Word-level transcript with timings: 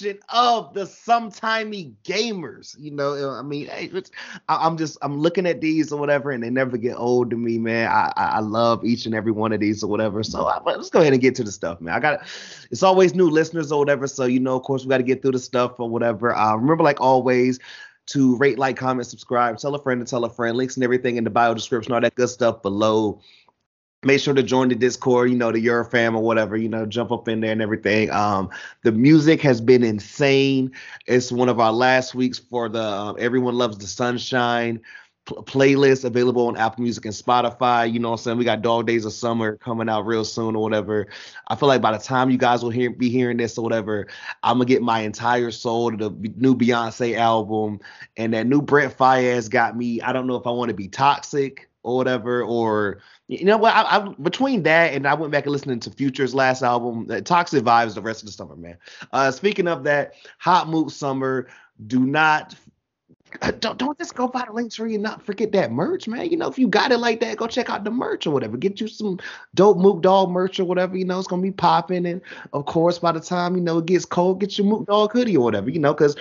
edition 0.00 0.18
of 0.28 0.74
the 0.74 0.84
sometimey 0.84 1.94
gamers. 2.04 2.78
You 2.78 2.90
know, 2.90 3.30
I 3.30 3.42
mean, 3.42 3.68
I, 3.70 4.66
am 4.66 4.76
just 4.76 4.98
I'm 5.02 5.18
looking 5.18 5.46
at 5.46 5.60
these 5.60 5.92
or 5.92 6.00
whatever, 6.00 6.30
and 6.30 6.42
they 6.42 6.50
never 6.50 6.76
get 6.76 6.96
old 6.96 7.30
to 7.30 7.36
me, 7.36 7.58
man. 7.58 7.88
I 7.88 8.12
I 8.16 8.40
love 8.40 8.84
each 8.84 9.06
and 9.06 9.14
every 9.14 9.32
one 9.32 9.52
of 9.52 9.60
these 9.60 9.82
or 9.82 9.88
whatever. 9.88 10.22
So 10.22 10.46
I, 10.46 10.60
let's 10.64 10.90
go 10.90 11.00
ahead 11.00 11.12
and 11.12 11.22
get 11.22 11.34
to 11.36 11.44
the 11.44 11.52
stuff, 11.52 11.80
man. 11.80 11.94
I 11.94 12.00
got 12.00 12.20
it's 12.70 12.82
always 12.82 13.14
new 13.14 13.30
listeners 13.30 13.72
or 13.72 13.78
whatever, 13.78 14.06
so 14.06 14.24
you 14.24 14.40
know, 14.40 14.56
of 14.56 14.62
course, 14.62 14.84
we 14.84 14.90
got 14.90 14.98
to 14.98 15.02
get 15.02 15.22
through 15.22 15.32
the 15.32 15.38
stuff 15.38 15.78
or 15.78 15.88
whatever. 15.88 16.34
Uh, 16.34 16.56
remember, 16.56 16.84
like 16.84 17.00
always. 17.00 17.58
To 18.06 18.36
rate, 18.38 18.58
like, 18.58 18.76
comment, 18.76 19.06
subscribe, 19.06 19.56
tell 19.58 19.72
a 19.76 19.80
friend 19.80 20.04
to 20.04 20.10
tell 20.10 20.24
a 20.24 20.30
friend. 20.30 20.56
Links 20.56 20.74
and 20.74 20.82
everything 20.82 21.16
in 21.16 21.22
the 21.22 21.30
bio 21.30 21.54
description, 21.54 21.92
all 21.92 22.00
that 22.00 22.16
good 22.16 22.28
stuff 22.28 22.60
below 22.60 23.20
make 24.04 24.20
sure 24.20 24.34
to 24.34 24.42
join 24.42 24.68
the 24.68 24.74
discord 24.74 25.30
you 25.30 25.36
know 25.36 25.52
the 25.52 25.60
your 25.60 25.84
fam 25.84 26.16
or 26.16 26.22
whatever 26.22 26.56
you 26.56 26.68
know 26.68 26.86
jump 26.86 27.12
up 27.12 27.28
in 27.28 27.40
there 27.40 27.52
and 27.52 27.62
everything. 27.62 28.10
Um 28.10 28.50
the 28.82 28.92
music 28.92 29.42
has 29.42 29.60
been 29.60 29.82
insane. 29.84 30.72
It's 31.06 31.30
one 31.32 31.48
of 31.48 31.60
our 31.60 31.72
last 31.72 32.14
weeks 32.14 32.38
for 32.38 32.68
the 32.68 32.80
uh, 32.82 33.12
everyone 33.14 33.56
loves 33.56 33.78
the 33.78 33.86
sunshine 33.86 34.80
pl- 35.26 35.44
playlist 35.44 36.04
available 36.04 36.46
on 36.48 36.56
apple 36.56 36.82
music 36.82 37.04
and 37.04 37.14
spotify 37.14 37.90
you 37.92 37.98
know 37.98 38.10
what 38.10 38.20
i'm 38.20 38.22
saying? 38.24 38.38
We 38.38 38.44
got 38.44 38.62
dog 38.62 38.86
days 38.86 39.04
of 39.04 39.12
summer 39.12 39.56
coming 39.58 39.88
out 39.88 40.06
real 40.06 40.24
soon 40.24 40.56
or 40.56 40.62
whatever. 40.62 41.08
I 41.48 41.56
feel 41.56 41.68
like 41.68 41.82
by 41.82 41.92
the 41.92 42.02
time 42.02 42.30
you 42.30 42.38
guys 42.38 42.62
will 42.62 42.70
hear 42.70 42.90
be 42.90 43.10
hearing 43.10 43.36
this 43.36 43.58
or 43.58 43.62
whatever 43.62 44.06
i'm 44.42 44.56
gonna 44.56 44.66
get 44.66 44.82
my 44.82 45.00
entire 45.00 45.50
soul 45.50 45.90
to 45.90 45.96
the 45.96 46.10
new 46.36 46.54
beyonce 46.54 47.16
album. 47.16 47.80
And 48.16 48.34
that 48.34 48.46
new 48.46 48.62
brent 48.62 48.96
faiyaz 48.96 49.50
got 49.50 49.76
me 49.76 50.00
i 50.02 50.12
don't 50.12 50.26
know 50.26 50.36
if 50.36 50.46
i 50.46 50.50
want 50.50 50.70
to 50.70 50.74
be 50.74 50.88
toxic 50.88 51.69
or 51.82 51.96
whatever 51.96 52.42
or 52.42 53.00
you 53.28 53.44
know 53.44 53.56
what? 53.56 53.74
I, 53.74 53.82
I, 53.82 54.08
between 54.20 54.64
that 54.64 54.92
and 54.92 55.06
I 55.06 55.14
went 55.14 55.30
back 55.30 55.44
and 55.44 55.52
listening 55.52 55.78
to 55.80 55.90
Future's 55.90 56.34
last 56.34 56.62
album, 56.62 57.06
uh, 57.10 57.20
Toxic 57.20 57.62
Vibes, 57.62 57.94
the 57.94 58.02
rest 58.02 58.22
of 58.22 58.26
the 58.26 58.32
summer, 58.32 58.56
man. 58.56 58.76
Uh, 59.12 59.30
speaking 59.30 59.68
of 59.68 59.84
that, 59.84 60.14
Hot 60.38 60.68
Mook 60.68 60.90
Summer. 60.90 61.48
Do 61.86 62.00
not 62.00 62.54
uh, 63.42 63.52
don't 63.52 63.78
don't 63.78 63.96
just 63.98 64.14
go 64.14 64.26
buy 64.26 64.44
the 64.46 64.52
links 64.52 64.76
for 64.76 64.86
you 64.86 64.98
not 64.98 65.22
forget 65.22 65.52
that 65.52 65.70
merch, 65.70 66.08
man. 66.08 66.28
You 66.30 66.36
know, 66.36 66.48
if 66.48 66.58
you 66.58 66.68
got 66.68 66.92
it 66.92 66.98
like 66.98 67.20
that, 67.20 67.36
go 67.36 67.46
check 67.46 67.70
out 67.70 67.84
the 67.84 67.90
merch 67.90 68.26
or 68.26 68.32
whatever. 68.32 68.56
Get 68.56 68.80
you 68.80 68.88
some 68.88 69.18
dope 69.54 69.78
Mook 69.78 70.02
Dog 70.02 70.30
merch 70.30 70.58
or 70.58 70.64
whatever. 70.64 70.96
You 70.96 71.04
know, 71.04 71.18
it's 71.18 71.28
gonna 71.28 71.42
be 71.42 71.52
popping. 71.52 72.06
And 72.06 72.20
of 72.52 72.66
course, 72.66 72.98
by 72.98 73.12
the 73.12 73.20
time 73.20 73.54
you 73.54 73.62
know 73.62 73.78
it 73.78 73.86
gets 73.86 74.04
cold, 74.04 74.40
get 74.40 74.58
your 74.58 74.66
Mook 74.66 74.86
Dog 74.86 75.12
hoodie 75.12 75.36
or 75.36 75.44
whatever. 75.44 75.70
You 75.70 75.78
know, 75.78 75.94
because 75.94 76.16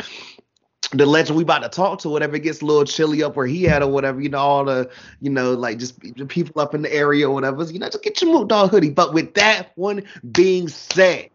the 0.92 1.06
legend 1.06 1.38
we 1.38 1.44
about 1.44 1.60
to 1.60 1.70
talk 1.70 2.00
to, 2.00 2.10
whatever 2.10 2.36
it 2.36 2.44
gets 2.44 2.62
a 2.62 2.66
little 2.66 2.84
chilly 2.86 3.22
up 3.22 3.36
where 3.36 3.46
he 3.46 3.68
at 3.68 3.84
or 3.84 3.88
whatever, 3.88 4.20
you 4.22 4.30
know, 4.30 4.40
all 4.40 4.66
the, 4.66 4.90
you 5.22 5.30
know, 5.30 5.54
like 5.54 5.78
just 5.78 6.00
the 6.00 6.26
people 6.26 6.60
up 6.62 6.74
in 6.74 6.82
the 6.82 6.92
area 6.92 7.30
or 7.30 7.34
whatever, 7.34 7.64
you 7.64 7.78
know, 7.78 7.88
just 7.88 8.04
get 8.04 8.22
your 8.22 8.32
Mook 8.32 8.50
Dog 8.50 8.72
hoodie. 8.72 8.90
But 8.90 9.14
with 9.14 9.36
that 9.36 9.72
one 9.76 10.04
being 10.32 10.68
said, 10.68 11.30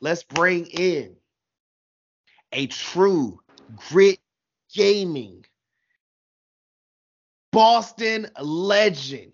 let's 0.00 0.22
bring 0.22 0.66
in 0.66 1.16
a 2.52 2.66
true 2.66 3.40
grit 3.88 4.18
gaming 4.74 5.44
Boston 7.52 8.28
legend. 8.40 9.32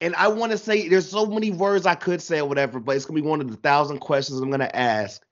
And 0.00 0.14
I 0.16 0.28
want 0.28 0.50
to 0.52 0.58
say 0.58 0.88
there's 0.88 1.08
so 1.08 1.24
many 1.24 1.52
words 1.52 1.86
I 1.86 1.94
could 1.94 2.20
say 2.20 2.40
or 2.40 2.48
whatever, 2.48 2.80
but 2.80 2.96
it's 2.96 3.06
gonna 3.06 3.20
be 3.20 3.26
one 3.26 3.40
of 3.40 3.48
the 3.48 3.56
thousand 3.56 4.00
questions 4.00 4.40
I'm 4.40 4.50
gonna 4.50 4.70
ask. 4.74 5.22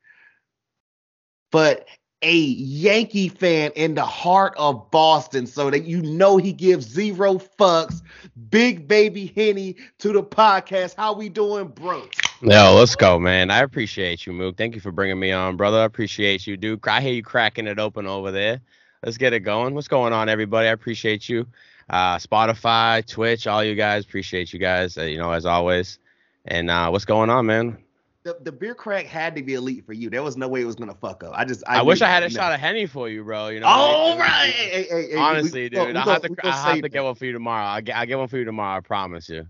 But 1.51 1.89
a 2.23 2.37
Yankee 2.37 3.29
fan 3.29 3.73
in 3.77 3.95
the 3.95 4.05
heart 4.05 4.55
of 4.57 4.91
Boston 4.91 5.47
so 5.47 5.71
that 5.71 5.85
you 5.85 6.03
know 6.03 6.37
he 6.37 6.53
gives 6.53 6.87
zero 6.87 7.35
fucks. 7.35 8.03
Big 8.51 8.87
baby 8.87 9.33
Henny 9.35 9.77
to 9.99 10.13
the 10.13 10.23
podcast. 10.23 10.97
How 10.97 11.15
we 11.15 11.29
doing, 11.29 11.69
bro? 11.69 12.03
Yo, 12.43 12.75
let's 12.75 12.97
go, 12.97 13.19
man. 13.19 13.51
I 13.51 13.61
appreciate 13.61 14.27
you, 14.27 14.33
Mook. 14.33 14.57
Thank 14.57 14.75
you 14.75 14.81
for 14.81 14.93
bringing 14.93 15.19
me 15.19 15.33
on, 15.33 15.57
brother. 15.57 15.79
I 15.79 15.85
appreciate 15.85 16.47
you, 16.47 16.57
dude. 16.57 16.87
I 16.87 17.01
hear 17.01 17.13
you 17.13 17.23
cracking 17.23 17.67
it 17.67 17.79
open 17.79 18.07
over 18.07 18.31
there. 18.31 18.61
Let's 19.03 19.17
get 19.17 19.33
it 19.33 19.41
going. 19.41 19.75
What's 19.75 19.89
going 19.89 20.13
on, 20.13 20.29
everybody? 20.29 20.69
I 20.69 20.73
appreciate 20.73 21.29
you. 21.29 21.47
Uh, 21.89 22.17
Spotify, 22.17 23.07
Twitch, 23.07 23.47
all 23.47 23.65
you 23.65 23.75
guys. 23.75 24.05
Appreciate 24.05 24.53
you 24.53 24.59
guys, 24.59 24.97
uh, 24.97 25.03
you 25.03 25.19
know, 25.19 25.33
as 25.33 25.47
always. 25.47 25.99
And 26.45 26.71
uh, 26.71 26.89
what's 26.91 27.05
going 27.05 27.31
on, 27.31 27.47
man? 27.47 27.79
The, 28.23 28.37
the 28.43 28.53
beer 28.53 28.75
crack 28.75 29.07
had 29.07 29.35
to 29.37 29.43
be 29.43 29.55
elite 29.55 29.87
for 29.87 29.93
you. 29.93 30.11
There 30.11 30.23
was 30.23 30.37
no 30.37 30.47
way 30.47 30.61
it 30.61 30.67
was 30.67 30.77
gonna 30.77 30.95
fuck 30.95 31.25
up. 31.25 31.33
I 31.35 31.45
just 31.45 31.65
I, 31.67 31.79
I 31.79 31.83
wish 31.83 32.03
I 32.03 32.09
had 32.09 32.23
a 32.23 32.27
know. 32.27 32.35
shot 32.35 32.53
of 32.53 32.61
henny 32.61 32.87
for 32.87 33.09
you, 33.09 33.25
bro. 33.25 33.49
You 33.49 33.61
know. 33.61 33.67
All 33.67 34.19
right. 34.19 34.53
Hey, 34.53 34.83
hey, 34.83 35.11
hey, 35.11 35.17
Honestly, 35.17 35.63
we, 35.63 35.69
dude, 35.71 35.95
we, 35.95 36.01
I 36.01 36.13
have 36.13 36.23
to 36.23 36.37
I 36.45 36.75
have 36.75 36.83
to 36.83 36.89
get 36.89 37.03
one 37.03 37.15
for 37.15 37.25
you 37.25 37.33
tomorrow. 37.33 37.67
I 37.67 37.81
get 37.81 37.97
I 37.97 38.05
get 38.05 38.19
one 38.19 38.29
for 38.29 38.37
you 38.37 38.45
tomorrow. 38.45 38.77
I 38.77 38.81
promise 38.81 39.29
you. 39.31 39.47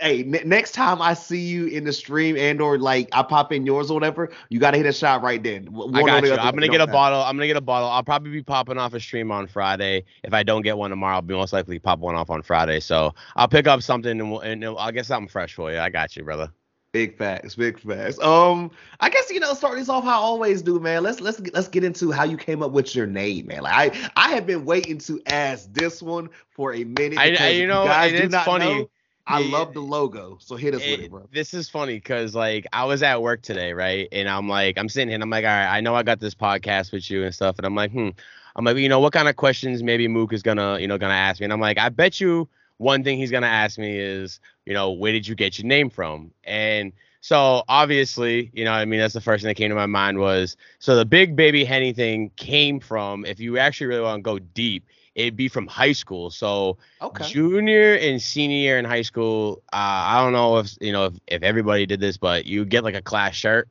hey, 0.00 0.20
n- 0.22 0.40
next 0.46 0.72
time 0.72 1.02
I 1.02 1.12
see 1.12 1.40
you 1.40 1.66
in 1.66 1.84
the 1.84 1.92
stream 1.92 2.38
and 2.38 2.58
or 2.62 2.78
like 2.78 3.10
I 3.12 3.22
pop 3.22 3.52
in 3.52 3.66
yours 3.66 3.90
or 3.90 3.94
whatever, 3.94 4.30
you 4.48 4.58
gotta 4.58 4.78
hit 4.78 4.86
a 4.86 4.92
shot 4.92 5.22
right 5.22 5.42
then. 5.42 5.66
One 5.66 5.94
I 5.94 6.02
got 6.02 6.24
you. 6.24 6.32
I'm 6.32 6.54
gonna 6.54 6.68
get 6.68 6.80
a 6.80 6.86
bottle. 6.86 7.20
I'm 7.20 7.36
gonna 7.36 7.48
get 7.48 7.58
a 7.58 7.60
bottle. 7.60 7.90
I'll 7.90 8.02
probably 8.02 8.30
be 8.30 8.42
popping 8.42 8.78
off 8.78 8.94
a 8.94 9.00
stream 9.00 9.30
on 9.30 9.46
Friday. 9.46 10.04
If 10.24 10.32
I 10.32 10.42
don't 10.42 10.62
get 10.62 10.78
one 10.78 10.88
tomorrow, 10.88 11.16
I'll 11.16 11.22
be 11.22 11.34
most 11.34 11.52
likely 11.52 11.78
pop 11.78 11.98
one 11.98 12.14
off 12.14 12.30
on 12.30 12.40
Friday. 12.40 12.80
So 12.80 13.14
I'll 13.36 13.48
pick 13.48 13.66
up 13.66 13.82
something 13.82 14.18
and, 14.18 14.30
we'll, 14.30 14.40
and 14.40 14.64
I'll 14.64 14.90
get 14.90 15.04
something 15.04 15.28
fresh 15.28 15.52
for 15.52 15.70
you. 15.70 15.78
I 15.78 15.90
got 15.90 16.16
you, 16.16 16.24
brother. 16.24 16.50
Big 16.92 17.16
facts, 17.16 17.54
big 17.54 17.78
facts. 17.78 18.18
Um, 18.20 18.70
I 18.98 19.10
guess 19.10 19.30
you 19.30 19.38
know, 19.38 19.54
start 19.54 19.78
this 19.78 19.88
off 19.88 20.02
how 20.04 20.10
I 20.10 20.24
always 20.24 20.62
do, 20.62 20.80
man. 20.80 21.02
Let's 21.04 21.20
let's 21.20 21.40
let's 21.52 21.68
get 21.68 21.84
into 21.84 22.10
how 22.10 22.24
you 22.24 22.36
came 22.36 22.62
up 22.62 22.72
with 22.72 22.94
your 22.94 23.06
name, 23.06 23.46
man. 23.46 23.62
Like 23.62 23.94
I 23.94 24.10
I 24.16 24.30
have 24.32 24.46
been 24.46 24.64
waiting 24.64 24.98
to 24.98 25.20
ask 25.26 25.72
this 25.72 26.02
one 26.02 26.28
for 26.50 26.74
a 26.74 26.84
minute. 26.84 27.18
I, 27.18 27.36
I 27.36 27.48
you 27.50 27.66
know, 27.66 27.84
guys 27.84 28.12
it's 28.12 28.34
funny. 28.34 28.64
Know, 28.80 28.90
I 29.26 29.38
yeah, 29.38 29.46
love 29.50 29.72
the 29.72 29.80
logo, 29.80 30.38
so 30.40 30.56
hit 30.56 30.74
us 30.74 30.82
it, 30.82 30.90
with 30.90 31.00
it, 31.00 31.10
bro. 31.10 31.28
This 31.32 31.54
is 31.54 31.68
funny 31.68 31.94
because 31.94 32.34
like 32.34 32.66
I 32.72 32.84
was 32.84 33.02
at 33.02 33.22
work 33.22 33.42
today, 33.42 33.72
right? 33.72 34.08
And 34.12 34.28
I'm 34.28 34.48
like, 34.48 34.76
I'm 34.78 34.88
sitting 34.88 35.08
here, 35.08 35.14
and 35.14 35.22
I'm 35.22 35.30
like, 35.30 35.44
all 35.44 35.50
right, 35.50 35.68
I 35.72 35.80
know 35.80 35.94
I 35.94 36.02
got 36.02 36.18
this 36.18 36.34
podcast 36.34 36.92
with 36.92 37.08
you 37.10 37.22
and 37.24 37.34
stuff, 37.34 37.56
and 37.58 37.66
I'm 37.66 37.74
like, 37.76 37.92
hmm, 37.92 38.10
I'm 38.56 38.64
like, 38.64 38.76
you 38.78 38.88
know, 38.88 38.98
what 39.00 39.12
kind 39.12 39.28
of 39.28 39.36
questions 39.36 39.82
maybe 39.82 40.08
Mook 40.08 40.32
is 40.32 40.42
gonna, 40.42 40.78
you 40.80 40.88
know, 40.88 40.98
gonna 40.98 41.14
ask 41.14 41.40
me, 41.40 41.44
and 41.44 41.52
I'm 41.52 41.60
like, 41.60 41.78
I 41.78 41.88
bet 41.88 42.20
you 42.20 42.48
one 42.80 43.04
thing 43.04 43.18
he's 43.18 43.30
gonna 43.30 43.46
ask 43.46 43.78
me 43.78 43.98
is, 43.98 44.40
you 44.64 44.72
know, 44.72 44.90
where 44.90 45.12
did 45.12 45.28
you 45.28 45.34
get 45.34 45.58
your 45.58 45.66
name 45.66 45.90
from? 45.90 46.30
And 46.44 46.92
so 47.20 47.62
obviously, 47.68 48.50
you 48.54 48.64
know, 48.64 48.72
I 48.72 48.86
mean, 48.86 48.98
that's 48.98 49.12
the 49.12 49.20
first 49.20 49.42
thing 49.42 49.48
that 49.48 49.56
came 49.56 49.68
to 49.68 49.74
my 49.74 49.84
mind 49.84 50.18
was 50.18 50.56
so 50.78 50.96
the 50.96 51.04
big 51.04 51.36
baby 51.36 51.62
Henny 51.62 51.92
thing 51.92 52.30
came 52.36 52.80
from, 52.80 53.26
if 53.26 53.38
you 53.38 53.58
actually 53.58 53.88
really 53.88 54.00
want 54.00 54.20
to 54.20 54.22
go 54.22 54.38
deep, 54.38 54.86
it'd 55.14 55.36
be 55.36 55.46
from 55.46 55.66
high 55.66 55.92
school. 55.92 56.30
So 56.30 56.78
okay. 57.02 57.26
junior 57.28 57.96
and 57.96 58.20
senior 58.20 58.56
year 58.56 58.78
in 58.78 58.86
high 58.86 59.02
school, 59.02 59.62
uh, 59.74 59.76
I 59.76 60.22
don't 60.22 60.32
know 60.32 60.56
if 60.56 60.74
you 60.80 60.92
know 60.92 61.04
if, 61.06 61.14
if 61.26 61.42
everybody 61.42 61.84
did 61.84 62.00
this, 62.00 62.16
but 62.16 62.46
you 62.46 62.64
get 62.64 62.82
like 62.82 62.94
a 62.94 63.02
class 63.02 63.34
shirt 63.34 63.68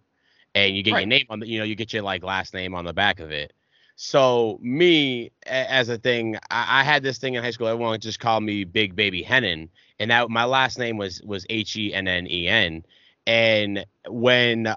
and 0.54 0.76
you 0.76 0.84
get 0.84 0.94
right. 0.94 1.00
your 1.00 1.08
name 1.08 1.26
on 1.32 1.40
the, 1.40 1.48
you 1.48 1.58
know, 1.58 1.66
you 1.66 1.74
get 1.74 1.94
your 1.94 2.04
like 2.04 2.24
last 2.24 2.54
name 2.54 2.76
on 2.76 2.86
the 2.86 2.94
back 2.94 3.20
of 3.20 3.32
it. 3.32 3.54
So 4.02 4.58
me 4.62 5.30
as 5.46 5.90
a 5.90 5.98
thing, 5.98 6.38
I, 6.50 6.80
I 6.80 6.84
had 6.86 7.04
this 7.04 7.18
thing 7.18 7.34
in 7.34 7.44
high 7.44 7.52
school. 7.52 7.68
Everyone 7.68 8.00
just 8.00 8.22
called 8.22 8.46
me 8.46 8.64
Big 8.64 8.96
Baby 8.96 9.22
Hennen, 9.22 9.68
and 10.00 10.10
that 10.10 10.30
my 10.30 10.46
last 10.46 10.80
name 10.80 10.96
was 10.96 11.22
was 11.24 11.46
H 11.50 11.76
E 11.76 11.94
N 11.94 12.08
N 12.08 12.26
E 12.32 12.48
N. 12.48 12.86
And 13.28 13.86
when 14.08 14.74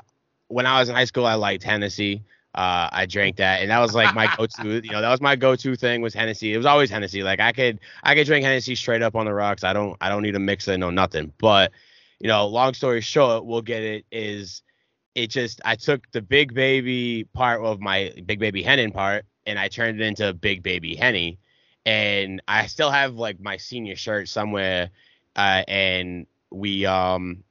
when 0.49 0.67
I 0.67 0.81
was 0.81 0.89
in 0.89 0.97
high 0.97 1.05
school, 1.05 1.25
I 1.25 1.35
liked 1.35 1.63
Hennessy. 1.63 2.25
Uh, 2.57 2.89
I 2.91 3.07
drank 3.07 3.37
that, 3.37 3.63
and 3.63 3.71
that 3.71 3.79
was 3.79 3.95
like 3.95 4.13
my 4.13 4.29
go-to. 4.37 4.81
you 4.85 4.91
know, 4.91 5.01
that 5.01 5.11
was 5.11 5.21
my 5.21 5.37
go-to 5.37 5.77
thing 5.77 6.03
was 6.03 6.15
Hennessy. 6.15 6.53
It 6.53 6.57
was 6.57 6.67
always 6.67 6.91
Hennessy. 6.91 7.23
Like 7.23 7.39
I 7.39 7.53
could 7.53 7.79
I 8.03 8.17
could 8.17 8.27
drink 8.27 8.45
Hennessy 8.45 8.75
straight 8.75 9.03
up 9.03 9.15
on 9.15 9.27
the 9.27 9.33
rocks. 9.33 9.63
I 9.63 9.73
don't 9.73 9.97
I 10.01 10.09
don't 10.09 10.23
need 10.23 10.35
a 10.35 10.41
mixer, 10.41 10.77
no 10.77 10.91
nothing. 10.91 11.33
But 11.39 11.71
you 12.19 12.27
know, 12.27 12.49
long 12.49 12.75
story 12.75 13.01
short, 13.01 13.45
we'll 13.45 13.63
get 13.63 13.85
it 13.85 14.05
is 14.11 14.65
it 15.15 15.29
just 15.29 15.61
I 15.65 15.77
took 15.77 16.11
the 16.13 16.23
big 16.23 16.55
baby 16.55 17.25
part 17.33 17.63
of 17.63 17.81
my 17.81 18.13
big 18.25 18.39
baby 18.39 18.63
Hennen 18.65 18.93
part 18.93 19.25
and 19.47 19.59
I 19.59 19.69
turned 19.69 20.01
it 20.01 20.05
into 20.05 20.33
big 20.33 20.63
baby 20.63 20.95
Henny. 20.95 21.39
And 21.85 22.41
I 22.47 22.67
still 22.67 22.91
have 22.91 23.15
like 23.15 23.41
my 23.41 23.57
senior 23.57 23.97
shirt 23.97 24.29
somewhere. 24.29 24.91
Uh, 25.35 25.65
and 25.69 26.27
we 26.51 26.87
um 26.87 27.43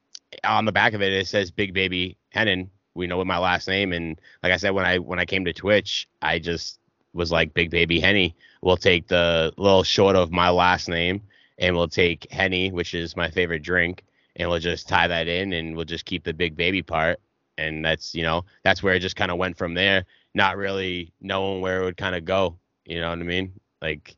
on 0.44 0.66
the 0.66 0.72
back 0.72 0.94
of 0.94 1.02
it 1.02 1.12
it 1.12 1.28
says 1.28 1.52
big 1.52 1.74
baby 1.74 2.18
Hennen. 2.34 2.69
We 2.94 3.08
know 3.08 3.18
what 3.18 3.28
my 3.28 3.38
last 3.38 3.68
name 3.68 3.94
and 3.94 4.19
like 4.44 4.52
I 4.52 4.58
said 4.58 4.72
when 4.72 4.86
I 4.86 4.98
when 4.98 5.19
I 5.19 5.25
came 5.25 5.46
to 5.46 5.54
Twitch, 5.54 6.08
I 6.22 6.40
just 6.40 6.80
was 7.13 7.31
like 7.31 7.54
big 7.54 7.69
baby 7.69 8.00
Henny. 8.00 8.36
We'll 8.62 8.78
take 8.78 9.08
the 9.08 9.54
little 9.58 9.84
short 9.84 10.16
of 10.16 10.31
my 10.31 10.50
last 10.50 10.90
name 10.90 11.22
and 11.60 11.75
we'll 11.75 11.88
take 11.88 12.31
Henny, 12.31 12.72
which 12.72 12.96
is 12.96 13.16
my 13.16 13.30
favorite 13.30 13.62
drink, 13.62 14.04
and 14.36 14.50
we'll 14.50 14.60
just 14.60 14.88
tie 14.88 15.08
that 15.08 15.28
in 15.28 15.54
and 15.54 15.75
we'll 15.75 15.86
just 15.86 16.06
keep 16.06 16.24
the 16.24 16.34
big 16.34 16.56
baby 16.56 16.81
part 16.81 17.19
and 17.62 17.86
that's 17.86 18.13
you 18.13 18.24
know 18.24 18.44
that's 18.63 18.84
where 18.84 18.94
it 18.96 19.00
just 19.00 19.16
kind 19.16 19.31
of 19.31 19.38
went 19.38 19.58
from 19.58 19.74
there 19.74 20.06
not 20.34 20.58
really 20.58 21.12
knowing 21.22 21.62
where 21.62 21.81
it 21.81 21.86
would 21.86 21.98
kind 21.98 22.16
of 22.16 22.25
go 22.25 22.58
you 22.86 23.00
know 23.00 23.10
what 23.10 23.19
i 23.19 23.24
mean 23.24 23.52
like 23.81 24.16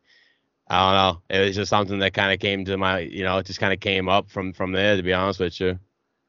i 0.68 0.80
don't 0.80 0.96
know 0.96 1.22
it 1.36 1.46
was 1.46 1.56
just 1.56 1.70
something 1.70 2.00
that 2.00 2.14
kind 2.14 2.34
of 2.34 2.40
came 2.40 2.66
to 2.66 2.78
my 2.78 3.00
you 3.00 3.24
know 3.24 3.38
it 3.38 3.46
just 3.46 3.60
kind 3.60 3.74
of 3.74 3.80
came 3.80 4.10
up 4.10 4.30
from 4.30 4.54
from 4.54 4.72
there 4.72 4.96
to 4.96 5.04
be 5.04 5.14
honest 5.14 5.40
with 5.40 5.60
you 5.60 5.78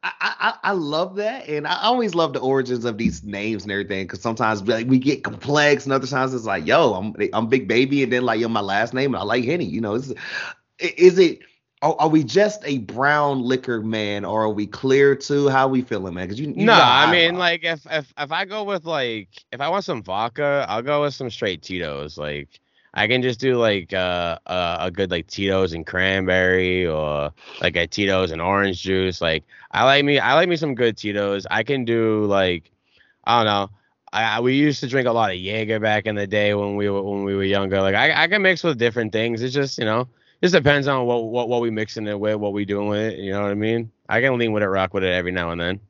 I, 0.05 0.13
I, 0.21 0.55
I 0.65 0.73
love 0.73 1.17
that, 1.17 1.49
and 1.49 1.67
I 1.67 1.83
always 1.85 2.15
love 2.15 2.35
the 2.35 2.41
origins 2.41 2.85
of 2.85 2.99
these 2.99 3.25
names 3.25 3.63
and 3.63 3.73
everything. 3.73 4.05
Because 4.05 4.21
sometimes 4.21 4.63
like 4.63 4.87
we 4.87 4.99
get 4.99 5.25
complex, 5.25 5.85
and 5.85 5.95
other 5.95 6.07
times 6.07 6.35
it's 6.35 6.45
like, 6.45 6.67
yo, 6.67 6.93
I'm 6.93 7.15
I'm 7.33 7.47
Big 7.47 7.67
Baby, 7.67 8.03
and 8.03 8.13
then 8.13 8.23
like 8.23 8.39
yo, 8.39 8.49
my 8.49 8.61
last 8.61 8.93
name, 8.93 9.15
and 9.15 9.23
I 9.23 9.25
like 9.25 9.45
Henny. 9.45 9.65
You 9.65 9.81
know, 9.81 9.95
is 9.95 10.15
is 10.79 11.19
it? 11.19 11.39
Are, 11.85 11.95
are, 11.99 12.09
we 12.09 12.25
just 12.25 12.63
a 12.65 12.79
brown 12.79 13.43
liquor 13.43 13.83
man, 13.83 14.25
or 14.25 14.45
are 14.45 14.49
we 14.49 14.67
clear 14.67 15.15
too? 15.15 15.51
How 15.51 15.69
we 15.69 15.83
feeling, 15.83 16.15
man? 16.15 16.25
Because 16.25 16.41
you, 16.41 16.47
you 16.47 16.65
no, 16.65 16.73
I 16.73 17.13
mean, 17.13 17.35
like 17.37 17.63
if 17.63 17.87
if 17.91 18.11
if 18.17 18.33
I 18.33 18.47
go 18.47 18.65
with 18.65 18.87
like 18.87 19.29
if 19.53 19.61
I 19.61 19.69
want 19.69 19.85
some 19.85 20.03
vodka, 20.03 20.65
I'll 20.67 20.81
go 20.81 21.03
with 21.03 21.13
some 21.13 21.29
straight 21.29 21.61
Tito's. 21.61 22.17
Like 22.17 22.49
I 22.95 23.07
can 23.07 23.21
just 23.21 23.39
do 23.39 23.59
like 23.59 23.93
uh, 23.93 24.39
uh, 24.47 24.79
a 24.81 24.91
good 24.91 25.11
like 25.11 25.27
Tito's 25.27 25.75
and 25.75 25.87
cranberry 25.87 26.87
or 26.87 27.35
like 27.61 27.77
a 27.77 27.87
Tito's 27.87 28.31
and 28.31 28.41
orange 28.41 28.81
juice. 28.81 29.21
Like 29.21 29.45
I 29.71 29.85
like 29.85 30.07
me 30.07 30.19
I 30.19 30.33
like 30.33 30.49
me 30.49 30.57
some 30.57 30.75
good 30.75 30.97
Tito's. 30.97 31.47
I 31.51 31.65
can 31.65 31.85
do 31.85 32.25
like 32.25 32.71
I 33.25 33.45
don't 33.45 33.47
know. 33.47 33.71
I, 34.11 34.41
we 34.41 34.55
used 34.55 34.81
to 34.81 34.87
drink 34.87 35.07
a 35.07 35.13
lot 35.13 35.33
of 35.33 35.37
Jaeger 35.37 35.81
back 35.81 36.07
in 36.07 36.15
the 36.15 36.27
day 36.27 36.55
when 36.55 36.77
we 36.77 36.89
were 36.89 37.03
when 37.03 37.25
we 37.25 37.35
were 37.35 37.45
younger. 37.45 37.83
Like 37.83 37.95
I, 37.95 38.23
I 38.23 38.27
can 38.27 38.41
mix 38.41 38.65
with 38.65 38.79
different 38.79 39.13
things. 39.13 39.43
It's 39.43 39.53
just 39.53 39.77
you 39.77 39.85
know 39.85 40.09
just 40.45 40.55
depends 40.55 40.87
on 40.87 41.07
what 41.07 41.25
what 41.25 41.49
what 41.49 41.63
we 41.63 41.71
mixing 41.71 42.07
it 42.07 42.21
with, 42.21 42.37
what 42.37 42.53
we 42.53 42.67
doing 42.67 42.89
with 42.89 43.01
it. 43.01 43.19
You 43.19 43.33
know 43.33 43.41
what 43.41 43.51
I 43.51 43.55
mean? 43.55 43.91
I 44.11 44.21
can 44.21 44.37
lean 44.37 44.53
with 44.53 44.63
it, 44.63 44.67
rock 44.67 44.93
with 44.93 45.03
it 45.03 45.11
every 45.11 45.33
now 45.33 45.51
and 45.51 45.61
then. 45.61 45.81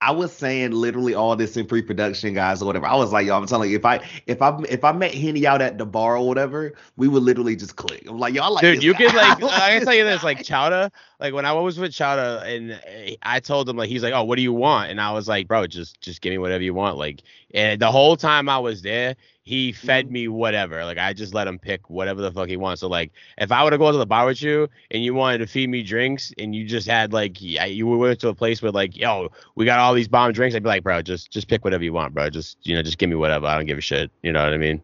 I 0.00 0.10
was 0.12 0.30
saying 0.32 0.72
literally 0.72 1.14
all 1.14 1.34
this 1.34 1.56
in 1.56 1.66
pre-production, 1.66 2.32
guys, 2.32 2.62
or 2.62 2.66
whatever. 2.66 2.86
I 2.86 2.94
was 2.94 3.12
like, 3.12 3.26
y'all, 3.26 3.40
I'm 3.40 3.46
telling 3.46 3.70
you, 3.70 3.76
if 3.76 3.86
I 3.86 4.06
if 4.26 4.42
I 4.42 4.56
if 4.68 4.84
I 4.84 4.92
met 4.92 5.14
Henny 5.14 5.46
out 5.46 5.62
at 5.62 5.78
the 5.78 5.86
bar 5.86 6.18
or 6.18 6.28
whatever, 6.28 6.74
we 6.96 7.08
would 7.08 7.22
literally 7.22 7.56
just 7.56 7.76
click. 7.76 8.04
I'm 8.06 8.18
like, 8.18 8.34
y'all 8.34 8.52
like, 8.52 8.60
dude, 8.60 8.82
you 8.82 8.92
could 8.92 9.14
like, 9.14 9.42
I 9.42 9.78
can 9.78 9.84
tell 9.84 9.94
you 9.94 10.04
this, 10.04 10.22
like 10.22 10.44
Chowder, 10.44 10.90
like 11.18 11.32
when 11.32 11.46
I 11.46 11.52
was 11.54 11.80
with 11.80 11.92
Chowder, 11.92 12.44
and 12.44 12.78
eh, 12.86 13.16
I 13.22 13.40
told 13.40 13.68
him 13.70 13.78
like, 13.78 13.88
he's 13.88 14.02
like, 14.02 14.12
oh, 14.12 14.22
what 14.22 14.36
do 14.36 14.42
you 14.42 14.52
want? 14.52 14.90
And 14.90 15.00
I 15.00 15.12
was 15.12 15.26
like, 15.28 15.48
bro, 15.48 15.66
just 15.66 15.98
just 16.02 16.20
give 16.20 16.30
me 16.30 16.38
whatever 16.38 16.62
you 16.62 16.74
want. 16.74 16.98
Like, 16.98 17.22
and 17.54 17.80
the 17.80 17.90
whole 17.90 18.16
time 18.16 18.50
I 18.50 18.58
was 18.58 18.82
there, 18.82 19.16
he 19.48 19.72
fed 19.72 20.04
mm-hmm. 20.04 20.12
me 20.12 20.28
whatever. 20.28 20.84
Like 20.84 20.98
I 20.98 21.14
just 21.14 21.32
let 21.32 21.48
him 21.48 21.58
pick 21.58 21.88
whatever 21.88 22.20
the 22.20 22.30
fuck 22.30 22.48
he 22.48 22.58
wants. 22.58 22.82
So 22.82 22.88
like 22.88 23.12
if 23.38 23.50
I 23.50 23.64
were 23.64 23.70
to 23.70 23.78
go 23.78 23.90
to 23.90 23.96
the 23.96 24.04
bar 24.04 24.26
with 24.26 24.42
you 24.42 24.68
and 24.90 25.02
you 25.02 25.14
wanted 25.14 25.38
to 25.38 25.46
feed 25.46 25.70
me 25.70 25.82
drinks 25.82 26.34
and 26.36 26.54
you 26.54 26.66
just 26.66 26.86
had 26.86 27.14
like 27.14 27.40
you 27.40 27.86
went 27.86 28.20
to 28.20 28.28
a 28.28 28.34
place 28.34 28.60
with 28.60 28.74
like 28.74 28.94
yo 28.94 29.30
we 29.54 29.64
got 29.64 29.78
all 29.78 29.94
these 29.94 30.06
bomb 30.06 30.32
drinks, 30.32 30.54
I'd 30.54 30.62
be 30.62 30.68
like 30.68 30.82
bro 30.82 31.00
just 31.00 31.30
just 31.30 31.48
pick 31.48 31.64
whatever 31.64 31.82
you 31.82 31.94
want, 31.94 32.12
bro. 32.12 32.28
Just 32.28 32.58
you 32.64 32.74
know 32.74 32.82
just 32.82 32.98
give 32.98 33.08
me 33.08 33.16
whatever. 33.16 33.46
I 33.46 33.56
don't 33.56 33.64
give 33.64 33.78
a 33.78 33.80
shit. 33.80 34.10
You 34.22 34.32
know 34.32 34.44
what 34.44 34.52
I 34.52 34.58
mean? 34.58 34.82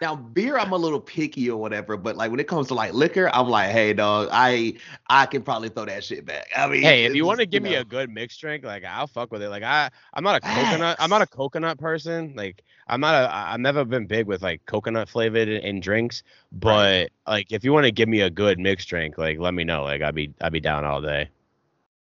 Now 0.00 0.16
beer 0.16 0.58
I'm 0.58 0.72
a 0.72 0.76
little 0.76 1.00
picky 1.00 1.50
or 1.50 1.60
whatever, 1.60 1.96
but 1.96 2.16
like 2.16 2.30
when 2.30 2.40
it 2.40 2.48
comes 2.48 2.68
to 2.68 2.74
like 2.74 2.92
liquor, 2.92 3.30
I'm 3.32 3.48
like, 3.48 3.70
hey 3.70 3.92
dog, 3.92 4.28
I 4.32 4.74
I 5.08 5.26
can 5.26 5.42
probably 5.42 5.68
throw 5.68 5.84
that 5.86 6.04
shit 6.04 6.24
back. 6.24 6.48
I 6.56 6.66
mean, 6.68 6.82
hey, 6.82 7.04
if 7.04 7.14
you 7.14 7.24
want 7.24 7.40
to 7.40 7.46
give 7.46 7.62
you 7.64 7.70
know. 7.70 7.76
me 7.76 7.80
a 7.80 7.84
good 7.84 8.10
mixed 8.10 8.40
drink, 8.40 8.64
like 8.64 8.84
I'll 8.84 9.06
fuck 9.06 9.32
with 9.32 9.42
it. 9.42 9.48
Like 9.48 9.62
I 9.62 9.90
I'm 10.14 10.24
not 10.24 10.36
a 10.36 10.40
coconut 10.40 10.96
I'm 10.98 11.10
not 11.10 11.22
a 11.22 11.26
coconut 11.26 11.78
person. 11.78 12.34
Like 12.36 12.62
I'm 12.88 13.00
not 13.00 13.14
a 13.14 13.34
I've 13.34 13.60
never 13.60 13.84
been 13.84 14.06
big 14.06 14.26
with 14.26 14.42
like 14.42 14.64
coconut 14.66 15.08
flavored 15.08 15.48
in, 15.48 15.62
in 15.62 15.80
drinks, 15.80 16.22
but 16.52 16.68
right. 16.68 17.10
like 17.26 17.52
if 17.52 17.64
you 17.64 17.72
want 17.72 17.84
to 17.86 17.92
give 17.92 18.08
me 18.08 18.20
a 18.20 18.30
good 18.30 18.58
mixed 18.58 18.88
drink, 18.88 19.18
like 19.18 19.38
let 19.38 19.54
me 19.54 19.64
know. 19.64 19.84
Like 19.84 20.02
I'd 20.02 20.14
be 20.14 20.32
I'd 20.40 20.52
be 20.52 20.60
down 20.60 20.84
all 20.84 21.00
day. 21.00 21.28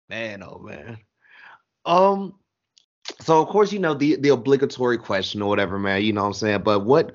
Man, 0.08 0.43
oh 0.43 0.58
man. 0.58 0.99
Um 1.85 2.35
so 3.20 3.41
of 3.41 3.49
course 3.49 3.73
you 3.73 3.79
know 3.79 3.94
the 3.94 4.17
the 4.17 4.31
obligatory 4.31 4.99
question 4.99 5.43
or 5.43 5.49
whatever 5.49 5.79
man 5.79 6.03
you 6.03 6.12
know 6.12 6.23
what 6.23 6.29
i'm 6.29 6.35
saying 6.35 6.61
but 6.62 6.81
what 6.81 7.12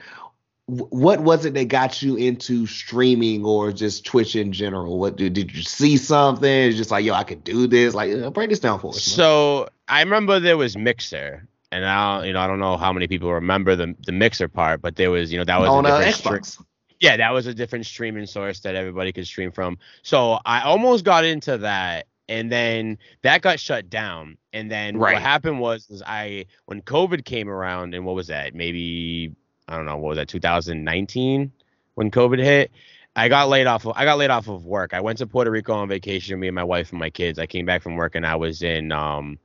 what 0.72 1.20
was 1.20 1.44
it 1.44 1.54
that 1.56 1.68
got 1.68 2.02
you 2.02 2.16
into 2.16 2.66
streaming 2.66 3.44
or 3.44 3.74
just 3.74 4.06
Twitch 4.06 4.38
in 4.38 4.54
general? 4.54 5.00
What 5.00 5.18
did, 5.18 5.34
did 5.34 5.54
you 5.54 5.64
see 5.64 5.98
something? 5.98 6.50
It's 6.50 6.78
just 6.78 6.92
like, 6.92 7.04
yo, 7.04 7.14
I 7.14 7.26
could 7.26 7.44
do 7.44 7.68
this. 7.68 7.94
Like, 7.94 8.14
uh, 8.14 8.30
break 8.30 8.50
this 8.50 8.60
down 8.60 8.80
for 8.80 8.92
us. 8.92 9.04
So 9.04 9.68
I 9.90 10.00
remember 10.02 10.40
there 10.40 10.56
was 10.56 10.78
Mixer, 10.78 11.46
and 11.74 11.86
I, 11.86 12.26
you 12.26 12.32
know, 12.32 12.40
I 12.40 12.48
don't 12.48 12.60
know 12.60 12.78
how 12.78 12.94
many 12.94 13.10
people 13.10 13.34
remember 13.34 13.76
the 13.76 13.96
the 14.06 14.14
Mixer 14.14 14.48
part, 14.48 14.82
but 14.82 14.96
there 14.96 15.12
was, 15.12 15.30
you 15.30 15.38
know, 15.38 15.44
that 15.44 15.60
was 15.60 15.68
on 15.68 15.86
a 15.86 16.06
different 16.06 16.58
uh, 16.58 16.64
yeah, 17.02 17.18
that 17.18 17.34
was 17.34 17.48
a 17.48 17.54
different 17.54 17.86
streaming 17.86 18.26
source 18.26 18.62
that 18.62 18.76
everybody 18.76 19.12
could 19.12 19.28
stream 19.28 19.52
from. 19.52 19.78
So 20.04 20.40
I 20.46 20.62
almost 20.62 21.04
got 21.04 21.26
into 21.26 21.58
that, 21.58 22.08
and 22.30 22.50
then 22.50 22.98
that 23.24 23.42
got 23.42 23.60
shut 23.60 23.90
down. 23.90 24.38
And 24.54 24.72
then 24.72 24.98
right. 24.98 25.16
what 25.16 25.22
happened 25.22 25.60
was, 25.60 25.88
was 25.90 26.04
I 26.06 26.46
when 26.66 26.82
COVID 26.82 27.26
came 27.26 27.50
around, 27.50 27.94
and 27.94 28.06
what 28.06 28.16
was 28.16 28.28
that? 28.28 28.54
Maybe 28.54 29.36
I 29.72 29.78
don't 29.78 29.86
know 29.86 29.98
what 29.98 30.10
was 30.10 30.18
that 30.18 30.28
2019 30.28 31.52
when 31.96 32.12
COVID 32.12 32.44
hit. 32.44 32.72
I 33.16 33.30
got 33.30 33.50
laid 33.50 33.68
off. 33.68 33.86
Of, 33.86 33.94
I 33.96 34.06
got 34.06 34.18
laid 34.18 34.30
off 34.30 34.48
of 34.48 34.66
work. 34.66 34.94
I 34.94 35.00
went 35.00 35.18
to 35.20 35.28
Puerto 35.28 35.50
Rico 35.50 35.74
on 35.74 35.88
vacation. 35.88 36.40
Me 36.40 36.48
and 36.48 36.56
my 36.56 36.64
wife 36.64 36.92
and 36.92 37.00
my 37.00 37.10
kids. 37.10 37.40
I 37.40 37.46
came 37.46 37.66
back 37.66 37.82
from 37.82 37.96
work 37.96 38.16
and 38.16 38.26
I 38.26 38.36
was 38.36 38.64
in 38.64 38.92
um, 38.92 39.40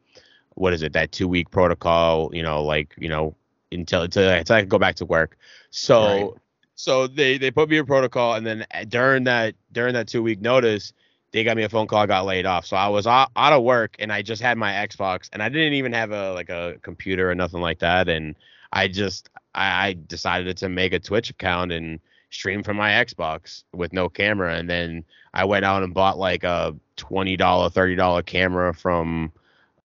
what 0.55 0.73
is 0.73 0.83
it? 0.83 0.93
That 0.93 1.13
two 1.13 1.29
week 1.29 1.51
protocol. 1.51 2.35
You 2.35 2.43
know, 2.43 2.63
like 2.63 2.95
you 2.99 3.09
know 3.09 3.37
until 3.71 4.03
until, 4.03 4.29
until 4.29 4.57
I 4.57 4.61
could 4.61 4.69
go 4.69 4.79
back 4.79 4.97
to 4.97 5.05
work. 5.05 5.37
So 5.71 6.03
right. 6.03 6.31
so 6.75 7.07
they 7.07 7.39
they 7.39 7.51
put 7.51 7.69
me 7.69 7.79
in 7.79 7.87
protocol 7.87 8.35
and 8.35 8.47
then 8.47 8.67
uh, 8.75 8.85
during 8.85 9.25
that 9.25 9.55
during 9.73 9.95
that 9.95 10.09
two 10.09 10.23
week 10.23 10.41
notice 10.41 10.93
they 11.33 11.45
got 11.45 11.57
me 11.57 11.65
a 11.65 11.69
phone 11.69 11.87
call. 11.87 11.99
I 11.99 12.07
got 12.07 12.25
laid 12.25 12.47
off. 12.47 12.67
So 12.67 12.77
I 12.77 12.89
was 12.89 13.07
out, 13.07 13.31
out 13.37 13.53
of 13.53 13.63
work 13.63 13.97
and 13.99 14.13
I 14.13 14.23
just 14.23 14.41
had 14.41 14.57
my 14.57 14.73
Xbox 14.73 15.29
and 15.33 15.43
I 15.43 15.49
didn't 15.49 15.75
even 15.75 15.93
have 15.93 16.13
a 16.13 16.33
like 16.33 16.51
a 16.51 16.77
computer 16.83 17.31
or 17.31 17.35
nothing 17.35 17.61
like 17.61 17.81
that. 17.81 18.09
And 18.09 18.37
I 18.77 18.89
just 18.89 19.31
I, 19.55 19.89
I 19.89 19.93
decided 20.07 20.59
to 20.59 20.69
make 20.69 20.93
a 20.93 21.01
Twitch 21.01 21.31
account 21.31 21.73
and 21.73 21.99
stream 22.29 22.63
from 22.63 22.77
my 22.77 22.91
Xbox 22.91 23.65
with 23.73 23.95
no 23.95 24.11
camera. 24.11 24.55
And 24.55 24.69
then 24.69 25.03
I 25.33 25.47
went 25.47 25.65
out 25.65 25.83
and 25.83 25.95
bought 25.95 26.19
like 26.19 26.45
a 26.45 26.77
twenty 26.97 27.39
dollar, 27.39 27.71
thirty 27.71 27.97
dollar 27.97 28.23
camera 28.23 28.75
from 28.75 29.33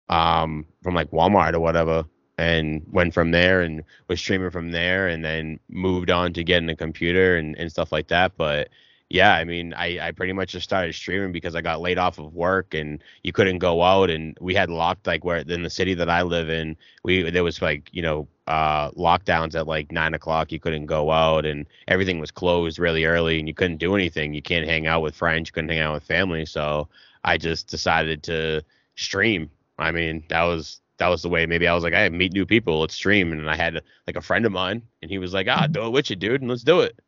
um 0.10 0.66
from 0.84 0.94
like 0.94 1.10
Walmart 1.12 1.54
or 1.54 1.62
whatever 1.62 2.04
and 2.38 2.84
went 2.92 3.14
from 3.14 3.32
there 3.32 3.62
and 3.62 3.84
was 4.10 4.20
streaming 4.20 4.50
from 4.50 4.72
there 4.72 5.08
and 5.08 5.24
then 5.24 5.58
moved 5.70 6.12
on 6.12 6.34
to 6.34 6.44
getting 6.44 6.70
a 6.70 6.76
computer 6.76 7.38
and, 7.38 7.56
and 7.58 7.72
stuff 7.72 7.94
like 7.94 8.10
that. 8.10 8.34
But 8.36 8.70
yeah, 9.10 9.36
I 9.36 9.44
mean, 9.46 9.74
I, 9.74 10.08
I 10.08 10.12
pretty 10.12 10.34
much 10.34 10.52
just 10.52 10.64
started 10.64 10.96
streaming 10.96 11.32
because 11.32 11.56
I 11.56 11.62
got 11.62 11.82
laid 11.82 11.98
off 11.98 12.18
of 12.18 12.34
work 12.34 12.74
and 12.74 13.04
you 13.24 13.32
couldn't 13.32 13.60
go 13.60 13.84
out 13.84 14.10
and 14.10 14.38
we 14.42 14.54
had 14.56 14.70
locked 14.70 15.06
like 15.08 15.24
where 15.24 15.38
in 15.38 15.64
the 15.64 15.70
city 15.70 15.94
that 15.96 16.10
I 16.10 16.24
live 16.24 16.50
in, 16.50 16.76
we 17.04 17.30
there 17.30 17.44
was 17.44 17.62
like, 17.62 17.90
you 17.94 18.02
know, 18.02 18.28
uh 18.52 18.92
lockdowns 18.92 19.56
at 19.56 19.66
like 19.66 19.94
nine 19.94 20.14
o'clock. 20.14 20.52
You 20.52 20.60
couldn't 20.60 20.86
go 20.86 21.10
out 21.10 21.46
and 21.46 21.66
everything 21.88 22.20
was 22.20 22.32
closed 22.32 22.80
really 22.80 23.06
early 23.06 23.40
and 23.40 23.48
you 23.48 23.54
couldn't 23.54 23.78
do 23.78 23.96
anything. 23.96 24.34
You 24.34 24.42
can't 24.42 24.68
hang 24.68 24.88
out 24.88 25.02
with 25.02 25.16
friends, 25.16 25.48
you 25.48 25.54
couldn't 25.54 25.70
hang 25.70 25.80
out 25.80 25.94
with 25.94 26.04
family. 26.04 26.46
So 26.46 26.90
I 27.24 27.38
just 27.38 27.68
decided 27.68 28.24
to 28.24 28.62
stream. 28.96 29.50
I 29.78 29.92
mean, 29.92 30.26
that 30.28 30.44
was 30.44 30.82
that 30.98 31.08
was 31.08 31.22
the 31.22 31.30
way. 31.30 31.46
Maybe 31.46 31.66
I 31.66 31.74
was 31.74 31.84
like, 31.84 31.94
I 31.94 32.10
meet 32.10 32.34
new 32.34 32.46
people, 32.46 32.82
let's 32.82 32.94
stream. 32.94 33.32
And 33.32 33.50
I 33.50 33.56
had 33.56 33.82
like 34.06 34.18
a 34.18 34.22
friend 34.22 34.46
of 34.46 34.52
mine 34.52 34.82
and 35.02 35.10
he 35.10 35.18
was 35.18 35.34
like, 35.34 35.48
Ah, 35.48 35.68
do 35.68 35.86
it 35.86 35.92
with 35.92 36.10
you, 36.10 36.18
dude, 36.18 36.42
and 36.42 36.50
let's 36.50 36.64
do 36.64 36.82
it. 36.82 37.00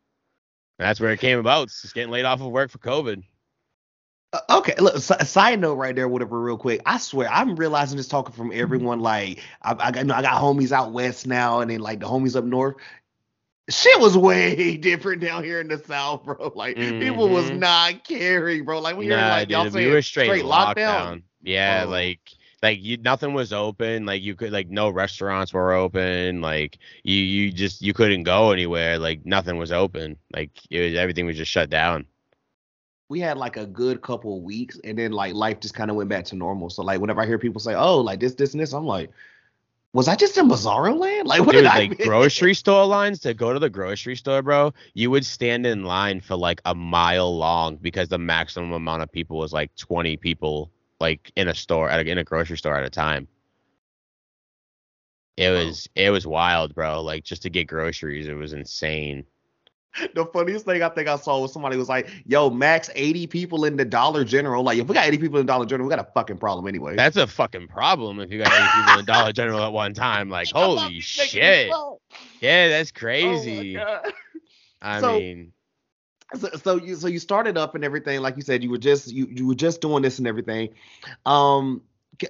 And 0.78 0.88
that's 0.88 0.98
where 0.98 1.12
it 1.12 1.20
came 1.20 1.38
about. 1.38 1.64
It's 1.64 1.82
just 1.82 1.94
getting 1.94 2.10
laid 2.10 2.24
off 2.24 2.40
of 2.40 2.52
work 2.52 2.70
for 2.70 2.78
COVID. 2.78 3.22
Uh, 4.34 4.58
okay, 4.58 4.74
look. 4.80 4.98
Side 4.98 5.60
note, 5.60 5.76
right 5.76 5.94
there, 5.94 6.08
whatever. 6.08 6.40
Real 6.40 6.58
quick, 6.58 6.80
I 6.84 6.98
swear, 6.98 7.30
I'm 7.30 7.54
realizing 7.54 7.96
this 7.96 8.08
talking 8.08 8.34
from 8.34 8.50
everyone. 8.52 8.98
Like, 8.98 9.40
I, 9.62 9.74
I, 9.74 9.96
you 9.96 10.04
know, 10.04 10.14
I 10.14 10.22
got 10.22 10.42
homies 10.42 10.72
out 10.72 10.92
west 10.92 11.26
now, 11.26 11.60
and 11.60 11.70
then 11.70 11.78
like 11.78 12.00
the 12.00 12.06
homies 12.06 12.34
up 12.34 12.44
north. 12.44 12.74
Shit 13.70 13.98
was 14.00 14.18
way 14.18 14.76
different 14.80 15.22
down 15.22 15.44
here 15.44 15.60
in 15.60 15.68
the 15.68 15.78
south, 15.78 16.24
bro. 16.24 16.52
Like 16.56 16.76
mm-hmm. 16.76 16.98
people 16.98 17.28
was 17.28 17.46
mm-hmm. 17.46 17.60
not 17.60 18.04
caring, 18.04 18.64
bro. 18.64 18.80
Like 18.80 18.96
we 18.96 19.06
nah, 19.06 19.28
like 19.28 19.50
y'all 19.50 19.70
saying 19.70 19.86
we 19.86 19.92
were 19.92 20.02
straight, 20.02 20.26
straight 20.26 20.44
lockdown. 20.44 20.74
lockdown. 20.74 21.22
Yeah, 21.42 21.84
oh. 21.86 21.90
like 21.90 22.18
like 22.60 22.82
you 22.82 22.96
nothing 22.96 23.34
was 23.34 23.52
open 23.52 24.06
like 24.06 24.22
you 24.22 24.34
could 24.34 24.50
like 24.50 24.70
no 24.70 24.88
restaurants 24.88 25.52
were 25.52 25.74
open 25.74 26.40
like 26.40 26.78
you 27.02 27.16
you 27.16 27.52
just 27.52 27.82
you 27.82 27.92
couldn't 27.92 28.22
go 28.22 28.52
anywhere 28.52 28.98
like 28.98 29.26
nothing 29.26 29.58
was 29.58 29.70
open 29.70 30.16
like 30.32 30.50
it 30.70 30.80
was 30.80 30.94
everything 30.94 31.26
was 31.26 31.36
just 31.36 31.50
shut 31.50 31.68
down 31.68 32.06
we 33.08 33.20
had 33.20 33.36
like 33.36 33.56
a 33.56 33.66
good 33.66 34.00
couple 34.02 34.40
weeks 34.40 34.78
and 34.84 34.98
then 34.98 35.12
like 35.12 35.34
life 35.34 35.60
just 35.60 35.74
kind 35.74 35.90
of 35.90 35.96
went 35.96 36.08
back 36.08 36.24
to 36.24 36.36
normal 36.36 36.70
so 36.70 36.82
like 36.82 37.00
whenever 37.00 37.20
i 37.20 37.26
hear 37.26 37.38
people 37.38 37.60
say 37.60 37.74
oh 37.74 38.00
like 38.00 38.20
this 38.20 38.34
this 38.34 38.52
and 38.52 38.60
this 38.60 38.72
i'm 38.72 38.86
like 38.86 39.10
was 39.94 40.08
I 40.08 40.16
just 40.16 40.36
in 40.36 40.48
Bizarro 40.48 40.98
land? 40.98 41.28
Like, 41.34 41.40
what 41.40 41.52
Dude, 41.52 41.62
did 41.62 41.70
I 41.70 41.78
like 41.78 41.98
grocery 42.00 42.52
store 42.52 42.84
lines 42.84 43.20
to 43.20 43.32
go 43.32 43.52
to 43.52 43.58
the 43.60 43.70
grocery 43.70 44.16
store, 44.16 44.42
bro? 44.42 44.74
You 44.92 45.10
would 45.10 45.24
stand 45.24 45.64
in 45.64 45.84
line 45.84 46.20
for 46.20 46.36
like 46.36 46.60
a 46.64 46.74
mile 46.74 47.34
long 47.34 47.76
because 47.76 48.08
the 48.08 48.18
maximum 48.18 48.72
amount 48.72 49.02
of 49.02 49.10
people 49.10 49.38
was 49.38 49.52
like 49.52 49.74
20 49.76 50.16
people 50.16 50.70
like 51.00 51.32
in 51.36 51.48
a 51.48 51.54
store 51.54 51.88
at 51.88 52.04
a, 52.04 52.10
in 52.10 52.18
a 52.18 52.24
grocery 52.24 52.58
store 52.58 52.76
at 52.76 52.84
a 52.84 52.90
time. 52.90 53.28
It 55.36 55.50
was 55.50 55.88
it 55.94 56.10
was 56.10 56.26
wild, 56.26 56.74
bro. 56.74 57.00
Like 57.00 57.24
just 57.24 57.42
to 57.42 57.50
get 57.50 57.68
groceries, 57.68 58.28
it 58.28 58.34
was 58.34 58.52
insane. 58.52 59.24
The 60.14 60.26
funniest 60.26 60.64
thing 60.64 60.82
I 60.82 60.88
think 60.88 61.08
I 61.08 61.16
saw 61.16 61.40
was 61.40 61.52
somebody 61.52 61.76
was 61.76 61.88
like, 61.88 62.10
"Yo, 62.26 62.50
max 62.50 62.90
80 62.94 63.26
people 63.26 63.64
in 63.64 63.76
the 63.76 63.84
Dollar 63.84 64.24
General." 64.24 64.62
Like, 64.62 64.78
if 64.78 64.88
we 64.88 64.94
got 64.94 65.06
80 65.06 65.18
people 65.18 65.38
in 65.38 65.46
Dollar 65.46 65.66
General, 65.66 65.88
we 65.88 65.94
got 65.94 66.06
a 66.06 66.10
fucking 66.12 66.38
problem 66.38 66.66
anyway. 66.66 66.96
That's 66.96 67.16
a 67.16 67.26
fucking 67.26 67.68
problem 67.68 68.20
if 68.20 68.30
you 68.30 68.42
got 68.42 68.52
80 68.52 68.82
people 68.82 68.98
in 69.00 69.04
Dollar 69.04 69.32
General 69.32 69.62
at 69.64 69.72
one 69.72 69.94
time. 69.94 70.28
Like, 70.28 70.48
holy 70.50 71.00
shit! 71.00 71.70
Yeah, 72.40 72.68
that's 72.68 72.90
crazy. 72.90 73.78
Oh 73.78 74.00
I 74.82 75.00
so, 75.00 75.18
mean, 75.18 75.52
so, 76.34 76.48
so 76.62 76.76
you 76.76 76.96
so 76.96 77.06
you 77.06 77.18
started 77.18 77.56
up 77.56 77.74
and 77.74 77.84
everything 77.84 78.20
like 78.20 78.36
you 78.36 78.42
said 78.42 78.62
you 78.62 78.70
were 78.70 78.78
just 78.78 79.10
you 79.10 79.26
you 79.30 79.46
were 79.46 79.54
just 79.54 79.80
doing 79.80 80.02
this 80.02 80.18
and 80.18 80.26
everything 80.26 80.68
um 81.24 81.80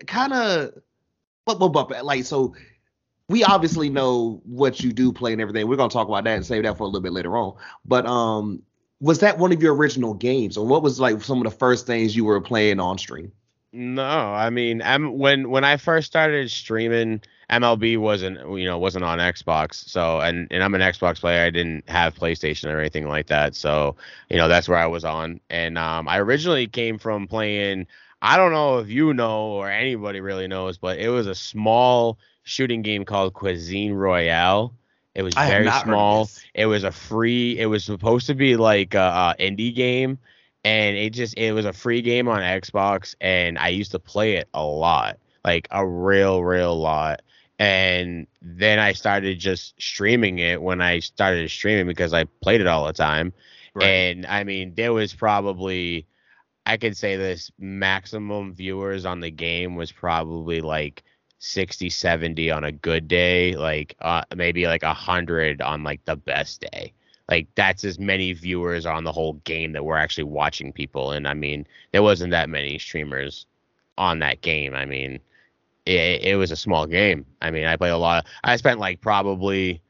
kind 0.07 0.33
of, 0.33 0.75
but, 1.45 1.59
but, 1.59 1.69
but 1.69 2.05
like 2.05 2.25
so. 2.25 2.55
We 3.29 3.43
obviously 3.45 3.89
know 3.89 4.43
what 4.45 4.81
you 4.81 4.93
do 4.93 5.13
play 5.13 5.33
and 5.33 5.41
everything. 5.41 5.67
We're 5.67 5.77
gonna 5.77 5.89
talk 5.89 6.09
about 6.09 6.25
that 6.25 6.37
and 6.37 6.45
save 6.45 6.65
that 6.65 6.77
for 6.77 6.85
a 6.85 6.87
little 6.87 7.01
bit 7.01 7.13
later 7.13 7.37
on. 7.37 7.55
But 7.85 8.07
um, 8.07 8.63
was 9.01 9.21
that 9.21 9.39
one 9.39 9.53
of 9.53 9.63
your 9.63 9.75
original 9.75 10.15
games, 10.15 10.57
or 10.57 10.67
what 10.67 10.83
was 10.83 11.01
like 11.01 11.23
some 11.23 11.39
of 11.39 11.45
the 11.45 11.57
first 11.57 11.87
things 11.87 12.15
you 12.15 12.25
were 12.25 12.41
playing 12.41 12.81
on 12.81 12.99
stream? 12.99 13.33
No, 13.73 14.05
I 14.05 14.51
mean, 14.51 14.83
I'm, 14.83 15.19
when 15.19 15.51
when 15.51 15.65
I 15.65 15.77
first 15.79 16.07
started 16.07 16.49
streaming, 16.49 17.21
MLB 17.51 17.99
wasn't 17.99 18.39
you 18.57 18.67
know 18.67 18.79
wasn't 18.79 19.05
on 19.05 19.19
Xbox. 19.19 19.89
So 19.89 20.21
and 20.21 20.47
and 20.51 20.63
I'm 20.63 20.75
an 20.75 20.81
Xbox 20.81 21.19
player. 21.19 21.45
I 21.45 21.51
didn't 21.51 21.89
have 21.89 22.15
PlayStation 22.15 22.73
or 22.73 22.79
anything 22.79 23.09
like 23.09 23.27
that. 23.27 23.57
So 23.57 23.97
you 24.31 24.37
know 24.37 24.47
that's 24.47 24.69
where 24.69 24.79
I 24.79 24.87
was 24.87 25.05
on. 25.05 25.41
And 25.51 25.77
um, 25.77 26.09
I 26.09 26.19
originally 26.21 26.67
came 26.67 26.99
from 26.99 27.27
playing. 27.27 27.87
I 28.23 28.37
don't 28.37 28.53
know 28.53 28.79
if 28.79 28.89
you 28.89 29.13
know 29.13 29.49
or 29.49 29.69
anybody 29.69 30.21
really 30.21 30.47
knows, 30.47 30.79
but 30.79 30.99
it 30.99 31.09
was 31.09 31.27
a 31.27 31.35
small 31.35 32.19
shooting 32.45 32.83
game 32.83 33.05
called 33.05 33.35
Cuisine 33.35 33.93
Royale. 33.93 34.73
It 35.15 35.23
was 35.23 35.35
very 35.35 35.71
small. 35.71 36.29
It 36.55 36.67
was 36.67 36.85
a 36.85 36.91
free. 36.91 37.59
It 37.59 37.67
was 37.67 37.85
supposed 37.85 38.27
to 38.29 38.35
be 38.35 38.57
like 38.57 38.95
a, 38.95 39.35
a 39.39 39.43
indie 39.43 39.75
game 39.75 40.19
and 40.65 40.97
it 40.97 41.11
just 41.11 41.37
it 41.37 41.53
was 41.53 41.67
a 41.67 41.73
free 41.73 42.03
game 42.03 42.27
on 42.27 42.41
Xbox 42.41 43.15
and 43.21 43.59
I 43.59 43.69
used 43.69 43.93
to 43.93 43.99
play 43.99 44.37
it 44.37 44.49
a 44.55 44.65
lot, 44.65 45.19
like 45.45 45.69
a 45.71 45.87
real 45.87 46.43
real 46.43 46.79
lot. 46.79 47.23
And 47.59 48.27
then 48.43 48.81
I 48.81 48.93
started 48.93 49.39
just 49.39 49.81
streaming 49.81 50.41
it 50.41 50.61
when 50.61 50.81
I 50.81 50.99
started 50.99 51.49
streaming 51.51 51.87
because 51.87 52.13
I 52.13 52.25
played 52.25 52.61
it 52.61 52.67
all 52.67 52.87
the 52.87 52.93
time. 52.93 53.33
Right. 53.75 53.87
And 53.87 54.27
I 54.27 54.43
mean, 54.43 54.75
there 54.75 54.93
was 54.93 55.15
probably 55.15 56.07
I 56.67 56.79
could 56.79 56.97
say 56.97 57.17
this 57.17 57.53
maximum 57.59 58.55
viewers 58.55 59.05
on 59.05 59.21
the 59.21 59.31
game 59.31 59.77
was 59.77 59.93
probably 59.93 60.63
like 60.63 61.05
60 61.45 61.91
70 61.91 62.51
on 62.51 62.65
a 62.65 62.73
good 62.73 63.07
day, 63.07 63.55
like 63.55 63.95
uh, 64.01 64.23
maybe 64.35 64.67
like 64.67 64.83
100 64.83 65.61
on 65.61 65.85
like 65.85 66.05
the 66.05 66.17
best 66.17 66.65
day. 66.73 66.93
Like 67.29 67.49
that's 67.55 67.85
as 67.85 67.99
many 67.99 68.33
viewers 68.33 68.87
on 68.87 69.05
the 69.05 69.13
whole 69.13 69.35
game 69.45 69.73
that 69.73 69.85
we're 69.85 69.97
actually 69.97 70.25
watching 70.25 70.73
people 70.73 71.13
and 71.13 71.27
i 71.27 71.33
mean 71.33 71.67
there 71.93 72.03
wasn't 72.03 72.31
that 72.33 72.51
many 72.51 72.79
streamers 72.79 73.47
on 73.97 74.19
that 74.19 74.43
game 74.43 74.75
i 74.75 74.85
mean 74.85 75.19
it, 75.87 76.23
it 76.23 76.37
was 76.37 76.51
a 76.51 76.57
small 76.57 76.87
game. 76.87 77.27
I 77.43 77.51
mean 77.51 77.65
i 77.65 77.77
played 77.77 77.91
a 77.91 77.97
lot 77.97 78.25
of, 78.25 78.31
i 78.43 78.57
spent 78.57 78.79
like 78.79 79.01
probably 79.01 79.81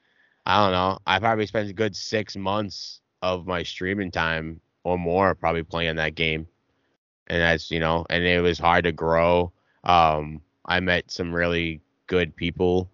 i 0.46 0.62
don't 0.62 0.72
know 0.72 0.98
i 1.06 1.18
probably 1.18 1.46
spent 1.46 1.70
a 1.70 1.72
good 1.72 1.96
six 1.96 2.36
months 2.36 3.00
of 3.22 3.46
my 3.46 3.62
streaming 3.62 4.10
time 4.10 4.60
or 4.84 4.98
more 4.98 5.34
probably 5.34 5.62
playing 5.62 5.96
that 5.96 6.14
game. 6.14 6.46
And 7.28 7.40
that's 7.40 7.70
you 7.70 7.80
know 7.80 8.06
and 8.10 8.22
it 8.24 8.40
was 8.40 8.58
hard 8.58 8.84
to 8.84 8.92
grow 8.92 9.52
um 9.84 10.40
i 10.66 10.80
met 10.80 11.10
some 11.10 11.32
really 11.34 11.80
good 12.06 12.34
people 12.36 12.90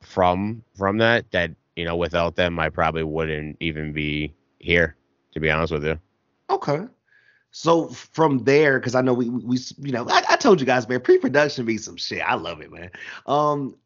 from 0.00 0.62
from 0.76 0.98
that 0.98 1.30
that 1.30 1.50
you 1.78 1.84
know, 1.84 1.94
without 1.94 2.34
them, 2.34 2.58
I 2.58 2.70
probably 2.70 3.04
wouldn't 3.04 3.56
even 3.60 3.92
be 3.92 4.34
here, 4.58 4.96
to 5.32 5.38
be 5.38 5.48
honest 5.48 5.72
with 5.72 5.84
you. 5.84 5.96
Okay. 6.50 6.80
So 7.52 7.86
from 7.86 8.40
there, 8.40 8.80
because 8.80 8.96
I 8.96 9.00
know 9.00 9.14
we 9.14 9.28
we 9.28 9.58
you 9.78 9.92
know 9.92 10.04
I, 10.08 10.24
I 10.30 10.36
told 10.36 10.58
you 10.58 10.66
guys, 10.66 10.88
man, 10.88 11.00
pre-production 11.00 11.64
be 11.64 11.78
some 11.78 11.96
shit. 11.96 12.20
I 12.20 12.34
love 12.34 12.60
it, 12.60 12.72
man. 12.72 12.90
Um, 13.26 13.76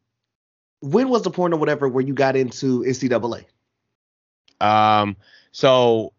when 0.81 1.09
was 1.09 1.21
the 1.21 1.29
point 1.29 1.53
or 1.53 1.57
whatever 1.57 1.87
where 1.87 2.03
you 2.03 2.15
got 2.15 2.35
into 2.35 2.81
NCAA? 2.81 3.45
Um, 4.59 5.15
so 5.51 6.13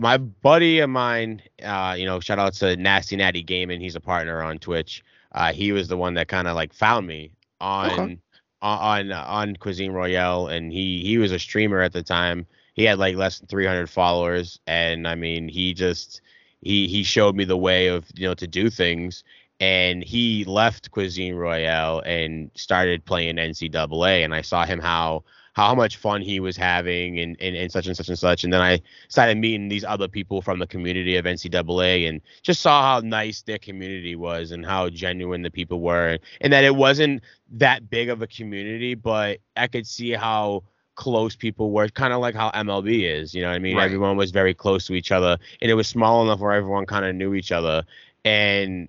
my 0.00 0.16
buddy 0.16 0.78
of 0.78 0.88
mine, 0.88 1.42
uh, 1.62 1.96
you 1.98 2.06
know, 2.06 2.18
shout 2.18 2.38
out 2.38 2.54
to 2.54 2.76
Nasty 2.76 3.16
Natty 3.16 3.42
Gaming. 3.42 3.78
He's 3.78 3.94
a 3.94 4.00
partner 4.00 4.42
on 4.42 4.58
Twitch. 4.58 5.04
Uh, 5.32 5.52
he 5.52 5.72
was 5.72 5.88
the 5.88 5.96
one 5.96 6.14
that 6.14 6.28
kind 6.28 6.48
of 6.48 6.56
like 6.56 6.72
found 6.72 7.06
me 7.06 7.32
on 7.60 7.90
okay 7.90 8.18
on 8.62 9.12
on 9.12 9.56
Cuisine 9.56 9.92
Royale, 9.92 10.48
and 10.48 10.72
he 10.72 11.02
he 11.02 11.18
was 11.18 11.32
a 11.32 11.38
streamer 11.38 11.80
at 11.80 11.92
the 11.92 12.02
time. 12.02 12.46
He 12.74 12.84
had 12.84 12.98
like 12.98 13.16
less 13.16 13.38
than 13.38 13.48
300 13.48 13.88
followers, 13.88 14.60
and 14.66 15.06
I 15.06 15.14
mean, 15.14 15.48
he 15.48 15.74
just 15.74 16.20
he 16.60 16.88
he 16.88 17.02
showed 17.02 17.36
me 17.36 17.44
the 17.44 17.56
way 17.56 17.88
of 17.88 18.06
you 18.14 18.26
know 18.28 18.34
to 18.34 18.46
do 18.46 18.70
things. 18.70 19.24
And 19.60 20.02
he 20.02 20.44
left 20.44 20.90
Cuisine 20.90 21.34
Royale 21.34 22.00
and 22.06 22.50
started 22.54 23.04
playing 23.04 23.36
NCAA, 23.36 24.24
and 24.24 24.34
I 24.34 24.40
saw 24.40 24.64
him 24.64 24.80
how 24.80 25.24
how 25.54 25.74
much 25.74 25.96
fun 25.96 26.22
he 26.22 26.40
was 26.40 26.56
having 26.56 27.18
and, 27.18 27.36
and, 27.40 27.56
and 27.56 27.72
such 27.72 27.86
and 27.86 27.96
such 27.96 28.08
and 28.08 28.18
such. 28.18 28.44
And 28.44 28.52
then 28.52 28.60
I 28.60 28.80
started 29.08 29.38
meeting 29.38 29.68
these 29.68 29.84
other 29.84 30.08
people 30.08 30.42
from 30.42 30.58
the 30.58 30.66
community 30.66 31.16
of 31.16 31.24
NCAA 31.24 32.08
and 32.08 32.20
just 32.42 32.60
saw 32.60 32.82
how 32.82 33.00
nice 33.06 33.42
their 33.42 33.58
community 33.58 34.14
was 34.14 34.52
and 34.52 34.64
how 34.64 34.88
genuine 34.90 35.42
the 35.42 35.50
people 35.50 35.80
were. 35.80 36.18
And 36.40 36.52
that 36.52 36.64
it 36.64 36.76
wasn't 36.76 37.22
that 37.52 37.90
big 37.90 38.08
of 38.08 38.22
a 38.22 38.26
community, 38.26 38.94
but 38.94 39.38
I 39.56 39.66
could 39.66 39.86
see 39.86 40.12
how 40.12 40.62
close 40.94 41.34
people 41.34 41.70
were, 41.72 41.88
kind 41.88 42.12
of 42.12 42.20
like 42.20 42.34
how 42.34 42.50
MLB 42.50 43.10
is. 43.10 43.34
You 43.34 43.42
know 43.42 43.48
what 43.48 43.56
I 43.56 43.58
mean? 43.58 43.76
Right. 43.76 43.84
Everyone 43.84 44.16
was 44.16 44.30
very 44.30 44.54
close 44.54 44.86
to 44.86 44.94
each 44.94 45.10
other 45.10 45.38
and 45.60 45.70
it 45.70 45.74
was 45.74 45.88
small 45.88 46.22
enough 46.22 46.40
where 46.40 46.52
everyone 46.52 46.86
kind 46.86 47.04
of 47.04 47.14
knew 47.14 47.34
each 47.34 47.52
other. 47.52 47.84
And 48.24 48.88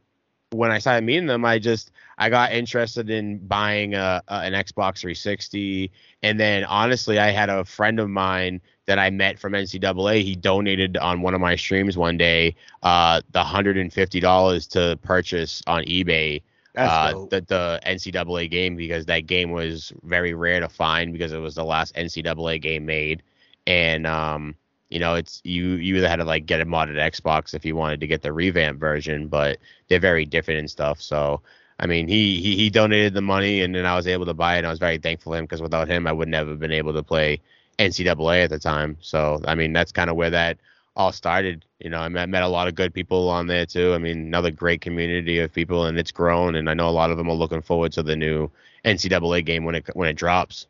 when 0.53 0.72
I 0.72 0.79
started 0.79 1.05
meeting 1.05 1.27
them, 1.27 1.46
I 1.46 1.60
just 1.60 1.91
I 2.17 2.29
got 2.29 2.51
interested 2.51 3.10
in 3.10 3.39
buying 3.48 3.96
a, 3.96 4.22
a, 4.27 4.34
an 4.34 4.53
Xbox 4.53 5.00
360, 5.00 5.91
and 6.24 6.39
then 6.39 6.63
honestly, 6.65 7.20
I 7.20 7.31
had 7.31 7.50
a 7.50 7.65
friend 7.65 8.00
of 8.00 8.10
mine 8.10 8.62
that 8.86 9.00
I 9.00 9.10
met 9.10 9.39
from 9.39 9.53
NCAA. 9.53 10.22
He 10.24 10.36
donated 10.36 10.98
on 10.98 11.22
one 11.22 11.34
of 11.34 11.41
my 11.41 11.55
streams 11.55 11.98
one 11.98 12.17
day 12.17 12.55
uh, 12.84 13.22
the 13.31 13.43
hundred 13.43 13.77
and 13.77 13.91
fifty 13.91 14.20
dollars 14.20 14.67
to 14.67 15.00
purchase 15.01 15.62
on 15.67 15.84
eBay 15.86 16.41
uh, 16.77 17.12
the 17.29 17.41
the 17.41 17.79
NCAA 17.86 18.50
game 18.50 18.75
because 18.75 19.05
that 19.05 19.27
game 19.27 19.51
was 19.51 19.91
very 20.03 20.34
rare 20.34 20.60
to 20.60 20.70
find 20.70 21.12
because 21.12 21.34
it 21.34 21.39
was 21.39 21.55
the 21.55 21.65
last 21.65 21.96
NCAA 21.96 22.62
game 22.62 22.86
made, 22.86 23.24
and 23.67 24.08
um, 24.08 24.55
you 24.91 25.00
know, 25.00 25.15
it's 25.15 25.41
you 25.43 25.69
you 25.75 25.95
either 25.98 26.10
had 26.10 26.17
to 26.17 26.25
like 26.25 26.45
get 26.45 26.62
a 26.62 26.65
modded 26.65 26.98
Xbox 26.98 27.53
if 27.53 27.65
you 27.65 27.75
wanted 27.75 28.01
to 28.01 28.07
get 28.07 28.21
the 28.21 28.33
revamp 28.33 28.79
version, 28.79 29.27
but 29.27 29.57
they're 29.88 30.00
very 30.00 30.25
different 30.25 30.60
and 30.60 30.69
stuff. 30.69 31.01
So 31.01 31.41
I 31.79 31.88
mean, 31.88 32.07
he 32.07 32.41
he 32.41 32.55
he 32.57 32.69
donated 32.69 33.13
the 33.13 33.21
money, 33.21 33.62
and 33.62 33.74
then 33.74 33.86
I 33.86 33.95
was 33.95 34.05
able 34.05 34.25
to 34.25 34.33
buy 34.33 34.55
it. 34.55 34.60
and 34.60 34.67
I 34.67 34.69
was 34.69 34.79
very 34.79 34.98
thankful 34.98 35.31
to 35.31 35.38
him 35.39 35.45
because 35.45 35.62
without 35.62 35.88
him, 35.88 36.07
I 36.07 36.12
would 36.12 36.27
never 36.27 36.51
have 36.51 36.60
been 36.60 36.71
able 36.74 36.93
to 36.93 37.03
play 37.03 37.39
NCAA 37.79 38.43
at 38.43 38.50
the 38.50 38.60
time. 38.60 38.98
So 39.01 39.41
I 39.48 39.55
mean, 39.55 39.74
that's 39.74 39.93
kind 39.93 40.10
of 40.10 40.17
where 40.17 40.29
that 40.29 40.57
all 40.98 41.13
started. 41.13 41.65
You 41.79 41.89
know, 41.89 42.00
I 42.00 42.10
met, 42.10 42.29
met 42.29 42.43
a 42.43 42.48
lot 42.48 42.67
of 42.67 42.75
good 42.75 42.93
people 42.93 43.29
on 43.29 43.48
there 43.48 43.65
too. 43.65 43.93
I 43.93 43.98
mean, 43.98 44.17
another 44.19 44.51
great 44.51 44.81
community 44.81 45.39
of 45.39 45.53
people, 45.53 45.86
and 45.86 45.98
it's 45.98 46.12
grown. 46.12 46.55
And 46.55 46.69
I 46.69 46.74
know 46.74 46.89
a 46.89 46.91
lot 46.91 47.12
of 47.12 47.17
them 47.17 47.29
are 47.29 47.33
looking 47.33 47.62
forward 47.62 47.93
to 47.93 48.03
the 48.03 48.15
new 48.17 48.51
NCAA 48.86 49.45
game 49.45 49.63
when 49.63 49.75
it 49.75 49.89
when 49.93 50.10
it 50.10 50.15
drops 50.15 50.67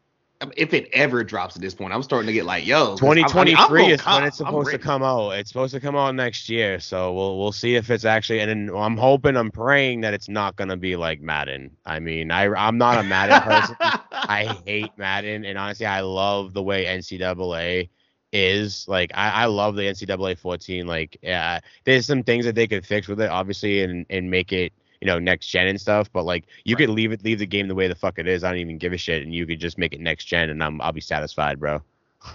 if 0.58 0.74
it 0.74 0.90
ever 0.94 1.24
drops 1.24 1.56
at 1.56 1.62
this 1.62 1.74
point, 1.74 1.94
I'm 1.94 2.04
starting 2.04 2.28
to 2.28 2.34
get 2.34 2.46
like, 2.46 2.66
yo, 2.66 2.96
2023 2.96 3.56
I 3.56 3.70
mean, 3.70 3.92
is 3.92 4.06
when 4.06 4.24
it's 4.24 4.38
supposed 4.38 4.72
to 4.72 4.80
come 4.80 5.04
out. 5.04 5.32
It's 5.32 5.50
supposed 5.50 5.74
to 5.74 5.80
come 5.80 5.96
out 5.96 6.16
next 6.16 6.50
year, 6.50 6.80
so 6.80 7.14
we'll 7.14 7.38
we'll 7.38 7.52
see 7.52 7.76
if 7.76 7.90
it's 7.90 8.06
actually. 8.06 8.40
And 8.40 8.50
then 8.50 8.76
I'm 8.76 8.98
hoping, 8.98 9.38
I'm 9.38 9.52
praying 9.52 10.02
that 10.02 10.14
it's 10.14 10.30
not 10.30 10.56
gonna 10.56 10.78
be 10.78 10.96
like 10.96 11.22
Madden. 11.22 11.72
I 11.86 12.00
mean, 12.00 12.32
I 12.32 12.48
I'm 12.54 12.78
not 12.78 12.98
a 12.98 13.04
Madden 13.04 13.42
person. 13.42 13.76
I 14.12 14.58
hate 14.66 14.92
Madden, 14.98 15.46
and 15.46 15.58
honestly, 15.58 15.86
I 15.86 16.02
love 16.02 16.54
the 16.54 16.64
way 16.64 16.86
NCAA 16.86 17.90
is. 18.32 18.88
Like, 18.88 19.12
I 19.14 19.44
I 19.44 19.46
love 19.46 19.76
the 19.76 19.84
NCAA 19.84 20.38
14. 20.40 20.88
Like, 20.88 21.18
yeah, 21.22 21.60
there's 21.84 22.06
some 22.06 22.24
things 22.24 22.46
that 22.46 22.56
they 22.56 22.68
could 22.68 22.86
fix 22.86 23.08
with 23.08 23.22
it, 23.22 23.30
obviously, 23.30 23.84
and 23.84 24.06
and 24.10 24.30
make 24.30 24.52
it 24.54 24.74
you 25.02 25.08
know 25.08 25.20
next 25.20 25.48
gen 25.48 25.68
and 25.68 25.82
stuff. 25.82 26.12
But 26.14 26.24
like 26.24 26.46
you 26.64 26.76
right. 26.76 26.86
could 26.86 26.92
leave 26.92 27.12
it 27.12 27.24
leave 27.24 27.40
the 27.40 27.48
game 27.48 27.68
the 27.68 27.76
way 27.76 27.88
the 27.88 27.96
fuck 27.96 28.20
it 28.20 28.28
is. 28.28 28.44
I 28.44 28.50
don't 28.50 28.60
even 28.60 28.78
give 28.78 28.94
a 28.94 28.98
shit, 28.98 29.24
and 29.24 29.34
you 29.34 29.46
could 29.46 29.60
just 29.60 29.78
make 29.78 29.94
it 29.94 30.00
next 30.00 30.26
gen, 30.26 30.50
and 30.50 30.64
I'm 30.64 30.80
I'll 30.82 30.92
be 30.92 31.02
satisfied, 31.02 31.60
bro. 31.60 31.82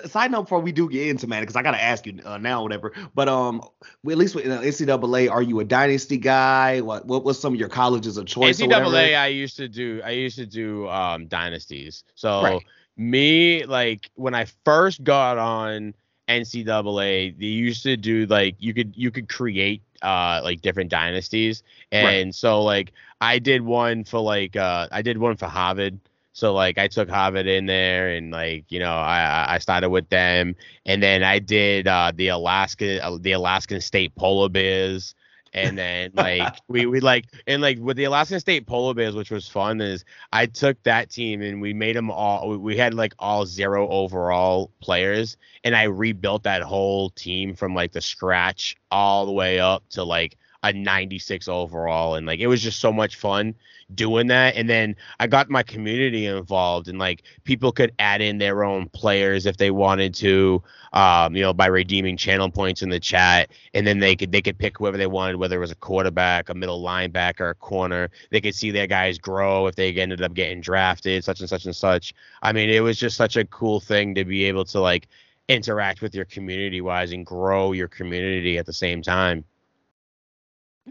Side 0.05 0.31
note 0.31 0.43
before 0.43 0.59
we 0.59 0.73
do 0.73 0.89
get 0.89 1.07
into 1.07 1.27
man, 1.27 1.41
because 1.41 1.55
I 1.55 1.63
gotta 1.63 1.81
ask 1.81 2.05
you 2.05 2.19
uh, 2.25 2.37
now, 2.37 2.61
whatever. 2.61 2.91
But 3.15 3.29
um, 3.29 3.61
at 4.05 4.17
least 4.17 4.35
with 4.35 4.45
uh, 4.45 4.59
NCAA, 4.59 5.31
are 5.31 5.41
you 5.41 5.61
a 5.61 5.63
dynasty 5.63 6.17
guy? 6.17 6.81
What 6.81 7.05
what 7.05 7.23
was 7.23 7.39
some 7.39 7.53
of 7.53 7.59
your 7.59 7.69
colleges 7.69 8.17
of 8.17 8.25
choice? 8.25 8.59
NCAA, 8.59 9.17
I 9.17 9.27
used 9.27 9.55
to 9.57 9.69
do 9.69 10.01
I 10.03 10.11
used 10.11 10.35
to 10.37 10.45
do 10.45 10.89
um 10.89 11.27
dynasties. 11.27 12.03
So 12.15 12.43
right. 12.43 12.61
me 12.97 13.65
like 13.65 14.09
when 14.15 14.35
I 14.35 14.45
first 14.65 15.05
got 15.05 15.37
on 15.37 15.93
NCAA, 16.27 17.39
they 17.39 17.45
used 17.45 17.83
to 17.83 17.95
do 17.95 18.25
like 18.25 18.57
you 18.59 18.73
could 18.73 18.93
you 18.97 19.09
could 19.09 19.29
create 19.29 19.81
uh 20.01 20.41
like 20.43 20.61
different 20.61 20.89
dynasties. 20.89 21.63
And 21.91 22.27
right. 22.27 22.35
so 22.35 22.63
like 22.63 22.93
i 23.21 23.39
did 23.39 23.61
one 23.61 24.03
for 24.03 24.19
like 24.19 24.55
uh 24.55 24.87
i 24.91 25.01
did 25.01 25.17
one 25.17 25.37
for 25.37 25.47
harvard. 25.47 25.99
So 26.33 26.53
like 26.53 26.77
i 26.77 26.87
took 26.87 27.09
harvard 27.09 27.47
in 27.47 27.65
there 27.65 28.09
and 28.09 28.31
like 28.31 28.65
you 28.69 28.79
know 28.79 28.93
i 28.93 29.55
i 29.55 29.57
started 29.57 29.89
with 29.89 30.09
them. 30.09 30.55
And 30.85 31.01
then 31.01 31.23
i 31.23 31.39
did 31.39 31.87
uh 31.87 32.11
the 32.15 32.29
alaska 32.29 33.03
uh, 33.03 33.17
the 33.19 33.33
alaskan 33.33 33.81
state 33.81 34.15
polar 34.15 34.49
bears 34.49 35.15
and 35.53 35.77
then 35.77 36.11
like 36.15 36.55
we 36.67 36.85
we 36.85 36.99
like 36.99 37.25
and 37.47 37.61
like 37.61 37.77
with 37.79 37.97
the 37.97 38.05
Alaska 38.05 38.39
State 38.39 38.65
Polar 38.67 38.93
Bears, 38.93 39.15
which 39.15 39.31
was 39.31 39.47
fun, 39.47 39.81
is 39.81 40.05
I 40.31 40.45
took 40.45 40.81
that 40.83 41.09
team 41.09 41.41
and 41.41 41.61
we 41.61 41.73
made 41.73 41.95
them 41.95 42.11
all. 42.11 42.57
We 42.57 42.77
had 42.77 42.93
like 42.93 43.13
all 43.19 43.45
zero 43.45 43.87
overall 43.89 44.71
players, 44.81 45.37
and 45.63 45.75
I 45.75 45.83
rebuilt 45.83 46.43
that 46.43 46.61
whole 46.61 47.09
team 47.11 47.55
from 47.55 47.75
like 47.75 47.91
the 47.91 48.01
scratch 48.01 48.75
all 48.91 49.25
the 49.25 49.31
way 49.31 49.59
up 49.59 49.83
to 49.89 50.03
like 50.03 50.37
a 50.63 50.73
96 50.73 51.47
overall 51.47 52.15
and 52.15 52.27
like 52.27 52.39
it 52.39 52.47
was 52.47 52.61
just 52.61 52.79
so 52.79 52.91
much 52.93 53.15
fun 53.15 53.55
doing 53.95 54.27
that 54.27 54.55
and 54.55 54.69
then 54.69 54.95
i 55.19 55.27
got 55.27 55.49
my 55.49 55.63
community 55.63 56.25
involved 56.25 56.87
and 56.87 56.99
like 56.99 57.23
people 57.43 57.71
could 57.71 57.91
add 57.99 58.21
in 58.21 58.37
their 58.37 58.63
own 58.63 58.87
players 58.89 59.45
if 59.45 59.57
they 59.57 59.71
wanted 59.71 60.13
to 60.13 60.61
um 60.93 61.35
you 61.35 61.41
know 61.41 61.53
by 61.53 61.65
redeeming 61.65 62.15
channel 62.15 62.49
points 62.49 62.81
in 62.81 62.89
the 62.89 62.99
chat 62.99 63.49
and 63.73 63.85
then 63.85 63.99
they 63.99 64.15
could 64.15 64.31
they 64.31 64.41
could 64.41 64.57
pick 64.57 64.77
whoever 64.77 64.97
they 64.97 65.07
wanted 65.07 65.35
whether 65.35 65.57
it 65.57 65.59
was 65.59 65.71
a 65.71 65.75
quarterback 65.75 66.49
a 66.49 66.53
middle 66.53 66.81
linebacker 66.81 67.51
a 67.51 67.55
corner. 67.55 68.09
They 68.29 68.41
could 68.41 68.55
see 68.55 68.71
their 68.71 68.87
guys 68.87 69.17
grow 69.17 69.67
if 69.67 69.75
they 69.75 69.93
ended 69.93 70.21
up 70.21 70.33
getting 70.33 70.61
drafted 70.61 71.23
such 71.23 71.39
and 71.39 71.49
such 71.49 71.65
and 71.65 71.75
such. 71.75 72.13
I 72.41 72.53
mean 72.53 72.69
it 72.69 72.81
was 72.81 72.97
just 72.97 73.17
such 73.17 73.37
a 73.37 73.45
cool 73.45 73.79
thing 73.79 74.15
to 74.15 74.25
be 74.25 74.45
able 74.45 74.65
to 74.65 74.79
like 74.79 75.07
interact 75.47 76.01
with 76.01 76.15
your 76.15 76.25
community 76.25 76.81
wise 76.81 77.11
and 77.11 77.25
grow 77.25 77.71
your 77.73 77.87
community 77.87 78.57
at 78.57 78.65
the 78.65 78.73
same 78.73 79.01
time 79.01 79.43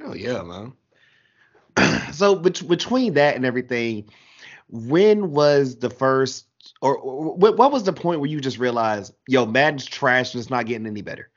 Oh 0.03 0.15
yeah, 0.15 0.43
man. 0.43 0.73
so 2.13 2.35
bet- 2.37 2.67
between 2.69 3.15
that 3.15 3.37
and 3.37 3.45
everything, 3.45 4.09
when 4.69 5.31
was 5.31 5.77
the 5.77 5.91
first, 5.91 6.47
or, 6.81 6.97
or 6.97 7.35
what, 7.35 7.57
what 7.57 7.73
was 7.73 7.85
the 7.85 7.93
point 7.93 8.21
where 8.21 8.31
you 8.31 8.41
just 8.41 8.59
realized, 8.59 9.15
yo, 9.27 9.47
Madden's 9.47 9.87
trash 9.87 10.35
and 10.35 10.41
it's 10.41 10.51
not 10.51 10.67
getting 10.67 10.87
any 10.87 11.03
better? 11.03 11.31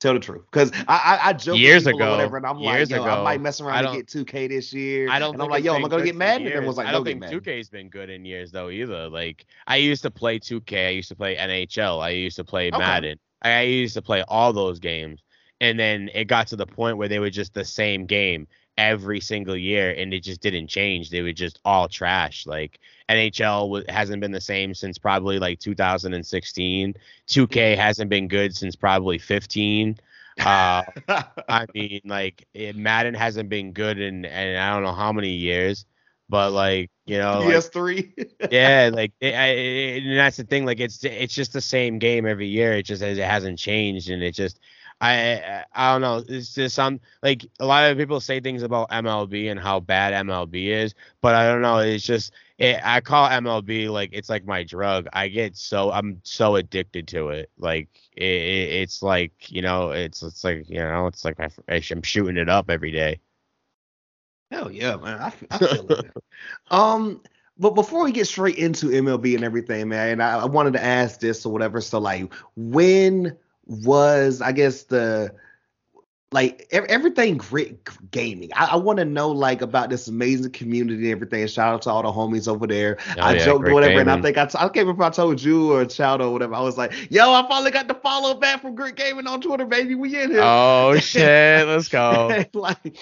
Tell 0.00 0.14
the 0.14 0.20
truth, 0.20 0.42
because 0.50 0.72
I 0.88 1.20
I, 1.22 1.28
I 1.28 1.32
joke 1.32 1.60
Years 1.60 1.86
ago. 1.86 2.10
whatever, 2.10 2.36
and 2.36 2.44
I'm 2.44 2.60
like, 2.60 2.90
yo, 2.90 3.04
I 3.04 3.22
might 3.22 3.40
mess 3.40 3.60
around 3.60 3.86
and 3.86 3.94
get 3.94 4.08
2K 4.08 4.48
this 4.48 4.72
year. 4.72 5.08
I 5.08 5.20
don't. 5.20 5.34
and 5.34 5.40
I'm 5.40 5.48
like, 5.48 5.62
yo, 5.62 5.74
been 5.74 5.82
am 5.82 5.86
I 5.86 5.88
gonna 5.88 6.04
get 6.04 6.16
Madden? 6.16 6.48
And 6.48 6.56
everyone's 6.56 6.76
like, 6.76 6.88
I 6.88 6.92
don't 6.92 7.04
get 7.04 7.20
think 7.20 7.44
2K's 7.44 7.68
been 7.68 7.88
good 7.88 8.10
in 8.10 8.24
years 8.24 8.50
though 8.50 8.68
either. 8.70 9.08
Like 9.08 9.46
I 9.68 9.76
used 9.76 10.02
to 10.02 10.10
play 10.10 10.40
2K. 10.40 10.88
I 10.88 10.90
used 10.90 11.08
to 11.10 11.14
play 11.14 11.36
NHL. 11.36 12.02
I 12.02 12.10
used 12.10 12.34
to 12.34 12.44
play 12.44 12.66
Okay. 12.66 12.78
Madden. 12.78 13.18
I 13.42 13.60
used 13.62 13.94
to 13.94 14.02
play 14.02 14.24
all 14.26 14.52
those 14.52 14.80
games. 14.80 15.22
And 15.62 15.78
then 15.78 16.10
it 16.12 16.24
got 16.24 16.48
to 16.48 16.56
the 16.56 16.66
point 16.66 16.96
where 16.96 17.06
they 17.08 17.20
were 17.20 17.30
just 17.30 17.54
the 17.54 17.64
same 17.64 18.04
game 18.04 18.48
every 18.76 19.20
single 19.20 19.56
year, 19.56 19.94
and 19.96 20.12
it 20.12 20.24
just 20.24 20.40
didn't 20.40 20.66
change. 20.66 21.08
They 21.08 21.22
were 21.22 21.32
just 21.32 21.60
all 21.64 21.88
trash. 21.88 22.46
Like 22.46 22.80
NHL 23.08 23.68
wa- 23.68 23.82
hasn't 23.88 24.20
been 24.20 24.32
the 24.32 24.40
same 24.40 24.74
since 24.74 24.98
probably 24.98 25.38
like 25.38 25.60
2016. 25.60 26.94
2K 27.28 27.76
hasn't 27.76 28.10
been 28.10 28.26
good 28.26 28.56
since 28.56 28.74
probably 28.74 29.18
15. 29.18 29.98
Uh, 30.40 30.82
I 31.48 31.66
mean, 31.74 32.00
like 32.04 32.46
it, 32.54 32.74
Madden 32.74 33.14
hasn't 33.14 33.48
been 33.48 33.72
good 33.72 34.00
in, 34.00 34.24
and 34.24 34.58
I 34.58 34.74
don't 34.74 34.82
know 34.82 34.92
how 34.92 35.12
many 35.12 35.30
years, 35.30 35.86
but 36.28 36.50
like 36.50 36.90
you 37.06 37.18
know, 37.18 37.40
like, 37.40 37.54
PS3. 37.54 38.32
yeah, 38.50 38.90
like 38.92 39.12
it, 39.20 39.34
I, 39.34 39.46
it, 39.48 40.04
and 40.04 40.18
that's 40.18 40.38
the 40.38 40.44
thing. 40.44 40.64
Like 40.64 40.80
it's 40.80 41.04
it's 41.04 41.34
just 41.34 41.52
the 41.52 41.60
same 41.60 41.98
game 41.98 42.26
every 42.26 42.48
year. 42.48 42.72
It 42.72 42.84
just 42.84 43.02
it 43.02 43.18
hasn't 43.18 43.58
changed, 43.58 44.10
and 44.10 44.22
it 44.22 44.34
just 44.34 44.58
I 45.02 45.64
I, 45.74 45.92
don't 45.92 46.00
know. 46.00 46.24
It's 46.28 46.54
just 46.54 46.76
some 46.76 47.00
like 47.24 47.44
a 47.58 47.66
lot 47.66 47.90
of 47.90 47.98
people 47.98 48.20
say 48.20 48.38
things 48.38 48.62
about 48.62 48.88
MLB 48.90 49.50
and 49.50 49.58
how 49.58 49.80
bad 49.80 50.14
MLB 50.26 50.68
is, 50.68 50.94
but 51.20 51.34
I 51.34 51.44
don't 51.48 51.60
know. 51.60 51.78
It's 51.78 52.04
just 52.04 52.32
it, 52.58 52.80
I 52.84 53.00
call 53.00 53.28
MLB 53.28 53.90
like 53.90 54.10
it's 54.12 54.28
like 54.28 54.46
my 54.46 54.62
drug. 54.62 55.08
I 55.12 55.26
get 55.26 55.56
so 55.56 55.90
I'm 55.90 56.20
so 56.22 56.54
addicted 56.54 57.08
to 57.08 57.30
it. 57.30 57.50
Like 57.58 57.88
it, 58.16 58.22
it, 58.22 58.72
it's 58.74 59.02
like 59.02 59.50
you 59.50 59.60
know 59.60 59.90
it's 59.90 60.22
it's 60.22 60.44
like 60.44 60.70
you 60.70 60.78
know 60.78 61.08
it's 61.08 61.24
like 61.24 61.36
I'm 61.68 62.02
shooting 62.02 62.36
it 62.36 62.48
up 62.48 62.70
every 62.70 62.92
day. 62.92 63.18
Hell 64.52 64.70
yeah, 64.70 64.96
man. 64.96 65.18
I, 65.18 65.32
I 65.50 65.58
feel 65.58 65.90
it. 65.90 66.12
Um, 66.70 67.22
but 67.58 67.70
before 67.70 68.04
we 68.04 68.12
get 68.12 68.28
straight 68.28 68.56
into 68.56 68.86
MLB 68.86 69.34
and 69.34 69.44
everything, 69.44 69.88
man, 69.88 70.20
I, 70.20 70.40
I 70.40 70.44
wanted 70.44 70.74
to 70.74 70.84
ask 70.84 71.18
this 71.20 71.44
or 71.44 71.52
whatever. 71.52 71.80
So, 71.80 71.98
like, 71.98 72.32
when 72.54 73.36
was 73.72 74.40
I 74.40 74.52
guess 74.52 74.84
the 74.84 75.34
like 76.30 76.66
ev- 76.70 76.86
everything 76.88 77.36
grit 77.36 77.88
gaming? 78.10 78.50
I, 78.54 78.66
I 78.72 78.76
want 78.76 78.98
to 78.98 79.04
know 79.04 79.30
like 79.30 79.60
about 79.62 79.90
this 79.90 80.08
amazing 80.08 80.52
community 80.52 81.04
and 81.10 81.12
everything. 81.12 81.46
Shout 81.46 81.74
out 81.74 81.82
to 81.82 81.90
all 81.90 82.02
the 82.02 82.12
homies 82.12 82.48
over 82.48 82.66
there. 82.66 82.96
Oh, 83.18 83.22
I 83.22 83.34
yeah, 83.34 83.44
joked 83.44 83.68
whatever, 83.68 84.00
and 84.00 84.08
I 84.10 84.14
Gaming. 84.14 84.22
think 84.22 84.38
I, 84.38 84.46
t- 84.46 84.56
I 84.58 84.62
can't 84.62 84.76
remember 84.86 85.02
if 85.04 85.08
I 85.08 85.10
told 85.10 85.42
you 85.42 85.72
or 85.72 85.84
Child 85.84 86.22
or 86.22 86.30
whatever. 86.32 86.54
I 86.54 86.60
was 86.60 86.78
like, 86.78 86.92
yo, 87.10 87.32
I 87.32 87.46
finally 87.48 87.70
got 87.70 87.86
the 87.88 87.94
follow 87.94 88.34
back 88.34 88.62
from 88.62 88.74
Grit 88.74 88.96
Gaming 88.96 89.26
on 89.26 89.40
Twitter, 89.40 89.66
baby. 89.66 89.94
We 89.94 90.18
in 90.20 90.30
here. 90.30 90.40
Oh 90.42 90.96
shit, 91.00 91.66
let's 91.68 91.88
go. 91.88 92.44
like, 92.54 92.96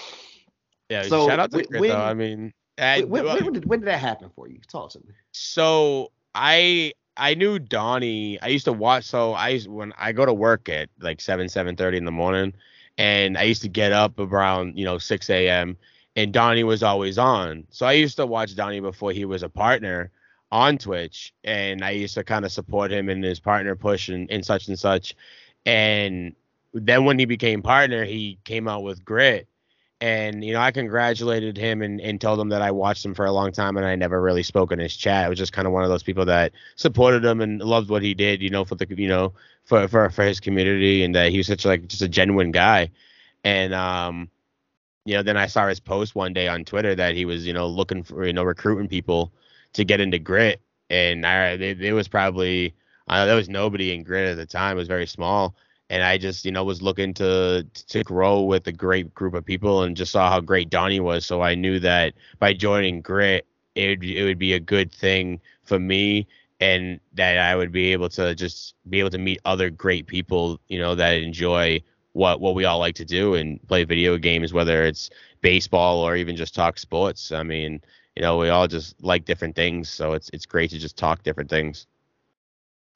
Yeah, 0.89 1.03
So, 1.03 1.27
shout 1.27 1.39
out 1.39 1.51
to 1.51 1.63
Grit 1.63 1.81
when- 1.81 1.89
though. 1.89 1.97
I 2.01 2.13
mean, 2.13 2.53
I, 2.77 3.01
when, 3.03 3.23
well, 3.23 3.37
uh, 3.37 3.43
when, 3.43 3.53
did, 3.53 3.65
when 3.65 3.79
did 3.79 3.87
that 3.87 3.99
happen 3.99 4.29
for 4.35 4.47
you? 4.49 4.59
Talk 4.69 4.89
to 4.91 4.99
me. 4.99 5.13
so 5.31 6.11
I 6.33 6.93
I 7.21 7.35
knew 7.35 7.59
Donnie. 7.59 8.41
I 8.41 8.47
used 8.47 8.65
to 8.65 8.73
watch. 8.73 9.05
So 9.05 9.33
I 9.33 9.49
used 9.49 9.67
when 9.69 9.93
I 9.97 10.11
go 10.11 10.25
to 10.25 10.33
work 10.33 10.67
at 10.69 10.89
like 10.99 11.21
seven 11.21 11.47
seven 11.47 11.75
thirty 11.75 11.97
in 11.97 12.05
the 12.05 12.11
morning, 12.11 12.53
and 12.97 13.37
I 13.37 13.43
used 13.43 13.61
to 13.61 13.69
get 13.69 13.91
up 13.91 14.19
around 14.19 14.77
you 14.77 14.85
know 14.85 14.97
six 14.97 15.29
a.m. 15.29 15.77
and 16.15 16.33
Donnie 16.33 16.63
was 16.63 16.81
always 16.83 17.19
on. 17.19 17.65
So 17.69 17.85
I 17.85 17.93
used 17.93 18.17
to 18.17 18.25
watch 18.25 18.55
Donnie 18.55 18.79
before 18.79 19.11
he 19.11 19.25
was 19.25 19.43
a 19.43 19.49
partner 19.49 20.11
on 20.51 20.79
Twitch, 20.79 21.33
and 21.43 21.83
I 21.85 21.91
used 21.91 22.15
to 22.15 22.23
kind 22.23 22.43
of 22.43 22.51
support 22.51 22.91
him 22.91 23.07
in 23.07 23.21
his 23.21 23.39
partner 23.39 23.75
push 23.75 24.09
and, 24.09 24.29
and 24.31 24.43
such 24.43 24.67
and 24.67 24.77
such. 24.79 25.15
And 25.65 26.35
then 26.73 27.05
when 27.05 27.19
he 27.19 27.25
became 27.25 27.61
partner, 27.61 28.03
he 28.03 28.39
came 28.45 28.67
out 28.67 28.83
with 28.83 29.05
Grit. 29.05 29.47
And 30.01 30.43
you 30.43 30.51
know, 30.53 30.59
I 30.59 30.71
congratulated 30.71 31.55
him 31.55 31.83
and, 31.83 32.01
and 32.01 32.19
told 32.19 32.39
him 32.39 32.49
that 32.49 32.63
I 32.63 32.71
watched 32.71 33.05
him 33.05 33.13
for 33.13 33.25
a 33.25 33.31
long 33.31 33.51
time 33.51 33.77
and 33.77 33.85
I 33.85 33.95
never 33.95 34.19
really 34.19 34.41
spoke 34.41 34.71
in 34.71 34.79
his 34.79 34.95
chat. 34.95 35.25
I 35.25 35.29
was 35.29 35.37
just 35.37 35.53
kind 35.53 35.67
of 35.67 35.73
one 35.73 35.83
of 35.83 35.89
those 35.89 36.01
people 36.01 36.25
that 36.25 36.53
supported 36.75 37.23
him 37.23 37.39
and 37.39 37.61
loved 37.61 37.91
what 37.91 38.01
he 38.01 38.15
did, 38.15 38.41
you 38.41 38.49
know, 38.49 38.65
for 38.65 38.73
the 38.73 38.87
you 38.89 39.07
know, 39.07 39.33
for 39.63 39.87
for, 39.87 40.09
for 40.09 40.23
his 40.23 40.39
community 40.39 41.03
and 41.03 41.13
that 41.13 41.29
he 41.29 41.37
was 41.37 41.45
such 41.47 41.65
like 41.65 41.87
just 41.87 42.01
a 42.01 42.07
genuine 42.07 42.51
guy. 42.51 42.89
And 43.43 43.75
um, 43.75 44.27
you 45.05 45.13
know, 45.13 45.21
then 45.21 45.37
I 45.37 45.45
saw 45.45 45.67
his 45.67 45.79
post 45.79 46.15
one 46.15 46.33
day 46.33 46.47
on 46.47 46.65
Twitter 46.65 46.95
that 46.95 47.13
he 47.13 47.25
was, 47.25 47.45
you 47.45 47.53
know, 47.53 47.67
looking 47.67 48.01
for, 48.01 48.25
you 48.25 48.33
know, 48.33 48.43
recruiting 48.43 48.87
people 48.87 49.31
to 49.73 49.85
get 49.85 50.01
into 50.01 50.17
grit. 50.17 50.61
And 50.89 51.27
I 51.27 51.57
there 51.75 51.95
was 51.95 52.07
probably 52.07 52.73
uh, 53.07 53.25
there 53.25 53.35
was 53.35 53.49
nobody 53.49 53.93
in 53.93 54.01
grit 54.01 54.29
at 54.29 54.37
the 54.37 54.47
time. 54.47 54.77
It 54.77 54.79
was 54.79 54.87
very 54.87 55.05
small 55.05 55.55
and 55.91 56.03
I 56.03 56.17
just 56.17 56.45
you 56.45 56.51
know 56.51 56.63
was 56.63 56.81
looking 56.81 57.13
to 57.15 57.67
to 57.73 58.03
grow 58.03 58.41
with 58.41 58.65
a 58.67 58.71
great 58.71 59.13
group 59.13 59.33
of 59.35 59.45
people 59.45 59.83
and 59.83 59.95
just 59.95 60.13
saw 60.13 60.29
how 60.29 60.39
great 60.39 60.69
Donnie 60.69 61.01
was. 61.01 61.25
So 61.25 61.41
I 61.41 61.53
knew 61.53 61.79
that 61.81 62.13
by 62.39 62.53
joining 62.53 63.01
Grit, 63.01 63.45
it 63.75 64.01
it 64.03 64.23
would 64.23 64.39
be 64.39 64.53
a 64.53 64.59
good 64.59 64.91
thing 64.91 65.41
for 65.63 65.79
me 65.79 66.27
and 66.61 66.99
that 67.13 67.37
I 67.39 67.55
would 67.55 67.71
be 67.71 67.91
able 67.91 68.09
to 68.09 68.33
just 68.35 68.75
be 68.89 68.99
able 68.99 69.09
to 69.11 69.17
meet 69.17 69.39
other 69.45 69.69
great 69.69 70.07
people, 70.07 70.59
you 70.69 70.79
know, 70.79 70.95
that 70.95 71.15
enjoy 71.21 71.81
what 72.13 72.39
what 72.39 72.55
we 72.55 72.65
all 72.65 72.79
like 72.79 72.95
to 72.95 73.05
do 73.05 73.35
and 73.35 73.59
play 73.67 73.83
video 73.83 74.17
games, 74.17 74.53
whether 74.53 74.83
it's 74.83 75.09
baseball 75.41 75.99
or 75.99 76.15
even 76.15 76.37
just 76.37 76.55
talk 76.55 76.79
sports. 76.79 77.31
I 77.33 77.43
mean, 77.43 77.81
you 78.15 78.21
know, 78.21 78.37
we 78.37 78.49
all 78.49 78.67
just 78.67 79.01
like 79.03 79.25
different 79.25 79.55
things, 79.55 79.89
so 79.89 80.13
it's 80.13 80.29
it's 80.33 80.45
great 80.45 80.69
to 80.71 80.79
just 80.79 80.95
talk 80.97 81.23
different 81.23 81.49
things. 81.49 81.87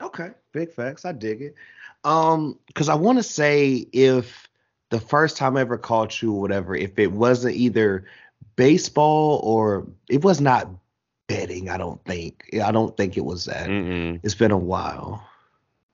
Okay, 0.02 0.32
big 0.52 0.72
facts. 0.72 1.06
I 1.06 1.14
dig 1.14 1.42
it. 1.42 1.56
Um, 2.06 2.58
because 2.68 2.88
I 2.88 2.96
want 2.96 3.18
to 3.18 3.24
say 3.24 3.88
if 3.92 4.48
the 4.92 5.00
first 5.00 5.38
time 5.38 5.58
I 5.58 5.62
ever 5.62 5.78
caught 5.78 6.22
you 6.22 6.34
or 6.34 6.40
whatever, 6.40 6.76
if 6.76 6.98
it 7.00 7.12
wasn't 7.12 7.56
either 7.56 8.06
baseball 8.56 9.42
or 9.44 9.88
it 10.08 10.24
was 10.24 10.40
not 10.40 10.70
betting, 11.28 11.70
I 11.70 11.78
don't 11.78 12.04
think. 12.06 12.48
I 12.64 12.72
don't 12.72 12.96
think 12.96 13.18
it 13.18 13.26
was 13.26 13.46
that. 13.46 13.68
Mm-mm. 13.68 14.20
It's 14.24 14.36
been 14.36 14.52
a 14.52 14.58
while. 14.58 15.28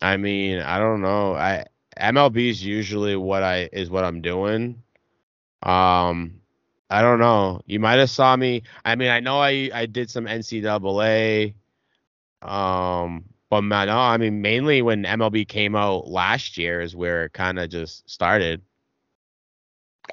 I 0.02 0.18
mean, 0.18 0.60
I 0.60 0.80
don't 0.80 1.02
know. 1.02 1.34
I 1.34 1.66
MLB 2.00 2.50
is 2.50 2.64
usually 2.64 3.16
what 3.16 3.44
I 3.44 3.70
is 3.72 3.90
what 3.90 4.04
I'm 4.04 4.22
doing. 4.22 4.82
Um, 5.64 6.42
I 6.90 7.02
don't 7.02 7.20
know. 7.20 7.62
You 7.66 7.80
might 7.80 8.00
have 8.00 8.10
saw 8.10 8.36
me. 8.36 8.64
I 8.84 8.96
mean, 8.96 9.10
I 9.10 9.22
know 9.22 9.40
I 9.40 9.70
I 9.74 9.86
did 9.86 10.10
some 10.10 10.26
NCAA. 10.26 11.54
Um, 12.42 13.26
but 13.52 13.62
man, 13.64 13.88
no, 13.88 14.00
I 14.00 14.18
mean 14.18 14.42
mainly 14.42 14.82
when 14.82 15.04
MLB 15.04 15.48
came 15.48 15.76
out 15.76 16.08
last 16.08 16.58
year 16.58 16.82
is 16.82 16.96
where 16.96 17.26
it 17.26 17.34
kind 17.34 17.60
of 17.60 17.70
just 17.70 18.10
started. 18.10 18.64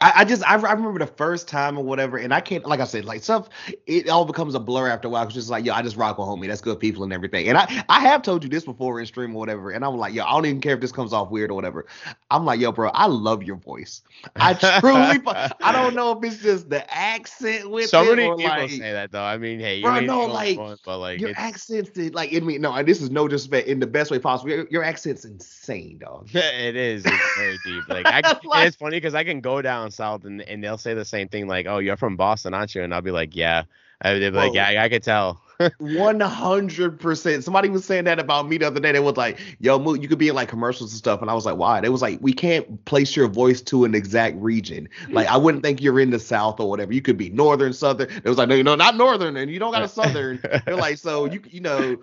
I, 0.01 0.13
I 0.17 0.25
just 0.25 0.43
I, 0.45 0.55
I 0.55 0.73
remember 0.73 0.99
the 0.99 1.07
first 1.07 1.49
time 1.49 1.79
or 1.79 1.85
whatever, 1.85 2.17
and 2.19 2.33
I 2.33 2.41
can't 2.41 2.65
like 2.67 2.81
I 2.81 2.85
said 2.85 3.05
like 3.05 3.23
stuff. 3.23 3.49
It 3.87 4.09
all 4.09 4.25
becomes 4.25 4.55
a 4.55 4.61
blur 4.61 4.89
after 4.89 5.09
a 5.09 5.11
while. 5.11 5.25
It's 5.25 5.35
just 5.35 5.51
like 5.51 5.65
yo, 5.65 5.73
I 5.73 5.83
just 5.83 5.97
rock 5.97 6.19
with 6.19 6.27
homie. 6.27 6.47
That's 6.47 6.61
good 6.61 6.79
people 6.81 7.05
and 7.05 7.13
everything. 7.13 7.49
And 7.49 7.59
I 7.59 7.85
I 7.89 8.01
have 8.01 8.23
told 8.23 8.43
you 8.43 8.51
this 8.51 8.65
before 8.65 9.01
in 9.01 9.07
stream 9.07 9.35
or 9.35 9.39
whatever, 9.39 9.71
and 9.71 9.85
I'm 9.85 9.97
like 9.97 10.15
yo, 10.15 10.25
I 10.25 10.33
don't 10.33 10.47
even 10.47 10.61
care 10.61 10.75
if 10.75 10.81
this 10.81 10.93
comes 10.93 11.13
off 11.13 11.31
weird 11.31 11.51
or 11.51 11.55
whatever. 11.55 11.87
I'm 12.31 12.45
like 12.45 12.61
yo, 12.61 12.73
bro, 12.73 12.91
I 12.91 13.07
love 13.07 13.43
your 13.43 13.57
voice. 13.57 14.03
I 14.37 14.55
truly, 14.55 15.21
I 15.63 15.73
don't 15.73 15.95
know 15.95 16.13
if 16.13 16.25
it's 16.25 16.43
just 16.43 16.71
the 16.71 16.85
accent 16.95 17.71
with 17.71 17.89
so 17.89 18.03
it 18.03 18.17
many 18.17 18.29
or 18.29 18.37
people 18.37 18.51
like 18.51 18.71
say 18.71 18.93
that 18.93 19.13
though. 19.13 19.23
I 19.23 19.39
mean, 19.39 19.61
hey, 19.61 19.77
you 19.77 19.83
Bro, 19.85 19.97
ain't 19.97 20.07
no, 20.07 20.27
like, 20.27 20.59
but 20.85 20.99
like 20.99 21.21
your 21.21 21.33
accent's 21.37 21.97
like 22.15 22.33
in 22.33 22.45
me. 22.47 22.59
No, 22.59 22.73
and 22.73 22.87
this 22.87 23.01
is 23.01 23.11
no 23.11 23.29
disrespect 23.29 23.69
in 23.69 23.81
the 23.81 23.87
best 23.87 24.11
way 24.11 24.19
possible. 24.19 24.51
Your, 24.51 24.67
your 24.71 24.85
accent's 24.85 25.25
insane, 25.25 25.99
dog. 25.99 26.29
it 26.35 26.77
is. 26.77 27.05
It's 27.05 27.37
very 27.37 27.59
deep. 27.65 27.89
Like, 27.89 28.07
I, 28.07 28.39
Like- 28.45 28.69
it's 28.69 28.77
funny 28.77 28.97
because 28.97 29.15
I 29.15 29.25
can 29.25 29.41
go 29.41 29.63
down 29.63 29.88
south 29.91 30.25
and, 30.25 30.43
and 30.43 30.63
they'll 30.63 30.79
say 30.79 30.95
the 30.95 31.05
same 31.05 31.29
thing, 31.29 31.47
like, 31.47 31.67
"Oh, 31.67 31.79
you're 31.79 31.97
from 31.97 32.17
Boston, 32.17 32.55
aren't 32.55 32.75
you?" 32.75 32.83
And 32.83 32.95
I'll 32.95 33.03
be 33.03 33.11
like, 33.11 33.35
"Yeah." 33.37 33.65
I, 34.01 34.19
they'll 34.19 34.31
be 34.31 34.37
like, 34.37 34.55
"Yeah, 34.55 34.69
I, 34.69 34.85
I 34.85 34.89
could 34.89 35.03
tell." 35.03 35.43
One 35.79 36.21
hundred 36.21 37.01
percent. 37.01 37.43
Somebody 37.43 37.69
was 37.69 37.85
saying 37.85 38.05
that 38.05 38.21
about 38.21 38.49
me 38.49 38.59
the 38.59 38.67
other 38.69 38.79
day. 38.79 38.93
They 38.93 39.01
was 39.01 39.17
like, 39.17 39.41
"Yo, 39.59 39.95
you 39.95 40.07
could 40.07 40.19
be 40.19 40.29
in 40.29 40.37
like 40.37 40.49
commercials 40.49 40.93
and 40.93 40.99
stuff," 40.99 41.21
and 41.21 41.29
I 41.29 41.35
was 41.35 41.45
like, 41.45 41.57
"Why?" 41.57 41.81
They 41.81 41.89
was 41.89 42.01
like, 42.01 42.19
"We 42.21 42.33
can't 42.33 42.85
place 42.85 43.17
your 43.17 43.27
voice 43.27 43.61
to 43.63 43.85
an 43.85 43.95
exact 43.95 44.37
region. 44.37 44.89
Like, 45.09 45.27
I 45.27 45.37
wouldn't 45.37 45.65
think 45.65 45.83
you're 45.83 45.99
in 45.99 46.11
the 46.11 46.21
South 46.21 46.61
or 46.61 46.71
whatever. 46.71 46.93
You 46.93 47.03
could 47.03 47.17
be 47.17 47.31
Northern, 47.31 47.73
Southern." 47.73 48.09
It 48.09 48.25
was 48.25 48.39
like, 48.39 48.49
"No, 48.49 48.63
no, 48.63 48.77
not 48.77 48.97
Northern, 48.97 49.37
and 49.37 49.51
you 49.51 49.59
don't 49.59 49.73
got 49.73 49.83
a 49.83 49.89
Southern." 49.89 50.39
They're 50.65 50.77
like, 50.77 50.99
"So 50.99 51.25
you, 51.25 51.43
you 51.51 51.61
know." 51.61 51.99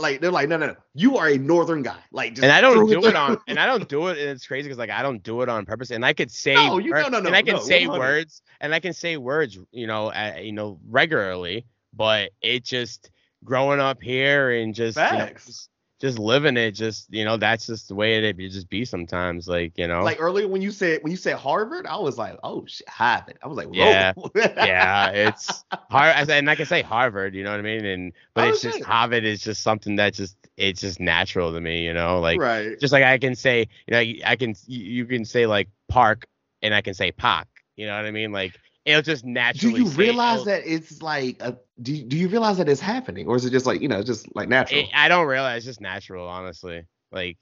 Like 0.00 0.20
they're 0.20 0.30
like, 0.30 0.48
no, 0.48 0.56
no, 0.56 0.68
no, 0.68 0.76
you 0.94 1.16
are 1.18 1.28
a 1.28 1.38
northern 1.38 1.82
guy. 1.82 1.98
Like, 2.12 2.38
and 2.38 2.52
I 2.52 2.60
don't 2.60 2.88
do 2.88 3.04
it 3.06 3.16
on, 3.16 3.38
and 3.46 3.58
I 3.58 3.66
don't 3.66 3.88
do 3.88 4.08
it, 4.08 4.18
and 4.18 4.30
it's 4.30 4.46
crazy 4.46 4.68
because 4.68 4.78
like 4.78 4.90
I 4.90 5.02
don't 5.02 5.22
do 5.22 5.42
it 5.42 5.48
on 5.48 5.64
purpose, 5.66 5.90
and 5.90 6.04
I 6.04 6.12
could 6.12 6.30
say, 6.30 6.54
no, 6.54 6.78
you, 6.78 6.90
no, 6.90 7.08
no, 7.08 7.20
no, 7.20 7.26
and 7.26 7.36
I 7.36 7.42
can 7.42 7.56
no, 7.56 7.60
say 7.60 7.86
100. 7.86 7.98
words, 7.98 8.42
and 8.60 8.74
I 8.74 8.80
can 8.80 8.92
say 8.92 9.16
words, 9.16 9.58
you 9.72 9.86
know, 9.86 10.08
uh, 10.08 10.36
you 10.40 10.52
know, 10.52 10.78
regularly, 10.88 11.66
but 11.94 12.30
it 12.42 12.64
just 12.64 13.10
growing 13.44 13.80
up 13.80 14.02
here 14.02 14.50
and 14.50 14.74
just, 14.74 14.98
you 14.98 15.02
know, 15.02 15.30
just 15.46 15.69
just 16.00 16.18
living 16.18 16.56
it, 16.56 16.72
just 16.72 17.12
you 17.12 17.24
know, 17.24 17.36
that's 17.36 17.66
just 17.66 17.88
the 17.88 17.94
way 17.94 18.16
it, 18.16 18.24
it 18.38 18.48
just 18.50 18.68
be 18.70 18.84
sometimes, 18.84 19.46
like 19.46 19.76
you 19.76 19.86
know, 19.86 20.02
Like 20.02 20.20
earlier 20.20 20.48
when 20.48 20.62
you 20.62 20.70
said 20.70 21.02
when 21.02 21.10
you 21.10 21.16
said 21.16 21.36
Harvard, 21.36 21.86
I 21.86 21.96
was 21.98 22.16
like, 22.16 22.38
oh 22.42 22.64
shit, 22.66 22.88
Harvard. 22.88 23.38
I 23.42 23.48
was 23.48 23.56
like, 23.56 23.68
Yeah. 23.72 24.12
whoa. 24.14 24.30
yeah, 24.34 25.10
it's 25.10 25.64
hard, 25.90 26.14
I 26.16 26.24
said- 26.24 26.38
and 26.38 26.50
I 26.50 26.54
can 26.54 26.66
say 26.66 26.82
Harvard, 26.82 27.34
you 27.34 27.44
know 27.44 27.50
what 27.50 27.60
I 27.60 27.62
mean, 27.62 27.84
and 27.84 28.12
but 28.34 28.48
it's 28.48 28.62
just. 28.62 28.82
Harvard 28.82 29.24
is 29.24 29.40
just 29.40 29.62
something 29.62 29.96
that 29.96 30.14
just 30.14 30.36
it's 30.56 30.80
just 30.80 31.00
natural 31.00 31.52
to 31.52 31.60
me, 31.60 31.84
you 31.84 31.92
know, 31.94 32.20
like 32.20 32.40
right. 32.40 32.78
just 32.80 32.92
like 32.92 33.04
I 33.04 33.18
can 33.18 33.34
say, 33.34 33.68
you 33.86 33.92
know, 33.92 33.98
I 34.26 34.36
can 34.36 34.54
you 34.66 34.84
you 34.84 35.04
can 35.06 35.24
say 35.24 35.46
like 35.46 35.68
park 35.88 36.26
and 36.62 36.74
I 36.74 36.80
can 36.80 36.94
say 36.94 37.12
park. 37.12 37.46
You 37.76 37.86
know 37.86 37.96
what 37.96 38.04
I 38.04 38.10
mean? 38.10 38.32
Like 38.32 38.58
it'll 38.84 39.02
just 39.02 39.24
naturally. 39.24 39.82
Do 39.82 39.84
you 39.84 39.90
realize 39.90 40.44
that 40.44 40.62
it's 40.64 41.02
like 41.02 41.40
a, 41.40 41.58
do 41.82 41.94
you, 41.94 42.04
do 42.04 42.16
you 42.16 42.28
realize 42.28 42.58
that 42.58 42.68
it's 42.68 42.80
happening 42.80 43.26
or 43.26 43.36
is 43.36 43.44
it 43.44 43.50
just 43.50 43.66
like 43.66 43.80
you 43.80 43.88
know 43.88 44.02
just 44.02 44.34
like 44.34 44.48
natural? 44.48 44.82
It, 44.82 44.88
I 44.94 45.08
don't 45.08 45.26
realize 45.26 45.58
it's 45.58 45.66
just 45.66 45.80
natural, 45.80 46.28
honestly. 46.28 46.84
Like 47.12 47.38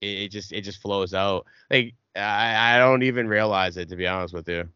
it, 0.00 0.06
it 0.06 0.28
just 0.28 0.52
it 0.52 0.62
just 0.62 0.80
flows 0.82 1.14
out. 1.14 1.46
Like 1.70 1.94
I 2.16 2.76
I 2.76 2.78
don't 2.78 3.02
even 3.02 3.28
realize 3.28 3.76
it 3.76 3.88
to 3.90 3.96
be 3.96 4.06
honest 4.06 4.34
with 4.34 4.48
you. 4.48 4.68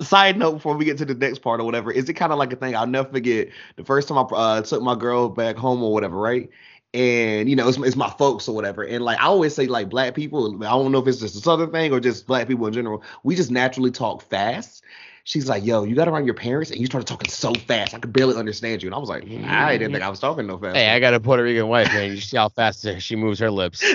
Side 0.00 0.38
note 0.38 0.52
before 0.52 0.76
we 0.76 0.84
get 0.84 0.98
to 0.98 1.04
the 1.04 1.14
next 1.14 1.40
part 1.40 1.60
or 1.60 1.64
whatever, 1.64 1.90
is 1.90 2.08
it 2.08 2.14
kind 2.14 2.32
of 2.32 2.38
like 2.38 2.52
a 2.52 2.56
thing? 2.56 2.74
I'll 2.74 2.86
never 2.86 3.10
forget 3.10 3.48
the 3.76 3.84
first 3.84 4.08
time 4.08 4.16
I 4.18 4.22
uh, 4.22 4.62
took 4.62 4.82
my 4.82 4.94
girl 4.94 5.28
back 5.28 5.56
home 5.56 5.82
or 5.82 5.92
whatever, 5.92 6.16
right? 6.16 6.48
And 6.92 7.48
you 7.48 7.54
know, 7.54 7.68
it's, 7.68 7.78
it's 7.78 7.96
my 7.96 8.10
folks 8.10 8.48
or 8.48 8.54
whatever. 8.54 8.82
And 8.82 9.04
like 9.04 9.20
I 9.20 9.26
always 9.26 9.54
say, 9.54 9.66
like 9.66 9.88
black 9.88 10.14
people, 10.14 10.62
I 10.64 10.70
don't 10.70 10.90
know 10.90 10.98
if 10.98 11.06
it's 11.06 11.20
just 11.20 11.36
a 11.36 11.40
southern 11.40 11.70
thing 11.70 11.92
or 11.92 12.00
just 12.00 12.26
black 12.26 12.48
people 12.48 12.66
in 12.66 12.72
general, 12.72 13.02
we 13.22 13.36
just 13.36 13.50
naturally 13.50 13.90
talk 13.90 14.22
fast. 14.22 14.82
She's 15.24 15.48
like, 15.48 15.64
yo, 15.64 15.84
you 15.84 15.94
got 15.94 16.08
around 16.08 16.24
your 16.24 16.34
parents 16.34 16.70
and 16.70 16.80
you 16.80 16.86
started 16.86 17.06
talking 17.06 17.28
so 17.28 17.54
fast, 17.54 17.94
I 17.94 17.98
could 17.98 18.12
barely 18.12 18.34
understand 18.36 18.82
you. 18.82 18.88
And 18.88 18.94
I 18.94 18.98
was 18.98 19.08
like, 19.08 19.22
I 19.22 19.76
didn't 19.78 19.92
think 19.92 20.02
I 20.02 20.08
was 20.08 20.18
talking 20.18 20.46
no 20.46 20.58
fast. 20.58 20.76
Hey, 20.76 20.90
I 20.90 20.98
got 20.98 21.14
a 21.14 21.20
Puerto 21.20 21.42
Rican 21.42 21.68
wife, 21.68 21.92
man. 21.92 22.10
You 22.10 22.20
see 22.20 22.36
how 22.36 22.48
fast 22.48 22.86
she 23.00 23.16
moves 23.16 23.38
her 23.38 23.50
lips. 23.50 23.84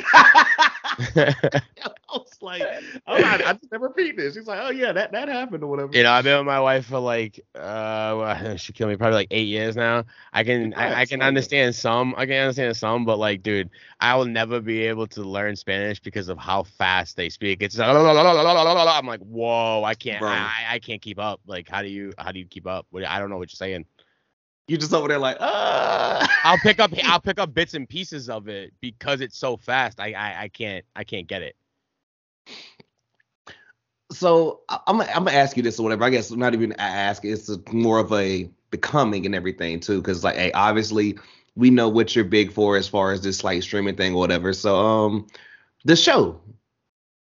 I 1.16 2.18
was 2.18 2.38
like, 2.42 2.62
oh, 3.08 3.16
I, 3.16 3.34
I 3.36 3.54
just 3.54 3.72
never 3.72 3.88
repeat 3.88 4.16
this. 4.16 4.36
She's 4.36 4.48
like, 4.48 4.60
oh 4.62 4.70
yeah, 4.70 4.92
that 4.94 5.12
that 5.12 5.28
happened 5.28 5.64
or 5.64 5.68
whatever. 5.68 5.96
You 5.96 6.04
know, 6.04 6.12
I've 6.12 6.24
been 6.24 6.38
with 6.38 6.46
my 6.46 6.60
wife 6.60 6.86
for 6.86 7.00
like 7.00 7.40
uh 7.56 8.16
well, 8.18 8.58
she 8.58 8.74
killed 8.74 8.90
me 8.90 8.96
probably 8.96 9.16
like 9.16 9.28
eight 9.32 9.48
years 9.48 9.76
now. 9.76 10.06
I 10.34 10.44
can 10.44 10.74
I, 10.74 11.02
I 11.02 11.06
can 11.06 11.22
understand 11.22 11.76
some. 11.76 12.14
I 12.18 12.26
can 12.26 12.36
understand 12.36 12.78
some, 12.78 13.06
but 13.06 13.20
like, 13.20 13.44
dude, 13.44 13.70
I 14.00 14.16
will 14.16 14.26
never 14.26 14.62
be 14.62 14.84
able 14.84 15.08
to 15.08 15.22
learn 15.22 15.56
Spanish 15.56 16.00
because 16.00 16.30
of 16.30 16.38
how 16.38 16.64
fast 16.64 17.18
they 17.18 17.30
speak. 17.30 17.62
It's 17.62 17.78
like, 17.78 17.90
I'm 17.96 19.08
like, 19.08 19.22
whoa, 19.22 19.84
I 19.84 19.96
can't 19.96 20.24
I, 20.24 20.76
I 20.76 20.80
can't 20.80 21.02
keep 21.02 21.20
up. 21.20 21.42
Like, 21.46 21.68
how 21.70 21.82
do 21.82 21.90
you 21.90 22.14
how 22.18 22.32
do 22.32 22.40
you 22.40 22.46
keep 22.46 22.68
up? 22.68 22.88
I 23.08 23.20
don't 23.20 23.30
know 23.30 23.38
what 23.38 23.52
you're 23.52 23.58
saying. 23.58 23.86
You 24.68 24.78
just 24.78 24.94
over 24.94 25.08
there 25.08 25.20
like, 25.20 25.38
uh 25.40 26.26
I'll 26.44 26.58
pick 26.58 26.80
up 26.80 26.92
I'll 27.04 27.20
pick 27.20 27.40
up 27.40 27.54
bits 27.54 27.74
and 27.74 27.88
pieces 27.88 28.30
of 28.30 28.48
it 28.48 28.74
because 28.82 29.22
it's 29.22 29.38
so 29.38 29.58
fast. 29.58 30.00
I 30.00 30.14
I, 30.14 30.44
I 30.44 30.48
can't 30.50 30.86
I 30.96 31.04
can't 31.04 31.28
get 31.28 31.42
it. 31.42 31.56
So 34.12 34.62
I'm 34.70 35.02
I'm 35.02 35.26
gonna 35.26 35.32
ask 35.32 35.58
you 35.58 35.64
this 35.64 35.80
or 35.80 35.84
whatever. 35.84 36.04
I 36.04 36.10
guess 36.10 36.32
not 36.32 36.54
even 36.54 36.74
ask. 36.74 37.26
It's 37.26 37.50
a, 37.50 37.60
more 37.72 38.00
of 38.00 38.12
a 38.14 38.50
becoming 38.72 39.26
and 39.26 39.36
everything 39.36 39.80
too, 39.80 40.02
because 40.02 40.24
like, 40.24 40.36
hey, 40.36 40.52
obviously 40.52 41.18
we 41.56 41.70
know 41.70 41.90
what 41.90 42.16
you're 42.16 42.26
big 42.26 42.52
for 42.52 42.76
as 42.78 42.88
far 42.88 43.12
as 43.12 43.22
this 43.22 43.44
like 43.44 43.64
streaming 43.64 43.96
thing 43.96 44.14
or 44.14 44.20
whatever. 44.20 44.54
So 44.54 44.78
um, 44.78 45.28
the 45.86 45.96
show. 45.96 46.40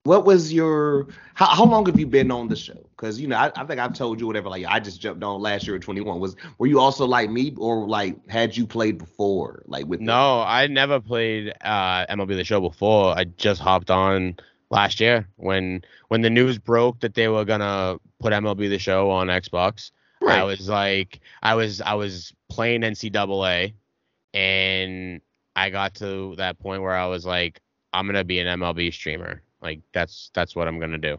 What 0.07 0.25
was 0.25 0.53
your 0.53 1.09
how, 1.35 1.47
how 1.47 1.65
long 1.65 1.85
have 1.87 1.99
you 1.99 2.07
been 2.07 2.31
on 2.31 2.49
the 2.49 2.57
show? 2.57 2.79
Because 2.97 3.21
you 3.21 3.27
know 3.29 3.37
I, 3.37 3.53
I 3.57 3.65
think 3.65 3.81
I've 3.81 3.93
told 3.93 4.21
you 4.21 4.27
whatever. 4.27 4.49
Like 4.49 4.65
I 4.67 4.81
just 4.81 5.01
jumped 5.01 5.23
on 5.23 5.41
last 5.43 5.67
year 5.67 5.77
at 5.77 5.83
21. 5.83 6.21
Was 6.21 6.37
were 6.59 6.67
you 6.67 6.81
also 6.81 7.05
like 7.07 7.29
me 7.31 7.55
or 7.59 7.87
like 7.87 8.17
had 8.29 8.57
you 8.57 8.67
played 8.67 8.99
before? 8.99 9.63
Like 9.67 9.87
with 9.87 9.99
the- 10.01 10.07
No, 10.07 10.41
I 10.43 10.67
never 10.69 11.01
played 11.01 11.53
uh, 11.63 12.07
MLB 12.07 12.29
The 12.37 12.45
Show 12.45 12.61
before. 12.61 13.17
I 13.19 13.25
just 13.25 13.61
hopped 13.61 13.91
on 13.91 14.37
last 14.71 15.01
year 15.01 15.29
when 15.37 15.83
when 16.09 16.23
the 16.23 16.31
news 16.31 16.59
broke 16.59 17.01
that 17.01 17.15
they 17.15 17.29
were 17.29 17.45
gonna 17.45 17.99
put 18.21 18.33
MLB 18.33 18.69
The 18.69 18.79
Show 18.79 19.11
on 19.11 19.27
Xbox. 19.27 19.91
I 20.27 20.43
was 20.45 20.69
like, 20.69 21.21
I 21.43 21.55
was 21.55 21.81
I 21.81 21.95
was 21.95 22.33
playing 22.49 22.81
NCAA, 22.81 23.75
and 24.35 25.21
I 25.55 25.71
got 25.71 25.95
to 25.97 26.35
that 26.37 26.59
point 26.59 26.83
where 26.83 26.95
I 26.95 27.07
was 27.07 27.25
like, 27.27 27.61
I'm 27.93 28.07
gonna 28.07 28.25
be 28.25 28.39
an 28.41 28.59
MLB 28.61 28.93
streamer. 28.93 29.43
Like 29.61 29.81
that's 29.93 30.31
that's 30.35 30.55
what 30.55 30.69
I'm 30.69 30.79
gonna 30.79 30.99
do. 30.99 31.19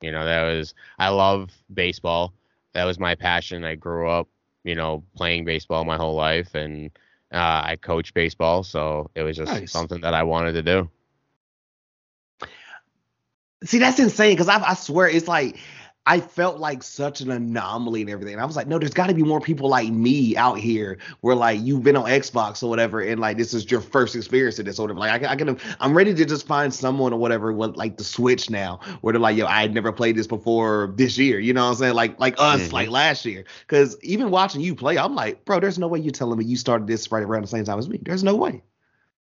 You 0.00 0.12
know, 0.12 0.24
that 0.24 0.42
was 0.44 0.74
I 0.98 1.08
love 1.08 1.50
baseball. 1.72 2.34
That 2.72 2.84
was 2.84 2.98
my 2.98 3.14
passion. 3.14 3.64
I 3.64 3.74
grew 3.74 4.08
up, 4.08 4.28
you 4.64 4.74
know, 4.74 5.02
playing 5.16 5.44
baseball 5.44 5.84
my 5.84 5.96
whole 5.96 6.14
life, 6.14 6.54
and 6.54 6.90
uh, 7.32 7.62
I 7.64 7.76
coach 7.80 8.14
baseball, 8.14 8.62
so 8.62 9.10
it 9.14 9.22
was 9.22 9.36
just 9.36 9.62
Nice. 9.62 9.70
something 9.70 10.00
that 10.02 10.14
I 10.14 10.22
wanted 10.22 10.52
to 10.52 10.62
do. 10.62 10.90
See, 13.64 13.78
that's 13.78 13.98
insane 13.98 14.32
because 14.32 14.48
I, 14.48 14.62
I 14.62 14.74
swear 14.74 15.08
it's 15.08 15.28
like 15.28 15.58
I 16.06 16.18
felt 16.18 16.58
like 16.58 16.82
such 16.82 17.20
an 17.20 17.30
anomaly 17.30 18.00
and 18.00 18.10
everything. 18.10 18.32
And 18.32 18.42
I 18.42 18.46
was 18.46 18.56
like, 18.56 18.66
no, 18.66 18.78
there's 18.78 18.94
got 18.94 19.08
to 19.08 19.14
be 19.14 19.22
more 19.22 19.40
people 19.40 19.68
like 19.68 19.90
me 19.90 20.34
out 20.36 20.58
here 20.58 20.98
where 21.20 21.36
like 21.36 21.60
you've 21.60 21.82
been 21.84 21.96
on 21.96 22.06
Xbox 22.06 22.62
or 22.62 22.70
whatever, 22.70 23.00
and 23.00 23.20
like 23.20 23.36
this 23.36 23.52
is 23.54 23.70
your 23.70 23.80
first 23.82 24.16
experience 24.16 24.58
in 24.58 24.64
this 24.66 24.78
or 24.78 24.84
whatever. 24.84 24.98
Like 25.00 25.10
I, 25.12 25.18
can- 25.18 25.28
I 25.28 25.36
can, 25.54 25.76
I'm 25.78 25.94
ready 25.94 26.14
to 26.14 26.24
just 26.24 26.46
find 26.46 26.72
someone 26.74 27.12
or 27.12 27.18
whatever 27.18 27.52
with 27.52 27.76
like 27.76 27.98
the 27.98 28.04
Switch 28.04 28.48
now, 28.50 28.80
where 29.02 29.12
they're 29.12 29.20
like, 29.20 29.36
yo, 29.36 29.46
I 29.46 29.60
had 29.60 29.74
never 29.74 29.92
played 29.92 30.16
this 30.16 30.26
before 30.26 30.92
this 30.96 31.18
year. 31.18 31.38
You 31.38 31.52
know 31.52 31.64
what 31.64 31.70
I'm 31.72 31.76
saying? 31.76 31.94
Like 31.94 32.18
like 32.18 32.34
us, 32.38 32.62
Mhm. 32.68 32.72
like 32.72 32.88
last 32.88 33.24
year. 33.26 33.44
Because 33.60 33.96
even 34.02 34.30
watching 34.30 34.62
you 34.62 34.74
play, 34.74 34.96
I'm 34.98 35.14
like, 35.14 35.44
bro, 35.44 35.60
there's 35.60 35.78
no 35.78 35.86
way 35.86 36.00
you're 36.00 36.12
telling 36.12 36.38
me 36.38 36.44
you 36.46 36.56
started 36.56 36.86
this 36.88 37.12
right 37.12 37.22
around 37.22 37.42
the 37.42 37.48
same 37.48 37.64
time 37.64 37.78
as 37.78 37.88
me. 37.88 38.00
There's 38.02 38.24
no 38.24 38.34
way. 38.34 38.62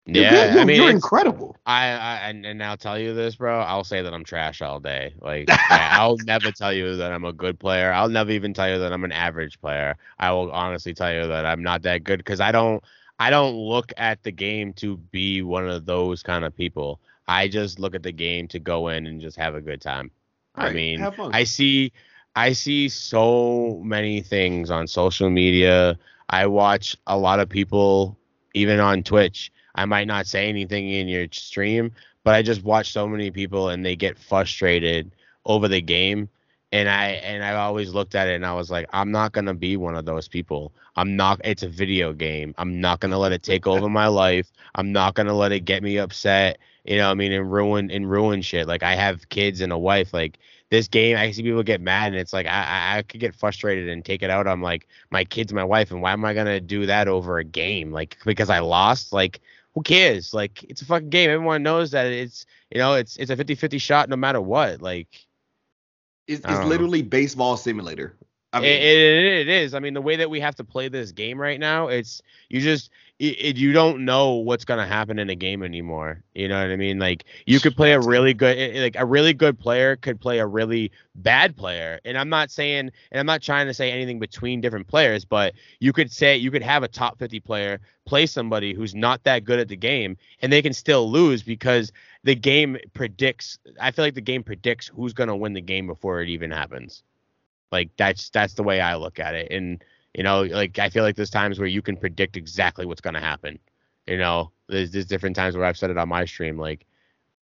You're 0.06 0.24
yeah, 0.24 0.52
good. 0.52 0.60
I 0.60 0.64
mean, 0.64 0.76
you're 0.76 0.90
incredible. 0.90 1.56
I, 1.64 1.86
I 1.86 2.14
and, 2.28 2.44
and 2.44 2.62
I'll 2.62 2.76
tell 2.76 2.98
you 2.98 3.14
this, 3.14 3.36
bro. 3.36 3.60
I'll 3.60 3.84
say 3.84 4.02
that 4.02 4.12
I'm 4.12 4.24
trash 4.24 4.60
all 4.60 4.78
day. 4.78 5.14
Like 5.20 5.48
yeah, 5.48 5.96
I'll 5.98 6.18
never 6.26 6.52
tell 6.52 6.74
you 6.74 6.96
that 6.96 7.10
I'm 7.10 7.24
a 7.24 7.32
good 7.32 7.58
player. 7.58 7.90
I'll 7.90 8.10
never 8.10 8.30
even 8.30 8.52
tell 8.52 8.68
you 8.68 8.78
that 8.80 8.92
I'm 8.92 9.04
an 9.04 9.12
average 9.12 9.58
player. 9.60 9.96
I 10.18 10.30
will 10.32 10.52
honestly 10.52 10.92
tell 10.92 11.12
you 11.12 11.26
that 11.28 11.46
I'm 11.46 11.62
not 11.62 11.82
that 11.82 12.04
good 12.04 12.18
because 12.18 12.40
I 12.40 12.52
don't 12.52 12.84
I 13.18 13.30
don't 13.30 13.54
look 13.54 13.92
at 13.96 14.22
the 14.22 14.32
game 14.32 14.74
to 14.74 14.98
be 14.98 15.40
one 15.40 15.68
of 15.68 15.86
those 15.86 16.22
kind 16.22 16.44
of 16.44 16.54
people. 16.54 17.00
I 17.26 17.48
just 17.48 17.78
look 17.78 17.94
at 17.94 18.02
the 18.02 18.12
game 18.12 18.46
to 18.48 18.58
go 18.58 18.88
in 18.88 19.06
and 19.06 19.22
just 19.22 19.38
have 19.38 19.54
a 19.54 19.60
good 19.62 19.80
time. 19.80 20.10
I 20.54 20.70
mean. 20.70 21.02
I 21.32 21.44
see 21.44 21.92
I 22.36 22.52
see 22.52 22.88
so 22.88 23.80
many 23.82 24.20
things 24.20 24.70
on 24.70 24.86
social 24.86 25.30
media. 25.30 25.98
I 26.28 26.46
watch 26.46 26.96
a 27.06 27.16
lot 27.16 27.40
of 27.40 27.48
people 27.48 28.18
even 28.54 28.80
on 28.80 29.02
Twitch. 29.02 29.52
I 29.74 29.84
might 29.84 30.06
not 30.06 30.26
say 30.26 30.48
anything 30.48 30.88
in 30.90 31.08
your 31.08 31.26
stream, 31.32 31.92
but 32.22 32.34
I 32.34 32.42
just 32.42 32.62
watch 32.64 32.92
so 32.92 33.06
many 33.06 33.30
people 33.30 33.68
and 33.70 33.84
they 33.84 33.96
get 33.96 34.18
frustrated 34.18 35.10
over 35.44 35.68
the 35.68 35.80
game. 35.80 36.28
And 36.72 36.88
I 36.88 37.10
and 37.22 37.44
I 37.44 37.54
always 37.54 37.94
looked 37.94 38.16
at 38.16 38.26
it 38.26 38.34
and 38.34 38.44
I 38.44 38.54
was 38.54 38.70
like, 38.70 38.88
I'm 38.92 39.12
not 39.12 39.32
gonna 39.32 39.54
be 39.54 39.76
one 39.76 39.94
of 39.94 40.04
those 40.06 40.26
people. 40.26 40.72
I'm 40.96 41.16
not. 41.16 41.40
It's 41.44 41.62
a 41.62 41.68
video 41.68 42.12
game. 42.12 42.54
I'm 42.58 42.80
not 42.80 43.00
gonna 43.00 43.18
let 43.18 43.32
it 43.32 43.42
take 43.44 43.66
over 43.66 43.88
my 43.88 44.08
life. 44.08 44.50
I'm 44.74 44.90
not 44.92 45.14
gonna 45.14 45.34
let 45.34 45.52
it 45.52 45.60
get 45.60 45.82
me 45.84 45.98
upset. 45.98 46.58
You 46.84 46.96
know, 46.98 47.10
I 47.10 47.14
mean, 47.14 47.32
and 47.32 47.50
ruin 47.52 47.90
and 47.92 48.10
ruin 48.10 48.42
shit. 48.42 48.66
Like 48.66 48.82
I 48.82 48.94
have 48.96 49.28
kids 49.28 49.60
and 49.60 49.72
a 49.72 49.78
wife. 49.78 50.12
Like 50.12 50.38
this 50.70 50.88
game, 50.88 51.16
I 51.16 51.30
see 51.30 51.42
people 51.44 51.62
get 51.62 51.80
mad 51.80 52.08
and 52.08 52.16
it's 52.16 52.32
like 52.32 52.46
I 52.46 52.64
I, 52.64 52.98
I 52.98 53.02
could 53.02 53.20
get 53.20 53.34
frustrated 53.36 53.88
and 53.88 54.04
take 54.04 54.22
it 54.24 54.30
out 54.30 54.48
on 54.48 54.60
like 54.60 54.88
my 55.10 55.24
kids, 55.24 55.52
my 55.52 55.64
wife, 55.64 55.92
and 55.92 56.02
why 56.02 56.12
am 56.12 56.24
I 56.24 56.34
gonna 56.34 56.60
do 56.60 56.86
that 56.86 57.06
over 57.06 57.38
a 57.38 57.44
game? 57.44 57.92
Like 57.92 58.16
because 58.24 58.50
I 58.50 58.58
lost. 58.58 59.12
Like 59.12 59.40
who 59.74 59.82
cares? 59.82 60.32
Like 60.32 60.62
it's 60.64 60.82
a 60.82 60.86
fucking 60.86 61.10
game. 61.10 61.30
Everyone 61.30 61.62
knows 61.62 61.90
that 61.92 62.06
it's 62.06 62.46
you 62.70 62.78
know 62.78 62.94
it's 62.94 63.16
it's 63.16 63.30
a 63.30 63.36
50-50 63.36 63.80
shot 63.80 64.08
no 64.08 64.16
matter 64.16 64.40
what. 64.40 64.80
Like 64.80 65.08
It's, 66.26 66.44
it's 66.48 66.64
literally 66.64 67.02
baseball 67.02 67.56
simulator. 67.56 68.16
I 68.54 68.60
mean, 68.60 68.70
it, 68.70 68.80
it, 68.80 69.40
it 69.40 69.48
is. 69.48 69.74
I 69.74 69.80
mean, 69.80 69.94
the 69.94 70.00
way 70.00 70.14
that 70.14 70.30
we 70.30 70.38
have 70.38 70.54
to 70.56 70.64
play 70.64 70.88
this 70.88 71.10
game 71.10 71.40
right 71.40 71.58
now, 71.58 71.88
it's 71.88 72.22
you 72.48 72.60
just 72.60 72.90
it, 73.18 73.56
you 73.56 73.72
don't 73.72 74.04
know 74.04 74.34
what's 74.34 74.64
gonna 74.64 74.86
happen 74.86 75.18
in 75.18 75.28
a 75.28 75.34
game 75.34 75.64
anymore. 75.64 76.22
You 76.34 76.46
know 76.46 76.60
what 76.60 76.70
I 76.70 76.76
mean? 76.76 77.00
Like 77.00 77.24
you 77.46 77.58
could 77.58 77.74
play 77.74 77.92
a 77.94 78.00
really 78.00 78.32
good, 78.32 78.56
eh, 78.56 78.78
eh, 78.78 78.82
like 78.82 78.96
a 78.96 79.04
really 79.04 79.34
good 79.34 79.58
player 79.58 79.96
could 79.96 80.20
play 80.20 80.38
a 80.38 80.46
really 80.46 80.92
bad 81.16 81.56
player. 81.56 81.98
And 82.04 82.16
I'm 82.16 82.28
not 82.28 82.52
saying, 82.52 82.90
and 83.10 83.20
I'm 83.20 83.26
not 83.26 83.42
trying 83.42 83.66
to 83.66 83.74
say 83.74 83.90
anything 83.90 84.20
between 84.20 84.60
different 84.60 84.86
players, 84.86 85.24
but 85.24 85.54
you 85.80 85.92
could 85.92 86.12
say 86.12 86.36
you 86.36 86.52
could 86.52 86.62
have 86.62 86.84
a 86.84 86.88
top 86.88 87.18
50 87.18 87.40
player 87.40 87.80
play 88.06 88.26
somebody 88.26 88.72
who's 88.72 88.94
not 88.94 89.24
that 89.24 89.44
good 89.44 89.58
at 89.58 89.66
the 89.66 89.76
game, 89.76 90.16
and 90.42 90.52
they 90.52 90.62
can 90.62 90.72
still 90.72 91.10
lose 91.10 91.42
because 91.42 91.92
the 92.22 92.36
game 92.36 92.78
predicts. 92.94 93.58
I 93.80 93.90
feel 93.90 94.04
like 94.04 94.14
the 94.14 94.20
game 94.20 94.44
predicts 94.44 94.86
who's 94.86 95.12
gonna 95.12 95.36
win 95.36 95.54
the 95.54 95.60
game 95.60 95.88
before 95.88 96.20
it 96.20 96.28
even 96.28 96.52
happens. 96.52 97.02
Like 97.72 97.90
that's 97.96 98.30
that's 98.30 98.54
the 98.54 98.62
way 98.62 98.80
I 98.80 98.96
look 98.96 99.18
at 99.18 99.34
it, 99.34 99.50
and 99.50 99.82
you 100.14 100.22
know, 100.22 100.42
like 100.42 100.78
I 100.78 100.90
feel 100.90 101.02
like 101.02 101.16
there's 101.16 101.30
times 101.30 101.58
where 101.58 101.68
you 101.68 101.82
can 101.82 101.96
predict 101.96 102.36
exactly 102.36 102.86
what's 102.86 103.00
gonna 103.00 103.20
happen. 103.20 103.58
You 104.06 104.18
know, 104.18 104.52
there's 104.68 104.90
there's 104.90 105.06
different 105.06 105.36
times 105.36 105.56
where 105.56 105.64
I've 105.64 105.76
said 105.76 105.90
it 105.90 105.98
on 105.98 106.08
my 106.08 106.24
stream, 106.24 106.58
like 106.58 106.86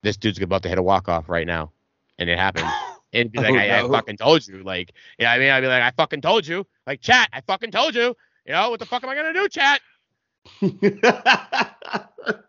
this 0.03 0.17
dude's 0.17 0.41
about 0.41 0.63
to 0.63 0.69
hit 0.69 0.79
a 0.79 0.83
walk 0.83 1.09
off 1.09 1.29
right 1.29 1.47
now, 1.47 1.73
and 2.19 2.31
it 2.31 2.39
happened. 2.39 2.69
And 3.13 3.33
be 3.33 3.39
oh, 3.39 3.43
like, 3.43 3.55
oh, 3.55 3.57
I, 3.57 3.69
no. 3.69 3.87
I, 3.87 3.89
fucking 3.89 4.17
told 4.17 4.47
you. 4.47 4.63
Like, 4.63 4.93
you 5.19 5.25
know, 5.25 5.31
I 5.31 5.39
mean, 5.39 5.49
I'd 5.49 5.61
be 5.61 5.69
like, 5.69 5.83
I 5.83 5.91
fucking 5.97 6.21
told 6.21 6.47
you. 6.47 6.67
Like, 6.87 7.01
chat, 7.01 7.31
I 7.33 7.41
fucking 7.41 7.71
told 7.71 7.95
you. 7.95 8.15
You 8.45 8.53
know, 8.53 8.69
what 8.69 8.81
the 8.81 8.85
fuck 8.85 9.05
am 9.05 9.09
I 9.09 9.15
gonna 9.15 9.33
do, 9.33 9.49
chat? 9.49 9.81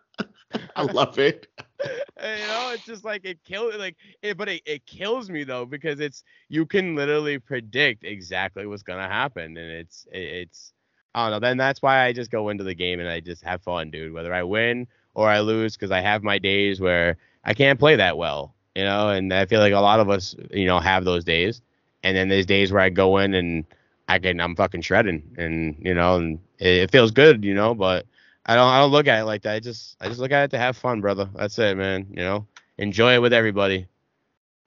I 0.75 0.81
love 0.81 1.19
it. 1.19 1.47
You 1.85 2.47
know, 2.47 2.71
it's 2.73 2.85
just 2.85 3.05
like 3.05 3.25
it 3.25 3.43
kills 3.43 3.75
like 3.75 3.95
it, 4.21 4.37
but 4.37 4.49
it, 4.49 4.61
it 4.65 4.85
kills 4.85 5.29
me 5.29 5.43
though 5.43 5.65
because 5.65 5.99
it's 5.99 6.23
you 6.49 6.65
can 6.65 6.95
literally 6.95 7.39
predict 7.39 8.03
exactly 8.03 8.65
what's 8.65 8.83
gonna 8.83 9.07
happen, 9.07 9.57
and 9.57 9.71
it's 9.71 10.07
it, 10.11 10.19
it's 10.21 10.73
I 11.13 11.25
don't 11.25 11.31
know. 11.31 11.47
Then 11.47 11.57
that's 11.57 11.81
why 11.81 12.05
I 12.05 12.13
just 12.13 12.31
go 12.31 12.49
into 12.49 12.63
the 12.63 12.75
game 12.75 12.99
and 12.99 13.09
I 13.09 13.19
just 13.19 13.43
have 13.43 13.61
fun, 13.61 13.91
dude. 13.91 14.13
Whether 14.13 14.33
I 14.33 14.43
win 14.43 14.87
or 15.13 15.29
I 15.29 15.39
lose, 15.39 15.75
because 15.75 15.91
I 15.91 15.99
have 15.99 16.23
my 16.23 16.37
days 16.37 16.79
where 16.79 17.17
I 17.43 17.53
can't 17.53 17.79
play 17.79 17.95
that 17.95 18.17
well, 18.17 18.53
you 18.75 18.83
know, 18.83 19.09
and 19.09 19.33
I 19.33 19.45
feel 19.45 19.59
like 19.59 19.73
a 19.73 19.79
lot 19.79 19.99
of 19.99 20.09
us, 20.09 20.35
you 20.51 20.65
know, 20.65 20.79
have 20.79 21.05
those 21.05 21.23
days. 21.23 21.61
And 22.03 22.15
then 22.15 22.29
there's 22.29 22.45
days 22.45 22.71
where 22.71 22.81
I 22.81 22.89
go 22.89 23.17
in 23.17 23.33
and 23.33 23.65
I 24.07 24.19
can 24.19 24.39
I'm 24.39 24.55
fucking 24.55 24.81
shredding, 24.81 25.23
and 25.37 25.75
you 25.79 25.93
know, 25.93 26.15
and 26.17 26.39
it, 26.59 26.83
it 26.83 26.91
feels 26.91 27.11
good, 27.11 27.43
you 27.43 27.53
know, 27.53 27.73
but 27.75 28.05
I 28.47 28.55
don't 28.55 28.69
I 28.69 28.79
don't 28.79 28.91
look 28.91 29.07
at 29.07 29.19
it 29.19 29.25
like 29.25 29.41
that. 29.43 29.55
I 29.55 29.59
just 29.59 29.97
I 29.99 30.07
just 30.07 30.19
look 30.19 30.31
at 30.31 30.45
it 30.45 30.51
to 30.51 30.57
have 30.57 30.77
fun, 30.77 31.01
brother. 31.01 31.29
That's 31.35 31.59
it, 31.59 31.77
man. 31.77 32.07
You 32.09 32.23
know, 32.23 32.47
enjoy 32.77 33.15
it 33.15 33.21
with 33.21 33.33
everybody. 33.33 33.87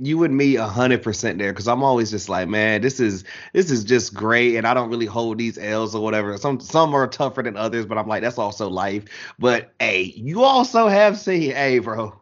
You 0.02 0.24
and 0.24 0.34
me 0.34 0.56
a 0.56 0.66
hundred 0.66 1.02
percent 1.02 1.38
there, 1.38 1.52
because 1.52 1.68
I'm 1.68 1.82
always 1.82 2.10
just 2.10 2.28
like, 2.28 2.48
man, 2.48 2.80
this 2.80 3.00
is 3.00 3.24
this 3.52 3.70
is 3.70 3.84
just 3.84 4.14
great, 4.14 4.56
and 4.56 4.66
I 4.66 4.72
don't 4.72 4.90
really 4.90 5.06
hold 5.06 5.38
these 5.38 5.58
L's 5.58 5.94
or 5.94 6.02
whatever. 6.02 6.36
Some 6.38 6.60
some 6.60 6.94
are 6.94 7.06
tougher 7.06 7.42
than 7.42 7.56
others, 7.56 7.84
but 7.86 7.98
I'm 7.98 8.08
like, 8.08 8.22
that's 8.22 8.38
also 8.38 8.68
life. 8.68 9.04
But 9.38 9.74
hey, 9.78 10.12
you 10.16 10.42
also 10.42 10.88
have 10.88 11.18
seen, 11.18 11.52
hey, 11.52 11.78
bro, 11.80 12.18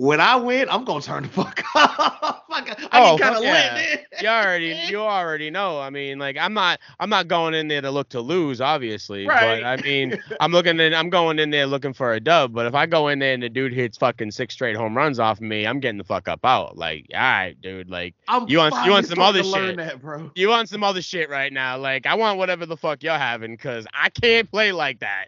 when 0.00 0.18
I 0.18 0.34
win, 0.36 0.66
I'm 0.70 0.86
gonna 0.86 1.02
turn 1.02 1.24
the 1.24 1.28
fuck 1.28 1.62
off. 1.74 2.42
I 2.50 2.74
oh, 2.94 3.18
kind 3.18 3.36
of 3.36 3.42
yeah. 3.42 3.96
you 4.18 4.28
already 4.28 4.80
you 4.88 4.98
already 4.98 5.50
know. 5.50 5.78
I 5.78 5.90
mean, 5.90 6.18
like 6.18 6.38
I'm 6.38 6.54
not 6.54 6.80
I'm 6.98 7.10
not 7.10 7.28
going 7.28 7.52
in 7.52 7.68
there 7.68 7.82
to 7.82 7.90
look 7.90 8.08
to 8.10 8.20
lose, 8.22 8.62
obviously. 8.62 9.26
Right. 9.26 9.60
But 9.60 9.66
I 9.66 9.76
mean, 9.82 10.18
I'm 10.40 10.52
looking 10.52 10.80
in 10.80 10.94
I'm 10.94 11.10
going 11.10 11.38
in 11.38 11.50
there 11.50 11.66
looking 11.66 11.92
for 11.92 12.14
a 12.14 12.20
dub. 12.20 12.54
But 12.54 12.64
if 12.64 12.74
I 12.74 12.86
go 12.86 13.08
in 13.08 13.18
there 13.18 13.34
and 13.34 13.42
the 13.42 13.50
dude 13.50 13.74
hits 13.74 13.98
fucking 13.98 14.30
six 14.30 14.54
straight 14.54 14.74
home 14.74 14.96
runs 14.96 15.18
off 15.18 15.36
of 15.36 15.42
me, 15.42 15.66
I'm 15.66 15.80
getting 15.80 15.98
the 15.98 16.04
fuck 16.04 16.28
up 16.28 16.46
out. 16.46 16.78
Like, 16.78 17.04
all 17.12 17.20
right, 17.20 17.60
dude. 17.60 17.90
Like 17.90 18.14
I'm 18.26 18.48
you 18.48 18.56
want 18.56 18.74
you 18.86 18.92
want 18.92 19.06
some 19.06 19.18
other 19.18 19.44
shit. 19.44 19.76
That, 19.76 20.00
bro. 20.00 20.30
You 20.34 20.48
want 20.48 20.70
some 20.70 20.82
other 20.82 21.02
shit 21.02 21.28
right 21.28 21.52
now. 21.52 21.76
Like 21.76 22.06
I 22.06 22.14
want 22.14 22.38
whatever 22.38 22.64
the 22.64 22.76
fuck 22.76 23.02
you're 23.02 23.18
having, 23.18 23.54
cause 23.58 23.86
I 23.92 24.08
can't 24.08 24.50
play 24.50 24.72
like 24.72 25.00
that. 25.00 25.26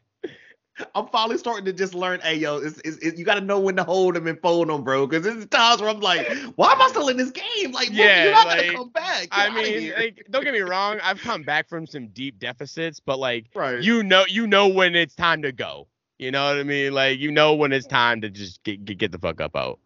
I'm 0.95 1.07
finally 1.09 1.38
starting 1.38 1.64
to 1.64 1.73
just 1.73 1.95
learn, 1.95 2.21
hey 2.21 2.37
yo, 2.37 2.59
it's, 2.59 2.81
it's, 2.85 3.18
you 3.18 3.25
got 3.25 3.35
to 3.35 3.40
know 3.40 3.61
when 3.61 3.77
to 3.77 3.85
hold 3.85 4.14
them 4.14 4.27
and 4.27 4.40
fold 4.40 4.68
them, 4.68 4.83
bro. 4.83 5.07
Because 5.07 5.25
there's 5.25 5.47
times 5.47 5.81
where 5.81 5.90
I'm 5.90 6.01
like, 6.01 6.31
why 6.57 6.73
am 6.73 6.81
I 6.83 6.88
still 6.88 7.09
in 7.09 7.16
this 7.16 7.31
game? 7.31 7.73
Like, 7.73 7.90
yeah, 7.90 8.25
you're 8.25 8.33
not 8.33 8.47
like, 8.47 8.66
gonna 8.66 8.79
come 8.79 8.88
back. 8.90 9.23
Get 9.23 9.31
I 9.33 9.55
mean, 9.55 9.92
like, 9.92 10.27
don't 10.31 10.45
get 10.45 10.53
me 10.53 10.61
wrong, 10.61 10.99
I've 11.03 11.21
come 11.21 11.42
back 11.42 11.68
from 11.68 11.87
some 11.87 12.09
deep 12.09 12.38
deficits, 12.38 13.01
but 13.01 13.18
like, 13.18 13.47
right. 13.55 13.83
you 13.83 14.03
know, 14.03 14.25
you 14.29 14.47
know 14.47 14.68
when 14.68 14.95
it's 14.95 15.14
time 15.14 15.42
to 15.42 15.53
go. 15.53 15.88
You 16.18 16.31
know 16.31 16.45
what 16.45 16.59
I 16.59 16.62
mean? 16.62 16.92
Like, 16.92 17.18
you 17.18 17.33
know 17.33 17.55
when 17.55 17.73
it's 17.73 17.87
time 17.87 18.21
to 18.21 18.31
just 18.31 18.62
get 18.62 18.85
get, 18.85 18.99
get 18.99 19.12
the 19.12 19.18
fuck 19.18 19.40
up 19.40 19.57
out. 19.57 19.81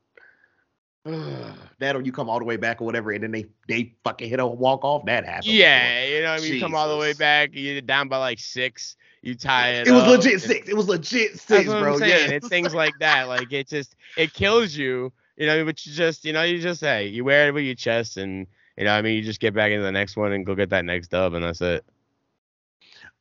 that 1.78 1.94
or 1.94 2.02
you 2.02 2.10
come 2.10 2.28
all 2.28 2.38
the 2.38 2.44
way 2.44 2.56
back 2.56 2.82
or 2.82 2.84
whatever, 2.84 3.12
and 3.12 3.22
then 3.22 3.30
they 3.30 3.46
they 3.68 3.94
fucking 4.02 4.28
hit 4.28 4.40
a 4.40 4.46
walk 4.46 4.84
off. 4.84 5.04
That 5.06 5.24
happens. 5.24 5.46
Yeah, 5.46 6.00
before. 6.00 6.14
you 6.14 6.22
know 6.22 6.32
what 6.32 6.40
I 6.40 6.42
mean. 6.42 6.54
You 6.54 6.60
come 6.60 6.74
all 6.74 6.88
the 6.88 6.96
way 6.96 7.12
back, 7.12 7.50
you're 7.52 7.80
down 7.80 8.08
by 8.08 8.18
like 8.18 8.38
six 8.40 8.96
you 9.26 9.34
tie 9.34 9.70
it. 9.70 9.88
It 9.88 9.90
was 9.90 10.06
legit 10.06 10.40
six. 10.40 10.68
It 10.68 10.76
was 10.76 10.86
legit 10.86 11.40
six, 11.40 11.64
bro. 11.64 11.98
Yeah, 11.98 12.30
it's 12.30 12.48
things 12.48 12.72
like 12.72 12.94
that. 13.00 13.26
Like 13.26 13.52
it 13.52 13.66
just 13.66 13.96
it 14.16 14.32
kills 14.32 14.76
you. 14.76 15.12
You 15.36 15.46
know, 15.46 15.64
but 15.64 15.84
you 15.84 15.92
just 15.92 16.24
you 16.24 16.32
know 16.32 16.44
you 16.44 16.60
just 16.60 16.78
say 16.78 17.08
you 17.08 17.24
wear 17.24 17.48
it 17.48 17.50
with 17.52 17.64
your 17.64 17.74
chest, 17.74 18.18
and 18.18 18.46
you 18.78 18.84
know 18.84 18.92
I 18.94 19.02
mean 19.02 19.16
you 19.16 19.22
just 19.22 19.40
get 19.40 19.52
back 19.52 19.72
into 19.72 19.82
the 19.82 19.90
next 19.90 20.16
one 20.16 20.30
and 20.30 20.46
go 20.46 20.54
get 20.54 20.70
that 20.70 20.84
next 20.84 21.08
dub, 21.08 21.34
and 21.34 21.44
that's 21.44 21.60
it. 21.60 21.84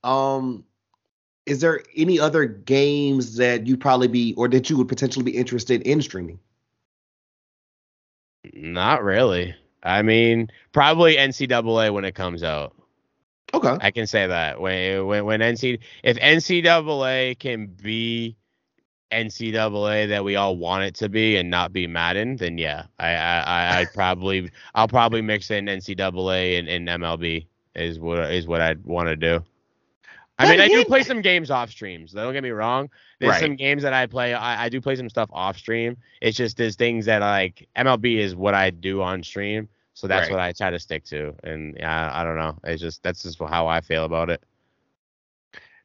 Um, 0.03 0.63
is 1.47 1.59
there 1.59 1.81
any 1.95 2.19
other 2.19 2.45
games 2.45 3.37
that 3.37 3.65
you 3.65 3.75
probably 3.75 4.07
be 4.07 4.35
or 4.35 4.47
that 4.49 4.69
you 4.69 4.77
would 4.77 4.87
potentially 4.87 5.25
be 5.25 5.35
interested 5.35 5.81
in 5.81 6.03
streaming? 6.03 6.37
Not 8.53 9.03
really. 9.03 9.55
I 9.81 10.03
mean, 10.03 10.51
probably 10.71 11.15
NCAA 11.15 11.91
when 11.91 12.05
it 12.05 12.13
comes 12.13 12.43
out. 12.43 12.74
Okay. 13.55 13.77
I 13.79 13.91
can 13.91 14.05
say 14.05 14.27
that 14.27 14.59
when 14.59 15.05
when 15.05 15.25
when 15.25 15.39
NC 15.39 15.79
if 16.03 16.17
NCAA 16.17 17.39
can 17.39 17.67
be 17.67 18.35
NCAA 19.11 20.09
that 20.09 20.25
we 20.25 20.35
all 20.35 20.57
want 20.57 20.83
it 20.83 20.95
to 20.95 21.07
be 21.07 21.37
and 21.37 21.49
not 21.49 21.71
be 21.71 21.87
Madden, 21.87 22.35
then 22.35 22.57
yeah, 22.57 22.85
I 22.99 23.15
I 23.15 23.81
I 23.81 23.85
probably 23.93 24.51
I'll 24.73 24.89
probably 24.89 25.21
mix 25.21 25.51
in 25.51 25.65
NCAA 25.67 26.59
and, 26.59 26.67
and 26.67 26.87
MLB 26.87 27.47
is 27.75 27.97
what 27.97 28.19
is 28.31 28.45
what 28.45 28.59
I'd 28.59 28.83
want 28.85 29.07
to 29.07 29.15
do. 29.15 29.41
I 30.37 30.49
mean, 30.49 30.59
I 30.59 30.67
do 30.67 30.83
play 30.83 31.03
some 31.03 31.21
games 31.21 31.49
off 31.49 31.69
streams. 31.69 32.11
Don't 32.11 32.33
get 32.33 32.43
me 32.43 32.49
wrong. 32.49 32.89
There's 33.19 33.31
right. 33.31 33.41
some 33.41 33.55
games 33.55 33.83
that 33.83 33.93
I 33.93 34.05
play. 34.05 34.33
I, 34.33 34.65
I 34.65 34.69
do 34.69 34.81
play 34.81 34.97
some 34.97 35.09
stuff 35.09 35.29
off 35.31 35.55
stream. 35.57 35.95
It's 36.21 36.35
just 36.35 36.57
there's 36.57 36.75
things 36.75 37.05
that 37.05 37.21
like 37.21 37.69
MLB 37.77 38.17
is 38.17 38.35
what 38.35 38.53
I 38.53 38.69
do 38.69 39.01
on 39.01 39.23
stream. 39.23 39.69
So 39.95 40.08
that's 40.08 40.27
right. 40.27 40.31
what 40.31 40.41
I 40.41 40.51
try 40.51 40.69
to 40.69 40.79
stick 40.79 41.05
to. 41.05 41.34
And 41.43 41.75
yeah, 41.79 42.12
I 42.13 42.23
don't 42.25 42.38
know. 42.38 42.58
It's 42.65 42.81
just 42.81 43.01
that's 43.01 43.23
just 43.23 43.39
how 43.39 43.67
I 43.67 43.79
feel 43.79 44.03
about 44.03 44.29
it. 44.29 44.43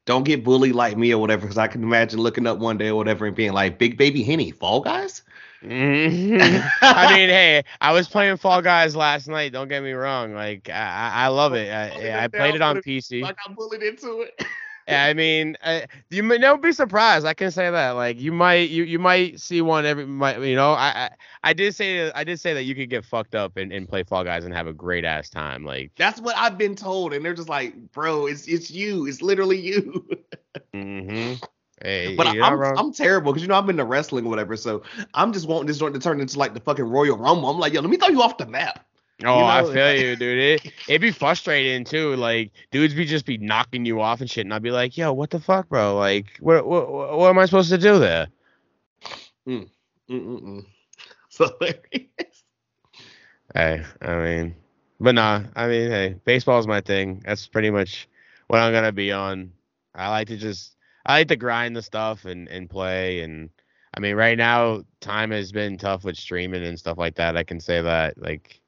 Don't 0.04 0.24
get 0.24 0.42
bullied 0.42 0.74
like 0.74 0.96
me 0.96 1.14
or 1.14 1.18
whatever, 1.18 1.42
because 1.42 1.58
I 1.58 1.68
can 1.68 1.84
imagine 1.84 2.18
looking 2.18 2.46
up 2.46 2.58
one 2.58 2.76
day 2.76 2.88
or 2.88 2.96
whatever 2.96 3.26
and 3.26 3.36
being 3.36 3.52
like, 3.52 3.78
"Big 3.78 3.96
Baby 3.96 4.24
Henny, 4.24 4.50
Fall 4.50 4.80
Guys." 4.80 5.22
Mm-hmm. 5.62 6.40
I 6.82 7.14
mean, 7.14 7.28
hey, 7.28 7.62
I 7.80 7.92
was 7.92 8.08
playing 8.08 8.38
Fall 8.38 8.62
Guys 8.62 8.96
last 8.96 9.28
night. 9.28 9.52
Don't 9.52 9.68
get 9.68 9.82
me 9.84 9.92
wrong. 9.92 10.34
Like, 10.34 10.68
I, 10.68 11.12
I 11.14 11.26
love 11.28 11.54
it. 11.54 11.70
I, 11.70 12.24
I 12.24 12.28
played 12.28 12.56
it 12.56 12.62
on 12.62 12.78
PC. 12.78 13.22
I 13.22 13.28
got 13.28 13.54
bullied 13.54 13.82
into 13.82 14.22
it. 14.22 14.42
I 14.90 15.14
mean, 15.14 15.56
I, 15.64 15.86
you 16.10 16.22
may 16.22 16.38
never 16.38 16.58
be 16.58 16.72
surprised. 16.72 17.26
I 17.26 17.34
can 17.34 17.50
say 17.50 17.70
that. 17.70 17.90
Like, 17.90 18.20
you 18.20 18.32
might, 18.32 18.70
you 18.70 18.84
you 18.84 18.98
might 18.98 19.40
see 19.40 19.60
one 19.62 19.86
every, 19.86 20.06
might, 20.06 20.40
you 20.40 20.54
know. 20.54 20.72
I, 20.72 20.88
I, 20.88 21.10
I 21.44 21.52
did 21.52 21.74
say, 21.74 22.10
I 22.12 22.24
did 22.24 22.40
say 22.40 22.54
that 22.54 22.64
you 22.64 22.74
could 22.74 22.90
get 22.90 23.04
fucked 23.04 23.34
up 23.34 23.56
and, 23.56 23.72
and 23.72 23.88
play 23.88 24.02
Fall 24.02 24.24
Guys 24.24 24.44
and 24.44 24.54
have 24.54 24.66
a 24.66 24.72
great 24.72 25.04
ass 25.04 25.28
time. 25.28 25.64
Like, 25.64 25.92
that's 25.96 26.20
what 26.20 26.36
I've 26.36 26.58
been 26.58 26.76
told, 26.76 27.12
and 27.12 27.24
they're 27.24 27.34
just 27.34 27.48
like, 27.48 27.74
bro, 27.92 28.26
it's 28.26 28.46
it's 28.46 28.70
you, 28.70 29.06
it's 29.06 29.22
literally 29.22 29.58
you. 29.58 30.06
mm-hmm. 30.74 31.34
Hey, 31.82 32.14
but 32.14 32.26
I'm, 32.26 32.42
I'm, 32.42 32.78
I'm 32.78 32.92
terrible 32.92 33.32
because 33.32 33.42
you 33.42 33.48
know 33.48 33.54
I'm 33.54 33.70
into 33.70 33.84
wrestling 33.84 34.26
or 34.26 34.28
whatever, 34.28 34.54
so 34.56 34.82
I'm 35.14 35.32
just 35.32 35.48
wanting 35.48 35.66
this 35.66 35.78
joint 35.78 35.94
to 35.94 36.00
turn 36.00 36.20
into 36.20 36.38
like 36.38 36.52
the 36.52 36.60
fucking 36.60 36.84
Royal 36.84 37.16
Rumble. 37.16 37.48
I'm 37.48 37.58
like, 37.58 37.72
yo, 37.72 37.80
let 37.80 37.88
me 37.88 37.96
throw 37.96 38.08
you 38.08 38.20
off 38.20 38.36
the 38.36 38.46
map. 38.46 38.86
Oh, 39.24 39.34
you 39.34 39.40
know, 39.42 39.46
I 39.46 39.74
feel 39.74 39.94
you, 39.94 40.16
dude. 40.16 40.38
It 40.38 40.72
it'd 40.88 41.00
be 41.02 41.10
frustrating 41.10 41.84
too. 41.84 42.16
Like 42.16 42.52
dudes 42.70 42.94
be 42.94 43.04
just 43.04 43.26
be 43.26 43.36
knocking 43.38 43.84
you 43.84 44.00
off 44.00 44.20
and 44.20 44.30
shit, 44.30 44.46
and 44.46 44.54
I'd 44.54 44.62
be 44.62 44.70
like, 44.70 44.96
"Yo, 44.96 45.12
what 45.12 45.30
the 45.30 45.40
fuck, 45.40 45.68
bro? 45.68 45.96
Like, 45.96 46.26
what 46.40 46.66
what 46.66 46.90
what 46.90 47.28
am 47.28 47.38
I 47.38 47.44
supposed 47.44 47.70
to 47.70 47.78
do 47.78 47.98
there?" 47.98 48.28
Mm, 49.46 49.68
mm, 50.10 50.26
mm, 50.26 50.42
mm. 50.42 50.66
hilarious. 51.36 52.44
Hey, 53.54 53.84
I 54.00 54.14
mean, 54.16 54.54
but 55.00 55.14
nah, 55.14 55.42
I 55.54 55.66
mean, 55.66 55.90
hey, 55.90 56.16
baseball's 56.24 56.66
my 56.66 56.80
thing. 56.80 57.22
That's 57.26 57.46
pretty 57.46 57.70
much 57.70 58.08
what 58.46 58.60
I'm 58.60 58.72
gonna 58.72 58.92
be 58.92 59.12
on. 59.12 59.52
I 59.94 60.08
like 60.08 60.28
to 60.28 60.36
just, 60.36 60.76
I 61.04 61.18
like 61.18 61.28
to 61.28 61.36
grind 61.36 61.76
the 61.76 61.82
stuff 61.82 62.24
and 62.24 62.48
and 62.48 62.70
play 62.70 63.20
and. 63.20 63.50
I 63.92 63.98
mean, 63.98 64.14
right 64.14 64.38
now, 64.38 64.84
time 65.00 65.32
has 65.32 65.50
been 65.50 65.76
tough 65.76 66.04
with 66.04 66.16
streaming 66.16 66.62
and 66.64 66.78
stuff 66.78 66.96
like 66.96 67.16
that. 67.16 67.36
I 67.36 67.42
can 67.42 67.58
say 67.58 67.82
that, 67.82 68.16
like, 68.22 68.59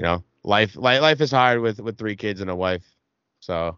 you 0.00 0.06
know, 0.08 0.24
life 0.44 0.76
life 0.76 1.02
life 1.02 1.20
is 1.20 1.30
hard 1.30 1.60
with 1.60 1.80
with 1.80 1.98
three 1.98 2.16
kids 2.16 2.40
and 2.40 2.50
a 2.50 2.56
wife. 2.56 2.96
So, 3.40 3.76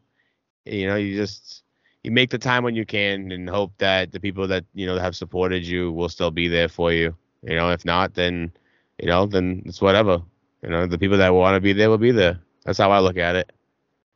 you 0.65 0.87
know, 0.87 0.97
you 0.97 1.17
just 1.17 1.65
you 2.05 2.13
make 2.13 2.31
the 2.31 2.39
time 2.39 2.63
when 2.65 2.77
you 2.77 2.87
can 2.87 3.33
and 3.33 3.51
hope 3.51 3.73
that 3.79 4.13
the 4.13 4.21
people 4.21 4.47
that 4.49 4.65
you 4.75 4.87
know 4.87 4.99
have 4.99 5.17
supported 5.17 5.67
you 5.67 5.93
will 5.93 6.09
still 6.09 6.31
be 6.31 6.49
there 6.49 6.69
for 6.69 6.93
you. 6.93 7.17
You 7.43 7.57
know, 7.57 7.71
if 7.71 7.85
not, 7.85 8.15
then 8.15 8.53
you 9.01 9.09
know, 9.09 9.27
then 9.27 9.63
it's 9.67 9.83
whatever. 9.83 10.23
You 10.63 10.71
know, 10.71 10.87
the 10.87 10.99
people 10.99 11.19
that 11.19 11.35
want 11.35 11.57
to 11.57 11.61
be 11.61 11.73
there 11.73 11.91
will 11.91 11.99
be 11.99 12.13
there. 12.13 12.39
That's 12.65 12.79
how 12.79 12.93
I 12.93 13.01
look 13.01 13.17
at 13.17 13.35
it. 13.37 13.53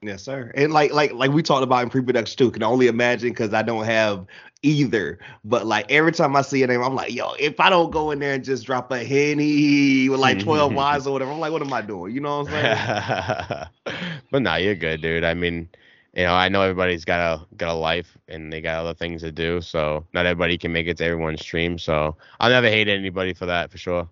Yes, 0.02 0.22
sir. 0.22 0.52
And 0.54 0.72
like 0.72 0.92
like 0.92 1.12
like 1.12 1.30
we 1.30 1.42
talked 1.42 1.62
about 1.62 1.82
in 1.82 1.90
pre-production 1.90 2.36
too. 2.36 2.50
Can 2.50 2.62
only 2.62 2.86
imagine 2.86 3.30
because 3.30 3.54
I 3.54 3.62
don't 3.62 3.84
have 3.84 4.26
either. 4.62 5.18
But 5.44 5.66
like 5.66 5.90
every 5.90 6.12
time 6.12 6.36
I 6.36 6.42
see 6.42 6.62
a 6.62 6.66
name, 6.66 6.82
I'm 6.82 6.94
like, 6.94 7.12
yo, 7.12 7.32
if 7.38 7.58
I 7.60 7.70
don't 7.70 7.90
go 7.90 8.10
in 8.10 8.18
there 8.18 8.34
and 8.34 8.44
just 8.44 8.66
drop 8.66 8.90
a 8.92 9.02
henny 9.02 10.08
with 10.08 10.20
like 10.20 10.38
12 10.38 10.74
wise 10.74 11.06
or 11.06 11.12
whatever, 11.12 11.32
I'm 11.32 11.40
like, 11.40 11.52
what 11.52 11.62
am 11.62 11.72
I 11.72 11.80
doing? 11.80 12.14
You 12.14 12.20
know 12.20 12.40
what 12.40 12.52
I'm 12.52 13.68
saying? 13.86 13.94
but 14.30 14.42
nah, 14.42 14.56
you're 14.56 14.74
good, 14.74 15.00
dude. 15.00 15.24
I 15.24 15.32
mean, 15.32 15.68
you 16.14 16.24
know, 16.24 16.34
I 16.34 16.48
know 16.48 16.62
everybody's 16.62 17.04
got 17.04 17.20
a 17.20 17.56
got 17.56 17.70
a 17.70 17.78
life 17.78 18.18
and 18.28 18.52
they 18.52 18.60
got 18.60 18.78
other 18.78 18.94
things 18.94 19.22
to 19.22 19.32
do, 19.32 19.60
so 19.60 20.06
not 20.12 20.26
everybody 20.26 20.58
can 20.58 20.72
make 20.72 20.86
it 20.86 20.98
to 20.98 21.04
everyone's 21.04 21.40
stream. 21.40 21.78
So 21.78 22.16
I'll 22.38 22.50
never 22.50 22.68
hate 22.68 22.88
anybody 22.88 23.32
for 23.32 23.46
that 23.46 23.70
for 23.70 23.78
sure. 23.78 24.08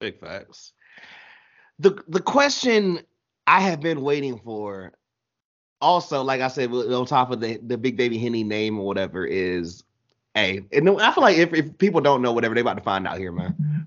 Big 0.00 0.18
facts. 0.18 0.72
The 1.78 2.02
the 2.08 2.20
question 2.20 3.00
I 3.46 3.60
have 3.60 3.80
been 3.80 4.02
waiting 4.02 4.38
for 4.38 4.92
also, 5.82 6.22
like 6.22 6.40
I 6.40 6.48
said, 6.48 6.72
on 6.72 7.04
top 7.04 7.30
of 7.30 7.40
the 7.40 7.58
the 7.58 7.76
Big 7.76 7.96
Baby 7.96 8.16
Henny 8.16 8.44
name 8.44 8.78
or 8.78 8.86
whatever 8.86 9.26
is, 9.26 9.82
hey, 10.34 10.62
and 10.72 10.88
I 10.88 11.12
feel 11.12 11.22
like 11.22 11.36
if, 11.36 11.52
if 11.52 11.76
people 11.78 12.00
don't 12.00 12.22
know 12.22 12.32
whatever, 12.32 12.54
they 12.54 12.62
about 12.62 12.78
to 12.78 12.82
find 12.82 13.06
out 13.06 13.18
here, 13.18 13.32
man. 13.32 13.86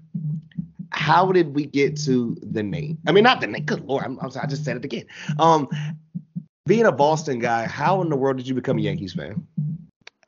How 0.91 1.31
did 1.31 1.55
we 1.55 1.65
get 1.65 1.97
to 2.01 2.38
the 2.41 2.62
name? 2.62 2.99
I 3.08 3.12
mean, 3.12 3.23
not 3.23 3.41
the 3.41 3.47
name. 3.47 3.63
Good 3.63 3.86
lord, 3.86 4.03
I'm, 4.03 4.19
I'm 4.19 4.29
sorry, 4.29 4.45
I 4.45 4.49
just 4.49 4.63
said 4.63 4.77
it 4.77 4.86
again. 4.86 5.05
Um, 5.39 5.67
being 6.65 6.86
a 6.86 6.91
Boston 6.91 7.39
guy, 7.39 7.65
how 7.65 8.01
in 8.01 8.10
the 8.10 8.15
world 8.15 8.38
did 8.38 8.47
you 8.47 8.53
become 8.53 8.77
a 8.77 8.81
Yankees 8.81 9.13
fan? 9.13 9.47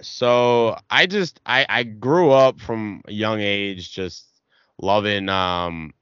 So 0.01 0.77
I 0.89 1.05
just 1.05 1.41
I 1.45 1.65
I 1.67 1.83
grew 1.83 2.31
up 2.31 2.59
from 2.59 3.01
a 3.07 3.11
young 3.11 3.39
age 3.41 3.91
just 3.91 4.25
loving 4.79 5.27
um 5.29 5.93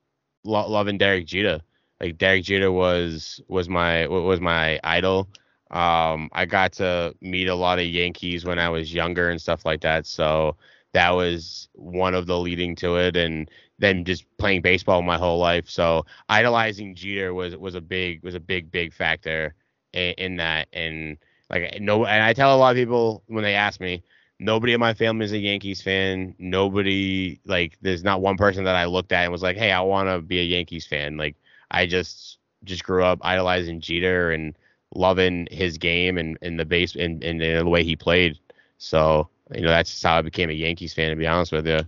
lo- 0.43 0.69
loving 0.69 0.97
Derek 0.97 1.25
Jeter. 1.25 1.62
Like 2.01 2.17
Derek 2.17 2.43
Jeter 2.43 2.71
was 2.71 3.41
was 3.47 3.69
my 3.69 4.06
was 4.08 4.41
my 4.41 4.80
idol. 4.84 5.30
Um, 5.71 6.30
I 6.34 6.45
got 6.45 6.73
to 6.73 7.15
meet 7.21 7.47
a 7.47 7.56
lot 7.56 7.80
of 7.80 7.86
Yankees 7.86 8.45
when 8.45 8.60
I 8.60 8.69
was 8.69 8.93
younger 8.93 9.30
and 9.30 9.41
stuff 9.41 9.65
like 9.65 9.82
that. 9.82 10.06
So 10.06 10.58
that 10.93 11.12
was 11.12 11.69
one 11.73 12.13
of 12.15 12.28
the 12.28 12.38
leading 12.38 12.75
to 12.78 12.97
it. 12.97 13.15
And 13.17 13.49
then 13.80 14.06
just 14.06 14.25
playing 14.38 14.62
baseball 14.62 15.01
my 15.01 15.17
whole 15.17 15.39
life. 15.39 15.69
So 15.69 16.06
idolizing 16.30 16.95
Jeter 16.95 17.34
was 17.34 17.56
was 17.58 17.75
a 17.75 17.82
big 17.82 18.23
was 18.23 18.36
a 18.36 18.39
big 18.39 18.71
big 18.71 18.93
factor 18.93 19.54
in, 19.93 20.13
in 20.17 20.36
that. 20.38 20.67
And 20.73 21.17
like 21.49 21.80
no, 21.82 22.06
and 22.06 22.23
I 22.23 22.34
tell 22.34 22.56
a 22.56 22.58
lot 22.58 22.71
of 22.71 22.78
people 22.78 23.23
when 23.28 23.43
they 23.43 23.56
ask 23.56 23.80
me, 23.82 24.04
nobody 24.39 24.73
in 24.73 24.80
my 24.80 24.93
family 24.93 25.25
is 25.25 25.32
a 25.34 25.38
Yankees 25.38 25.82
fan. 25.82 26.36
Nobody 26.39 27.39
like 27.45 27.78
there's 27.82 28.04
not 28.04 28.21
one 28.21 28.38
person 28.38 28.63
that 28.65 28.75
I 28.75 28.86
looked 28.86 29.12
at 29.12 29.23
and 29.23 29.32
was 29.32 29.43
like, 29.43 29.58
hey, 29.58 29.71
I 29.71 29.82
want 29.82 30.10
to 30.10 30.21
be 30.21 30.39
a 30.39 30.43
Yankees 30.43 30.86
fan. 30.88 31.17
Like 31.17 31.36
I 31.71 31.86
just 31.86 32.38
just 32.63 32.84
grew 32.84 33.04
up 33.04 33.19
idolizing 33.21 33.82
Jeter 33.82 34.32
and 34.32 34.56
loving 34.95 35.47
his 35.51 35.77
game 35.77 36.17
and, 36.17 36.38
and 36.41 36.60
the 36.60 36.65
base 36.65 36.95
and, 36.95 37.23
and, 37.23 37.41
the 37.41 37.63
way 37.65 37.84
he 37.84 37.95
played. 37.95 38.39
So, 38.77 39.29
you 39.53 39.62
know, 39.62 39.69
that's 39.69 40.01
how 40.01 40.17
I 40.17 40.21
became 40.21 40.49
a 40.49 40.53
Yankees 40.53 40.93
fan, 40.93 41.10
to 41.10 41.15
be 41.15 41.27
honest 41.27 41.51
with 41.51 41.67
you. 41.67 41.81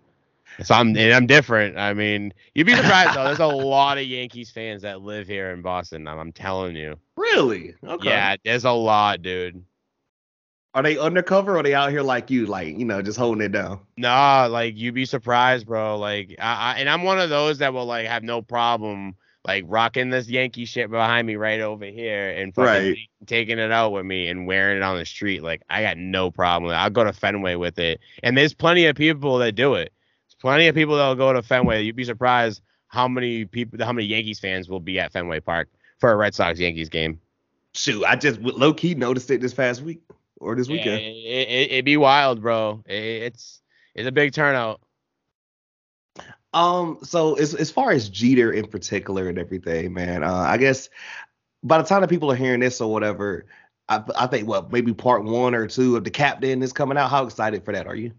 So 0.63 0.73
I'm 0.73 0.97
and 0.97 1.13
I'm 1.13 1.27
different. 1.27 1.77
I 1.77 1.93
mean, 1.93 2.33
you'd 2.55 2.65
be 2.65 2.75
surprised 2.75 3.15
though. 3.15 3.25
There's 3.25 3.39
a 3.39 3.45
lot 3.45 3.97
of 3.97 4.05
Yankees 4.05 4.49
fans 4.49 4.81
that 4.81 5.01
live 5.01 5.27
here 5.27 5.51
in 5.51 5.61
Boston. 5.61 6.07
I'm, 6.07 6.17
I'm 6.17 6.31
telling 6.31 6.75
you. 6.75 6.97
Really? 7.15 7.75
Okay. 7.85 8.09
Yeah, 8.09 8.35
there's 8.43 8.65
a 8.65 8.71
lot, 8.71 9.21
dude. 9.21 9.63
Are 10.73 10.83
they 10.83 10.97
undercover 10.97 11.53
or 11.53 11.59
are 11.59 11.63
they 11.63 11.73
out 11.73 11.91
here 11.91 12.01
like 12.01 12.29
you, 12.29 12.45
like 12.45 12.77
you 12.77 12.85
know, 12.85 13.01
just 13.01 13.19
holding 13.19 13.43
it 13.43 13.51
down? 13.51 13.81
Nah, 13.97 14.47
like 14.49 14.75
you'd 14.77 14.95
be 14.95 15.05
surprised, 15.05 15.67
bro. 15.67 15.97
Like, 15.97 16.35
I, 16.39 16.73
I 16.73 16.79
and 16.79 16.89
I'm 16.89 17.03
one 17.03 17.19
of 17.19 17.29
those 17.29 17.59
that 17.59 17.73
will 17.73 17.85
like 17.85 18.07
have 18.07 18.23
no 18.23 18.41
problem 18.41 19.15
like 19.47 19.63
rocking 19.65 20.09
this 20.09 20.27
Yankee 20.27 20.65
shit 20.65 20.91
behind 20.91 21.25
me 21.25 21.37
right 21.37 21.61
over 21.61 21.85
here 21.85 22.29
and 22.31 22.53
fucking 22.53 22.67
right. 22.67 22.97
taking 23.25 23.59
it 23.59 23.71
out 23.71 23.93
with 23.93 24.05
me 24.05 24.27
and 24.27 24.45
wearing 24.45 24.77
it 24.77 24.83
on 24.83 24.97
the 24.97 25.05
street. 25.05 25.41
Like 25.41 25.61
I 25.69 25.81
got 25.81 25.97
no 25.97 26.29
problem. 26.29 26.71
I'll 26.71 26.89
go 26.89 27.05
to 27.05 27.13
Fenway 27.13 27.55
with 27.55 27.79
it. 27.79 28.01
And 28.21 28.37
there's 28.37 28.53
plenty 28.53 28.85
of 28.85 28.97
people 28.97 29.37
that 29.37 29.53
do 29.53 29.75
it. 29.75 29.93
There's 30.27 30.35
plenty 30.41 30.67
of 30.67 30.75
people 30.75 30.97
that'll 30.97 31.15
go 31.15 31.31
to 31.31 31.41
Fenway. 31.41 31.83
You'd 31.83 31.95
be 31.95 32.03
surprised 32.03 32.61
how 32.89 33.07
many 33.07 33.45
people, 33.45 33.83
how 33.83 33.93
many 33.93 34.05
Yankees 34.05 34.39
fans 34.39 34.67
will 34.67 34.81
be 34.81 34.99
at 34.99 35.13
Fenway 35.13 35.39
Park 35.39 35.69
for 35.99 36.11
a 36.11 36.15
Red 36.17 36.35
Sox 36.35 36.59
Yankees 36.59 36.89
game. 36.89 37.19
Shoot, 37.73 38.03
I 38.03 38.17
just 38.17 38.41
low 38.41 38.73
key 38.73 38.95
noticed 38.95 39.31
it 39.31 39.39
this 39.39 39.53
past 39.53 39.81
week 39.81 40.01
or 40.37 40.55
this 40.55 40.67
weekend. 40.67 41.01
Yeah, 41.01 41.07
it, 41.07 41.71
it, 41.71 41.75
would 41.77 41.85
be 41.85 41.97
wild, 41.97 42.41
bro. 42.41 42.83
It, 42.85 42.93
it's 43.23 43.61
it's 43.95 44.07
a 44.07 44.11
big 44.11 44.33
turnout. 44.33 44.81
Um, 46.53 46.99
so 47.03 47.35
as 47.35 47.53
as 47.53 47.71
far 47.71 47.91
as 47.91 48.09
Jeter 48.09 48.51
in 48.51 48.67
particular 48.67 49.29
and 49.29 49.37
everything, 49.37 49.93
man, 49.93 50.23
uh, 50.23 50.33
I 50.33 50.57
guess 50.57 50.89
by 51.63 51.77
the 51.77 51.83
time 51.83 52.01
that 52.01 52.09
people 52.09 52.31
are 52.31 52.35
hearing 52.35 52.61
this 52.61 52.81
or 52.81 52.91
whatever, 52.91 53.45
I, 53.89 54.03
I 54.17 54.27
think 54.27 54.47
what 54.47 54.71
maybe 54.71 54.93
part 54.93 55.23
one 55.23 55.53
or 55.53 55.67
two 55.67 55.95
of 55.95 56.03
the 56.03 56.11
captain 56.11 56.63
is 56.63 56.73
coming 56.73 56.97
out. 56.97 57.09
How 57.09 57.25
excited 57.25 57.63
for 57.65 57.73
that 57.73 57.87
are 57.87 57.95
you? 57.95 58.11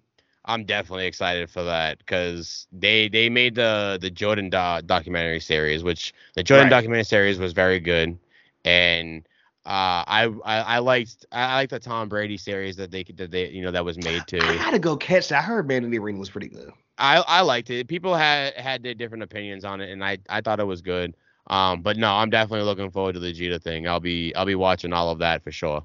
I'm 0.44 0.64
definitely 0.64 1.06
excited 1.06 1.50
for 1.50 1.62
that 1.64 1.98
because 1.98 2.66
they 2.72 3.08
they 3.08 3.28
made 3.28 3.54
the 3.54 3.98
the 4.00 4.10
Jordan 4.10 4.50
do- 4.50 4.86
documentary 4.86 5.40
series, 5.40 5.82
which 5.82 6.14
the 6.34 6.42
Jordan 6.42 6.64
right. 6.64 6.70
documentary 6.70 7.04
series 7.04 7.38
was 7.38 7.52
very 7.52 7.80
good, 7.80 8.18
and 8.64 9.28
uh, 9.66 10.04
I, 10.06 10.32
I 10.44 10.58
I 10.60 10.78
liked 10.78 11.26
I 11.30 11.56
liked 11.56 11.70
the 11.70 11.78
Tom 11.78 12.08
Brady 12.08 12.38
series 12.38 12.76
that 12.76 12.90
they 12.90 13.04
that 13.16 13.30
they 13.30 13.50
you 13.50 13.62
know 13.62 13.70
that 13.70 13.84
was 13.84 13.98
made 13.98 14.26
too. 14.26 14.38
I 14.40 14.52
had 14.52 14.70
to 14.70 14.78
go 14.78 14.96
catch 14.96 15.28
that. 15.28 15.40
I 15.40 15.42
heard 15.42 15.68
Man 15.68 15.84
in 15.84 15.90
the 15.90 15.98
Arena 15.98 16.18
was 16.18 16.30
pretty 16.30 16.48
good. 16.48 16.72
I 16.98 17.16
I 17.26 17.40
liked 17.42 17.70
it. 17.70 17.88
People 17.88 18.14
had 18.14 18.54
had 18.54 18.82
their 18.82 18.94
different 18.94 19.22
opinions 19.22 19.64
on 19.64 19.80
it, 19.80 19.90
and 19.90 20.04
I 20.04 20.18
I 20.28 20.40
thought 20.40 20.60
it 20.60 20.66
was 20.66 20.82
good. 20.82 21.14
Um, 21.48 21.80
but 21.80 21.96
no, 21.96 22.12
I'm 22.12 22.28
definitely 22.28 22.66
looking 22.66 22.90
forward 22.90 23.14
to 23.14 23.20
the 23.20 23.32
Jeter 23.32 23.58
thing. 23.58 23.88
I'll 23.88 24.00
be 24.00 24.34
I'll 24.34 24.44
be 24.44 24.54
watching 24.54 24.92
all 24.92 25.10
of 25.10 25.18
that 25.20 25.42
for 25.42 25.50
sure. 25.50 25.84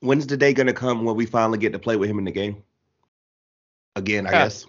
When's 0.00 0.26
the 0.26 0.36
day 0.36 0.52
gonna 0.52 0.72
come 0.72 1.04
when 1.04 1.16
we 1.16 1.26
finally 1.26 1.58
get 1.58 1.72
to 1.72 1.78
play 1.78 1.96
with 1.96 2.10
him 2.10 2.18
in 2.18 2.24
the 2.24 2.32
game? 2.32 2.62
Again, 3.94 4.26
I 4.26 4.32
yeah. 4.32 4.44
guess. 4.44 4.66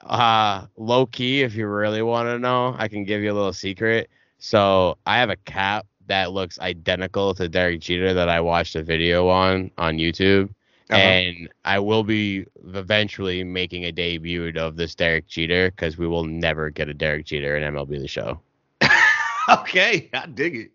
Uh, 0.00 0.66
low 0.76 1.06
key, 1.06 1.42
if 1.42 1.54
you 1.54 1.66
really 1.66 2.02
want 2.02 2.28
to 2.28 2.38
know, 2.38 2.74
I 2.78 2.88
can 2.88 3.04
give 3.04 3.20
you 3.20 3.32
a 3.32 3.34
little 3.34 3.52
secret. 3.52 4.08
So 4.38 4.96
I 5.04 5.18
have 5.18 5.28
a 5.28 5.36
cap 5.36 5.86
that 6.06 6.32
looks 6.32 6.58
identical 6.60 7.34
to 7.34 7.48
Derek 7.48 7.80
Jeter 7.80 8.14
that 8.14 8.28
I 8.28 8.40
watched 8.40 8.76
a 8.76 8.82
video 8.82 9.28
on 9.28 9.70
on 9.76 9.98
YouTube. 9.98 10.50
Uh-huh. 10.90 11.00
And 11.00 11.48
I 11.64 11.78
will 11.78 12.02
be 12.02 12.46
eventually 12.64 13.44
making 13.44 13.84
a 13.84 13.92
debut 13.92 14.52
of 14.56 14.76
this 14.76 14.94
Derek 14.94 15.26
Jeter 15.26 15.70
because 15.70 15.98
we 15.98 16.06
will 16.06 16.24
never 16.24 16.70
get 16.70 16.88
a 16.88 16.94
Derek 16.94 17.26
Jeter 17.26 17.56
in 17.56 17.74
MLB 17.74 18.00
the 18.00 18.08
show. 18.08 18.40
okay, 19.48 20.08
I 20.14 20.26
dig 20.26 20.56
it. 20.56 20.70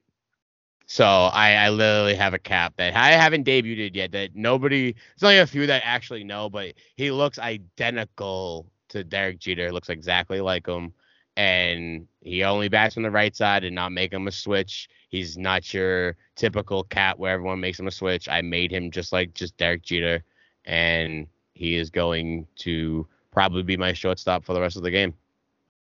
So 0.85 1.05
I, 1.05 1.53
I 1.53 1.69
literally 1.69 2.13
have 2.15 2.35
a 2.35 2.39
cap 2.39 2.73
that 2.77 2.95
I 2.95 3.11
haven't 3.11 3.47
debuted 3.47 3.95
yet. 3.95 4.11
That 4.11 4.35
nobody, 4.35 4.91
there's 4.91 5.23
only 5.23 5.39
a 5.39 5.47
few 5.47 5.65
that 5.65 5.81
actually 5.85 6.23
know, 6.23 6.49
but 6.49 6.73
he 6.95 7.09
looks 7.09 7.39
identical 7.39 8.67
to 8.89 9.03
Derek 9.03 9.39
Jeter. 9.39 9.71
Looks 9.71 9.89
exactly 9.89 10.41
like 10.41 10.67
him, 10.67 10.93
and 11.35 12.07
he 12.21 12.43
only 12.43 12.69
bats 12.69 12.97
on 12.97 13.03
the 13.03 13.11
right 13.11 13.35
side 13.35 13.63
and 13.63 13.75
not 13.75 13.91
make 13.91 14.13
him 14.13 14.27
a 14.27 14.31
switch. 14.31 14.89
He's 15.09 15.37
not 15.37 15.73
your 15.73 16.15
typical 16.35 16.83
cat 16.83 17.17
where 17.19 17.33
everyone 17.33 17.59
makes 17.59 17.79
him 17.79 17.87
a 17.87 17.91
switch. 17.91 18.29
I 18.29 18.41
made 18.41 18.71
him 18.71 18.91
just 18.91 19.11
like 19.11 19.33
just 19.33 19.57
Derek 19.57 19.81
Jeter, 19.83 20.23
and 20.65 21.27
he 21.53 21.75
is 21.75 21.89
going 21.89 22.47
to 22.57 23.07
probably 23.31 23.63
be 23.63 23.77
my 23.77 23.93
shortstop 23.93 24.43
for 24.43 24.53
the 24.53 24.61
rest 24.61 24.77
of 24.77 24.83
the 24.83 24.91
game. 24.91 25.13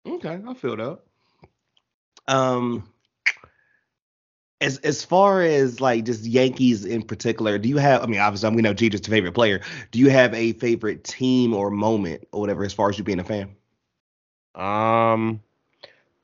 Okay, 0.07 0.39
I 0.47 0.53
feel 0.53 0.75
that. 0.77 0.99
Um, 2.27 2.87
as 4.61 4.77
as 4.79 5.03
far 5.03 5.41
as 5.41 5.81
like 5.81 6.05
just 6.05 6.25
Yankees 6.25 6.85
in 6.85 7.01
particular, 7.01 7.57
do 7.57 7.69
you 7.69 7.77
have? 7.77 8.03
I 8.03 8.05
mean, 8.07 8.19
obviously, 8.19 8.49
we 8.55 8.61
know 8.61 8.73
Jeter's 8.73 9.01
your 9.07 9.11
favorite 9.11 9.33
player. 9.33 9.61
Do 9.91 9.99
you 9.99 10.09
have 10.09 10.33
a 10.33 10.53
favorite 10.53 11.03
team 11.03 11.53
or 11.53 11.69
moment 11.69 12.27
or 12.31 12.41
whatever 12.41 12.63
as 12.63 12.73
far 12.73 12.89
as 12.89 12.97
you 12.97 13.03
being 13.03 13.19
a 13.19 13.23
fan? 13.23 13.55
Um, 14.55 15.41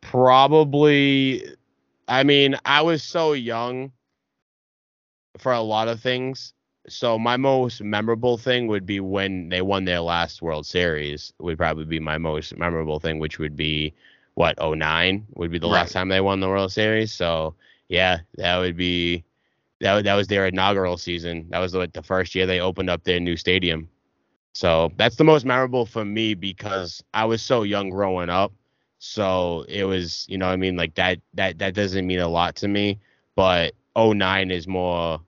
probably 0.01 1.55
I 2.07 2.23
mean, 2.23 2.55
I 2.65 2.81
was 2.81 3.03
so 3.03 3.33
young 3.33 3.91
for 5.37 5.51
a 5.51 5.61
lot 5.61 5.87
of 5.87 5.99
things. 5.99 6.53
So 6.87 7.17
my 7.17 7.35
most 7.35 7.81
memorable 7.81 8.37
thing 8.37 8.67
would 8.67 8.85
be 8.85 8.99
when 8.99 9.49
they 9.49 9.61
won 9.61 9.85
their 9.85 10.01
last 10.01 10.41
World 10.41 10.67
Series. 10.67 11.33
Would 11.39 11.57
probably 11.57 11.85
be 11.85 11.99
my 11.99 12.17
most 12.17 12.55
memorable 12.57 12.99
thing, 12.99 13.17
which 13.17 13.39
would 13.39 13.55
be 13.55 13.93
what 14.35 14.57
09 14.61 15.25
would 15.35 15.51
be 15.51 15.57
the 15.57 15.67
right. 15.67 15.73
last 15.73 15.93
time 15.93 16.09
they 16.09 16.21
won 16.21 16.39
the 16.39 16.49
World 16.49 16.71
Series. 16.71 17.11
So 17.11 17.55
yeah, 17.89 18.19
that 18.35 18.57
would 18.57 18.77
be 18.77 19.23
that 19.81 20.03
that 20.03 20.13
was 20.13 20.27
their 20.27 20.45
inaugural 20.45 20.97
season. 20.97 21.47
That 21.49 21.59
was 21.59 21.73
like 21.73 21.93
the 21.93 22.03
first 22.03 22.35
year 22.35 22.45
they 22.45 22.59
opened 22.59 22.89
up 22.91 23.03
their 23.03 23.19
new 23.19 23.35
stadium. 23.35 23.89
So 24.55 24.93
that's 24.95 25.17
the 25.17 25.25
most 25.25 25.45
memorable 25.45 25.85
for 25.85 26.05
me 26.05 26.33
because 26.33 27.03
I 27.13 27.25
was 27.25 27.41
so 27.41 27.63
young 27.63 27.89
growing 27.89 28.29
up. 28.29 28.53
So 28.99 29.65
it 29.67 29.83
was, 29.83 30.25
you 30.29 30.37
know, 30.37 30.47
I 30.47 30.55
mean, 30.55 30.77
like 30.77 30.95
that 30.95 31.19
that 31.33 31.59
that 31.59 31.73
doesn't 31.75 32.07
mean 32.07 32.19
a 32.19 32.29
lot 32.29 32.55
to 32.57 32.69
me, 32.69 32.97
but 33.35 33.75
09 33.97 34.51
is 34.51 34.65
more 34.65 35.19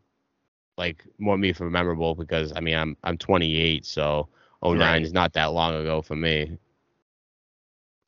like 0.78 1.03
more 1.19 1.38
me 1.38 1.51
for 1.51 1.69
memorable 1.69 2.15
because 2.15 2.53
I 2.55 2.61
mean 2.61 2.78
I'm 2.78 2.95
I'm 3.03 3.17
28, 3.17 3.86
so 3.86 4.30
09 4.63 4.80
right. 4.80 5.01
is 5.01 5.11
not 5.11 5.34
that 5.34 5.47
long 5.47 5.75
ago 5.75 6.01
for 6.01 6.15
me. 6.15 6.57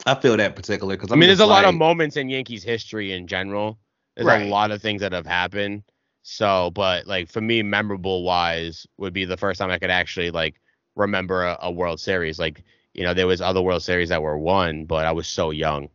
I 0.06 0.16
feel 0.16 0.38
that 0.38 0.56
particular 0.56 0.96
because 0.96 1.12
I 1.12 1.16
mean, 1.16 1.28
there's 1.28 1.42
a 1.42 1.46
like, 1.46 1.64
lot 1.64 1.70
of 1.70 1.76
moments 1.76 2.16
in 2.16 2.30
Yankees 2.30 2.64
history 2.64 3.12
in 3.12 3.28
general. 3.28 3.78
There's 4.16 4.28
right. 4.28 4.48
a 4.48 4.50
lot 4.50 4.72
of 4.72 4.82
things 4.82 5.02
that 5.02 5.12
have 5.12 5.26
happened, 5.26 5.84
So, 6.22 6.72
but 6.72 7.08
like 7.08 7.30
for 7.30 7.42
me, 7.42 7.62
memorable 7.62 8.24
wise 8.24 8.88
would 8.98 9.14
be 9.14 9.26
the 9.26 9.38
first 9.38 9.60
time 9.60 9.70
I 9.70 9.80
could 9.80 9.90
actually 9.90 10.32
like 10.32 10.56
remember 11.00 11.44
a, 11.44 11.58
a 11.62 11.72
World 11.72 12.00
Series. 12.00 12.38
Like, 12.38 12.64
you 12.94 13.04
know, 13.04 13.14
there 13.14 13.28
was 13.28 13.42
other 13.42 13.62
World 13.62 13.82
Series 13.82 14.10
that 14.10 14.22
were 14.22 14.38
won, 14.38 14.86
but 14.86 15.06
I 15.06 15.12
was 15.12 15.28
so 15.28 15.52
young. 15.52 15.90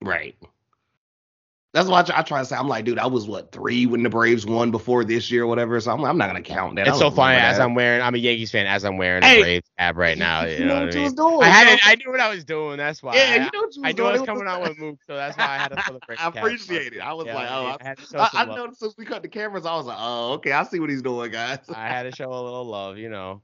Right. 0.00 0.36
That's 1.76 1.90
why 1.90 2.00
I 2.00 2.02
try, 2.04 2.18
I 2.18 2.22
try, 2.22 2.38
to 2.38 2.46
say. 2.46 2.56
I'm 2.56 2.68
like, 2.68 2.86
dude, 2.86 2.98
I 2.98 3.06
was 3.06 3.28
what 3.28 3.52
three 3.52 3.84
when 3.84 4.02
the 4.02 4.08
Braves 4.08 4.46
won 4.46 4.70
before 4.70 5.04
this 5.04 5.30
year 5.30 5.42
or 5.42 5.46
whatever. 5.46 5.78
So 5.78 5.92
I'm, 5.92 6.02
I'm 6.06 6.16
not 6.16 6.28
gonna 6.28 6.40
count 6.40 6.76
that. 6.76 6.88
It's 6.88 6.98
so 6.98 7.10
funny 7.10 7.36
as 7.36 7.58
I'm 7.58 7.74
wearing. 7.74 8.00
I'm 8.00 8.14
a 8.14 8.18
Yankees 8.18 8.50
fan 8.50 8.66
as 8.66 8.82
I'm 8.82 8.96
wearing 8.96 9.22
hey, 9.22 9.40
a 9.40 9.42
Braves 9.42 9.68
cap 9.78 9.96
right 9.96 10.16
now. 10.16 10.46
You, 10.46 10.56
you 10.56 10.64
know, 10.64 10.74
what, 10.76 10.86
what 10.86 10.96
I 10.96 10.98
mean? 11.00 11.14
Doing, 11.14 11.42
I 11.42 11.48
had 11.48 11.74
it, 11.74 11.80
I 11.86 11.96
knew 11.96 12.10
what 12.10 12.20
I 12.20 12.34
was 12.34 12.44
doing. 12.44 12.78
That's 12.78 13.02
why. 13.02 13.14
Yeah, 13.14 13.34
you 13.34 13.50
know 13.52 13.60
what 13.60 13.76
you 13.76 13.82
I, 13.84 13.88
I 13.88 13.92
knew 13.92 14.04
I 14.06 14.12
was 14.12 14.22
coming 14.22 14.46
out 14.46 14.62
with 14.62 14.78
Mook, 14.78 15.00
so 15.06 15.16
that's 15.16 15.36
why 15.36 15.44
I 15.44 15.58
had 15.58 15.68
to 15.72 15.82
celebrate. 15.82 16.18
I 16.24 16.28
appreciate 16.28 16.94
it. 16.94 17.00
I 17.00 17.12
was 17.12 17.26
yeah, 17.26 17.34
like, 17.34 17.50
oh, 17.50 17.76
I, 18.18 18.20
I, 18.20 18.42
I 18.42 18.44
noticed 18.46 18.80
since 18.80 18.94
we 18.96 19.04
cut 19.04 19.20
the 19.20 19.28
cameras, 19.28 19.66
I 19.66 19.76
was 19.76 19.84
like, 19.84 19.98
oh, 20.00 20.32
okay, 20.34 20.52
I 20.52 20.62
see 20.62 20.80
what 20.80 20.88
he's 20.88 21.02
doing, 21.02 21.30
guys. 21.30 21.58
I 21.68 21.88
had 21.88 22.04
to 22.04 22.12
show 22.16 22.30
a 22.30 22.40
little 22.40 22.64
love, 22.64 22.96
you 22.96 23.10
know. 23.10 23.42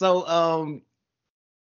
So, 0.00 0.26
um, 0.26 0.80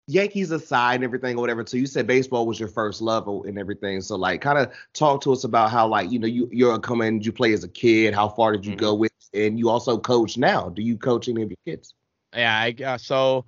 Yankees 0.08 0.50
aside 0.50 0.96
and 0.96 1.04
everything 1.04 1.38
or 1.38 1.40
whatever. 1.40 1.64
So 1.66 1.76
you 1.76 1.86
said 1.86 2.06
baseball 2.06 2.46
was 2.46 2.58
your 2.58 2.68
first 2.68 3.00
love 3.00 3.28
and 3.28 3.56
everything. 3.58 4.00
So 4.00 4.16
like, 4.16 4.40
kind 4.40 4.58
of 4.58 4.72
talk 4.92 5.22
to 5.22 5.32
us 5.32 5.44
about 5.44 5.70
how 5.70 5.86
like 5.86 6.10
you 6.10 6.18
know 6.18 6.26
you 6.26 6.48
you're 6.52 6.78
coming, 6.80 7.22
you 7.22 7.32
play 7.32 7.52
as 7.52 7.62
a 7.62 7.68
kid. 7.68 8.12
How 8.12 8.28
far 8.28 8.52
did 8.52 8.66
you 8.66 8.72
mm-hmm. 8.72 8.80
go 8.80 8.94
with? 8.94 9.12
And 9.32 9.58
you 9.58 9.70
also 9.70 9.96
coach 9.96 10.36
now. 10.36 10.68
Do 10.68 10.82
you 10.82 10.98
coach 10.98 11.28
any 11.28 11.42
of 11.42 11.50
your 11.50 11.56
kids? 11.64 11.94
Yeah, 12.34 12.54
I 12.54 12.82
uh, 12.82 12.98
so 12.98 13.46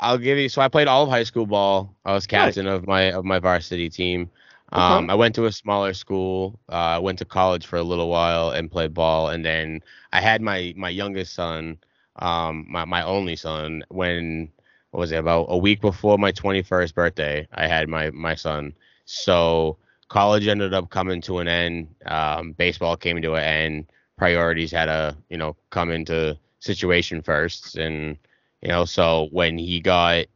I'll 0.00 0.18
give 0.18 0.36
you. 0.36 0.48
So 0.48 0.60
I 0.60 0.68
played 0.68 0.88
all 0.88 1.04
of 1.04 1.08
high 1.08 1.22
school 1.22 1.46
ball. 1.46 1.94
I 2.04 2.12
was 2.12 2.26
captain 2.26 2.66
nice. 2.66 2.74
of 2.74 2.86
my 2.86 3.12
of 3.12 3.24
my 3.24 3.38
varsity 3.38 3.88
team. 3.88 4.28
Um, 4.72 5.04
okay. 5.04 5.12
I 5.12 5.14
went 5.14 5.36
to 5.36 5.46
a 5.46 5.52
smaller 5.52 5.94
school. 5.94 6.58
I 6.68 6.96
uh, 6.96 7.00
went 7.00 7.18
to 7.20 7.24
college 7.24 7.66
for 7.66 7.76
a 7.76 7.82
little 7.82 8.10
while 8.10 8.50
and 8.50 8.70
played 8.70 8.92
ball, 8.92 9.28
and 9.28 9.44
then 9.44 9.80
I 10.12 10.20
had 10.20 10.42
my 10.42 10.74
my 10.76 10.90
youngest 10.90 11.34
son, 11.34 11.78
um, 12.16 12.66
my 12.68 12.84
my 12.84 13.02
only 13.02 13.36
son, 13.36 13.84
when 13.88 14.50
what 14.90 15.00
was 15.00 15.12
it 15.12 15.16
about 15.16 15.46
a 15.48 15.58
week 15.58 15.80
before 15.80 16.18
my 16.18 16.30
21st 16.30 16.94
birthday 16.94 17.48
i 17.54 17.66
had 17.66 17.88
my 17.88 18.10
my 18.10 18.34
son. 18.34 18.72
So 19.06 19.76
college 20.08 20.46
ended 20.46 20.72
up 20.72 20.90
coming 20.90 21.20
to 21.22 21.38
an 21.38 21.48
end 21.48 21.88
um, 22.06 22.52
baseball 22.52 22.96
came 22.96 23.20
to 23.20 23.34
an 23.34 23.42
end 23.42 23.86
priorities 24.16 24.70
had 24.70 24.86
to 24.86 25.16
you 25.30 25.36
know 25.36 25.56
come 25.70 25.90
into 25.90 26.38
situation 26.60 27.20
first 27.22 27.76
and 27.76 28.16
you 28.62 28.68
know 28.68 28.84
so 28.84 29.28
when 29.32 29.58
he 29.58 29.80
got 29.80 30.26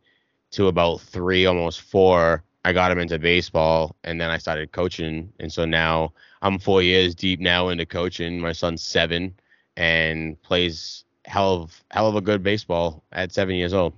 to 0.50 0.66
about 0.66 1.00
three 1.00 1.46
almost 1.46 1.80
four 1.82 2.42
i 2.64 2.72
got 2.72 2.90
him 2.90 2.98
into 2.98 3.18
baseball 3.18 3.94
and 4.04 4.20
then 4.20 4.30
i 4.30 4.36
started 4.38 4.72
coaching 4.72 5.32
and 5.38 5.52
so 5.52 5.64
now 5.64 6.12
i'm 6.42 6.58
four 6.58 6.82
years 6.82 7.14
deep 7.14 7.40
now 7.40 7.68
into 7.68 7.86
coaching. 7.86 8.40
My 8.40 8.52
son's 8.52 8.82
seven 8.82 9.34
and 9.76 10.40
plays 10.42 11.04
hell 11.28 11.62
of 11.62 11.84
hell 11.90 12.08
of 12.08 12.16
a 12.16 12.20
good 12.20 12.42
baseball 12.42 13.04
at 13.12 13.32
seven 13.32 13.54
years 13.54 13.72
old. 13.72 13.92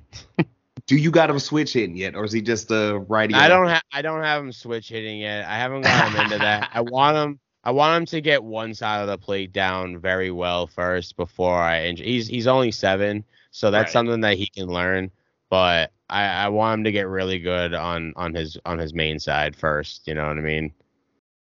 Do 0.87 0.97
you 0.97 1.11
got 1.11 1.31
him 1.31 1.39
switch 1.39 1.75
hitting 1.75 1.97
yet, 1.97 2.17
or 2.17 2.25
is 2.25 2.33
he 2.33 2.43
just 2.43 2.71
a 2.71 3.05
righty? 3.09 3.35
I 3.35 3.49
don't 3.49 3.69
have 3.69 3.83
I 3.93 4.03
don't 4.03 4.23
have 4.23 4.43
him 4.43 4.53
switch 4.53 4.89
hitting 4.89 5.21
yet. 5.21 5.47
I 5.47 5.57
haven't 5.57 5.83
got 5.83 6.11
him 6.11 6.21
into 6.21 6.39
that. 6.39 6.71
I 6.73 6.81
want 6.81 7.17
him 7.17 7.41
I 7.63 7.71
want 7.73 7.97
him 7.97 8.07
to 8.07 8.21
get 8.21 8.43
one 8.43 8.75
side 8.75 9.01
of 9.01 9.07
the 9.07 9.19
plate 9.19 9.53
down 9.53 9.99
very 9.99 10.31
well 10.31 10.67
first 10.67 11.17
before 11.17 11.59
I 11.59 11.85
injure. 11.85 12.05
He's 12.05 12.27
he's 12.27 12.47
only 12.47 12.71
seven, 12.71 13.25
so 13.51 13.71
that's 13.71 13.89
right. 13.89 13.93
something 13.93 14.21
that 14.23 14.37
he 14.37 14.47
can 14.47 14.67
learn. 14.67 15.11
But 15.51 15.93
I, 16.09 16.25
I 16.25 16.49
want 16.49 16.81
him 16.81 16.85
to 16.85 16.93
get 16.93 17.07
really 17.07 17.39
good 17.39 17.75
on 17.75 18.13
on 18.17 18.35
his 18.35 18.59
on 18.65 18.79
his 18.79 18.95
main 18.95 19.19
side 19.19 19.55
first. 19.55 20.09
You 20.09 20.15
know 20.15 20.27
what 20.27 20.39
I 20.39 20.43
mean? 20.43 20.73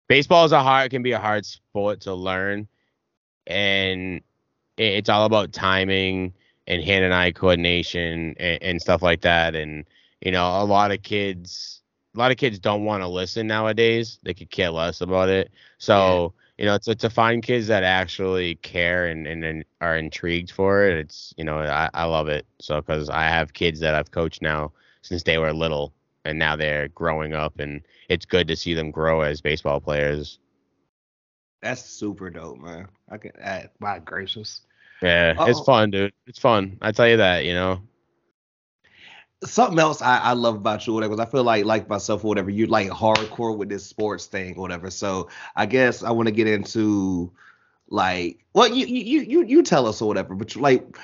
Baseball 0.09 0.45
is 0.45 0.53
a 0.53 0.63
hard 0.63 0.91
can 0.91 1.03
be 1.03 1.13
a 1.13 1.19
hard 1.19 1.47
sport 1.47 2.03
to 2.03 2.15
learn, 2.15 2.69
and 3.47 4.21
it's 4.77 5.09
all 5.09 5.25
about 5.25 5.53
timing 5.53 6.33
and 6.67 6.83
hand 6.83 7.05
and 7.05 7.15
eye 7.15 7.33
coordination 7.33 8.35
and, 8.39 8.63
and 8.63 8.81
stuff 8.81 9.03
like 9.03 9.23
that. 9.23 9.55
And 9.55 9.85
you 10.21 10.33
know, 10.33 10.63
a 10.63 10.65
lot 10.65 10.93
of 10.93 11.03
kids, 11.03 11.83
a 12.15 12.19
lot 12.19 12.31
of 12.31 12.37
kids 12.37 12.59
don't 12.59 12.85
want 12.85 13.03
to 13.03 13.09
listen 13.09 13.47
nowadays. 13.47 14.19
They 14.23 14.35
could 14.35 14.51
care 14.51 14.71
less 14.71 15.01
about 15.01 15.29
it. 15.29 15.51
So 15.79 16.35
yeah. 16.59 16.65
you 16.65 16.71
know, 16.71 16.79
to 16.79 16.95
to 16.95 17.11
find 17.11 17.43
kids 17.43 17.67
that 17.69 17.83
actually 17.83 18.57
care 18.57 19.07
and, 19.07 19.27
and, 19.27 19.45
and 19.45 19.65
are 19.81 19.97
intrigued 19.97 20.51
for 20.51 20.85
it, 20.85 20.97
it's 20.99 21.35
you 21.37 21.45
know, 21.45 21.59
I, 21.59 21.91
I 21.95 22.05
love 22.05 22.29
it. 22.29 22.47
So 22.61 22.81
because 22.81 23.09
I 23.11 23.25
have 23.25 23.53
kids 23.53 23.81
that 23.81 23.95
I've 23.95 24.11
coached 24.11 24.43
now 24.43 24.73
since 25.03 25.23
they 25.23 25.39
were 25.39 25.53
little, 25.53 25.93
and 26.25 26.39
now 26.39 26.57
they're 26.57 26.89
growing 26.89 27.33
up, 27.33 27.59
and 27.59 27.83
it's 28.09 28.27
good 28.27 28.47
to 28.49 28.57
see 28.57 28.75
them 28.75 28.91
grow 28.91 29.23
as 29.23 29.41
baseball 29.41 29.81
players. 29.81 30.39
That's 31.63 31.85
super 31.85 32.31
dope, 32.31 32.59
man. 32.59 32.89
I 33.11 33.19
can. 33.19 33.33
add 33.41 33.71
my 33.81 33.99
gracious. 33.99 34.63
Yeah, 35.03 35.35
Uh-oh. 35.39 35.47
it's 35.47 35.61
fun, 35.61 35.91
dude. 35.91 36.13
It's 36.27 36.39
fun. 36.39 36.79
I 36.81 36.93
tell 36.93 37.09
you 37.09 37.19
that, 37.19 37.45
you 37.45 37.55
know. 37.55 37.81
Something 39.43 39.79
else 39.79 40.03
I, 40.03 40.19
I 40.19 40.33
love 40.35 40.57
about 40.57 40.87
you, 40.87 40.93
whatever, 40.93 41.15
because 41.17 41.27
I 41.27 41.31
feel 41.31 41.45
like 41.45 41.65
like 41.65 41.89
myself 41.89 42.25
or 42.25 42.29
whatever, 42.29 42.51
you're 42.51 42.69
like 42.69 42.91
hardcore 42.91 43.57
with 43.57 43.71
this 43.71 43.87
sports 43.87 44.27
thing, 44.27 44.55
or 44.57 44.61
whatever. 44.61 44.91
So 44.91 45.29
I 45.57 45.65
guess 45.65 46.03
I 46.03 46.11
want 46.11 46.27
to 46.29 46.33
get 46.33 46.47
into 46.47 47.33
like, 47.89 48.45
well, 48.53 48.69
you 48.69 48.85
you 48.85 49.23
you 49.23 49.43
you 49.45 49.63
tell 49.63 49.87
us 49.87 50.03
or 50.03 50.09
whatever, 50.09 50.35
but 50.35 50.55
like 50.57 50.99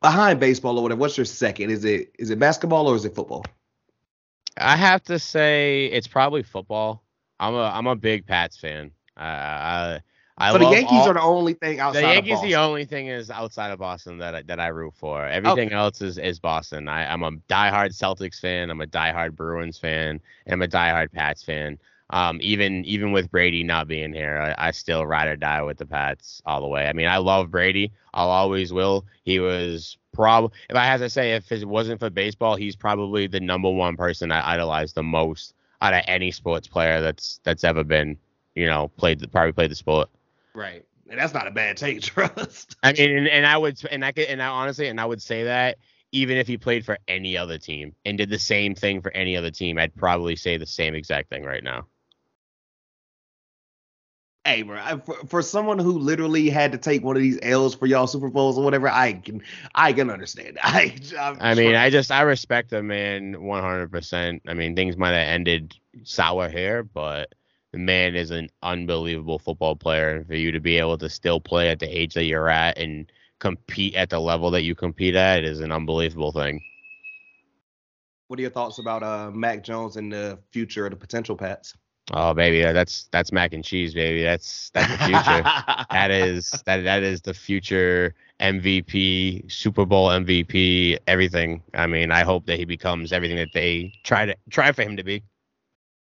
behind 0.00 0.40
baseball 0.40 0.78
or 0.78 0.82
whatever, 0.82 1.00
what's 1.00 1.18
your 1.18 1.26
second? 1.26 1.70
Is 1.70 1.84
it 1.84 2.12
is 2.18 2.30
it 2.30 2.38
basketball 2.38 2.88
or 2.88 2.96
is 2.96 3.04
it 3.04 3.14
football? 3.14 3.44
I 4.56 4.76
have 4.76 5.02
to 5.04 5.18
say 5.18 5.86
it's 5.86 6.08
probably 6.08 6.42
football. 6.42 7.02
I'm 7.38 7.54
a 7.54 7.64
I'm 7.64 7.86
a 7.86 7.96
big 7.96 8.26
Pats 8.26 8.56
fan. 8.56 8.92
Uh, 9.18 9.22
I 9.22 10.00
I 10.40 10.52
so 10.52 10.58
the 10.58 10.70
Yankees 10.70 11.00
all, 11.00 11.10
are 11.10 11.14
the 11.14 11.22
only 11.22 11.54
thing 11.54 11.80
outside. 11.80 12.02
The 12.02 12.06
Yankees, 12.06 12.40
the 12.42 12.54
only 12.56 12.84
thing 12.84 13.08
is 13.08 13.28
outside 13.28 13.72
of 13.72 13.80
Boston 13.80 14.18
that 14.18 14.36
I, 14.36 14.42
that 14.42 14.60
I 14.60 14.68
root 14.68 14.94
for. 14.96 15.26
Everything 15.26 15.68
okay. 15.68 15.74
else 15.74 16.00
is 16.00 16.16
is 16.16 16.38
Boston. 16.38 16.88
I, 16.88 17.12
I'm 17.12 17.24
a 17.24 17.32
diehard 17.32 17.90
Celtics 17.90 18.38
fan. 18.40 18.70
I'm 18.70 18.80
a 18.80 18.86
diehard 18.86 19.34
Bruins 19.34 19.78
fan, 19.78 20.20
and 20.46 20.52
I'm 20.52 20.62
a 20.62 20.68
diehard 20.68 21.12
Pats 21.12 21.42
fan. 21.42 21.78
Um, 22.10 22.38
even 22.40 22.84
even 22.84 23.10
with 23.10 23.30
Brady 23.30 23.64
not 23.64 23.88
being 23.88 24.12
here, 24.12 24.54
I, 24.56 24.68
I 24.68 24.70
still 24.70 25.04
ride 25.04 25.28
or 25.28 25.36
die 25.36 25.62
with 25.62 25.76
the 25.76 25.86
Pats 25.86 26.40
all 26.46 26.60
the 26.60 26.68
way. 26.68 26.86
I 26.86 26.92
mean, 26.92 27.08
I 27.08 27.18
love 27.18 27.50
Brady. 27.50 27.92
I'll 28.14 28.30
always 28.30 28.72
will. 28.72 29.04
He 29.24 29.40
was 29.40 29.98
probably, 30.12 30.56
if 30.70 30.76
I 30.76 30.84
had 30.84 31.00
to 31.00 31.10
say, 31.10 31.34
if 31.34 31.50
it 31.52 31.66
wasn't 31.66 32.00
for 32.00 32.10
baseball, 32.10 32.56
he's 32.56 32.76
probably 32.76 33.26
the 33.26 33.40
number 33.40 33.70
one 33.70 33.96
person 33.96 34.32
I 34.32 34.54
idolize 34.54 34.92
the 34.92 35.02
most 35.02 35.54
out 35.82 35.94
of 35.94 36.02
any 36.06 36.30
sports 36.30 36.66
player 36.66 37.00
that's 37.00 37.40
that's 37.42 37.64
ever 37.64 37.84
been, 37.84 38.16
you 38.58 38.66
know, 38.66 38.88
played 38.96 39.20
the, 39.20 39.28
probably 39.28 39.52
played 39.52 39.70
the 39.70 39.76
sport. 39.76 40.08
Right. 40.54 40.84
And 41.08 41.18
that's 41.18 41.32
not 41.32 41.46
a 41.46 41.50
bad 41.50 41.76
take, 41.76 42.02
trust. 42.02 42.76
I 42.82 42.92
mean, 42.92 43.18
and, 43.18 43.28
and 43.28 43.46
I 43.46 43.56
would, 43.56 43.80
and 43.90 44.04
I 44.04 44.12
could, 44.12 44.26
and 44.26 44.42
I 44.42 44.48
honestly, 44.48 44.88
and 44.88 45.00
I 45.00 45.06
would 45.06 45.22
say 45.22 45.44
that 45.44 45.78
even 46.12 46.36
if 46.36 46.46
he 46.46 46.56
played 46.56 46.84
for 46.84 46.98
any 47.06 47.36
other 47.36 47.58
team 47.58 47.94
and 48.04 48.18
did 48.18 48.30
the 48.30 48.38
same 48.38 48.74
thing 48.74 49.00
for 49.00 49.12
any 49.12 49.36
other 49.36 49.50
team, 49.50 49.78
I'd 49.78 49.94
probably 49.94 50.36
say 50.36 50.56
the 50.56 50.66
same 50.66 50.94
exact 50.94 51.30
thing 51.30 51.44
right 51.44 51.62
now. 51.62 51.86
Hey, 54.44 54.62
bro, 54.62 54.78
I, 54.78 54.96
for, 54.96 55.14
for 55.26 55.42
someone 55.42 55.78
who 55.78 55.98
literally 55.98 56.48
had 56.48 56.72
to 56.72 56.78
take 56.78 57.04
one 57.04 57.16
of 57.16 57.22
these 57.22 57.38
L's 57.42 57.74
for 57.74 57.84
y'all 57.84 58.06
Super 58.06 58.30
Bowls 58.30 58.56
or 58.56 58.64
whatever, 58.64 58.88
I 58.88 59.12
can, 59.12 59.42
I 59.74 59.92
can 59.92 60.08
understand. 60.08 60.58
I, 60.62 60.96
I'm 61.18 61.36
i 61.38 61.54
mean, 61.54 61.72
sure. 61.72 61.76
I 61.76 61.90
just, 61.90 62.10
I 62.10 62.22
respect 62.22 62.70
the 62.70 62.82
man 62.82 63.34
100%. 63.34 64.40
I 64.48 64.54
mean, 64.54 64.74
things 64.74 64.96
might 64.96 65.10
have 65.10 65.28
ended 65.28 65.76
sour 66.04 66.48
here, 66.48 66.82
but 66.82 67.34
the 67.72 67.78
man 67.78 68.14
is 68.14 68.30
an 68.30 68.48
unbelievable 68.62 69.38
football 69.38 69.76
player. 69.76 70.24
For 70.24 70.34
you 70.34 70.52
to 70.52 70.60
be 70.60 70.78
able 70.78 70.98
to 70.98 71.08
still 71.08 71.40
play 71.40 71.68
at 71.68 71.78
the 71.78 71.86
age 71.86 72.14
that 72.14 72.24
you're 72.24 72.48
at 72.48 72.78
and 72.78 73.10
compete 73.38 73.94
at 73.94 74.10
the 74.10 74.20
level 74.20 74.50
that 74.50 74.62
you 74.62 74.74
compete 74.74 75.14
at 75.14 75.44
is 75.44 75.60
an 75.60 75.72
unbelievable 75.72 76.32
thing. 76.32 76.60
What 78.28 78.38
are 78.38 78.42
your 78.42 78.50
thoughts 78.50 78.78
about 78.78 79.02
uh, 79.02 79.30
Mac 79.30 79.62
Jones 79.62 79.96
and 79.96 80.12
the 80.12 80.38
future 80.52 80.84
of 80.86 80.90
the 80.90 80.96
potential 80.96 81.36
Pats? 81.36 81.74
Oh 82.12 82.32
baby, 82.32 82.62
that's 82.62 83.08
that's 83.12 83.32
mac 83.32 83.52
and 83.52 83.62
cheese, 83.62 83.92
baby. 83.92 84.22
That's 84.22 84.70
that's 84.70 84.90
the 84.90 84.98
future. 84.98 85.42
that 85.90 86.10
is 86.10 86.62
that 86.64 86.84
that 86.84 87.02
is 87.02 87.20
the 87.20 87.34
future 87.34 88.14
MVP, 88.40 89.50
Super 89.50 89.84
Bowl 89.84 90.08
MVP, 90.08 90.98
everything. 91.06 91.62
I 91.74 91.86
mean, 91.86 92.10
I 92.10 92.22
hope 92.22 92.46
that 92.46 92.58
he 92.58 92.64
becomes 92.64 93.12
everything 93.12 93.36
that 93.36 93.52
they 93.52 93.92
try 94.04 94.24
to 94.24 94.34
try 94.50 94.72
for 94.72 94.82
him 94.82 94.96
to 94.96 95.04
be. 95.04 95.22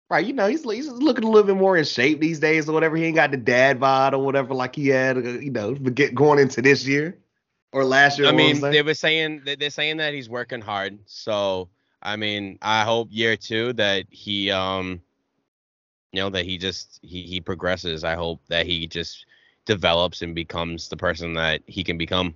Right, 0.10 0.26
you 0.26 0.34
know, 0.34 0.48
he's, 0.48 0.64
he's 0.64 0.88
looking 0.88 1.24
a 1.24 1.28
little 1.28 1.48
bit 1.48 1.56
more 1.56 1.76
in 1.76 1.86
shape 1.86 2.20
these 2.20 2.40
days 2.40 2.70
or 2.70 2.74
whatever. 2.74 2.96
He 2.96 3.06
ain't 3.06 3.16
got 3.16 3.32
the 3.32 3.38
dad 3.38 3.80
bod 3.80 4.14
or 4.14 4.24
whatever 4.24 4.54
like 4.54 4.76
he 4.76 4.90
had, 4.90 5.18
uh, 5.18 5.22
you 5.22 5.50
know, 5.50 5.74
get 5.74 6.14
going 6.14 6.40
into 6.40 6.62
this 6.62 6.86
year 6.86 7.18
or 7.72 7.84
last 7.84 8.20
year. 8.20 8.28
I 8.28 8.32
mean, 8.32 8.62
they 8.62 8.82
were 8.84 8.94
saying 8.94 9.42
they're 9.46 9.70
saying 9.70 9.98
that 9.98 10.14
he's 10.14 10.30
working 10.30 10.62
hard. 10.62 11.00
So, 11.06 11.70
I 12.02 12.16
mean, 12.16 12.60
I 12.62 12.84
hope 12.84 13.08
year 13.12 13.36
two 13.36 13.74
that 13.74 14.06
he, 14.10 14.52
um, 14.52 15.02
you 16.12 16.22
know, 16.22 16.30
that 16.30 16.46
he 16.46 16.58
just 16.58 17.00
he 17.02 17.24
he 17.24 17.42
progresses. 17.42 18.04
I 18.04 18.16
hope 18.16 18.42
that 18.50 18.68
he 18.68 18.86
just 18.88 19.26
develops 19.66 20.22
and 20.22 20.36
becomes 20.36 20.90
the 20.90 20.98
person 20.98 21.34
that 21.34 21.62
he 21.66 21.84
can 21.84 21.98
become. 21.98 22.36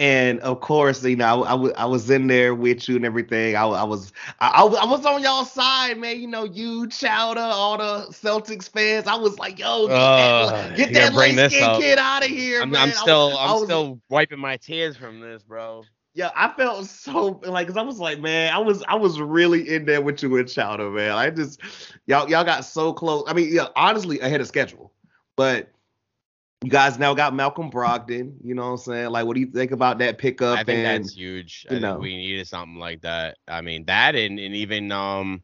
And 0.00 0.38
of 0.40 0.60
course, 0.60 1.02
you 1.02 1.16
know, 1.16 1.42
I, 1.42 1.54
I, 1.56 1.70
I 1.70 1.84
was 1.84 2.08
in 2.08 2.28
there 2.28 2.54
with 2.54 2.88
you 2.88 2.94
and 2.94 3.04
everything. 3.04 3.56
I, 3.56 3.62
I 3.64 3.82
was 3.82 4.12
I, 4.38 4.62
I 4.62 4.84
was 4.86 5.04
on 5.04 5.20
y'all 5.22 5.44
side, 5.44 5.98
man. 5.98 6.20
You 6.20 6.28
know, 6.28 6.44
you, 6.44 6.86
Chowder, 6.86 7.40
all 7.40 7.76
the 7.78 8.06
Celtics 8.12 8.70
fans. 8.70 9.08
I 9.08 9.16
was 9.16 9.38
like, 9.40 9.58
yo, 9.58 9.88
get 9.88 9.96
Uh, 9.96 10.50
that, 10.50 10.76
get 10.76 10.92
that 10.92 11.14
light 11.14 11.34
skinned 11.50 11.82
kid 11.82 11.98
out 11.98 12.22
of 12.22 12.30
here, 12.30 12.62
I'm, 12.62 12.70
man. 12.70 12.82
I'm 12.82 12.90
still 12.92 13.36
I 13.36 13.46
I'm 13.46 13.54
was- 13.54 13.64
still 13.64 14.00
wiping 14.08 14.38
my 14.38 14.56
tears 14.56 14.96
from 14.96 15.20
this, 15.20 15.42
bro. 15.42 15.82
Yeah, 16.14 16.30
I 16.34 16.48
felt 16.52 16.86
so 16.86 17.40
like, 17.44 17.66
cause 17.66 17.76
I 17.76 17.82
was 17.82 17.98
like, 17.98 18.20
man, 18.20 18.52
I 18.54 18.58
was 18.58 18.84
I 18.88 18.94
was 18.94 19.20
really 19.20 19.68
in 19.68 19.84
there 19.84 20.00
with 20.00 20.22
you 20.22 20.36
and 20.36 20.48
Chowder, 20.48 20.90
man. 20.90 21.10
I 21.12 21.30
just 21.30 21.60
y'all 22.06 22.28
y'all 22.30 22.44
got 22.44 22.64
so 22.64 22.92
close. 22.92 23.24
I 23.26 23.32
mean, 23.32 23.52
yeah, 23.52 23.66
honestly, 23.74 24.20
ahead 24.20 24.40
of 24.40 24.46
schedule, 24.46 24.92
but. 25.34 25.68
You 26.62 26.70
guys 26.70 26.98
now 26.98 27.14
got 27.14 27.34
Malcolm 27.34 27.70
Brogdon, 27.70 28.34
you 28.42 28.54
know 28.54 28.62
what 28.64 28.70
I'm 28.70 28.76
saying? 28.78 29.10
Like, 29.10 29.26
what 29.26 29.34
do 29.34 29.40
you 29.40 29.46
think 29.46 29.70
about 29.70 29.98
that 29.98 30.18
pickup? 30.18 30.58
I 30.58 30.64
think 30.64 30.84
and 30.84 31.04
that's 31.04 31.14
huge. 31.14 31.66
you 31.70 31.76
I 31.76 31.80
know. 31.80 31.92
think 31.92 32.02
we 32.02 32.16
needed 32.16 32.48
something 32.48 32.78
like 32.78 33.02
that. 33.02 33.38
I 33.46 33.60
mean 33.60 33.84
that 33.84 34.16
and, 34.16 34.38
and 34.40 34.54
even 34.56 34.90
um 34.90 35.42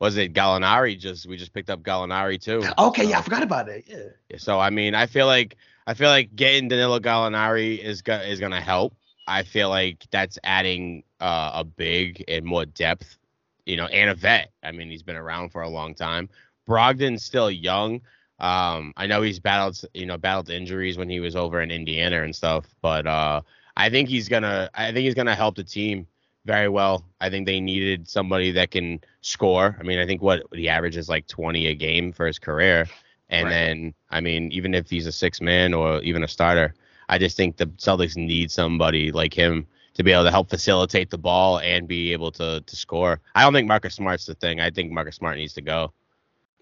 was 0.00 0.16
it 0.18 0.34
Gallinari 0.34 0.98
just 0.98 1.26
we 1.26 1.38
just 1.38 1.54
picked 1.54 1.70
up 1.70 1.82
Gallinari 1.82 2.40
too. 2.40 2.62
okay, 2.78 3.04
yeah, 3.04 3.18
I 3.18 3.22
forgot 3.22 3.42
about 3.42 3.68
it. 3.68 3.84
Yeah. 3.86 4.36
So 4.36 4.60
I 4.60 4.68
mean, 4.70 4.94
I 4.94 5.06
feel 5.06 5.26
like 5.26 5.56
I 5.86 5.94
feel 5.94 6.10
like 6.10 6.36
getting 6.36 6.68
Danilo 6.68 7.00
Gallinari 7.00 7.78
is 7.78 8.02
go- 8.02 8.14
is 8.14 8.38
gonna 8.38 8.60
help. 8.60 8.94
I 9.26 9.42
feel 9.44 9.70
like 9.70 10.06
that's 10.10 10.38
adding 10.44 11.04
uh, 11.20 11.52
a 11.54 11.64
big 11.64 12.24
and 12.28 12.44
more 12.44 12.66
depth, 12.66 13.16
you 13.64 13.76
know, 13.76 13.86
and 13.86 14.10
a 14.10 14.14
vet. 14.14 14.50
I 14.62 14.72
mean, 14.72 14.90
he's 14.90 15.02
been 15.02 15.16
around 15.16 15.50
for 15.50 15.62
a 15.62 15.68
long 15.68 15.94
time. 15.94 16.28
Brogdon's 16.68 17.24
still 17.24 17.50
young. 17.50 18.00
Um, 18.40 18.92
I 18.96 19.06
know 19.06 19.22
he's 19.22 19.38
battled, 19.38 19.80
you 19.94 20.06
know, 20.06 20.16
battled 20.18 20.50
injuries 20.50 20.96
when 20.98 21.08
he 21.10 21.20
was 21.20 21.36
over 21.36 21.60
in 21.60 21.70
Indiana 21.70 22.22
and 22.22 22.34
stuff, 22.34 22.66
but 22.80 23.06
uh, 23.06 23.42
I 23.76 23.90
think 23.90 24.08
he's 24.08 24.28
gonna, 24.28 24.70
I 24.74 24.86
think 24.92 25.04
he's 25.04 25.14
gonna 25.14 25.34
help 25.34 25.56
the 25.56 25.64
team 25.64 26.06
very 26.46 26.68
well. 26.68 27.04
I 27.20 27.28
think 27.30 27.46
they 27.46 27.60
needed 27.60 28.08
somebody 28.08 28.50
that 28.52 28.70
can 28.70 29.00
score. 29.20 29.76
I 29.78 29.82
mean, 29.82 29.98
I 29.98 30.06
think 30.06 30.22
what 30.22 30.42
he 30.52 30.68
averages 30.68 31.08
like 31.08 31.26
20 31.26 31.66
a 31.66 31.74
game 31.74 32.12
for 32.12 32.26
his 32.26 32.38
career. 32.38 32.86
And 33.28 33.46
Right. 33.46 33.50
then, 33.52 33.94
I 34.10 34.20
mean, 34.20 34.50
even 34.52 34.74
if 34.74 34.88
he's 34.90 35.06
a 35.06 35.12
six 35.12 35.40
man 35.40 35.74
or 35.74 36.00
even 36.02 36.24
a 36.24 36.28
starter, 36.28 36.74
I 37.08 37.18
just 37.18 37.36
think 37.36 37.56
the 37.56 37.66
Celtics 37.66 38.16
need 38.16 38.50
somebody 38.50 39.12
like 39.12 39.34
him 39.34 39.66
to 39.94 40.02
be 40.02 40.12
able 40.12 40.24
to 40.24 40.30
help 40.30 40.48
facilitate 40.48 41.10
the 41.10 41.18
ball 41.18 41.58
and 41.60 41.86
be 41.86 42.12
able 42.12 42.30
to 42.32 42.60
to 42.60 42.76
score. 42.76 43.20
I 43.34 43.42
don't 43.42 43.52
think 43.52 43.68
Marcus 43.68 43.94
Smart's 43.94 44.26
the 44.26 44.34
thing. 44.34 44.60
I 44.60 44.70
think 44.70 44.90
Marcus 44.92 45.16
Smart 45.16 45.36
needs 45.36 45.52
to 45.54 45.60
go. 45.62 45.92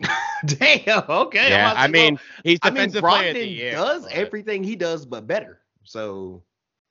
Damn. 0.47 1.05
Okay. 1.09 1.51
Yeah, 1.51 1.73
I 1.77 1.89
mean, 1.89 2.15
well, 2.15 2.23
he's 2.45 2.59
I 2.63 2.71
mean, 2.71 2.91
player 2.93 3.31
of 3.31 3.35
the 3.35 3.47
year. 3.47 3.73
does 3.73 4.05
but- 4.05 4.13
everything 4.13 4.63
he 4.63 4.77
does, 4.77 5.05
but 5.07 5.27
better. 5.27 5.61
So 5.85 6.43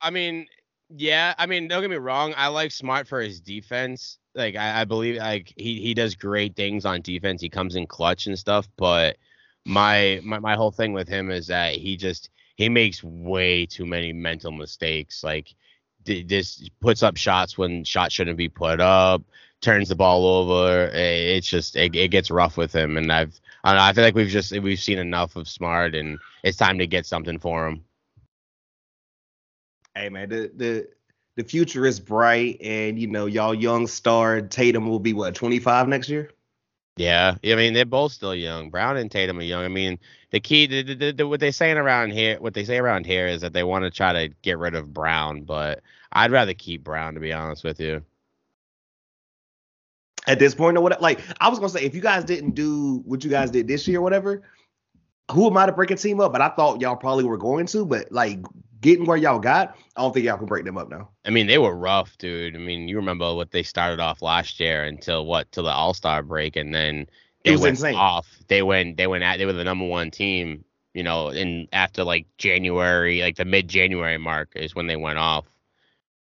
I 0.02 0.10
mean, 0.10 0.48
yeah. 0.90 1.34
I 1.38 1.46
mean, 1.46 1.68
don't 1.68 1.82
get 1.82 1.90
me 1.90 1.98
wrong. 1.98 2.34
I 2.36 2.48
like 2.48 2.72
Smart 2.72 3.08
for 3.08 3.22
his 3.22 3.40
defense. 3.40 4.18
Like, 4.36 4.56
I, 4.56 4.82
I 4.82 4.86
believe 4.86 5.18
like 5.18 5.54
he 5.58 5.82
he 5.82 5.94
does 5.94 6.16
great 6.16 6.56
things 6.56 6.86
on 6.86 7.02
defense. 7.02 7.42
He 7.42 7.50
comes 7.50 7.76
in 7.76 7.88
clutch 7.88 8.28
and 8.28 8.38
stuff. 8.38 8.68
But 8.78 9.18
my 9.66 10.20
my 10.24 10.40
my 10.40 10.56
whole 10.56 10.72
thing 10.72 10.94
with 10.94 11.08
him 11.08 11.32
is 11.32 11.48
that 11.48 11.76
he 11.76 11.96
just 11.98 12.30
he 12.56 12.70
makes 12.70 13.04
way 13.04 13.66
too 13.66 13.86
many 13.86 14.14
mental 14.14 14.52
mistakes. 14.52 15.24
Like, 15.24 15.54
d- 16.04 16.24
this 16.24 16.70
puts 16.82 17.04
up 17.04 17.18
shots 17.18 17.58
when 17.58 17.84
shots 17.84 18.14
shouldn't 18.14 18.38
be 18.38 18.50
put 18.50 18.80
up. 18.82 19.22
Turns 19.62 19.90
the 19.90 19.96
ball 19.96 20.26
over. 20.28 20.90
Eh, 20.94 21.36
It's 21.38 21.48
just 21.48 21.76
it, 21.76 21.96
it 21.96 22.10
gets 22.10 22.30
rough 22.32 22.58
with 22.58 22.74
him. 22.74 22.98
And 22.98 23.12
I've 23.12 23.40
I 23.64 23.70
don't 23.72 23.78
know. 23.78 23.84
I 23.84 23.94
feel 23.94 24.04
like 24.04 24.16
we've 24.16 24.30
just 24.30 24.52
we've 24.60 24.80
seen 24.80 25.00
enough 25.00 25.36
of 25.36 25.48
Smart, 25.48 25.96
and 25.96 26.20
it's 26.44 26.58
time 26.58 26.78
to 26.80 26.88
get 26.88 27.06
something 27.06 27.40
for 27.40 27.68
him. 27.68 27.84
hey 29.96 30.10
man, 30.10 30.30
the 30.30 30.52
the 30.56 30.88
the 31.36 31.44
future 31.44 31.86
is 31.86 32.00
bright, 32.00 32.60
and 32.62 33.00
you 33.00 33.08
know 33.08 33.26
y'all 33.26 33.54
young 33.54 33.88
star 33.88 34.42
Tatum 34.42 34.88
will 34.88 35.00
be 35.00 35.14
what 35.14 35.36
25 35.36 35.88
next 35.88 36.10
year. 36.10 36.32
Yeah, 36.98 37.36
I 37.44 37.56
mean 37.56 37.74
they're 37.74 37.86
both 37.86 38.12
still 38.14 38.34
young. 38.36 38.70
Brown 38.72 38.98
and 38.98 39.12
Tatum 39.12 39.40
are 39.40 39.44
young. 39.44 39.64
I 39.64 39.68
mean 39.70 40.00
the 40.32 40.40
key, 40.40 40.66
the, 40.68 40.82
the, 40.84 40.96
the, 40.96 41.12
the- 41.14 41.28
what 41.28 41.40
they 41.40 41.52
saying 41.52 41.78
around 41.78 42.12
here, 42.12 42.40
what 42.40 42.54
they 42.54 42.64
say 42.66 42.78
around 42.78 43.06
here 43.06 43.28
is 43.28 43.42
that 43.42 43.54
they 43.54 43.64
want 43.64 43.84
to 43.84 43.92
try 43.92 44.14
to 44.14 44.34
get 44.42 44.58
rid 44.58 44.76
of 44.76 44.94
Brown, 44.94 45.44
but 45.44 45.82
I'd 46.12 46.32
rather 46.32 46.54
keep 46.54 46.84
Brown 46.84 47.14
to 47.14 47.20
be 47.20 47.34
honest 47.34 47.64
with 47.64 47.80
you. 47.80 48.04
At 50.28 50.40
this 50.40 50.54
point, 50.54 50.78
or 50.78 50.82
what? 50.82 51.02
Like 51.02 51.22
I 51.40 51.50
was 51.50 51.58
gonna 51.60 51.70
say, 51.70 51.84
if 51.84 51.96
you 51.96 52.02
guys 52.02 52.24
didn't 52.24 52.52
do 52.52 53.02
what 53.06 53.24
you 53.24 53.30
guys 53.30 53.50
did 53.50 53.68
this 53.68 53.88
year, 53.88 54.00
or 54.00 54.02
whatever, 54.02 54.44
who 55.32 55.48
am 55.48 55.58
I 55.58 55.66
to 55.66 55.72
break 55.72 55.92
a 55.92 55.96
team 55.96 56.20
up? 56.20 56.32
But 56.32 56.42
I 56.42 56.50
thought 56.50 56.82
y'all 56.82 56.96
probably 56.96 57.24
were 57.24 57.38
going 57.38 57.66
to. 57.68 57.86
But 57.86 58.12
like 58.12 58.40
getting 58.82 59.06
where 59.06 59.18
y'all 59.18 59.40
got, 59.40 59.76
I 59.96 60.02
don't 60.02 60.14
think 60.14 60.26
y'all 60.26 60.38
can 60.38 60.46
break 60.46 60.66
them 60.66 60.78
up 60.78 60.90
now. 60.90 61.10
I 61.26 61.30
mean 61.30 61.48
they 61.48 61.58
were 61.58 61.76
rough, 61.76 62.18
dude. 62.18 62.56
I 62.56 62.60
mean 62.60 62.88
you 62.88 62.98
remember 62.98 63.34
what 63.34 63.52
they 63.52 63.64
started 63.64 64.00
off 64.00 64.22
last 64.22 64.60
year 64.60 64.84
until 64.84 65.26
what 65.26 65.52
till 65.52 65.64
the 65.64 65.72
All 65.72 65.94
Star 65.94 66.22
break, 66.24 66.56
and 66.56 66.74
then 66.76 67.02
It 67.02 67.10
they 67.46 67.52
was 67.52 67.62
went 67.62 67.78
insane. 67.78 67.96
off. 67.96 68.28
They 68.48 68.62
went 68.62 68.98
they 68.98 69.08
went 69.08 69.24
at 69.24 69.38
they 69.38 69.46
were 69.46 69.54
the 69.54 69.64
number 69.64 69.86
one 69.86 70.12
team, 70.12 70.64
you 70.94 71.04
know, 71.04 71.30
and 71.30 71.68
after 71.74 72.04
like 72.04 72.26
January, 72.38 73.22
like 73.22 73.38
the 73.38 73.46
mid 73.46 73.68
January 73.68 74.18
mark 74.18 74.50
is 74.56 74.76
when 74.76 74.88
they 74.88 74.98
went 74.98 75.20
off. 75.20 75.46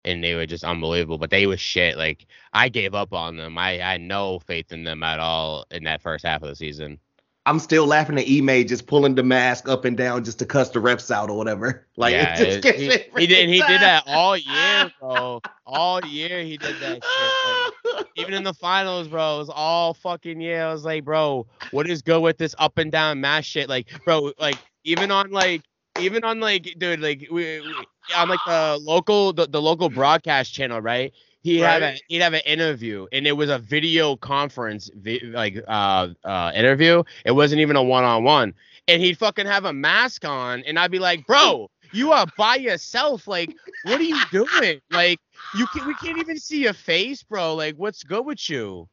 And 0.07 0.23
they 0.23 0.35
were 0.35 0.47
just 0.47 0.65
unbelievable, 0.65 1.19
but 1.19 1.31
they 1.31 1.47
was 1.47 1.61
shit. 1.61 1.97
Like 1.99 2.27
I 2.53 2.69
gave 2.69 2.95
up 2.95 3.13
on 3.13 3.37
them. 3.37 3.59
I, 3.59 3.73
I 3.83 3.93
had 3.93 4.01
no 4.01 4.39
faith 4.39 4.73
in 4.73 4.85
them 4.85 5.03
at 5.03 5.19
all 5.21 5.67
in 5.71 5.85
that 5.85 6.01
first 6.01 6.25
half 6.25 6.43
of 6.43 6.49
the 6.49 6.57
season. 6.57 6.99
I'm 7.45 7.61
still 7.61 7.87
laughing 7.87 8.19
at 8.19 8.27
Ime 8.29 8.67
just 8.67 8.89
pulling 8.89 9.15
the 9.15 9.23
mask 9.23 9.69
up 9.69 9.85
and 9.85 9.97
down 9.97 10.25
just 10.25 10.41
to 10.41 10.47
cuss 10.47 10.71
the 10.71 10.81
refs 10.81 11.13
out 11.13 11.31
or 11.31 11.37
whatever. 11.37 11.87
Like 11.97 12.13
yeah, 12.13 12.35
it 12.39 12.45
just 12.45 12.59
it- 12.59 12.63
gets 12.63 12.79
he, 12.79 12.87
it 12.89 13.11
he 13.17 13.27
did 13.27 13.49
he 13.49 13.61
did 13.63 13.81
that 13.81 14.03
all 14.07 14.37
year, 14.37 14.93
bro. 15.01 15.41
All 15.67 16.05
year 16.05 16.43
he 16.43 16.57
did 16.59 16.77
that 16.81 17.03
shit. 17.05 17.95
Like, 17.95 18.07
even 18.17 18.35
in 18.35 18.43
the 18.45 18.53
finals, 18.55 19.09
bro, 19.09 19.37
it 19.37 19.39
was 19.39 19.49
all 19.49 19.95
fucking 19.95 20.41
yeah. 20.41 20.69
I 20.69 20.73
was 20.73 20.85
like, 20.85 21.05
bro, 21.05 21.47
what 21.71 21.89
is 21.89 22.03
good 22.03 22.21
with 22.21 22.37
this 22.39 22.55
up 22.59 22.79
and 22.79 22.93
down 22.93 23.21
mask 23.21 23.47
shit? 23.49 23.69
Like, 23.69 23.89
bro, 24.05 24.33
like 24.39 24.59
even 24.85 25.11
on 25.11 25.31
like 25.31 25.63
even 25.99 26.23
on 26.25 26.39
like 26.41 26.75
dude, 26.79 27.01
like 27.01 27.27
we, 27.31 27.61
we 27.61 27.75
on 28.15 28.29
like 28.29 28.45
the 28.45 28.79
local 28.81 29.33
the, 29.33 29.47
the 29.47 29.61
local 29.61 29.89
broadcast 29.89 30.53
channel, 30.53 30.81
right? 30.81 31.13
He 31.43 31.59
had 31.61 31.83
a 31.83 31.95
he'd 32.09 32.23
have 32.23 32.35
an 32.35 32.43
interview 32.45 33.07
and 33.13 33.27
it 33.27 33.33
was 33.33 33.49
a 33.51 33.59
video 33.59 34.17
conference 34.17 34.91
vi- 34.95 35.21
like 35.25 35.57
uh 35.67 36.09
uh 36.25 36.53
interview. 36.55 37.03
It 37.25 37.33
wasn't 37.33 37.61
even 37.61 37.77
a 37.77 37.83
one 37.83 38.05
on 38.05 38.25
one. 38.25 38.55
And 38.89 39.01
he'd 39.03 39.19
fucking 39.19 39.47
have 39.47 39.65
a 39.65 39.73
mask 39.73 40.25
on 40.25 40.63
and 40.65 40.79
I'd 40.79 40.91
be 40.91 40.99
like, 40.99 41.27
bro, 41.27 41.71
you 41.93 42.13
are 42.13 42.27
by 42.37 42.57
yourself. 42.57 43.27
Like, 43.27 43.55
what 43.83 44.01
are 44.01 44.05
you 44.05 44.21
doing? 44.31 44.81
Like, 44.91 45.21
you 45.53 45.67
can 45.67 45.85
we 45.85 45.95
can't 45.95 46.19
even 46.19 46.39
see 46.39 46.63
your 46.63 46.73
face, 46.75 47.23
bro. 47.23 47.55
Like, 47.55 47.77
what's 47.77 48.03
good 48.03 48.25
with 48.25 48.49
you? 48.49 48.89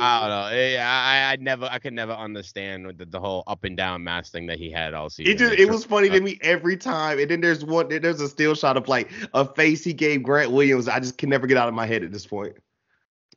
I 0.00 0.20
don't 0.20 0.30
know. 0.30 0.48
Eh, 0.52 0.76
I 0.80 1.32
I, 1.32 1.36
never 1.36 1.68
I 1.70 1.78
could 1.78 1.92
never 1.92 2.12
understand 2.12 2.86
the, 2.96 3.04
the 3.04 3.20
whole 3.20 3.44
up 3.46 3.64
and 3.64 3.76
down 3.76 4.02
mask 4.02 4.32
thing 4.32 4.46
that 4.46 4.58
he 4.58 4.70
had 4.70 4.94
all 4.94 5.10
season. 5.10 5.32
It 5.32 5.38
just 5.38 5.54
it 5.54 5.68
was 5.68 5.84
funny 5.84 6.08
to 6.10 6.20
me 6.20 6.38
every 6.42 6.76
time. 6.76 7.18
And 7.18 7.30
then 7.30 7.40
there's 7.40 7.64
one 7.64 7.88
there's 7.88 8.20
a 8.20 8.28
still 8.28 8.54
shot 8.54 8.76
of 8.76 8.88
like 8.88 9.10
a 9.34 9.44
face 9.44 9.84
he 9.84 9.92
gave 9.92 10.22
Grant 10.22 10.50
Williams. 10.50 10.88
I 10.88 11.00
just 11.00 11.18
can 11.18 11.28
never 11.28 11.46
get 11.46 11.56
out 11.56 11.68
of 11.68 11.74
my 11.74 11.86
head 11.86 12.02
at 12.02 12.12
this 12.12 12.26
point. 12.26 12.56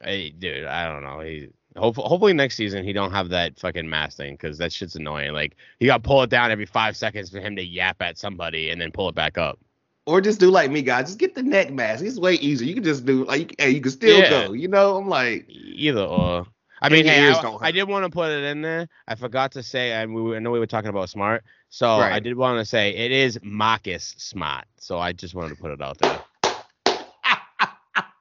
Hey, 0.02 0.32
dude, 0.32 0.66
I 0.66 0.88
don't 0.92 1.04
know. 1.04 1.20
He 1.20 1.50
hopefully, 1.78 2.08
hopefully 2.08 2.34
next 2.34 2.56
season 2.56 2.84
he 2.84 2.94
don't 2.94 3.12
have 3.12 3.30
that 3.30 3.60
fucking 3.60 3.90
mask 3.90 4.18
thing 4.18 4.34
because 4.36 4.58
that 4.58 4.74
shit's 4.74 4.96
annoying. 4.96 5.34
Like 5.34 5.56
he 5.80 5.86
got 5.86 6.04
to 6.04 6.08
pull 6.08 6.24
it 6.24 6.30
down 6.30 6.52
every 6.52 6.66
five 6.66 6.98
seconds 6.98 7.30
for 7.30 7.40
him 7.40 7.56
to 7.56 7.64
yap 7.64 8.02
at 8.02 8.18
somebody 8.18 8.70
and 8.70 8.80
then 8.80 8.92
pull 8.92 9.10
it 9.10 9.16
back 9.16 9.38
up. 9.38 9.60
Or 10.06 10.20
just 10.20 10.40
do 10.40 10.50
like 10.50 10.70
me, 10.70 10.82
guys. 10.82 11.06
Just 11.08 11.20
get 11.20 11.34
the 11.34 11.44
neck 11.44 11.72
mask. 11.72 12.04
It's 12.04 12.20
way 12.20 12.34
easier. 12.36 12.68
You 12.68 12.74
can 12.74 12.84
just 12.84 13.06
do 13.06 13.24
like 13.26 13.56
hey, 13.58 13.70
you 13.70 13.82
can 13.82 13.92
still 13.92 14.20
Yeah. 14.20 14.48
go. 14.48 14.54
You 14.54 14.68
know, 14.68 14.98
I'm 14.98 15.08
like, 15.08 15.46
Either 15.50 16.02
or. 16.04 16.46
I 16.82 16.90
mean, 16.90 17.06
hey, 17.06 17.30
I, 17.32 17.58
I 17.62 17.72
did 17.72 17.88
want 17.88 18.04
to 18.04 18.10
put 18.10 18.30
it 18.30 18.44
in 18.44 18.62
there. 18.62 18.90
I 19.08 19.16
forgot 19.16 19.54
to 19.54 19.64
say, 19.64 19.94
and 19.94 20.14
we 20.14 20.36
I 20.36 20.40
know 20.40 20.52
we 20.52 20.60
were 20.60 20.68
talking 20.68 20.90
about 20.90 21.10
smart, 21.10 21.46
so 21.70 21.90
I 21.90 22.20
did 22.20 22.36
want 22.36 22.60
to 22.60 22.66
say 22.66 22.94
it 22.94 23.10
is 23.10 23.40
Marcus 23.42 24.14
Smart. 24.18 24.66
So 24.80 25.00
I 25.00 25.14
just 25.14 25.34
wanted 25.34 25.56
to 25.56 25.62
put 25.62 25.72
it 25.72 25.82
out 25.82 25.98
there. 26.00 26.20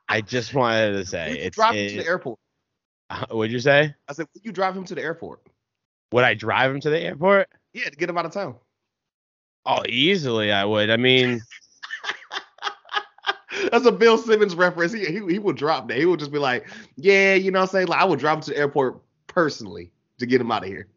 I 0.09 0.21
just 0.21 0.55
wanted 0.55 0.93
to 0.93 1.05
say 1.07 1.39
it's. 1.41 1.57
drive 1.57 1.75
him 1.75 1.89
to 1.89 1.97
the 1.97 2.07
airport? 2.07 2.39
Uh, 3.11 3.27
what'd 3.31 3.51
you 3.51 3.59
say? 3.59 3.93
I 4.09 4.13
said, 4.13 4.27
would 4.33 4.45
you 4.45 4.53
drive 4.53 4.77
him 4.77 4.85
to 4.85 4.95
the 4.95 5.03
airport? 5.03 5.41
Would 6.13 6.23
I 6.23 6.35
drive 6.35 6.71
him 6.71 6.81
to 6.83 6.91
the 6.91 7.01
airport? 7.01 7.49
Yeah, 7.73 7.85
to 7.87 7.97
get 7.97 8.09
him 8.09 8.17
out 8.17 8.27
of 8.27 8.33
town. 8.33 8.55
Oh, 9.67 9.83
easily 9.89 10.53
I 10.53 10.65
would. 10.65 10.89
I 10.91 10.97
mean, 10.99 11.41
That's 13.73 13.87
a 13.87 13.91
Bill 13.91 14.19
Simmons 14.19 14.55
reference. 14.55 14.93
He, 14.93 15.07
he 15.07 15.21
he 15.33 15.39
will 15.39 15.55
drop 15.55 15.89
that. 15.89 15.97
He 15.97 16.05
will 16.05 16.19
just 16.19 16.31
be 16.31 16.39
like, 16.39 16.69
yeah, 16.97 17.33
you 17.33 17.51
know 17.51 17.61
what 17.61 17.71
I'm 17.71 17.73
saying? 17.73 17.87
Like 17.87 18.03
I 18.03 18.05
would 18.05 18.19
drive 18.19 18.37
him 18.37 18.43
to 18.43 18.51
the 18.51 18.59
airport 18.59 19.01
personally 19.29 19.91
to 20.19 20.27
get 20.27 20.43
him 20.43 20.53
out 20.53 20.63
of 20.63 20.69
here. 20.69 20.89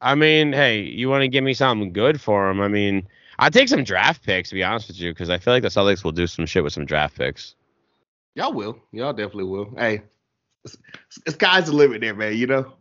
I 0.00 0.16
mean, 0.16 0.52
hey, 0.52 0.80
you 0.80 1.08
want 1.08 1.22
to 1.22 1.28
give 1.28 1.44
me 1.44 1.54
something 1.54 1.92
good 1.92 2.20
for 2.20 2.50
him? 2.50 2.60
I 2.60 2.66
mean, 2.66 3.06
I'd 3.38 3.52
take 3.52 3.68
some 3.68 3.84
draft 3.84 4.24
picks 4.24 4.48
to 4.48 4.56
be 4.56 4.64
honest 4.64 4.88
with 4.88 4.98
you, 4.98 5.12
because 5.12 5.30
I 5.30 5.38
feel 5.38 5.54
like 5.54 5.62
the 5.62 5.68
Celtics 5.68 6.02
will 6.02 6.10
do 6.10 6.26
some 6.26 6.46
shit 6.46 6.64
with 6.64 6.72
some 6.72 6.84
draft 6.84 7.16
picks. 7.16 7.54
Y'all 8.34 8.52
will. 8.52 8.76
Y'all 8.90 9.12
definitely 9.12 9.44
will. 9.44 9.72
Hey, 9.78 10.02
sky's 11.28 11.66
the 11.66 11.72
limit 11.74 12.00
there, 12.00 12.16
man. 12.16 12.36
You 12.36 12.48
know. 12.48 12.72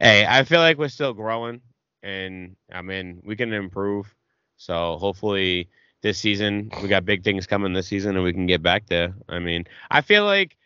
hey, 0.00 0.24
I 0.26 0.42
feel 0.44 0.60
like 0.60 0.78
we're 0.78 0.88
still 0.88 1.12
growing, 1.12 1.60
and 2.02 2.56
I 2.72 2.80
mean, 2.80 3.20
we 3.26 3.36
can 3.36 3.52
improve. 3.52 4.12
So 4.56 4.96
hopefully, 4.96 5.68
this 6.06 6.18
season. 6.18 6.70
We 6.80 6.88
got 6.88 7.04
big 7.04 7.24
things 7.24 7.48
coming 7.48 7.72
this 7.72 7.88
season, 7.88 8.14
and 8.14 8.24
we 8.24 8.32
can 8.32 8.46
get 8.46 8.62
back 8.62 8.86
there. 8.86 9.12
I 9.28 9.40
mean, 9.40 9.64
I 9.90 10.02
feel 10.02 10.24
like 10.24 10.56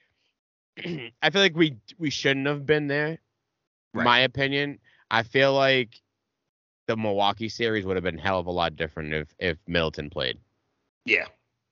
I 0.79 1.31
feel 1.31 1.41
like 1.41 1.57
we 1.57 1.77
we 1.99 2.11
shouldn't 2.11 2.47
have 2.47 2.67
been 2.67 2.89
there. 2.89 3.19
Right. 3.95 4.05
My 4.05 4.19
opinion. 4.21 4.79
I 5.11 5.23
feel 5.23 5.55
like 5.55 6.01
the 6.87 6.97
Milwaukee 6.97 7.49
series 7.49 7.87
would 7.87 7.97
have 7.97 8.05
been 8.05 8.19
hell 8.19 8.39
of 8.39 8.47
a 8.47 8.51
lot 8.51 8.77
different 8.77 9.15
if 9.15 9.35
if 9.39 9.57
Middleton 9.67 10.11
played. 10.11 10.39
Yeah. 11.07 11.27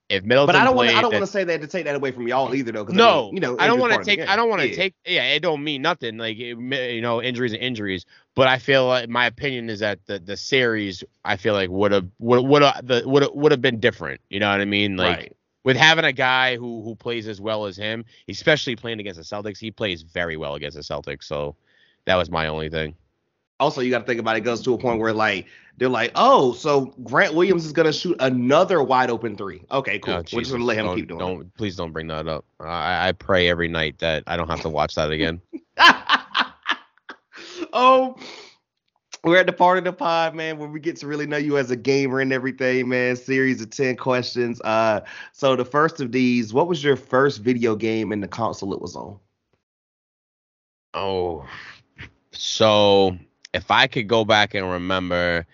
If 0.08 0.24
Middleton 0.24 0.46
But 0.46 0.56
I 0.56 0.64
don't 0.64 0.74
want 0.74 0.88
I 0.88 1.02
don't 1.02 1.12
want 1.12 1.24
to 1.26 1.30
say 1.30 1.44
that 1.44 1.60
to 1.60 1.66
take 1.66 1.84
that 1.84 1.94
away 1.94 2.12
from 2.12 2.26
y'all 2.26 2.54
either 2.54 2.72
though. 2.72 2.84
'cause 2.86 2.94
I 2.94 2.98
no, 2.98 3.26
mean, 3.26 3.34
you 3.34 3.40
know, 3.40 3.56
I 3.58 3.66
don't 3.66 3.78
want 3.78 3.92
to 3.92 4.02
take. 4.02 4.26
I 4.26 4.36
don't 4.36 4.48
want 4.48 4.62
to 4.62 4.68
Yeah. 4.68 4.74
take. 4.74 4.94
Yeah, 5.04 5.24
it 5.24 5.40
don't 5.40 5.62
mean 5.62 5.82
nothing. 5.82 6.16
Like 6.16 6.38
it, 6.38 6.56
you 6.58 7.00
know, 7.02 7.22
injuries 7.22 7.52
and 7.52 7.60
injuries. 7.60 8.06
But 8.34 8.48
I 8.48 8.58
feel 8.58 8.86
like 8.86 9.10
my 9.10 9.26
opinion 9.26 9.68
is 9.68 9.80
that 9.80 9.98
the 10.06 10.18
the 10.18 10.36
series 10.38 11.04
I 11.26 11.36
feel 11.36 11.52
like 11.52 11.68
would 11.68 11.92
have 11.92 12.06
would 12.20 12.40
would 12.46 12.62
the 12.84 13.02
would 13.04 13.28
would 13.34 13.52
have 13.52 13.60
been 13.60 13.80
different. 13.80 14.22
You 14.30 14.40
know 14.40 14.50
what 14.50 14.62
I 14.62 14.64
mean? 14.64 14.96
Like 14.96 15.18
Right. 15.18 15.36
with 15.64 15.76
having 15.76 16.06
a 16.06 16.12
guy 16.12 16.56
who 16.56 16.82
who 16.82 16.94
plays 16.94 17.28
as 17.28 17.38
well 17.38 17.66
as 17.66 17.76
him, 17.76 18.06
especially 18.28 18.76
playing 18.76 19.00
against 19.00 19.18
the 19.18 19.24
Celtics, 19.24 19.58
he 19.58 19.70
plays 19.70 20.00
very 20.02 20.38
well 20.38 20.54
against 20.54 20.76
the 20.78 20.82
Celtics. 20.82 21.24
So 21.24 21.54
that 22.06 22.14
was 22.16 22.30
my 22.30 22.46
only 22.46 22.70
thing. 22.70 22.94
also 23.60 23.80
you 23.82 23.90
got 23.90 23.98
to 23.98 24.04
think 24.06 24.20
about 24.20 24.36
it. 24.36 24.38
it 24.38 24.44
goes 24.44 24.62
to 24.62 24.72
a 24.72 24.78
point 24.78 25.00
where 25.00 25.12
like 25.12 25.46
they're 25.78 25.88
like, 25.88 26.10
oh, 26.16 26.52
so 26.52 26.92
Grant 27.04 27.34
Williams 27.34 27.64
is 27.64 27.72
gonna 27.72 27.92
shoot 27.92 28.16
another 28.18 28.82
wide 28.82 29.10
open 29.10 29.36
three. 29.36 29.62
Okay, 29.70 29.98
cool. 30.00 30.14
Oh, 30.14 30.24
We're 30.32 30.40
just 30.40 30.50
gonna 30.50 30.64
let 30.64 30.76
him 30.76 30.86
don't, 30.86 30.96
keep 30.96 31.08
doing 31.08 31.18
Don't 31.18 31.54
please 31.54 31.76
don't 31.76 31.92
bring 31.92 32.08
that 32.08 32.26
up. 32.26 32.44
I, 32.60 33.08
I 33.08 33.12
pray 33.12 33.48
every 33.48 33.68
night 33.68 33.98
that 34.00 34.24
I 34.26 34.36
don't 34.36 34.48
have 34.48 34.60
to 34.62 34.68
watch 34.68 34.96
that 34.96 35.12
again. 35.12 35.40
oh, 37.72 38.16
we're 39.22 39.38
at 39.38 39.46
the 39.46 39.52
part 39.52 39.78
of 39.78 39.84
the 39.84 39.92
pod, 39.92 40.34
man, 40.34 40.58
where 40.58 40.68
we 40.68 40.80
get 40.80 40.96
to 40.96 41.06
really 41.06 41.26
know 41.26 41.36
you 41.36 41.58
as 41.58 41.70
a 41.70 41.76
gamer 41.76 42.20
and 42.20 42.32
everything, 42.32 42.88
man. 42.88 43.14
Series 43.14 43.60
of 43.62 43.70
ten 43.70 43.96
questions. 43.96 44.60
Uh, 44.62 45.00
so 45.32 45.54
the 45.54 45.64
first 45.64 46.00
of 46.00 46.10
these, 46.10 46.52
what 46.52 46.66
was 46.66 46.82
your 46.82 46.96
first 46.96 47.38
video 47.38 47.76
game 47.76 48.10
in 48.10 48.20
the 48.20 48.28
console 48.28 48.72
it 48.72 48.80
was 48.80 48.96
on? 48.96 49.18
Oh, 50.94 51.46
so 52.32 53.16
if 53.54 53.70
I 53.70 53.86
could 53.86 54.08
go 54.08 54.24
back 54.24 54.54
and 54.54 54.68
remember, 54.68 55.46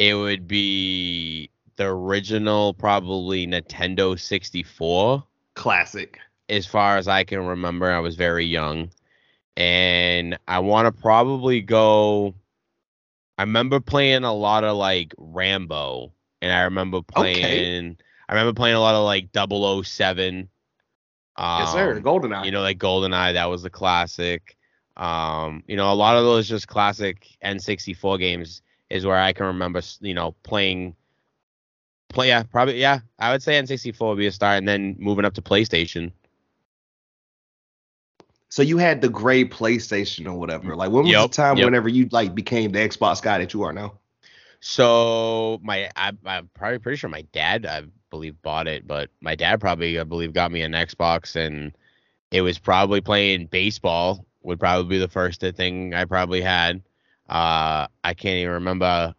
it 0.00 0.14
would 0.14 0.48
be 0.48 1.50
the 1.76 1.84
original, 1.84 2.72
probably 2.72 3.46
Nintendo 3.46 4.18
64. 4.18 5.22
Classic. 5.54 6.18
As 6.48 6.66
far 6.66 6.96
as 6.96 7.06
I 7.06 7.22
can 7.22 7.44
remember, 7.44 7.90
I 7.90 7.98
was 7.98 8.16
very 8.16 8.46
young, 8.46 8.90
and 9.58 10.38
I 10.48 10.60
want 10.60 10.86
to 10.86 11.02
probably 11.02 11.60
go. 11.60 12.34
I 13.36 13.42
remember 13.42 13.78
playing 13.78 14.24
a 14.24 14.32
lot 14.32 14.64
of 14.64 14.78
like 14.78 15.12
Rambo, 15.18 16.12
and 16.40 16.50
I 16.50 16.62
remember 16.62 17.02
playing. 17.02 17.90
Okay. 17.90 17.96
I 18.30 18.32
remember 18.32 18.54
playing 18.54 18.76
a 18.76 18.80
lot 18.80 18.94
of 18.94 19.04
like 19.04 19.28
007. 19.34 20.48
yes, 21.38 21.72
sir. 21.72 21.96
um, 21.96 22.02
Goldeneye. 22.02 22.46
you 22.46 22.52
know, 22.52 22.62
like 22.62 22.78
GoldenEye, 22.78 23.34
that 23.34 23.50
was 23.50 23.62
the 23.62 23.70
classic. 23.70 24.56
Um, 24.96 25.62
you 25.66 25.76
know, 25.76 25.92
a 25.92 25.94
lot 25.94 26.16
of 26.16 26.24
those 26.24 26.48
just 26.48 26.68
classic 26.68 27.26
N64 27.44 28.18
games 28.18 28.62
is 28.90 29.06
where 29.06 29.18
I 29.18 29.32
can 29.32 29.46
remember, 29.46 29.80
you 30.00 30.14
know, 30.14 30.32
playing. 30.42 30.96
Play, 32.08 32.28
yeah, 32.28 32.42
probably, 32.42 32.80
yeah. 32.80 33.00
I 33.20 33.30
would 33.30 33.42
say 33.42 33.52
N64 33.52 34.00
would 34.08 34.18
be 34.18 34.26
a 34.26 34.32
start, 34.32 34.58
and 34.58 34.68
then 34.68 34.96
moving 34.98 35.24
up 35.24 35.34
to 35.34 35.42
PlayStation. 35.42 36.10
So 38.48 38.62
you 38.62 38.78
had 38.78 39.00
the 39.00 39.08
gray 39.08 39.44
PlayStation 39.44 40.26
or 40.26 40.34
whatever. 40.34 40.74
Like 40.74 40.90
when 40.90 41.04
was 41.04 41.12
Yep, 41.12 41.30
the 41.30 41.36
time 41.36 41.56
yep. 41.56 41.66
whenever 41.66 41.88
you 41.88 42.08
like 42.10 42.34
became 42.34 42.72
the 42.72 42.80
Xbox 42.80 43.22
guy 43.22 43.38
that 43.38 43.54
you 43.54 43.62
are 43.62 43.72
now? 43.72 43.94
So 44.58 45.60
my, 45.62 45.88
I, 45.94 46.12
I'm 46.26 46.50
probably 46.52 46.80
pretty 46.80 46.96
sure 46.96 47.08
my 47.08 47.22
dad, 47.32 47.64
I 47.64 47.84
believe, 48.10 48.42
bought 48.42 48.66
it, 48.66 48.88
but 48.88 49.08
my 49.20 49.36
dad 49.36 49.60
probably, 49.60 50.00
I 50.00 50.04
believe, 50.04 50.32
got 50.32 50.50
me 50.50 50.62
an 50.62 50.72
Xbox, 50.72 51.36
and 51.36 51.72
it 52.32 52.42
was 52.42 52.58
probably 52.58 53.00
playing 53.00 53.46
baseball. 53.46 54.26
Would 54.42 54.58
probably 54.58 54.88
be 54.88 54.98
the 54.98 55.08
first 55.08 55.40
thing 55.40 55.94
I 55.94 56.04
probably 56.06 56.40
had. 56.40 56.82
Uh, 57.30 57.86
I 58.02 58.12
can't 58.14 58.38
even 58.38 58.54
remember 58.54 59.14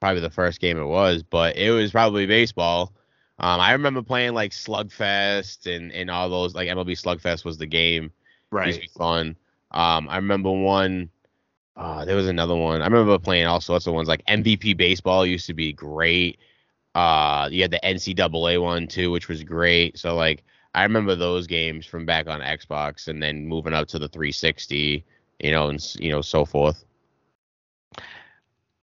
probably 0.00 0.22
the 0.22 0.30
first 0.30 0.60
game 0.60 0.78
it 0.78 0.86
was, 0.86 1.22
but 1.22 1.56
it 1.56 1.70
was 1.70 1.92
probably 1.92 2.24
baseball. 2.26 2.94
Um, 3.38 3.60
I 3.60 3.72
remember 3.72 4.02
playing 4.02 4.32
like 4.32 4.52
Slugfest 4.52 5.66
and 5.66 5.92
and 5.92 6.10
all 6.10 6.28
those 6.28 6.54
like 6.54 6.68
MLB 6.68 6.92
Slugfest 6.92 7.44
was 7.44 7.58
the 7.58 7.66
game. 7.66 8.10
It 8.52 8.66
used 8.68 8.80
to 8.80 8.86
be 8.86 8.98
fun. 8.98 9.36
Um, 9.72 10.08
I 10.08 10.16
remember 10.16 10.50
one. 10.50 11.10
Uh, 11.76 12.04
there 12.04 12.16
was 12.16 12.28
another 12.28 12.56
one. 12.56 12.82
I 12.82 12.86
remember 12.86 13.18
playing 13.18 13.46
all 13.46 13.60
sorts 13.60 13.86
of 13.86 13.94
ones. 13.94 14.08
Like 14.08 14.24
MVP 14.26 14.76
baseball 14.76 15.24
used 15.24 15.46
to 15.46 15.54
be 15.54 15.72
great. 15.72 16.38
Uh, 16.94 17.48
you 17.52 17.62
had 17.62 17.70
the 17.70 17.80
NCAA 17.84 18.60
one 18.60 18.86
too, 18.86 19.10
which 19.10 19.28
was 19.28 19.42
great. 19.44 19.98
So 19.98 20.16
like, 20.16 20.44
I 20.74 20.82
remember 20.82 21.14
those 21.14 21.46
games 21.46 21.86
from 21.86 22.06
back 22.06 22.26
on 22.26 22.40
Xbox, 22.40 23.08
and 23.08 23.22
then 23.22 23.46
moving 23.46 23.74
up 23.74 23.88
to 23.88 23.98
the 23.98 24.08
360, 24.08 25.04
you 25.40 25.50
know, 25.50 25.68
and 25.68 25.94
you 25.98 26.10
know 26.10 26.20
so 26.22 26.44
forth. 26.44 26.84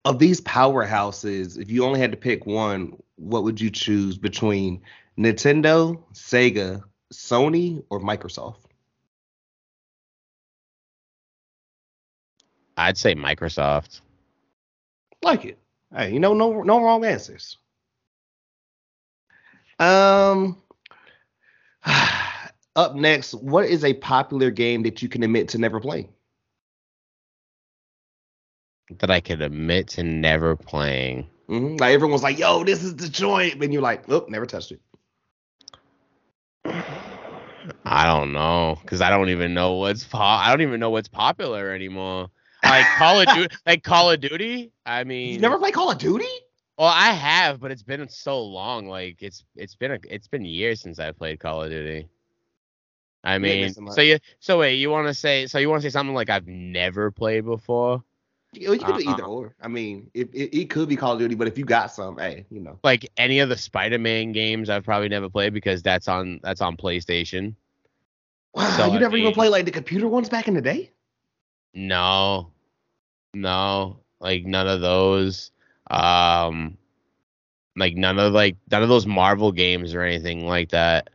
Of 0.05 0.19
these 0.19 0.41
powerhouses, 0.43 1.59
if 1.59 1.71
you 1.71 1.85
only 1.85 1.99
had 1.99 2.11
to 2.11 2.17
pick 2.17 2.45
one, 2.45 2.95
what 3.17 3.43
would 3.45 3.61
you 3.61 3.71
choose 3.71 4.19
between 4.19 4.83
Nintendo, 5.19 6.03
Sega, 6.13 6.83
Sony, 7.13 7.83
or 7.89 8.01
Microsoft? 8.01 8.65
I'd 12.77 12.99
say 12.99 13.15
Microsoft. 13.15 14.01
Like 15.23 15.45
it. 15.45 15.59
Hey, 15.95 16.13
you 16.13 16.21
know, 16.21 16.35
no 16.35 16.63
no 16.63 16.83
wrong 16.83 17.05
answers. 17.05 17.57
Um 19.79 20.61
up 22.77 22.95
next, 22.95 23.35
what 23.35 23.67
is 23.67 23.85
a 23.85 23.95
popular 23.95 24.51
game 24.51 24.83
that 24.83 25.03
you 25.03 25.09
can 25.09 25.23
admit 25.23 25.49
to 25.51 25.59
never 25.59 25.81
playing? 25.81 26.09
That 29.01 29.11
I 29.11 29.21
could 29.21 29.41
admit 29.43 29.89
to 29.89 30.03
never 30.03 30.57
playing. 30.57 31.29
hmm 31.49 31.77
Like 31.77 31.93
everyone's 31.95 32.23
like, 32.23 32.39
"Yo, 32.39 32.65
this 32.65 32.83
is 32.83 32.97
the 32.97 33.09
joint," 33.09 33.63
and 33.63 33.73
you're 33.73 33.83
like, 33.83 34.09
"Oh, 34.09 34.25
never 34.29 34.47
touched 34.47 34.73
it." 34.73 34.81
I 37.85 38.05
don't 38.07 38.33
know 38.33 38.77
because 38.81 39.01
I 39.01 39.11
don't 39.11 39.29
even 39.31 39.55
know 39.55 39.75
what's 39.75 40.05
po- 40.05 40.19
I 40.19 40.51
don't 40.51 40.63
even 40.63 40.81
know 40.81 40.91
what's 40.91 41.09
popular 41.09 41.71
anymore. 41.73 42.29
Like 42.63 42.91
Call 42.93 43.21
of 43.21 43.29
Duty, 43.33 43.55
like 43.67 43.83
Call 43.83 44.11
of 44.11 44.21
Duty. 44.21 44.73
I 44.85 45.05
mean, 45.05 45.35
You 45.35 45.41
never 45.41 45.59
play 45.59 45.73
Call 45.73 45.91
of 45.91 45.99
Duty? 45.99 46.27
well, 46.79 46.89
I 46.89 47.11
have, 47.13 47.61
but 47.61 47.71
it's 47.71 47.83
been 47.83 48.09
so 48.09 48.43
long. 48.43 48.87
Like 48.89 49.23
it's 49.23 49.45
it's 49.57 49.77
been 49.77 49.93
a, 49.93 49.99
it's 50.09 50.29
been 50.29 50.45
years 50.45 50.81
since 50.81 50.99
I 50.99 51.13
played 51.13 51.41
Call 51.41 51.63
of 51.63 51.71
Duty. 51.71 52.09
I 53.25 53.39
mean, 53.39 53.77
so 53.87 54.01
you 54.01 54.19
so 54.39 54.59
wait, 54.59 54.75
you 54.77 54.91
want 54.91 55.07
to 55.09 55.15
say 55.15 55.47
so 55.47 55.59
you 55.59 55.69
want 55.69 55.83
to 55.83 55.91
say 55.91 55.93
something 55.93 56.15
like 56.15 56.31
I've 56.31 56.47
never 56.47 57.11
played 57.11 57.45
before? 57.45 58.03
You, 58.57 58.73
you 58.73 58.79
can 58.79 58.99
do 58.99 59.11
either 59.11 59.25
or. 59.25 59.55
I 59.61 59.69
mean, 59.69 60.11
it, 60.15 60.29
it, 60.35 60.57
it 60.57 60.71
could 60.71 60.89
be 60.89 60.97
Call 60.97 61.13
of 61.15 61.19
Duty, 61.19 61.35
but 61.35 61.47
if 61.49 61.57
you 61.59 61.65
got 61.65 61.93
some, 61.93 62.19
hey, 62.19 62.47
you 62.51 62.61
know. 62.61 62.79
Like 62.85 63.11
any 63.17 63.41
of 63.41 63.49
the 63.49 63.57
Spider-Man 63.57 64.33
games, 64.33 64.71
I've 64.71 64.85
probably 64.85 65.09
never 65.09 65.29
played 65.29 65.53
because 65.55 65.83
that's 65.83 66.09
on 66.09 66.41
that's 66.43 66.61
on 66.61 66.77
PlayStation. 66.77 67.55
Wow, 68.55 68.71
So, 68.77 68.87
you 68.87 68.93
I 68.93 68.99
never 68.99 69.17
even 69.17 69.27
mean- 69.29 69.35
played 69.35 69.49
like 69.51 69.65
the 69.65 69.71
computer 69.71 70.09
ones 70.09 70.29
back 70.29 70.49
in 70.49 70.55
the 70.55 70.63
day? 70.63 70.91
No, 71.75 72.51
no, 73.35 73.99
like 74.21 74.45
none 74.47 74.69
of 74.69 74.81
those. 74.81 75.51
Um, 75.91 76.79
like 77.77 77.97
none 77.97 78.19
of 78.19 78.33
like 78.33 78.57
none 78.71 78.83
of 78.83 78.89
those 78.89 79.07
Marvel 79.07 79.51
games 79.53 79.95
or 79.95 80.03
anything 80.03 80.47
like 80.47 80.71
that. 80.71 81.11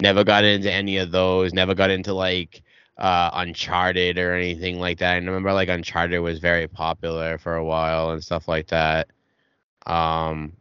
Never 0.00 0.22
got 0.22 0.44
into 0.44 0.70
any 0.72 0.98
of 0.98 1.10
those. 1.10 1.52
Never 1.52 1.74
got 1.74 1.90
into 1.90 2.14
like 2.14 2.62
uh 2.98 3.30
Uncharted 3.32 4.18
or 4.18 4.34
anything 4.34 4.80
like 4.80 4.98
that. 4.98 5.12
I 5.12 5.16
remember 5.16 5.52
like 5.52 5.68
Uncharted 5.68 6.20
was 6.20 6.38
very 6.40 6.66
popular 6.66 7.38
for 7.38 7.54
a 7.54 7.64
while 7.64 8.10
and 8.10 8.22
stuff 8.22 8.48
like 8.48 8.68
that. 8.68 9.08
Um, 9.86 10.52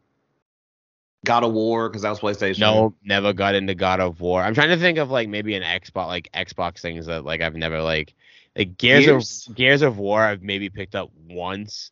God 1.26 1.44
of 1.44 1.54
War, 1.54 1.90
because 1.90 2.04
that 2.04 2.10
was 2.10 2.20
PlayStation. 2.20 2.60
no, 2.60 2.96
never 3.04 3.34
got 3.34 3.56
into 3.56 3.76
God 3.76 4.00
of 4.00 4.22
War. 4.22 4.42
I'm 4.42 4.54
trying 4.54 4.70
to 4.70 4.78
think 4.78 4.98
of 4.98 5.10
like 5.10 5.28
maybe 5.28 5.56
an 5.56 5.64
Xbox, 5.64 6.08
like 6.08 6.30
Xbox 6.34 6.80
things 6.80 7.08
that 7.08 7.26
like 7.26 7.42
I've 7.42 7.56
never 7.56 7.82
like 7.82 8.14
like 8.56 8.78
Gears, 8.78 9.06
Gears? 9.06 9.48
of 9.50 9.56
Gears 9.56 9.82
of 9.82 9.98
War. 9.98 10.22
I've 10.22 10.42
maybe 10.42 10.70
picked 10.70 10.96
up 10.96 11.12
once 11.28 11.92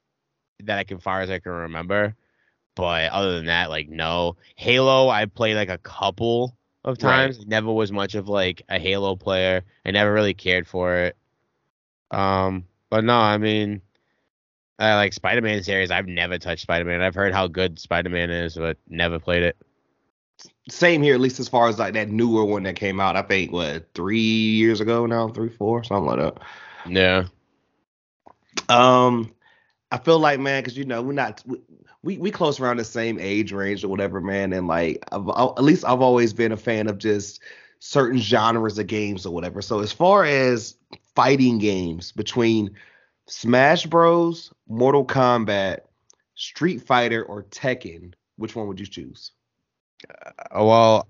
that 0.63 0.77
I 0.77 0.83
can, 0.83 0.99
far 0.99 1.21
as 1.21 1.29
I 1.29 1.39
can 1.39 1.51
remember. 1.51 2.15
But 2.75 3.11
other 3.11 3.35
than 3.35 3.45
that, 3.47 3.69
like 3.69 3.89
no 3.89 4.37
Halo. 4.55 5.09
I 5.09 5.25
played 5.25 5.55
like 5.55 5.69
a 5.69 5.77
couple 5.79 6.55
of 6.85 6.97
Right. 7.03 7.33
times. 7.33 7.45
Never 7.45 7.73
was 7.73 7.91
much 7.91 8.15
of 8.15 8.29
like 8.29 8.61
a 8.69 8.79
Halo 8.79 9.15
player. 9.17 9.63
I 9.85 9.91
never 9.91 10.13
really 10.13 10.33
cared 10.33 10.67
for 10.67 10.95
it. 10.95 11.17
Um, 12.11 12.65
but 12.89 13.03
no, 13.03 13.15
I 13.15 13.37
mean, 13.37 13.81
I 14.79 14.95
like 14.95 15.13
Spider-Man 15.13 15.63
series. 15.63 15.91
I've 15.91 16.07
never 16.07 16.37
touched 16.37 16.61
Spider-Man. 16.61 17.01
I've 17.01 17.15
heard 17.15 17.33
how 17.33 17.47
good 17.47 17.79
Spider-Man 17.79 18.29
is, 18.29 18.55
but 18.55 18.77
never 18.87 19.19
played 19.19 19.43
it. 19.43 19.57
Same 20.69 21.01
here, 21.01 21.15
at 21.15 21.21
least 21.21 21.39
as 21.39 21.47
far 21.47 21.67
as 21.69 21.79
like 21.79 21.93
that 21.93 22.09
newer 22.09 22.45
one 22.45 22.63
that 22.63 22.75
came 22.75 22.99
out. 22.99 23.15
I 23.15 23.21
think 23.21 23.51
what 23.51 23.93
three 23.93 24.19
years 24.19 24.79
ago 24.81 25.05
now, 25.05 25.27
three, 25.29 25.49
four, 25.49 25.83
something 25.83 26.05
like 26.05 26.19
that. 26.19 26.37
Yeah. 26.87 27.25
Um, 28.69 29.33
I 29.91 29.97
feel 29.97 30.19
like 30.19 30.39
man, 30.39 30.61
because 30.61 30.77
you 30.77 30.85
know 30.85 31.01
we're 31.01 31.13
not 31.13 31.43
we, 32.05 32.19
we 32.19 32.29
close 32.29 32.59
around 32.59 32.77
the 32.77 32.83
same 32.83 33.17
age 33.19 33.51
range 33.51 33.83
or 33.83 33.87
whatever, 33.87 34.21
man. 34.21 34.53
And 34.53 34.67
like, 34.67 35.03
I've, 35.11 35.27
at 35.27 35.63
least 35.63 35.83
I've 35.83 36.01
always 36.01 36.33
been 36.33 36.51
a 36.51 36.57
fan 36.57 36.87
of 36.87 36.99
just 36.99 37.41
certain 37.79 38.19
genres 38.19 38.77
of 38.77 38.85
games 38.85 39.25
or 39.25 39.33
whatever. 39.33 39.59
So 39.63 39.79
as 39.79 39.91
far 39.91 40.23
as 40.23 40.75
fighting 41.15 41.57
games 41.57 42.11
between 42.11 42.75
Smash 43.25 43.87
Bros, 43.87 44.53
Mortal 44.67 45.03
Kombat, 45.03 45.79
Street 46.35 46.83
Fighter, 46.83 47.23
or 47.23 47.41
Tekken, 47.43 48.13
which 48.37 48.55
one 48.55 48.67
would 48.67 48.79
you 48.79 48.85
choose? 48.85 49.31
Uh, 50.07 50.63
well, 50.63 51.07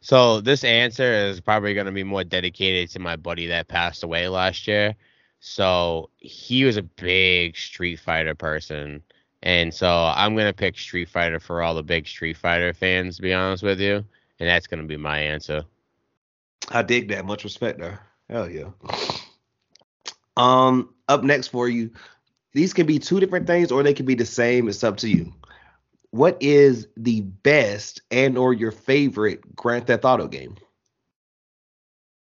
so 0.00 0.40
this 0.40 0.62
answer 0.62 1.12
is 1.12 1.40
probably 1.40 1.74
going 1.74 1.86
to 1.86 1.92
be 1.92 2.04
more 2.04 2.22
dedicated 2.22 2.88
to 2.90 3.00
my 3.00 3.16
buddy 3.16 3.48
that 3.48 3.66
passed 3.66 4.04
away 4.04 4.28
last 4.28 4.68
year. 4.68 4.94
So 5.40 6.10
he 6.18 6.62
was 6.62 6.76
a 6.76 6.82
big 6.82 7.56
Street 7.56 7.98
Fighter 7.98 8.36
person. 8.36 9.02
And 9.42 9.72
so 9.72 10.12
I'm 10.14 10.34
going 10.34 10.46
to 10.46 10.52
pick 10.52 10.76
Street 10.78 11.08
Fighter 11.08 11.40
for 11.40 11.62
all 11.62 11.74
the 11.74 11.82
big 11.82 12.06
Street 12.06 12.36
Fighter 12.36 12.74
fans, 12.74 13.16
to 13.16 13.22
be 13.22 13.32
honest 13.32 13.62
with 13.62 13.80
you. 13.80 14.04
And 14.38 14.48
that's 14.48 14.66
going 14.66 14.80
to 14.80 14.86
be 14.86 14.96
my 14.96 15.18
answer. 15.18 15.64
I 16.68 16.82
dig 16.82 17.08
that. 17.08 17.24
Much 17.24 17.44
respect 17.44 17.78
there. 17.78 18.00
Hell 18.28 18.48
yeah. 18.48 18.70
Um, 20.36 20.94
up 21.08 21.24
next 21.24 21.48
for 21.48 21.68
you, 21.68 21.90
these 22.52 22.72
can 22.72 22.86
be 22.86 22.98
two 22.98 23.20
different 23.20 23.46
things 23.46 23.70
or 23.72 23.82
they 23.82 23.94
can 23.94 24.06
be 24.06 24.14
the 24.14 24.26
same. 24.26 24.68
It's 24.68 24.84
up 24.84 24.96
to 24.98 25.08
you. 25.08 25.32
What 26.10 26.36
is 26.40 26.88
the 26.96 27.20
best 27.20 28.02
and 28.10 28.36
or 28.36 28.52
your 28.52 28.72
favorite 28.72 29.56
Grand 29.56 29.86
Theft 29.86 30.04
Auto 30.04 30.26
game? 30.26 30.56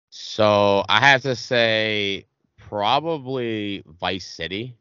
So 0.09 0.83
I 0.87 0.99
have 0.99 1.21
to 1.23 1.35
say 1.35 2.25
probably 2.57 3.83
Vice 3.99 4.27
City. 4.27 4.75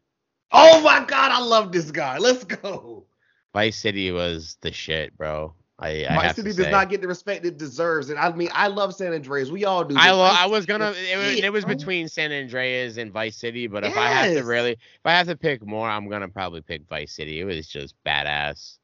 Oh 0.52 0.80
my 0.82 1.04
god, 1.04 1.32
I 1.32 1.40
love 1.40 1.72
this 1.72 1.90
guy. 1.90 2.18
Let's 2.18 2.44
go. 2.44 3.06
Vice 3.52 3.76
City 3.76 4.10
was 4.10 4.56
the 4.60 4.72
shit, 4.72 5.16
bro. 5.16 5.54
I, 5.78 6.04
I 6.04 6.14
Vice 6.14 6.36
City 6.36 6.52
does 6.52 6.68
not 6.68 6.90
get 6.90 7.00
the 7.00 7.08
respect 7.08 7.44
it 7.46 7.56
deserves, 7.56 8.10
and 8.10 8.18
I 8.18 8.30
mean, 8.32 8.50
I 8.52 8.66
love 8.66 8.94
San 8.94 9.14
Andreas. 9.14 9.50
We 9.50 9.64
all 9.64 9.82
do. 9.82 9.94
I 9.98 10.10
love. 10.10 10.36
I 10.38 10.46
was 10.46 10.66
gonna. 10.66 10.92
It 11.10 11.16
was, 11.16 11.40
it 11.40 11.52
was, 11.52 11.64
between 11.64 12.06
San 12.06 12.32
Andreas 12.32 12.98
and 12.98 13.10
Vice 13.10 13.36
City, 13.36 13.66
but 13.66 13.84
if 13.84 13.94
yes. 13.94 13.98
I 13.98 14.08
have 14.08 14.36
to 14.36 14.44
really, 14.44 14.72
if 14.72 15.06
I 15.06 15.12
have 15.12 15.26
to 15.28 15.36
pick 15.36 15.64
more, 15.66 15.88
I'm 15.88 16.08
gonna 16.08 16.28
probably 16.28 16.60
pick 16.60 16.86
Vice 16.88 17.12
City. 17.12 17.40
It 17.40 17.44
was 17.44 17.66
just 17.66 17.94
badass. 18.06 18.76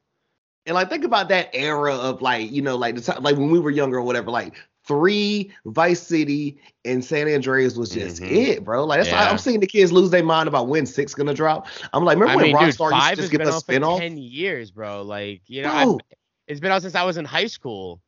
And 0.65 0.73
like, 0.73 0.89
think 0.89 1.05
about 1.05 1.29
that 1.29 1.49
era 1.53 1.95
of 1.95 2.21
like, 2.21 2.51
you 2.51 2.61
know, 2.61 2.75
like 2.75 2.95
the 2.95 3.01
time, 3.01 3.21
like 3.21 3.37
when 3.37 3.51
we 3.51 3.59
were 3.59 3.69
younger 3.69 3.97
or 3.97 4.01
whatever. 4.01 4.31
Like 4.31 4.55
three, 4.87 5.51
Vice 5.65 6.01
City, 6.01 6.57
and 6.85 7.03
San 7.03 7.27
Andreas 7.27 7.75
was 7.75 7.89
just 7.89 8.21
mm-hmm. 8.21 8.33
it, 8.33 8.63
bro. 8.63 8.85
Like 8.85 8.99
that's 8.99 9.09
yeah. 9.09 9.25
why 9.25 9.29
I'm 9.29 9.37
seeing 9.37 9.59
the 9.59 9.67
kids 9.67 9.91
lose 9.91 10.09
their 10.09 10.23
mind 10.23 10.47
about 10.47 10.67
when 10.67 10.85
six 10.85 11.13
gonna 11.13 11.33
drop. 11.33 11.67
I'm 11.93 12.03
like, 12.03 12.17
remember 12.17 12.33
I 12.33 12.35
when 12.35 12.45
mean, 12.45 12.55
Rockstar 12.55 12.91
dude, 12.91 13.01
used 13.01 13.09
to 13.09 13.15
just 13.15 13.31
give 13.31 13.41
us 13.41 13.59
spin 13.59 13.83
off? 13.83 13.99
Ten 13.99 14.17
years, 14.17 14.71
bro. 14.71 15.01
Like 15.03 15.41
you 15.47 15.63
know, 15.63 15.99
it's 16.47 16.59
been 16.59 16.71
out 16.71 16.81
since 16.81 16.95
I 16.95 17.03
was 17.03 17.17
in 17.17 17.25
high 17.25 17.47
school. 17.47 18.01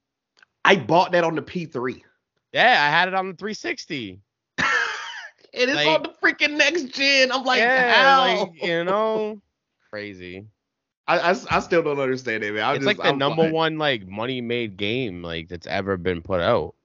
I 0.65 0.75
bought 0.75 1.11
that 1.13 1.23
on 1.23 1.35
the 1.35 1.41
P3. 1.41 2.01
Yeah, 2.51 2.83
I 2.83 2.89
had 2.89 3.07
it 3.07 3.13
on 3.13 3.29
the 3.29 3.35
360. 3.35 4.19
it 4.57 5.69
is 5.69 5.75
like, 5.75 5.87
on 5.87 6.03
the 6.03 6.13
freaking 6.21 6.57
next 6.57 6.83
gen. 6.89 7.31
I'm 7.31 7.43
like, 7.43 7.59
yeah, 7.59 7.93
how? 7.93 8.43
Like, 8.43 8.63
you 8.63 8.83
know, 8.83 9.41
crazy. 9.89 10.45
I, 11.09 11.31
I, 11.31 11.35
I, 11.49 11.59
still 11.59 11.81
don't 11.81 11.99
understand 11.99 12.43
it, 12.43 12.53
man. 12.53 12.63
I'm 12.63 12.75
it's 12.75 12.85
just, 12.85 12.97
like 12.99 13.03
the 13.03 13.11
I'm 13.11 13.17
number 13.17 13.49
one 13.49 13.79
like 13.79 14.07
money 14.07 14.41
made 14.41 14.77
game 14.77 15.23
like 15.23 15.49
that's 15.49 15.65
ever 15.65 15.97
been 15.97 16.21
put 16.21 16.39
out. 16.39 16.75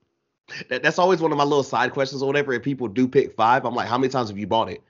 That, 0.69 0.81
that's 0.81 0.97
always 0.97 1.21
one 1.21 1.31
of 1.31 1.37
my 1.37 1.43
little 1.43 1.63
side 1.63 1.91
questions 1.91 2.23
or 2.23 2.25
whatever. 2.25 2.51
If 2.53 2.63
people 2.63 2.87
do 2.87 3.07
pick 3.07 3.35
five, 3.35 3.65
I'm 3.65 3.75
like, 3.75 3.87
how 3.87 3.99
many 3.99 4.09
times 4.09 4.29
have 4.29 4.37
you 4.39 4.47
bought 4.47 4.71
it? 4.71 4.81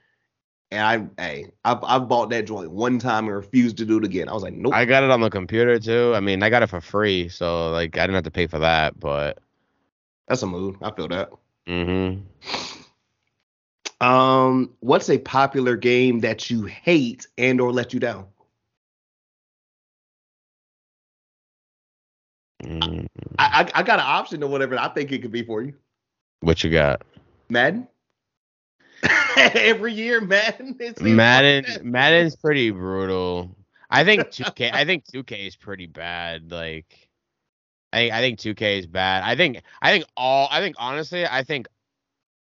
And 0.70 0.80
I, 1.18 1.22
hey, 1.22 1.52
I've, 1.66 1.84
I've 1.84 2.08
bought 2.08 2.30
that 2.30 2.46
joint 2.46 2.70
one 2.70 2.98
time 2.98 3.26
and 3.26 3.36
refused 3.36 3.76
to 3.76 3.84
do 3.84 3.98
it 3.98 4.04
again. 4.04 4.30
I 4.30 4.32
was 4.32 4.42
like, 4.42 4.54
nope. 4.54 4.72
I 4.72 4.86
got 4.86 5.04
it 5.04 5.10
on 5.10 5.20
the 5.20 5.28
computer 5.28 5.78
too. 5.78 6.14
I 6.16 6.20
mean, 6.20 6.42
I 6.42 6.48
got 6.48 6.62
it 6.62 6.68
for 6.68 6.80
free, 6.80 7.28
so 7.28 7.70
like 7.72 7.98
I 7.98 8.04
didn't 8.04 8.14
have 8.14 8.24
to 8.24 8.30
pay 8.30 8.46
for 8.46 8.58
that. 8.60 8.98
But 8.98 9.38
that's 10.28 10.42
a 10.42 10.46
mood. 10.46 10.76
I 10.80 10.90
feel 10.92 11.08
that. 11.08 11.30
Mm-hmm. 11.68 12.22
Um, 14.06 14.70
what's 14.80 15.10
a 15.10 15.18
popular 15.18 15.76
game 15.76 16.20
that 16.20 16.48
you 16.48 16.64
hate 16.64 17.26
and 17.36 17.60
or 17.60 17.70
let 17.70 17.92
you 17.92 18.00
down? 18.00 18.26
Mm. 22.62 23.06
I, 23.38 23.62
I, 23.74 23.80
I 23.80 23.82
got 23.82 23.98
an 23.98 24.06
option 24.06 24.42
or 24.42 24.48
whatever. 24.48 24.78
I 24.78 24.88
think 24.88 25.12
it 25.12 25.22
could 25.22 25.32
be 25.32 25.42
for 25.42 25.62
you. 25.62 25.74
What 26.40 26.62
you 26.64 26.70
got? 26.70 27.02
Madden. 27.48 27.88
Every 29.36 29.92
year, 29.92 30.20
Madden. 30.20 30.76
Is 30.80 31.00
Madden. 31.00 31.90
Madden's 31.90 32.36
pretty 32.36 32.70
brutal. 32.70 33.56
I 33.90 34.04
think 34.04 34.22
2K. 34.28 34.72
I 34.72 34.84
think 34.84 35.04
2K 35.04 35.46
is 35.46 35.56
pretty 35.56 35.86
bad. 35.86 36.50
Like, 36.50 37.08
I 37.92 37.98
think 37.98 38.12
I 38.14 38.20
think 38.20 38.38
2K 38.38 38.78
is 38.80 38.86
bad. 38.86 39.22
I 39.22 39.36
think 39.36 39.62
I 39.80 39.92
think 39.92 40.06
all. 40.16 40.48
I 40.50 40.60
think 40.60 40.76
honestly, 40.78 41.26
I 41.26 41.42
think 41.42 41.68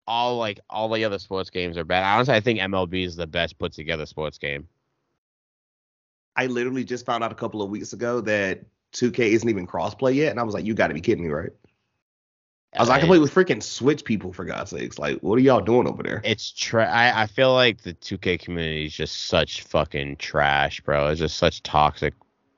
all 0.07 0.37
like 0.37 0.59
all 0.69 0.89
the 0.89 1.05
other 1.05 1.19
sports 1.19 1.49
games 1.49 1.77
are 1.77 1.83
bad. 1.83 2.03
Honestly, 2.03 2.33
I 2.33 2.41
think 2.41 2.59
MLB 2.59 3.05
is 3.05 3.15
the 3.15 3.27
best 3.27 3.57
put 3.57 3.73
together 3.73 4.05
sports 4.05 4.37
game. 4.37 4.67
I 6.35 6.47
literally 6.47 6.83
just 6.83 7.05
found 7.05 7.23
out 7.23 7.31
a 7.31 7.35
couple 7.35 7.61
of 7.61 7.69
weeks 7.69 7.93
ago 7.93 8.21
that 8.21 8.61
2K 8.93 9.19
isn't 9.19 9.49
even 9.49 9.67
crossplay 9.67 10.15
yet, 10.15 10.31
and 10.31 10.39
I 10.39 10.43
was 10.43 10.53
like, 10.53 10.65
"You 10.65 10.73
got 10.73 10.87
to 10.87 10.93
be 10.93 11.01
kidding 11.01 11.23
me, 11.23 11.29
right?" 11.29 11.51
I 12.75 12.79
was 12.79 12.87
like, 12.87 12.97
I 12.97 12.99
can 13.01 13.09
play 13.09 13.19
with 13.19 13.33
freaking 13.33 13.61
Switch 13.61 14.05
people 14.05 14.31
for 14.31 14.45
God's 14.45 14.69
sakes. 14.69 14.97
Like, 14.97 15.19
what 15.19 15.35
are 15.35 15.41
y'all 15.41 15.59
doing 15.59 15.87
over 15.87 16.03
there? 16.03 16.21
It's 16.23 16.51
tra- 16.51 16.89
I, 16.89 17.23
I 17.23 17.27
feel 17.27 17.53
like 17.53 17.81
the 17.81 17.93
2K 17.93 18.39
community 18.39 18.85
is 18.85 18.93
just 18.93 19.25
such 19.25 19.63
fucking 19.63 20.15
trash, 20.17 20.79
bro. 20.79 21.07
It's 21.07 21.19
just 21.19 21.37
such 21.37 21.63
toxic 21.63 22.13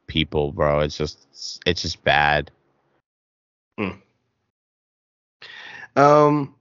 people, 0.05 0.51
bro. 0.51 0.81
It's 0.81 0.97
just 0.97 1.61
it's 1.65 1.81
just 1.81 2.03
bad. 2.03 2.51
Mm. 3.79 3.99
Um 5.95 6.55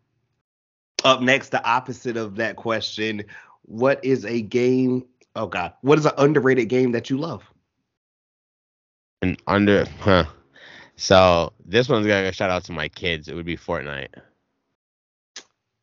up 1.05 1.21
next, 1.21 1.51
the 1.51 1.63
opposite 1.65 2.17
of 2.17 2.37
that 2.37 2.57
question. 2.57 3.25
What 3.63 4.03
is 4.03 4.25
a 4.25 4.41
game? 4.41 5.05
Oh 5.37 5.47
God, 5.47 5.75
what 5.83 5.99
is 5.99 6.07
an 6.07 6.13
underrated 6.17 6.71
game 6.71 6.93
that 6.93 7.11
you 7.11 7.19
love? 7.19 7.43
An 9.23 9.37
under, 9.47 9.87
huh? 10.01 10.25
So 10.97 11.53
this 11.65 11.89
one's 11.89 12.07
gonna 12.07 12.33
shout 12.33 12.51
out 12.51 12.65
to 12.65 12.73
my 12.73 12.89
kids. 12.89 13.29
It 13.29 13.35
would 13.35 13.47
be 13.47 13.57
Fortnite. 13.57 14.09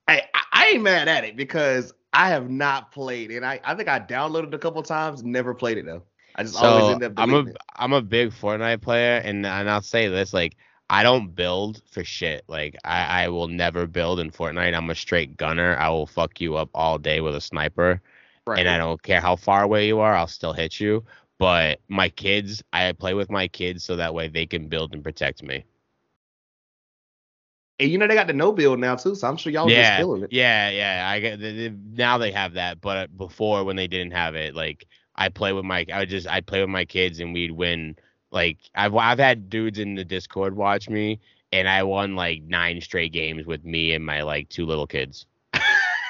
I 0.08 0.24
I 0.52 0.68
ain't 0.74 0.84
mad 0.84 1.08
at 1.08 1.24
it 1.24 1.38
because 1.38 1.94
I 2.12 2.30
have 2.30 2.50
not 2.50 2.92
played 2.92 3.32
it. 3.32 3.44
I 3.44 3.62
I 3.64 3.76
think 3.76 3.88
I 3.88 4.00
downloaded 4.00 4.54
a 4.54 4.58
couple 4.58 4.84
times, 4.84 5.24
never 5.24 5.54
played 5.54 5.78
it 5.78 5.86
though. 5.86 6.04
I 6.36 6.44
just 6.44 6.56
so 6.56 6.68
always 6.68 6.90
end 6.90 7.04
up. 7.04 7.14
I'm 7.18 7.34
a 7.34 7.40
it. 7.42 7.58
I'm 7.78 7.94
a 7.94 8.02
big 8.02 8.32
Fortnite 8.32 8.82
player, 8.82 9.22
and 9.24 9.46
and 9.46 9.70
I'll 9.70 9.82
say 9.82 10.10
this 10.10 10.34
like 10.34 10.58
I 10.90 11.04
don't 11.04 11.34
build 11.34 11.82
for 11.90 12.04
shit. 12.04 12.44
Like 12.50 12.76
I 12.84 13.24
I 13.24 13.28
will 13.30 13.48
never 13.48 13.88
build 13.88 14.20
in 14.20 14.32
Fortnite. 14.32 14.76
I'm 14.76 14.90
a 14.90 14.96
straight 14.96 15.38
gunner. 15.38 15.78
I 15.78 15.90
will 15.90 16.08
fuck 16.08 16.42
you 16.42 16.56
up 16.56 16.70
all 16.74 16.98
day 16.98 17.22
with 17.22 17.36
a 17.36 17.42
sniper. 17.42 18.02
Right. 18.46 18.60
And 18.60 18.70
I 18.70 18.78
don't 18.78 19.02
care 19.02 19.22
how 19.22 19.36
far 19.36 19.64
away 19.64 19.88
you 19.88 20.00
are, 20.00 20.16
I'll 20.16 20.28
still 20.28 20.54
hit 20.54 20.80
you. 20.80 21.06
But 21.40 21.80
my 21.88 22.10
kids, 22.10 22.62
I 22.74 22.92
play 22.92 23.14
with 23.14 23.32
my 23.32 23.48
kids 23.48 23.84
so 23.84 23.96
that 23.96 24.14
way 24.14 24.28
they 24.28 24.46
can 24.46 24.68
build 24.68 24.94
and 24.94 25.04
protect 25.04 25.42
me. 25.42 25.66
And 27.80 27.90
you 27.90 27.98
know 27.98 28.08
they 28.08 28.14
got 28.14 28.28
the 28.28 28.34
no 28.34 28.52
build 28.52 28.80
now 28.80 28.96
too, 28.96 29.16
so 29.16 29.28
I'm 29.28 29.38
sure 29.38 29.54
y'all 29.54 29.70
yeah, 29.70 29.84
just 29.84 29.98
killing 30.00 30.24
it. 30.24 30.34
Yeah, 30.34 30.70
yeah. 30.70 31.10
I 31.10 31.20
get 31.22 31.40
now 31.98 32.18
they 32.18 32.32
have 32.34 32.54
that, 32.54 32.82
but 32.82 32.98
uh, 32.98 33.08
before 33.16 33.64
when 33.64 33.78
they 33.78 33.88
didn't 33.88 34.12
have 34.12 34.36
it, 34.36 34.54
like 34.54 34.86
I 35.16 35.30
play 35.30 35.54
with 35.54 35.64
my, 35.64 35.86
I 35.94 36.00
would 36.00 36.10
just 36.10 36.28
I'd 36.28 36.46
play 36.46 36.60
with 36.60 36.70
my 36.70 36.84
kids 36.84 37.22
and 37.22 37.34
we'd 37.34 37.52
win. 37.52 37.96
Like 38.32 38.58
I've 38.76 38.94
I've 38.96 39.18
had 39.20 39.50
dudes 39.50 39.80
in 39.80 39.96
the 39.96 40.04
Discord 40.04 40.58
watch 40.58 40.90
me, 40.90 41.22
and 41.54 41.70
I 41.70 41.84
won 41.84 42.16
like 42.18 42.44
nine 42.44 42.82
straight 42.82 43.14
games 43.14 43.46
with 43.46 43.64
me 43.64 43.94
and 43.94 44.06
my 44.06 44.24
like 44.24 44.50
two 44.50 44.66
little 44.66 44.88
kids. 44.88 45.26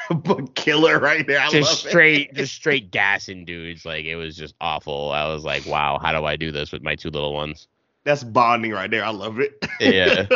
But 0.09 0.55
killer 0.55 0.99
right 0.99 1.25
there. 1.27 1.39
I 1.39 1.49
just 1.49 1.85
straight, 1.87 2.33
just 2.33 2.55
straight 2.55 2.91
gassing 2.91 3.45
dudes. 3.45 3.85
Like 3.85 4.05
it 4.05 4.15
was 4.15 4.35
just 4.35 4.55
awful. 4.59 5.11
I 5.11 5.27
was 5.27 5.43
like, 5.43 5.65
wow, 5.65 5.99
how 6.01 6.11
do 6.11 6.25
I 6.25 6.35
do 6.35 6.51
this 6.51 6.71
with 6.71 6.81
my 6.81 6.95
two 6.95 7.09
little 7.09 7.33
ones? 7.33 7.67
That's 8.05 8.23
bonding 8.23 8.71
right 8.71 8.89
there. 8.89 9.03
I 9.03 9.11
love 9.11 9.39
it. 9.39 9.63
Yeah. 9.79 10.27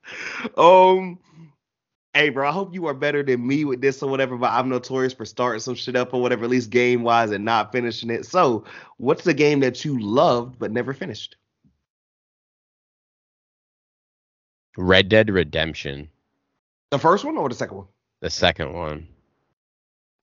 um. 0.56 1.18
Hey, 2.14 2.30
bro, 2.30 2.48
I 2.48 2.52
hope 2.52 2.74
you 2.74 2.86
are 2.86 2.94
better 2.94 3.22
than 3.22 3.46
me 3.46 3.66
with 3.66 3.82
this 3.82 4.02
or 4.02 4.10
whatever, 4.10 4.36
but 4.38 4.50
I'm 4.50 4.70
notorious 4.70 5.12
for 5.12 5.26
starting 5.26 5.60
some 5.60 5.74
shit 5.74 5.94
up 5.94 6.14
or 6.14 6.22
whatever, 6.22 6.44
at 6.44 6.50
least 6.50 6.70
game 6.70 7.02
wise, 7.02 7.30
and 7.30 7.44
not 7.44 7.70
finishing 7.70 8.10
it. 8.10 8.24
So, 8.24 8.64
what's 8.96 9.24
the 9.24 9.34
game 9.34 9.60
that 9.60 9.84
you 9.84 10.00
loved 10.00 10.58
but 10.58 10.72
never 10.72 10.94
finished? 10.94 11.36
Red 14.76 15.10
Dead 15.10 15.28
Redemption. 15.28 16.08
The 16.90 16.98
first 16.98 17.24
one 17.26 17.36
or 17.36 17.48
the 17.50 17.54
second 17.54 17.76
one? 17.76 17.86
The 18.20 18.30
second 18.30 18.72
one 18.72 19.06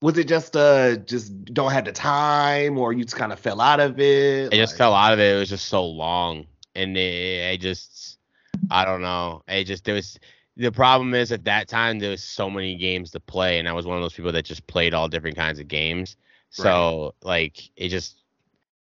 was 0.00 0.18
it 0.18 0.28
just 0.28 0.56
uh 0.56 0.96
just 0.96 1.44
don't 1.46 1.72
have 1.72 1.84
the 1.84 1.92
time 1.92 2.78
or 2.78 2.92
you 2.92 3.04
just 3.04 3.16
kind 3.16 3.32
of 3.32 3.38
fell 3.38 3.60
out 3.60 3.80
of 3.80 3.98
it? 3.98 4.44
I 4.44 4.44
like... 4.44 4.52
just 4.52 4.76
fell 4.76 4.94
out 4.94 5.12
of 5.12 5.18
it. 5.18 5.34
It 5.34 5.38
was 5.38 5.48
just 5.48 5.68
so 5.68 5.84
long, 5.84 6.46
and 6.74 6.96
it, 6.96 7.50
I 7.50 7.56
just 7.56 8.18
I 8.70 8.84
don't 8.84 9.02
know. 9.02 9.42
It 9.48 9.64
just 9.64 9.84
there 9.84 9.94
was 9.94 10.18
the 10.56 10.72
problem 10.72 11.14
is 11.14 11.32
at 11.32 11.44
that 11.44 11.68
time 11.68 11.98
there 11.98 12.10
was 12.10 12.22
so 12.22 12.48
many 12.50 12.76
games 12.76 13.10
to 13.12 13.20
play, 13.20 13.58
and 13.58 13.68
I 13.68 13.72
was 13.72 13.86
one 13.86 13.96
of 13.96 14.02
those 14.02 14.14
people 14.14 14.32
that 14.32 14.44
just 14.44 14.66
played 14.66 14.94
all 14.94 15.08
different 15.08 15.36
kinds 15.36 15.58
of 15.58 15.68
games. 15.68 16.16
So 16.50 17.14
right. 17.22 17.26
like 17.26 17.70
it 17.76 17.88
just 17.88 18.22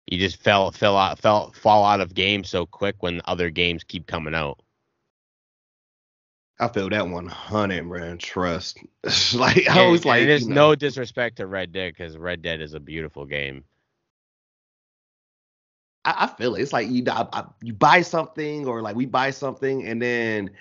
you 0.07 0.17
just 0.17 0.37
fell 0.37 0.71
fell 0.71 0.97
out 0.97 1.19
fell 1.19 1.51
fall 1.51 1.85
out 1.85 2.01
of 2.01 2.13
games 2.13 2.49
so 2.49 2.65
quick 2.65 2.95
when 2.99 3.21
other 3.25 3.49
games 3.49 3.83
keep 3.83 4.07
coming 4.07 4.35
out. 4.35 4.59
I 6.59 6.67
feel 6.67 6.89
that 6.89 7.07
100, 7.07 7.83
man. 7.83 8.17
Trust. 8.17 8.79
like 9.33 9.67
I 9.69 9.87
was 9.87 10.03
like, 10.03 10.25
there's 10.25 10.43
you 10.43 10.49
know, 10.49 10.69
no 10.69 10.75
disrespect 10.75 11.37
to 11.37 11.47
Red 11.47 11.71
Dead 11.71 11.93
because 11.95 12.17
Red 12.17 12.41
Dead 12.41 12.59
is 12.61 12.73
a 12.73 12.79
beautiful 12.79 13.25
game. 13.25 13.63
I, 16.03 16.15
I 16.25 16.27
feel 16.27 16.55
it. 16.55 16.61
It's 16.61 16.73
like 16.73 16.89
you 16.89 17.03
I, 17.09 17.27
I, 17.31 17.43
you 17.61 17.73
buy 17.73 18.01
something 18.01 18.67
or 18.67 18.81
like 18.81 18.95
we 18.95 19.05
buy 19.05 19.31
something 19.31 19.85
and 19.85 20.01
then 20.01 20.51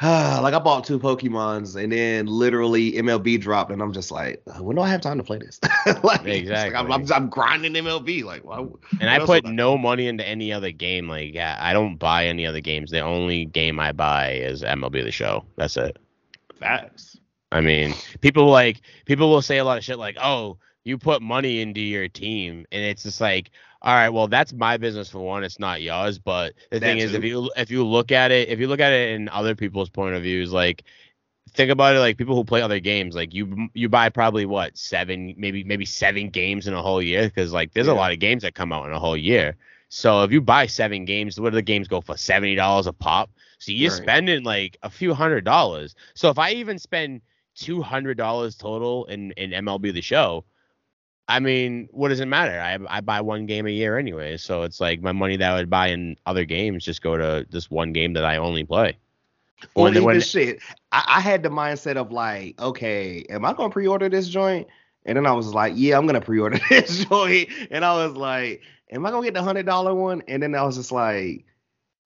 like 0.02 0.54
I 0.54 0.58
bought 0.58 0.84
two 0.84 0.98
Pokemons 0.98 1.76
and 1.76 1.92
then 1.92 2.24
literally 2.26 2.92
MLB 2.92 3.38
dropped 3.38 3.70
and 3.70 3.82
I'm 3.82 3.92
just 3.92 4.10
like, 4.10 4.42
when 4.58 4.76
do 4.76 4.82
I 4.82 4.88
have 4.88 5.02
time 5.02 5.18
to 5.18 5.22
play 5.22 5.36
this? 5.36 5.60
like, 6.02 6.24
it's 6.24 6.48
like, 6.48 6.74
I'm, 6.74 6.90
I'm, 6.90 7.04
I'm 7.12 7.28
grinding 7.28 7.74
MLB. 7.74 8.24
Like, 8.24 8.42
why, 8.42 8.66
And 8.98 9.10
I 9.10 9.18
put 9.18 9.44
no 9.44 9.76
money 9.76 10.06
into 10.06 10.26
any 10.26 10.54
other 10.54 10.70
game. 10.70 11.06
Like, 11.06 11.34
yeah, 11.34 11.58
I 11.60 11.74
don't 11.74 11.96
buy 11.96 12.24
any 12.26 12.46
other 12.46 12.62
games. 12.62 12.90
The 12.90 13.00
only 13.00 13.44
game 13.44 13.78
I 13.78 13.92
buy 13.92 14.32
is 14.32 14.62
MLB 14.62 15.04
The 15.04 15.10
Show. 15.10 15.44
That's 15.56 15.76
it. 15.76 15.98
Facts. 16.58 17.18
I 17.52 17.60
mean, 17.60 17.94
people 18.20 18.46
like 18.46 18.80
people 19.06 19.28
will 19.28 19.42
say 19.42 19.58
a 19.58 19.64
lot 19.64 19.76
of 19.76 19.82
shit 19.82 19.98
like, 19.98 20.16
"Oh, 20.22 20.58
you 20.84 20.96
put 20.96 21.20
money 21.20 21.60
into 21.60 21.80
your 21.80 22.06
team," 22.06 22.64
and 22.70 22.82
it's 22.82 23.02
just 23.02 23.20
like, 23.20 23.50
all 23.82 23.94
right, 23.94 24.10
well, 24.10 24.28
that's 24.28 24.52
my 24.52 24.76
business 24.76 25.08
for 25.10 25.20
one. 25.20 25.44
It's 25.44 25.58
not 25.58 25.82
yours. 25.82 26.18
But 26.18 26.54
the 26.70 26.80
That 26.80 26.98
thing 26.98 26.98
is, 26.98 27.14
if 27.14 27.22
you 27.24 27.50
if 27.56 27.70
you 27.70 27.86
look 27.86 28.12
at 28.12 28.30
it, 28.30 28.48
if 28.48 28.58
you 28.60 28.68
look 28.68 28.80
at 28.80 28.92
it 28.92 29.10
in 29.10 29.28
other 29.28 29.54
people's 29.54 29.90
point 29.90 30.14
of 30.14 30.22
views, 30.22 30.52
like 30.52 30.84
think 31.52 31.70
about 31.70 31.94
it, 31.96 32.00
like 32.00 32.18
people 32.18 32.34
who 32.36 32.44
play 32.44 32.62
other 32.62 32.80
games, 32.80 33.14
like 33.14 33.34
you 33.34 33.68
you 33.74 33.88
buy 33.88 34.08
probably 34.10 34.46
what 34.46 34.76
seven, 34.76 35.34
maybe 35.38 35.64
maybe 35.64 35.84
seven 35.86 36.30
games 36.30 36.66
in 36.66 36.74
a 36.74 36.82
whole 36.82 37.02
year, 37.02 37.24
because 37.26 37.52
like 37.52 37.72
there's 37.72 37.88
a 37.88 37.94
lot 37.94 38.12
of 38.12 38.18
games 38.20 38.42
that 38.42 38.54
come 38.54 38.72
out 38.72 38.86
in 38.86 38.92
a 38.92 39.00
whole 39.00 39.16
year. 39.16 39.56
So 39.88 40.22
if 40.24 40.32
you 40.32 40.40
buy 40.40 40.66
seven 40.66 41.04
games, 41.04 41.40
what 41.40 41.50
do 41.50 41.56
the 41.56 41.62
games 41.62 41.88
go 41.88 42.00
for? 42.00 42.16
Seventy 42.16 42.54
dollars 42.56 42.86
a 42.86 42.92
pop. 42.92 43.30
So 43.58 43.72
you're 43.72 43.90
Right. 43.90 43.90
spending 43.90 44.44
like 44.44 44.76
a 44.82 44.90
few 44.90 45.14
hundred 45.14 45.44
dollars. 45.44 45.94
So 46.14 46.30
if 46.30 46.38
I 46.38 46.52
even 46.52 46.78
spend 46.78 47.22
two 47.54 47.82
hundred 47.82 48.16
dollars 48.18 48.56
total 48.56 49.06
in 49.06 49.32
in 49.32 49.52
MLB 49.52 49.90
the 49.92 50.02
Show, 50.02 50.44
I 51.30 51.38
mean, 51.38 51.88
what 51.92 52.08
does 52.08 52.18
it 52.20 52.26
matter? 52.26 52.60
I 52.60 52.78
I 52.98 53.00
buy 53.00 53.20
one 53.20 53.46
game 53.46 53.66
a 53.66 53.70
year 53.70 53.96
anyway, 53.98 54.36
so 54.36 54.62
it's 54.62 54.80
like 54.80 55.00
my 55.00 55.12
money 55.12 55.36
that 55.36 55.50
I 55.50 55.54
would 55.54 55.70
buy 55.70 55.86
in 55.88 56.16
other 56.26 56.44
games 56.44 56.84
just 56.84 57.02
go 57.02 57.16
to 57.16 57.46
this 57.50 57.70
one 57.70 57.92
game 57.92 58.14
that 58.14 58.24
I 58.24 58.36
only 58.36 58.64
play. 58.64 58.98
Or 59.74 59.84
When- 59.84 59.92
even 59.94 60.04
when- 60.04 60.20
shit. 60.20 60.58
I, 60.92 61.04
I 61.06 61.20
had 61.20 61.42
the 61.42 61.48
mindset 61.50 61.96
of 61.96 62.10
like, 62.10 62.60
okay, 62.60 63.24
am 63.30 63.44
I 63.44 63.52
gonna 63.52 63.70
pre-order 63.70 64.08
this 64.08 64.28
joint? 64.28 64.66
And 65.06 65.16
then 65.16 65.24
I 65.26 65.32
was 65.32 65.54
like, 65.54 65.72
yeah, 65.76 65.96
I'm 65.96 66.06
gonna 66.06 66.20
pre-order 66.20 66.58
this 66.68 67.04
joint. 67.04 67.48
And 67.70 67.84
I 67.84 67.94
was 68.04 68.14
like, 68.16 68.62
am 68.90 69.06
I 69.06 69.10
gonna 69.10 69.24
get 69.24 69.34
the 69.34 69.42
hundred 69.42 69.66
dollar 69.66 69.94
one? 69.94 70.22
And 70.26 70.42
then 70.42 70.54
I 70.56 70.62
was 70.64 70.76
just 70.76 70.90
like, 70.92 71.44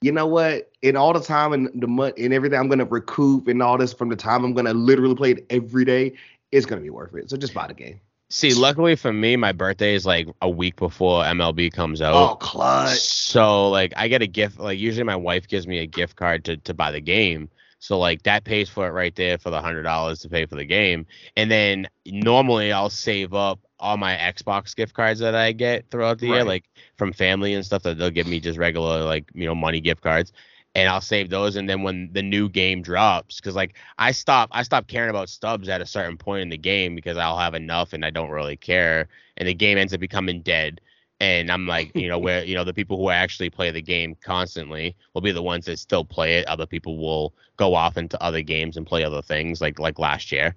you 0.03 0.12
know 0.12 0.27
what? 0.27 0.70
In 0.83 0.97
all 0.97 1.14
the 1.14 1.20
time 1.20 1.55
and 1.55 1.70
the 1.81 1.87
month 1.87 2.16
and 2.18 2.35
everything 2.35 2.59
I'm 2.59 2.68
gonna 2.68 2.85
recoup 2.85 3.49
and 3.49 3.62
all 3.62 3.79
this 3.79 3.95
from 3.95 4.11
the 4.11 4.16
time 4.16 4.45
I'm 4.45 4.53
gonna 4.53 4.75
literally 4.75 5.14
play 5.14 5.31
it 5.31 5.47
every 5.49 5.87
day, 5.87 6.12
it's 6.53 6.66
gonna 6.66 6.83
be 6.83 6.91
worth 6.91 7.14
it. 7.14 7.31
So 7.31 7.39
just 7.39 7.55
buy 7.55 7.66
the 7.68 7.75
game. 7.75 8.01
See, 8.35 8.53
luckily 8.53 8.97
for 8.97 9.12
me, 9.12 9.37
my 9.37 9.53
birthday 9.53 9.95
is 9.95 10.05
like 10.05 10.26
a 10.43 10.51
week 10.51 10.74
before 10.74 11.22
MLB 11.22 11.72
comes 11.72 12.03
out. 12.03 12.14
Oh, 12.14 12.35
clutch. 12.35 12.99
So 12.99 13.68
like 13.70 13.93
I 13.97 14.09
get 14.09 14.22
a 14.22 14.26
gift 14.26 14.59
like 14.59 14.76
usually 14.76 15.05
my 15.05 15.14
wife 15.14 15.47
gives 15.47 15.68
me 15.68 15.78
a 15.78 15.87
gift 15.87 16.16
card 16.16 16.45
to 16.47 16.57
to 16.57 16.74
buy 16.74 16.91
the 16.91 17.01
game. 17.01 17.49
So 17.78 17.97
like 17.97 18.24
that 18.24 18.43
pays 18.43 18.68
for 18.68 18.89
it 18.89 18.91
right 18.91 19.14
there 19.14 19.39
for 19.39 19.51
the 19.51 19.61
hundred 19.61 19.85
dollars 19.85 20.18
to 20.22 20.28
pay 20.28 20.47
for 20.47 20.57
the 20.57 20.64
game. 20.64 21.07
And 21.37 21.49
then 21.49 21.87
normally 22.07 22.72
I'll 22.72 22.91
save 22.91 23.35
up 23.35 23.61
all 23.78 23.99
my 23.99 24.16
Xbox 24.16 24.74
gift 24.74 24.95
cards 24.95 25.20
that 25.20 25.37
I 25.37 25.53
get 25.53 25.89
throughout 25.93 26.18
the 26.18 26.26
year, 26.26 26.43
like 26.43 26.64
from 26.97 27.12
family 27.12 27.55
and 27.55 27.64
stuff 27.64 27.85
that 27.85 27.99
they'll 27.99 28.11
give 28.11 28.26
me 28.26 28.41
just 28.41 28.59
regular 28.59 29.05
like 29.05 29.30
you 29.32 29.47
know 29.47 29.55
money 29.55 29.80
gift 29.80 30.01
cards. 30.03 30.32
And 30.77 30.89
I'll 30.89 31.01
save 31.01 31.31
those, 31.31 31.55
and 31.55 31.70
then 31.70 31.83
when 31.85 32.11
the 32.12 32.22
new 32.22 32.49
game 32.49 32.83
drops, 32.83 33.41
because 33.41 33.55
like 33.55 33.77
I 33.97 34.11
stop, 34.11 34.49
I 34.51 34.64
stop 34.64 34.89
caring 34.89 35.11
about 35.11 35.29
stubs 35.29 35.68
at 35.68 35.81
a 35.81 35.87
certain 35.87 36.16
point 36.16 36.43
in 36.43 36.49
the 36.49 36.59
game 36.59 36.97
because 36.97 37.16
I'll 37.16 37.39
have 37.39 37.55
enough, 37.55 37.93
and 37.93 38.05
I 38.05 38.11
don't 38.11 38.31
really 38.31 38.57
care, 38.57 39.09
and 39.37 39.49
the 39.49 39.55
game 39.55 39.79
ends 39.79 39.95
up 39.95 40.01
becoming 40.01 40.43
dead 40.43 40.81
and 41.20 41.51
I'm 41.51 41.66
like, 41.66 41.93
you 41.95 42.09
know, 42.09 42.18
where 42.25 42.45
you 42.45 42.55
know 42.55 42.64
the 42.64 42.75
people 42.75 42.97
who 42.97 43.11
actually 43.11 43.51
play 43.51 43.70
the 43.70 43.83
game 43.83 44.16
constantly 44.22 44.97
will 45.12 45.22
be 45.22 45.33
the 45.33 45.43
ones 45.43 45.66
that 45.66 45.79
still 45.79 46.05
play 46.05 46.37
it. 46.37 46.47
Other 46.47 46.66
people 46.66 46.99
will 46.99 47.35
go 47.57 47.75
off 47.75 47.97
into 47.97 48.20
other 48.22 48.43
games 48.43 48.77
and 48.77 48.87
play 48.87 49.05
other 49.05 49.22
things, 49.22 49.61
like 49.61 49.79
like 49.79 49.99
last 49.99 50.33
year. 50.33 50.55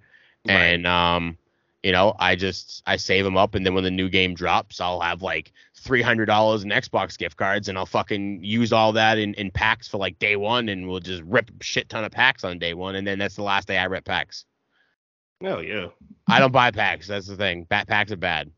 Right. 0.47 0.55
And 0.55 0.87
um, 0.87 1.37
you 1.87 1.93
know, 1.93 2.13
I 2.19 2.35
just 2.35 2.83
I 2.85 2.97
save 2.97 3.23
them 3.23 3.37
up, 3.37 3.55
and 3.55 3.65
then 3.65 3.73
when 3.73 3.85
the 3.85 3.89
new 3.89 4.09
game 4.09 4.33
drops, 4.33 4.81
I'll 4.81 4.99
have 4.99 5.21
like 5.21 5.53
three 5.73 6.01
hundred 6.01 6.25
dollars 6.25 6.63
in 6.65 6.69
Xbox 6.69 7.17
gift 7.17 7.37
cards, 7.37 7.69
and 7.69 7.77
I'll 7.77 7.85
fucking 7.85 8.43
use 8.43 8.73
all 8.73 8.91
that 8.91 9.17
in 9.17 9.33
in 9.35 9.51
packs 9.51 9.87
for 9.87 9.97
like 9.97 10.19
day 10.19 10.35
one, 10.35 10.67
and 10.67 10.89
we'll 10.89 10.99
just 10.99 11.23
rip 11.23 11.49
a 11.49 11.63
shit 11.63 11.87
ton 11.87 12.03
of 12.03 12.11
packs 12.11 12.43
on 12.43 12.59
day 12.59 12.73
one, 12.73 12.95
and 12.95 13.07
then 13.07 13.17
that's 13.19 13.37
the 13.37 13.41
last 13.41 13.69
day 13.69 13.77
I 13.77 13.85
rip 13.85 14.03
packs. 14.03 14.43
Oh 15.41 15.59
yeah. 15.59 15.87
I 16.27 16.39
don't 16.41 16.51
buy 16.51 16.71
packs. 16.71 17.07
That's 17.07 17.27
the 17.27 17.37
thing. 17.37 17.63
Bat 17.63 17.87
packs 17.87 18.11
are 18.11 18.17
bad. 18.17 18.51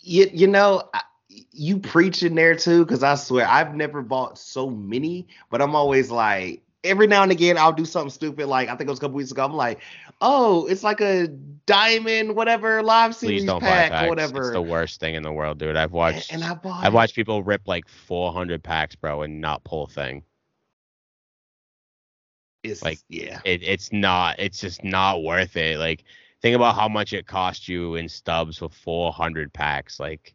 You, 0.00 0.30
you 0.32 0.46
know, 0.46 0.88
I- 0.94 1.02
you 1.28 1.78
preaching 1.78 2.36
there 2.36 2.54
too, 2.54 2.86
because 2.86 3.02
I 3.02 3.16
swear 3.16 3.46
I've 3.46 3.74
never 3.74 4.00
bought 4.00 4.38
so 4.38 4.70
many, 4.70 5.26
but 5.50 5.60
I'm 5.60 5.74
always 5.74 6.10
like, 6.10 6.62
every 6.84 7.06
now 7.06 7.22
and 7.22 7.32
again 7.32 7.58
I'll 7.58 7.72
do 7.72 7.84
something 7.84 8.10
stupid. 8.10 8.46
Like 8.46 8.68
I 8.68 8.76
think 8.76 8.88
it 8.88 8.90
was 8.90 8.98
a 8.98 9.02
couple 9.02 9.16
weeks 9.16 9.32
ago. 9.32 9.44
I'm 9.44 9.54
like, 9.54 9.80
oh, 10.20 10.66
it's 10.66 10.82
like 10.82 11.00
a 11.00 11.28
diamond 11.66 12.36
whatever 12.36 12.82
live 12.82 13.14
series 13.14 13.42
Please 13.42 13.46
don't 13.46 13.60
buy 13.60 13.88
pack 13.88 14.06
or 14.06 14.08
whatever. 14.10 14.40
It's 14.42 14.52
the 14.52 14.62
worst 14.62 15.00
thing 15.00 15.14
in 15.14 15.22
the 15.22 15.32
world, 15.32 15.58
dude. 15.58 15.76
I've 15.76 15.92
watched. 15.92 16.32
and 16.32 16.44
I 16.44 16.54
bought. 16.54 16.84
I've 16.84 16.94
watched 16.94 17.14
people 17.14 17.42
rip 17.42 17.62
like 17.66 17.88
400 17.88 18.62
packs, 18.62 18.94
bro, 18.94 19.22
and 19.22 19.40
not 19.40 19.64
pull 19.64 19.84
a 19.84 19.88
thing. 19.88 20.22
It's 22.62 22.82
like, 22.82 22.98
yeah. 23.08 23.40
It, 23.44 23.62
it's 23.62 23.92
not. 23.92 24.36
It's 24.38 24.60
just 24.60 24.82
not 24.84 25.22
worth 25.22 25.56
it. 25.56 25.78
Like, 25.78 26.04
think 26.40 26.56
about 26.56 26.74
how 26.74 26.88
much 26.88 27.12
it 27.12 27.26
cost 27.26 27.68
you 27.68 27.94
in 27.96 28.08
stubs 28.08 28.58
for 28.58 28.70
400 28.70 29.52
packs, 29.52 30.00
like, 30.00 30.34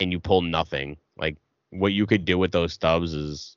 and 0.00 0.12
you 0.12 0.20
pull 0.20 0.42
nothing. 0.42 0.96
Like, 1.16 1.36
what 1.70 1.92
you 1.92 2.06
could 2.06 2.24
do 2.24 2.38
with 2.38 2.52
those 2.52 2.72
stubs 2.72 3.12
is 3.12 3.56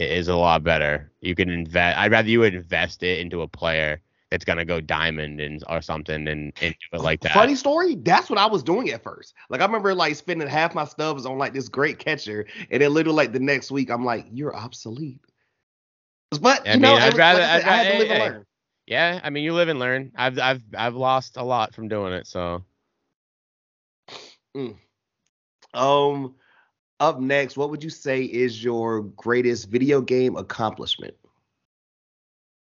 is 0.00 0.28
a 0.28 0.36
lot 0.36 0.62
better. 0.62 1.10
You 1.20 1.34
can 1.34 1.50
invest. 1.50 1.98
I'd 1.98 2.10
rather 2.12 2.28
you 2.28 2.42
invest 2.44 3.02
it 3.02 3.18
into 3.20 3.42
a 3.42 3.48
player 3.48 4.00
that's 4.30 4.44
gonna 4.44 4.64
go 4.64 4.80
diamond 4.80 5.40
and 5.40 5.62
or 5.68 5.80
something 5.80 6.28
and, 6.28 6.52
and 6.60 6.74
do 6.74 6.96
it 6.98 7.00
like 7.00 7.20
that. 7.22 7.32
Funny 7.32 7.54
story. 7.54 7.94
That's 7.94 8.28
what 8.28 8.38
I 8.38 8.46
was 8.46 8.62
doing 8.62 8.90
at 8.90 9.02
first. 9.02 9.34
Like 9.48 9.60
I 9.62 9.64
remember 9.64 9.94
like 9.94 10.14
spending 10.16 10.46
half 10.48 10.74
my 10.74 10.84
stubs 10.84 11.24
on 11.26 11.38
like 11.38 11.54
this 11.54 11.68
great 11.68 11.98
catcher, 11.98 12.46
and 12.70 12.82
then 12.82 12.92
literally 12.92 13.16
like 13.16 13.32
the 13.32 13.40
next 13.40 13.70
week 13.70 13.90
I'm 13.90 14.04
like, 14.04 14.26
you're 14.30 14.54
obsolete. 14.54 15.20
But 16.42 16.66
you 16.66 16.72
I 16.72 16.76
know, 16.76 16.92
mean, 16.92 16.98
it 17.02 17.04
I'd 17.04 17.12
was- 17.14 17.18
rather- 17.18 17.40
like 17.40 17.48
I, 17.50 17.58
said, 17.60 17.68
I'd 17.68 17.72
I 17.72 17.76
had 17.84 17.92
to 17.92 17.98
live 17.98 18.10
and 18.10 18.20
learn. 18.34 18.46
Yeah, 18.86 19.20
I 19.22 19.30
mean, 19.30 19.44
you 19.44 19.52
live 19.54 19.68
and 19.68 19.78
learn. 19.78 20.12
I've 20.16 20.38
I've 20.38 20.62
I've 20.76 20.94
lost 20.94 21.36
a 21.36 21.42
lot 21.42 21.74
from 21.74 21.88
doing 21.88 22.12
it, 22.12 22.26
so. 22.26 22.64
Um, 25.74 26.34
up 27.00 27.20
next, 27.20 27.56
what 27.56 27.70
would 27.70 27.82
you 27.82 27.90
say 27.90 28.22
is 28.22 28.62
your 28.62 29.02
greatest 29.02 29.68
video 29.70 30.00
game 30.00 30.36
accomplishment? 30.36 31.14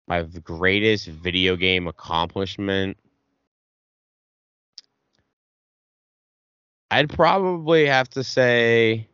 my 0.07 0.23
greatest 0.23 1.07
video 1.07 1.57
game 1.57 1.87
accomplishment 1.87 2.97
i'd 6.91 7.09
probably 7.11 7.87
have 7.87 8.09
to 8.09 8.23
say 8.23 9.09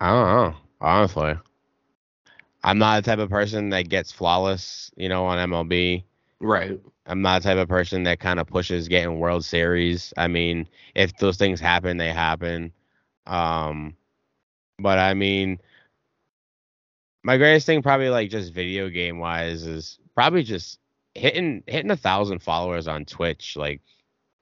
i 0.00 0.08
don't 0.10 0.26
know 0.52 0.56
honestly 0.80 1.34
i'm 2.64 2.78
not 2.78 3.02
the 3.02 3.10
type 3.10 3.18
of 3.18 3.30
person 3.30 3.70
that 3.70 3.88
gets 3.88 4.12
flawless 4.12 4.90
you 4.96 5.08
know 5.08 5.24
on 5.26 5.50
mlb 5.50 6.02
Right. 6.40 6.80
I'm 7.06 7.22
not 7.22 7.42
the 7.42 7.48
type 7.48 7.58
of 7.58 7.68
person 7.68 8.02
that 8.04 8.20
kind 8.20 8.38
of 8.40 8.46
pushes 8.46 8.88
getting 8.88 9.18
world 9.18 9.44
series 9.44 10.12
i 10.16 10.26
mean 10.26 10.66
if 10.94 11.16
those 11.18 11.36
things 11.36 11.60
happen 11.60 11.96
they 11.96 12.10
happen 12.12 12.72
um 13.26 13.94
but 14.78 14.98
i 14.98 15.14
mean 15.14 15.58
my 17.22 17.36
greatest 17.36 17.66
thing 17.66 17.82
probably 17.82 18.08
like 18.08 18.30
just 18.30 18.52
video 18.52 18.88
game 18.88 19.18
wise 19.18 19.64
is 19.66 19.98
probably 20.14 20.42
just 20.42 20.78
hitting 21.14 21.62
hitting 21.66 21.90
a 21.90 21.96
thousand 21.96 22.40
followers 22.40 22.86
on 22.88 23.04
twitch 23.04 23.56
like 23.56 23.80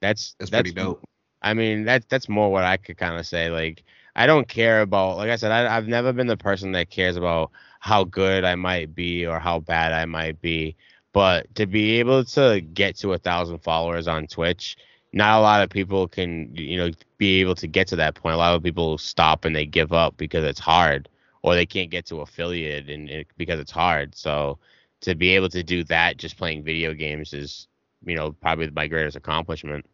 that's 0.00 0.36
That's 0.38 0.50
pretty 0.50 0.72
dope. 0.72 1.02
I 1.42 1.54
mean, 1.54 1.84
that 1.84 2.08
that's 2.08 2.28
more 2.28 2.50
what 2.52 2.64
I 2.64 2.76
could 2.76 2.96
kind 2.98 3.18
of 3.18 3.26
say. 3.26 3.50
Like, 3.50 3.84
I 4.16 4.26
don't 4.26 4.48
care 4.48 4.80
about, 4.82 5.16
like 5.16 5.30
I 5.30 5.36
said, 5.36 5.52
I, 5.52 5.76
I've 5.76 5.88
never 5.88 6.12
been 6.12 6.26
the 6.26 6.36
person 6.36 6.72
that 6.72 6.90
cares 6.90 7.16
about 7.16 7.50
how 7.80 8.04
good 8.04 8.44
I 8.44 8.54
might 8.56 8.94
be 8.94 9.26
or 9.26 9.38
how 9.38 9.60
bad 9.60 9.92
I 9.92 10.04
might 10.06 10.40
be. 10.40 10.76
But 11.12 11.54
to 11.56 11.66
be 11.66 11.98
able 11.98 12.24
to 12.24 12.60
get 12.60 12.96
to 12.98 13.12
a 13.12 13.18
thousand 13.18 13.58
followers 13.58 14.08
on 14.08 14.26
Twitch, 14.26 14.76
not 15.12 15.38
a 15.38 15.42
lot 15.42 15.62
of 15.62 15.68
people 15.68 16.08
can, 16.08 16.54
you 16.54 16.78
know, 16.78 16.90
be 17.18 17.40
able 17.40 17.54
to 17.56 17.66
get 17.66 17.86
to 17.88 17.96
that 17.96 18.14
point. 18.14 18.34
A 18.34 18.38
lot 18.38 18.54
of 18.54 18.62
people 18.62 18.96
stop 18.96 19.44
and 19.44 19.54
they 19.54 19.66
give 19.66 19.92
up 19.92 20.16
because 20.16 20.44
it's 20.44 20.60
hard, 20.60 21.08
or 21.42 21.54
they 21.54 21.66
can't 21.66 21.90
get 21.90 22.06
to 22.06 22.20
affiliate 22.20 22.88
and 22.88 23.26
because 23.36 23.60
it's 23.60 23.70
hard. 23.70 24.14
So 24.14 24.58
to 25.02 25.14
be 25.14 25.30
able 25.30 25.50
to 25.50 25.62
do 25.62 25.84
that 25.84 26.16
just 26.16 26.38
playing 26.38 26.64
video 26.64 26.94
games 26.94 27.34
is, 27.34 27.68
you 28.04 28.16
know, 28.16 28.32
probably 28.32 28.70
my 28.70 28.86
greatest 28.86 29.16
accomplishment. 29.16 29.84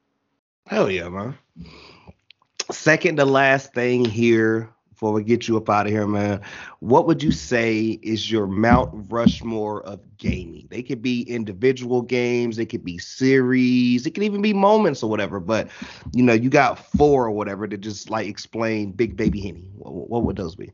Hell 0.66 0.90
yeah, 0.90 1.08
man. 1.08 1.36
Second 2.70 3.16
to 3.16 3.24
last 3.24 3.74
thing 3.74 4.04
here 4.04 4.70
before 4.98 5.12
we 5.12 5.22
get 5.22 5.46
you 5.46 5.56
up 5.56 5.70
out 5.70 5.86
of 5.86 5.92
here, 5.92 6.08
man. 6.08 6.40
What 6.80 7.06
would 7.06 7.22
you 7.22 7.30
say 7.30 8.00
is 8.02 8.32
your 8.32 8.48
Mount 8.48 8.90
Rushmore 9.08 9.82
of 9.84 10.00
gaming? 10.16 10.66
They 10.70 10.82
could 10.82 11.00
be 11.00 11.22
individual 11.22 12.02
games, 12.02 12.56
they 12.56 12.66
could 12.66 12.84
be 12.84 12.98
series, 12.98 14.06
it 14.06 14.10
could 14.10 14.24
even 14.24 14.42
be 14.42 14.52
moments 14.52 15.04
or 15.04 15.08
whatever. 15.08 15.38
But 15.38 15.68
you 16.12 16.24
know, 16.24 16.32
you 16.32 16.50
got 16.50 16.80
four 16.80 17.24
or 17.24 17.30
whatever 17.30 17.68
to 17.68 17.78
just 17.78 18.10
like 18.10 18.26
explain 18.26 18.90
Big 18.90 19.16
Baby 19.16 19.40
Henny. 19.40 19.70
What, 19.76 20.10
what 20.10 20.24
would 20.24 20.34
those 20.34 20.56
be? 20.56 20.72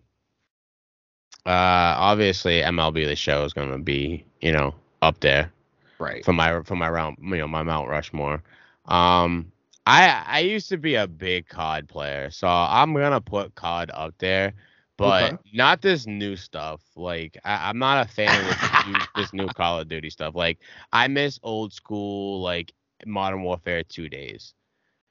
Uh, 1.45 1.93
obviously 1.99 2.62
MLB 2.62 3.05
the 3.07 3.16
Show 3.16 3.45
is 3.45 3.53
gonna 3.53 3.79
be 3.79 4.25
you 4.41 4.53
know 4.53 4.75
up 5.03 5.20
there, 5.20 5.53
right? 5.99 6.25
For 6.25 6.33
my 6.33 6.62
for 6.62 6.77
my 6.77 6.89
round, 6.89 7.18
you 7.20 7.37
know, 7.37 7.47
my 7.47 7.62
Mount 7.62 7.91
Rushmore. 7.91 8.43
Um, 8.87 9.53
I 9.87 10.24
I 10.26 10.39
used 10.41 10.68
to 10.70 10.78
be 10.78 10.95
a 10.95 11.07
big 11.07 11.49
COD 11.49 11.89
player, 11.89 12.30
so 12.30 12.49
I'm 12.49 12.95
gonna 12.95 13.20
put 13.20 13.55
COD 13.55 13.91
up 13.93 14.14
there, 14.18 14.55
but 14.97 15.32
okay. 15.35 15.37
not 15.53 15.82
this 15.82 16.07
new 16.07 16.37
stuff. 16.37 16.80
Like 16.97 17.39
I, 17.45 17.68
am 17.68 17.78
not 17.78 18.07
a 18.07 18.09
fan 18.09 18.41
of 18.41 18.49
this 18.49 18.87
new, 18.87 18.99
this 19.16 19.32
new 19.32 19.47
Call 19.49 19.80
of 19.80 19.89
Duty 19.89 20.11
stuff. 20.11 20.35
Like 20.35 20.59
I 20.93 21.09
miss 21.09 21.39
old 21.43 21.72
school 21.72 22.41
like 22.41 22.72
Modern 23.05 23.43
Warfare 23.43 23.82
two 23.85 24.09
days. 24.09 24.55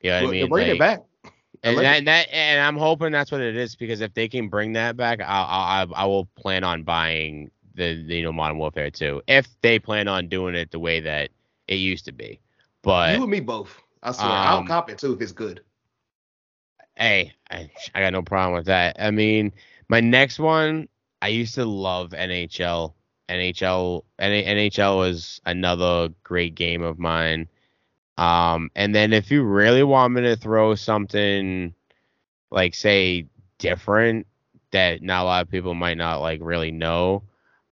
You 0.01 0.09
know 0.09 0.15
what 0.15 0.23
well, 0.23 0.29
I 0.29 0.33
mean? 0.33 0.49
Bring 0.49 0.67
like, 0.67 0.75
it 0.75 0.79
back. 0.79 1.03
And 1.65 1.77
that, 1.77 1.97
and 1.97 2.07
that, 2.07 2.27
and 2.33 2.59
I'm 2.59 2.75
hoping 2.75 3.11
that's 3.11 3.31
what 3.31 3.39
it 3.39 3.55
is 3.55 3.75
because 3.75 4.01
if 4.01 4.13
they 4.13 4.27
can 4.27 4.49
bring 4.49 4.73
that 4.73 4.97
back, 4.97 5.21
I 5.21 5.85
I 5.85 5.85
I 5.95 6.05
will 6.05 6.25
plan 6.35 6.63
on 6.63 6.83
buying 6.83 7.51
the, 7.75 8.03
the 8.03 8.15
you 8.15 8.23
know 8.23 8.33
Modern 8.33 8.57
Warfare 8.57 8.89
2 8.89 9.21
if 9.27 9.47
they 9.61 9.79
plan 9.79 10.07
on 10.07 10.27
doing 10.27 10.55
it 10.55 10.71
the 10.71 10.79
way 10.79 10.99
that 10.99 11.29
it 11.67 11.75
used 11.75 12.05
to 12.05 12.11
be. 12.11 12.39
But 12.81 13.15
you 13.15 13.21
and 13.21 13.31
me 13.31 13.39
both. 13.39 13.82
I 14.03 14.11
swear, 14.11 14.27
um, 14.27 14.35
I'll 14.35 14.65
cop 14.65 14.89
it 14.89 14.97
too 14.97 15.13
if 15.13 15.21
it's 15.21 15.31
good. 15.31 15.61
Hey, 16.95 17.33
I, 17.49 17.71
I 17.95 18.01
got 18.01 18.13
no 18.13 18.21
problem 18.21 18.53
with 18.55 18.67
that. 18.67 18.97
I 18.99 19.09
mean, 19.11 19.53
my 19.89 20.01
next 20.01 20.39
one, 20.39 20.87
I 21.21 21.29
used 21.29 21.55
to 21.55 21.65
love 21.65 22.11
NHL. 22.11 22.93
NHL, 23.29 24.03
NHL 24.19 24.97
was 24.97 25.41
another 25.45 26.09
great 26.23 26.53
game 26.53 26.83
of 26.83 26.99
mine. 26.99 27.47
Um, 28.17 28.69
and 28.75 28.93
then 28.93 29.13
if 29.13 29.31
you 29.31 29.43
really 29.43 29.83
want 29.83 30.13
me 30.13 30.21
to 30.21 30.35
throw 30.35 30.75
something 30.75 31.73
like 32.51 32.75
say 32.75 33.25
different 33.57 34.27
that 34.71 35.01
not 35.01 35.23
a 35.23 35.25
lot 35.25 35.41
of 35.43 35.49
people 35.49 35.73
might 35.73 35.97
not 35.97 36.21
like 36.21 36.39
really 36.43 36.71
know, 36.71 37.23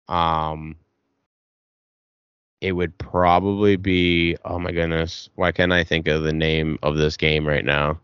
um, 0.09 0.75
it 2.61 2.71
would 2.71 2.97
probably 2.97 3.75
be 3.75 4.35
oh 4.45 4.59
my 4.59 4.71
goodness 4.71 5.29
why 5.35 5.51
can't 5.51 5.71
i 5.71 5.83
think 5.83 6.07
of 6.07 6.23
the 6.23 6.33
name 6.33 6.77
of 6.83 6.97
this 6.97 7.17
game 7.17 7.47
right 7.47 7.65
now? 7.65 7.99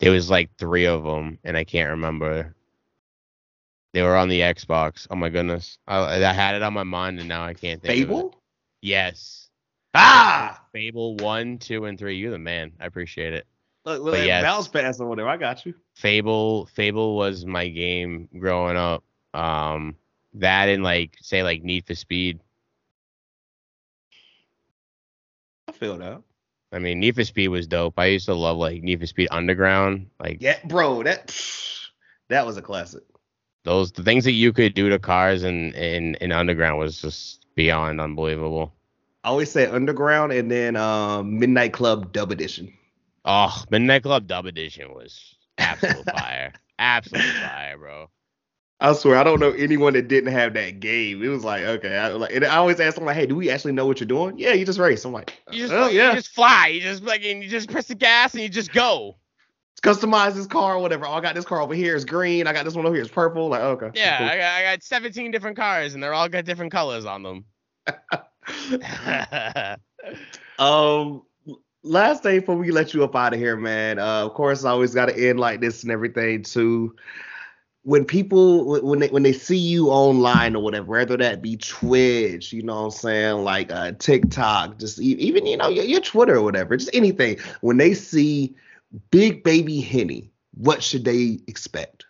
There 0.00 0.10
was 0.10 0.28
like 0.28 0.50
three 0.58 0.86
of 0.86 1.04
them 1.04 1.38
and 1.44 1.56
i 1.56 1.64
can't 1.64 1.90
remember. 1.90 2.54
They 3.92 4.02
were 4.02 4.16
on 4.16 4.28
the 4.28 4.40
xbox. 4.40 5.06
Oh 5.08 5.14
my 5.14 5.28
goodness. 5.28 5.78
I, 5.86 6.24
I 6.24 6.32
had 6.32 6.56
it 6.56 6.62
on 6.62 6.74
my 6.74 6.82
mind 6.82 7.20
and 7.20 7.28
now 7.28 7.44
i 7.44 7.54
can't 7.54 7.80
think 7.80 7.94
of 7.94 8.00
it. 8.00 8.06
fable? 8.06 8.34
Yes. 8.82 9.48
Ah! 9.94 10.60
Fable 10.72 11.16
one 11.16 11.58
two 11.58 11.84
and 11.84 11.98
three. 11.98 12.16
You're 12.16 12.32
the 12.32 12.38
man. 12.38 12.72
I 12.80 12.86
appreciate 12.86 13.32
it. 13.32 13.46
Look 13.84 14.02
look 14.02 14.16
at 14.16 14.26
yes, 14.26 14.42
Val's 14.42 14.68
pass 14.68 15.00
or 15.00 15.06
whatever 15.08 15.28
i 15.28 15.36
got 15.36 15.64
you. 15.64 15.74
Fable 15.94 16.66
fable 16.66 17.16
was 17.16 17.46
my 17.46 17.68
game 17.68 18.28
growing 18.38 18.76
up. 18.76 19.04
Um 19.32 19.96
that 20.34 20.68
and 20.68 20.82
like 20.82 21.16
say 21.22 21.42
like 21.42 21.62
need 21.62 21.86
for 21.86 21.94
speed 21.94 22.40
I 26.72 26.78
mean, 26.80 26.98
Need 26.98 27.14
for 27.14 27.24
Speed 27.24 27.48
was 27.48 27.66
dope. 27.66 27.94
I 27.98 28.06
used 28.06 28.26
to 28.26 28.34
love 28.34 28.56
like 28.56 28.82
Need 28.82 29.00
for 29.00 29.06
Speed 29.06 29.28
Underground. 29.30 30.08
Like, 30.18 30.38
yeah, 30.40 30.58
bro, 30.64 31.02
that 31.04 31.34
that 32.28 32.44
was 32.44 32.56
a 32.56 32.62
classic. 32.62 33.02
Those 33.64 33.92
the 33.92 34.02
things 34.02 34.24
that 34.24 34.32
you 34.32 34.52
could 34.52 34.74
do 34.74 34.88
to 34.88 34.98
cars 34.98 35.44
in 35.44 35.72
in 35.74 36.16
in 36.16 36.32
Underground 36.32 36.78
was 36.78 37.00
just 37.00 37.46
beyond 37.54 38.00
unbelievable. 38.00 38.72
I 39.22 39.28
always 39.28 39.50
say 39.50 39.66
Underground 39.66 40.32
and 40.32 40.50
then 40.50 40.76
um, 40.76 41.38
Midnight 41.38 41.72
Club 41.72 42.12
Dub 42.12 42.30
Edition. 42.30 42.72
Oh, 43.24 43.62
Midnight 43.70 44.02
Club 44.02 44.26
Dub 44.26 44.44
Edition 44.44 44.92
was 44.92 45.36
absolute 45.58 46.04
fire, 46.10 46.52
absolute 46.78 47.22
fire, 47.22 47.78
bro. 47.78 48.10
I 48.80 48.92
swear, 48.92 49.16
I 49.16 49.24
don't 49.24 49.40
know 49.40 49.52
anyone 49.52 49.92
that 49.92 50.08
didn't 50.08 50.32
have 50.32 50.54
that 50.54 50.80
game. 50.80 51.22
It 51.22 51.28
was 51.28 51.44
like, 51.44 51.62
okay, 51.62 51.96
I, 51.96 52.08
like, 52.08 52.34
and 52.34 52.44
I 52.44 52.56
always 52.56 52.80
ask 52.80 52.96
them 52.96 53.04
like, 53.04 53.16
hey, 53.16 53.26
do 53.26 53.36
we 53.36 53.48
actually 53.50 53.72
know 53.72 53.86
what 53.86 54.00
you're 54.00 54.06
doing? 54.06 54.36
Yeah, 54.36 54.52
you 54.52 54.66
just 54.66 54.78
race. 54.78 55.04
I'm 55.04 55.12
like, 55.12 55.40
you 55.52 55.60
just, 55.60 55.72
oh, 55.72 55.88
yeah, 55.88 56.10
you 56.10 56.16
just 56.16 56.34
fly. 56.34 56.66
You 56.68 56.80
just 56.80 57.02
like, 57.02 57.24
and 57.24 57.42
you 57.42 57.48
just 57.48 57.70
press 57.70 57.86
the 57.86 57.94
gas 57.94 58.34
and 58.34 58.42
you 58.42 58.48
just 58.48 58.72
go. 58.72 59.16
Customize 59.82 60.34
this 60.34 60.46
car 60.46 60.76
or 60.76 60.78
whatever. 60.80 61.06
Oh, 61.06 61.12
I 61.12 61.20
got 61.20 61.34
this 61.34 61.44
car 61.44 61.60
over 61.60 61.74
here. 61.74 61.94
It's 61.94 62.04
green. 62.04 62.46
I 62.46 62.52
got 62.52 62.64
this 62.64 62.74
one 62.74 62.86
over 62.86 62.94
here. 62.94 63.04
It's 63.04 63.12
purple. 63.12 63.48
Like, 63.48 63.60
okay. 63.60 63.90
Yeah, 63.94 64.18
cool. 64.18 64.28
I, 64.28 64.36
got, 64.38 64.52
I 64.54 64.62
got 64.62 64.82
17 64.82 65.30
different 65.30 65.56
cars 65.56 65.94
and 65.94 66.02
they're 66.02 66.14
all 66.14 66.28
got 66.28 66.44
different 66.44 66.72
colors 66.72 67.04
on 67.04 67.22
them. 67.22 67.44
um, 70.58 71.22
last 71.82 72.22
thing 72.22 72.40
before 72.40 72.56
we 72.56 72.70
let 72.70 72.94
you 72.94 73.04
up 73.04 73.14
out 73.14 73.34
of 73.34 73.38
here, 73.38 73.56
man. 73.56 73.98
Uh, 73.98 74.24
of 74.24 74.34
course, 74.34 74.64
I 74.64 74.70
always 74.70 74.94
got 74.94 75.10
to 75.10 75.28
end 75.28 75.38
like 75.38 75.60
this 75.60 75.82
and 75.82 75.92
everything 75.92 76.42
too 76.42 76.96
when 77.84 78.06
people 78.06 78.80
when 78.80 78.98
they 78.98 79.08
when 79.08 79.22
they 79.22 79.32
see 79.32 79.58
you 79.58 79.90
online 79.90 80.56
or 80.56 80.62
whatever, 80.62 80.86
whether 80.86 81.18
that 81.18 81.42
be 81.42 81.56
Twitch, 81.58 82.52
you 82.52 82.62
know 82.62 82.76
what 82.76 82.84
I'm 82.84 82.90
saying, 82.90 83.44
like 83.44 83.70
uh, 83.70 83.92
TikTok, 83.92 84.78
just 84.78 84.98
even 85.00 85.46
you 85.46 85.56
know 85.58 85.68
your, 85.68 85.84
your 85.84 86.00
Twitter 86.00 86.36
or 86.36 86.42
whatever, 86.42 86.76
just 86.78 86.94
anything. 86.94 87.38
When 87.60 87.76
they 87.76 87.92
see 87.92 88.54
Big 89.10 89.44
Baby 89.44 89.82
Henny, 89.82 90.30
what 90.54 90.82
should 90.82 91.04
they 91.04 91.40
expect? 91.46 92.06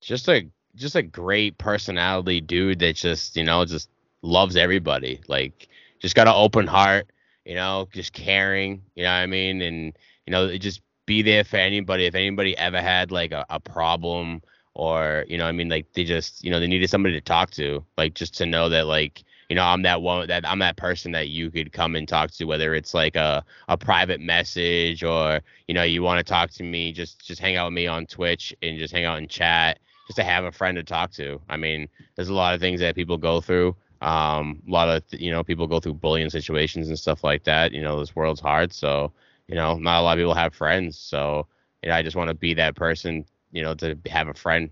Just 0.00 0.26
a 0.28 0.48
just 0.74 0.96
a 0.96 1.02
great 1.02 1.58
personality 1.58 2.40
dude 2.40 2.78
that 2.78 2.96
just 2.96 3.36
you 3.36 3.44
know 3.44 3.66
just 3.66 3.90
loves 4.22 4.56
everybody. 4.56 5.20
Like 5.28 5.68
just 5.98 6.14
got 6.14 6.28
an 6.28 6.34
open 6.34 6.66
heart, 6.66 7.10
you 7.44 7.56
know, 7.56 7.88
just 7.92 8.14
caring. 8.14 8.82
You 8.94 9.02
know 9.02 9.10
what 9.10 9.16
I 9.16 9.26
mean, 9.26 9.60
and 9.60 9.92
you 10.26 10.30
know 10.30 10.46
it 10.46 10.60
just 10.60 10.80
be 11.06 11.22
there 11.22 11.44
for 11.44 11.56
anybody. 11.56 12.06
If 12.06 12.14
anybody 12.14 12.56
ever 12.56 12.80
had 12.80 13.10
like 13.10 13.32
a, 13.32 13.44
a 13.50 13.60
problem 13.60 14.42
or 14.74 15.24
you 15.28 15.36
know 15.36 15.46
i 15.46 15.52
mean 15.52 15.68
like 15.68 15.92
they 15.94 16.04
just 16.04 16.44
you 16.44 16.50
know 16.50 16.60
they 16.60 16.66
needed 16.66 16.88
somebody 16.88 17.12
to 17.14 17.20
talk 17.20 17.50
to 17.50 17.84
like 17.98 18.14
just 18.14 18.36
to 18.36 18.46
know 18.46 18.68
that 18.68 18.86
like 18.86 19.24
you 19.48 19.56
know 19.56 19.64
i'm 19.64 19.82
that 19.82 20.00
one 20.00 20.26
that 20.28 20.48
i'm 20.48 20.60
that 20.60 20.76
person 20.76 21.10
that 21.10 21.28
you 21.28 21.50
could 21.50 21.72
come 21.72 21.96
and 21.96 22.06
talk 22.08 22.30
to 22.30 22.44
whether 22.44 22.74
it's 22.74 22.94
like 22.94 23.16
a, 23.16 23.44
a 23.68 23.76
private 23.76 24.20
message 24.20 25.02
or 25.02 25.40
you 25.66 25.74
know 25.74 25.82
you 25.82 26.02
want 26.02 26.24
to 26.24 26.32
talk 26.32 26.50
to 26.50 26.62
me 26.62 26.92
just 26.92 27.20
just 27.26 27.40
hang 27.40 27.56
out 27.56 27.66
with 27.66 27.74
me 27.74 27.86
on 27.86 28.06
twitch 28.06 28.54
and 28.62 28.78
just 28.78 28.94
hang 28.94 29.04
out 29.04 29.18
and 29.18 29.28
chat 29.28 29.80
just 30.06 30.16
to 30.16 30.24
have 30.24 30.44
a 30.44 30.50
friend 30.50 30.76
to 30.76 30.82
talk 30.82 31.12
to. 31.12 31.40
I 31.48 31.56
mean 31.56 31.88
there's 32.16 32.30
a 32.30 32.34
lot 32.34 32.54
of 32.54 32.60
things 32.60 32.80
that 32.80 32.96
people 32.96 33.16
go 33.16 33.40
through. 33.40 33.76
Um 34.02 34.60
a 34.66 34.70
lot 34.70 34.88
of 34.88 35.04
you 35.10 35.30
know 35.30 35.44
people 35.44 35.66
go 35.66 35.78
through 35.78 35.94
bullying 35.94 36.30
situations 36.30 36.88
and 36.88 36.98
stuff 36.98 37.22
like 37.22 37.44
that. 37.44 37.72
You 37.72 37.82
know 37.82 38.00
this 38.00 38.16
world's 38.16 38.40
hard 38.40 38.72
so 38.72 39.12
you 39.50 39.56
know, 39.56 39.76
not 39.78 40.00
a 40.00 40.02
lot 40.02 40.16
of 40.16 40.22
people 40.22 40.34
have 40.34 40.54
friends, 40.54 40.96
so 40.96 41.46
you 41.82 41.88
know, 41.88 41.96
I 41.96 42.02
just 42.02 42.16
want 42.16 42.28
to 42.28 42.34
be 42.34 42.54
that 42.54 42.76
person, 42.76 43.24
you 43.50 43.62
know, 43.62 43.74
to 43.74 43.98
have 44.06 44.28
a 44.28 44.34
friend 44.34 44.70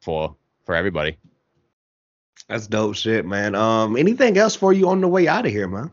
for 0.00 0.34
for 0.64 0.74
everybody. 0.74 1.18
That's 2.48 2.66
dope 2.66 2.94
shit, 2.94 3.26
man. 3.26 3.54
Um, 3.54 3.96
anything 3.96 4.38
else 4.38 4.56
for 4.56 4.72
you 4.72 4.88
on 4.88 5.02
the 5.02 5.08
way 5.08 5.28
out 5.28 5.44
of 5.44 5.52
here, 5.52 5.68
man? 5.68 5.90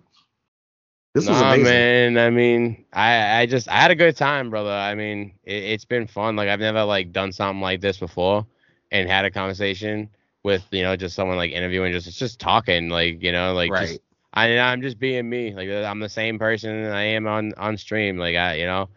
This 1.14 1.28
was 1.28 1.40
nah, 1.40 1.54
amazing. 1.54 2.14
man. 2.14 2.18
I 2.18 2.30
mean, 2.30 2.86
I 2.94 3.42
I 3.42 3.46
just 3.46 3.68
I 3.68 3.76
had 3.76 3.92
a 3.92 3.96
good 3.96 4.16
time, 4.16 4.50
brother. 4.50 4.72
I 4.72 4.96
mean, 4.96 5.34
it, 5.44 5.72
has 5.72 5.84
been 5.84 6.08
fun. 6.08 6.38
Like 6.38 6.48
I've 6.48 6.62
never 6.62 6.86
like 6.86 7.12
done 7.12 7.34
something 7.34 7.62
like 7.62 7.82
this 7.82 7.98
before, 7.98 8.48
and 8.92 9.10
had 9.10 9.26
a 9.26 9.32
conversation 9.32 10.10
with 10.44 10.64
you 10.72 10.84
know 10.84 10.96
just 10.96 11.14
someone 11.14 11.36
like 11.36 11.52
interviewing, 11.52 11.92
just 11.92 12.18
just 12.18 12.40
talking, 12.40 12.88
like 12.88 13.22
you 13.22 13.34
know, 13.34 13.54
like 13.54 13.70
right. 13.70 13.88
just 13.90 14.00
I 14.34 14.58
I'm 14.60 14.82
just 14.82 15.00
being 15.00 15.30
me. 15.30 15.54
Like 15.54 15.70
uh, 15.70 15.84
I'm 15.84 16.00
the 16.00 16.10
same 16.10 16.40
person 16.40 16.86
I 16.88 17.04
am 17.04 17.28
on 17.28 17.54
on 17.56 17.78
stream. 17.78 18.18
Like 18.18 18.36
I 18.36 18.56
you 18.56 18.66
know, 18.66 18.90